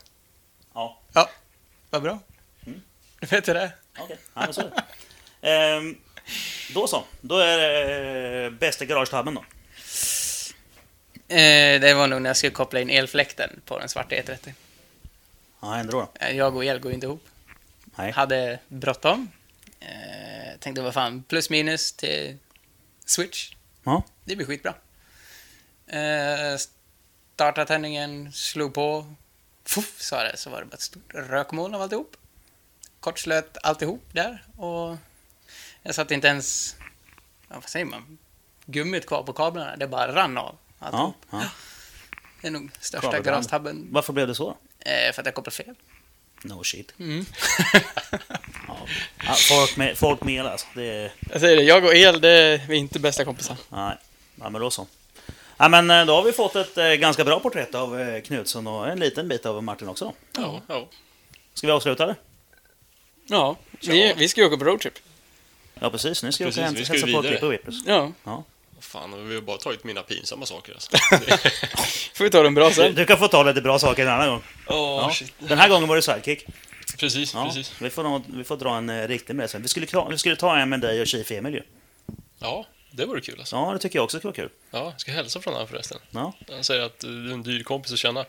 [0.75, 1.31] Ja, Ja,
[1.91, 2.19] vad bra.
[2.67, 2.83] Mm.
[3.21, 4.19] Du vet hur det okej.
[4.35, 4.71] Ja, men så är
[5.41, 5.51] det.
[5.51, 5.99] Ehm,
[6.75, 7.05] då så.
[7.21, 9.45] Då är det eh, bästa garagetabben då.
[11.35, 14.53] Eh, det var nog när jag skulle koppla in elfläkten på den svarta E30.
[15.61, 16.09] Ja, ändå då.
[16.27, 17.25] Eh, Jag och el går inte ihop.
[17.97, 18.11] Nej.
[18.13, 19.31] Hade bråttom.
[19.81, 22.39] Eh, tänkte vad fan, plus minus till
[23.07, 23.53] switch.
[23.85, 24.03] Ja.
[24.25, 24.75] Det blir skitbra.
[25.87, 26.59] Eh,
[27.35, 29.15] startade tändningen, slog på.
[29.65, 32.17] Fuff, sa det, så var det bara ett stort rökmoln av alltihop.
[33.01, 34.97] Kortslöt alltihop där och
[35.83, 36.77] jag satt inte ens,
[37.49, 38.19] ja, vad säger man,
[38.67, 39.77] gummit kvar på kablarna.
[39.77, 40.57] Det bara rann av.
[40.79, 41.17] Ja, alltihop.
[41.31, 41.43] ja.
[42.41, 43.25] Det är nog största Kabelbrand.
[43.25, 43.89] garagetabben.
[43.91, 44.57] Varför blev det så?
[44.79, 45.75] Eh, för att jag kopplade fel.
[46.43, 46.95] No shit.
[46.99, 47.25] Mm.
[49.27, 49.33] Ja.
[49.35, 50.67] Folk med, folk med el alltså.
[50.75, 51.13] Det är...
[51.33, 53.57] Jag säger det, jag och el, det är vi inte bästa kompisar.
[53.69, 53.97] Nej,
[54.41, 54.87] ja, men då så.
[55.57, 58.67] Ja, men eh, då har vi fått ett eh, ganska bra porträtt av eh, Knutsson
[58.67, 60.05] och en liten bit av Martin också.
[60.05, 60.15] Då.
[60.43, 60.87] Ja, ja.
[61.55, 62.15] Ska vi avsluta det?
[63.27, 64.95] Ja, vi, vi ska ju åka på roadtrip.
[65.81, 66.23] Ja, precis.
[66.23, 67.29] Nu ska vi Precis, åka hem och ju hälsa på.
[67.35, 67.75] Kippa Whippers.
[67.87, 68.45] Ja, Ja.
[68.81, 70.91] Fan, vi har bara tagit mina pinsamma saker alltså.
[72.15, 72.95] får vi ta den bra Du, sen.
[72.95, 74.43] du kan få ta lite bra saker en annan gång.
[74.67, 75.11] Åh, Ja.
[75.15, 75.33] shit.
[75.39, 76.47] Den här gången var det sidekick.
[76.99, 77.73] Precis, Ja, precis.
[77.83, 79.63] vi, får vi får dra en eh, riktig med sen.
[79.63, 81.63] Vi skulle, ta- vi skulle ta en med dig och Chief Emil ju.
[82.39, 83.57] Ja, det vore kul alltså.
[83.57, 84.51] Ja, det tycker jag också skulle vara kul.
[84.71, 85.99] Ja, jag ska hälsa från honom förresten.
[86.11, 86.33] Ja.
[86.53, 88.25] Han säger att du är en dyr kompis att känna.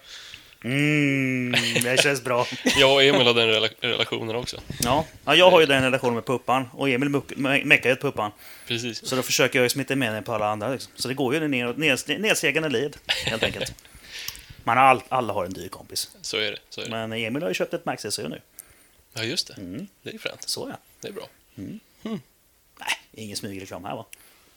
[0.64, 1.51] Mm,
[1.84, 2.48] det känns bra.
[2.80, 4.58] Jag och Emil har den rela relationen också.
[4.84, 5.06] Ja.
[5.25, 7.09] ja, jag har ju den relationen med Puppan och Emil
[7.66, 8.32] meckar ju ett Puppan.
[8.67, 9.08] Precis.
[9.09, 10.69] Så då försöker jag ju smitta med den på alla andra.
[10.69, 10.92] Liksom.
[10.95, 13.74] Så det går ju ner, ner, nedsegande led, helt enkelt.
[14.66, 16.10] Man har all, alla har en dyr kompis.
[16.22, 16.58] Så är det.
[16.69, 16.92] Så är det.
[16.92, 18.42] Men Emil har ju köpt ett Max SU nu.
[19.14, 19.53] Ja, just det.
[19.53, 19.88] Mm.
[20.02, 20.50] Det är ju fränt.
[20.50, 20.77] Så ja.
[21.02, 21.27] Det är bra.
[22.80, 24.06] Nej, ingen smygreklam här va?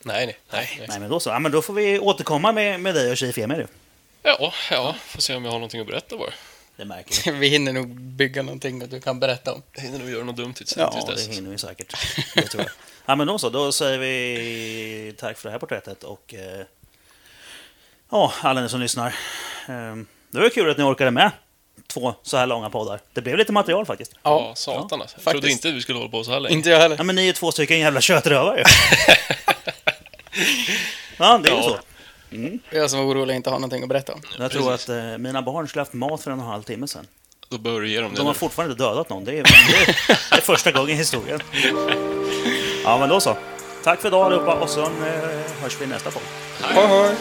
[0.03, 0.37] Nej, nej.
[0.51, 0.85] nej, nej.
[0.89, 1.29] Nej, men då så.
[1.29, 3.67] Ja, men då får vi återkomma med, med dig och Chief Emil.
[4.23, 4.95] Ja, ja.
[5.05, 6.33] Får se om jag har någonting att berätta bara.
[6.75, 7.39] Det märker vi.
[7.39, 9.61] Vi hinner nog bygga någonting att du kan berätta om.
[9.73, 11.37] Jag hinner nog göra något dumt tills, Ja, tills det dess.
[11.37, 11.95] hinner vi säkert.
[12.35, 12.71] Det tror jag.
[13.05, 13.49] Ja, men då så.
[13.49, 16.65] Då säger vi tack för det här porträttet och eh,
[18.11, 19.15] ja, alla ni som lyssnar.
[19.67, 21.31] Ehm, Det var kul att ni orkade med
[21.87, 22.99] två så här långa poddar.
[23.13, 24.11] Det blev lite material faktiskt.
[24.23, 25.17] Ja, satan alltså.
[25.17, 25.65] Jag trodde faktiskt.
[25.65, 26.55] inte vi skulle hålla på så här länge.
[26.55, 26.95] Inte jag heller.
[26.97, 28.63] Ja, men ni är två stycken jävla kötrövare ju.
[31.17, 31.63] Ja, det är ju Ja.
[31.63, 31.79] så.
[32.77, 34.21] Jag som var orolig inte har någonting att berätta om.
[34.39, 34.89] Jag tror Precis.
[34.89, 37.07] att eh, mina barn skulle haft mat för en och en halv timme sedan.
[37.49, 38.37] Då bör du ge dem det De har nu.
[38.39, 39.25] fortfarande inte dödat någon.
[39.25, 39.85] Det är, det är,
[40.31, 41.39] det är första gången i historien.
[42.83, 43.37] Ja, men då så.
[43.83, 44.89] Tack för idag allihopa och så eh,
[45.61, 46.21] hörs vi i nästa podd.
[46.63, 47.15] Hej, hej!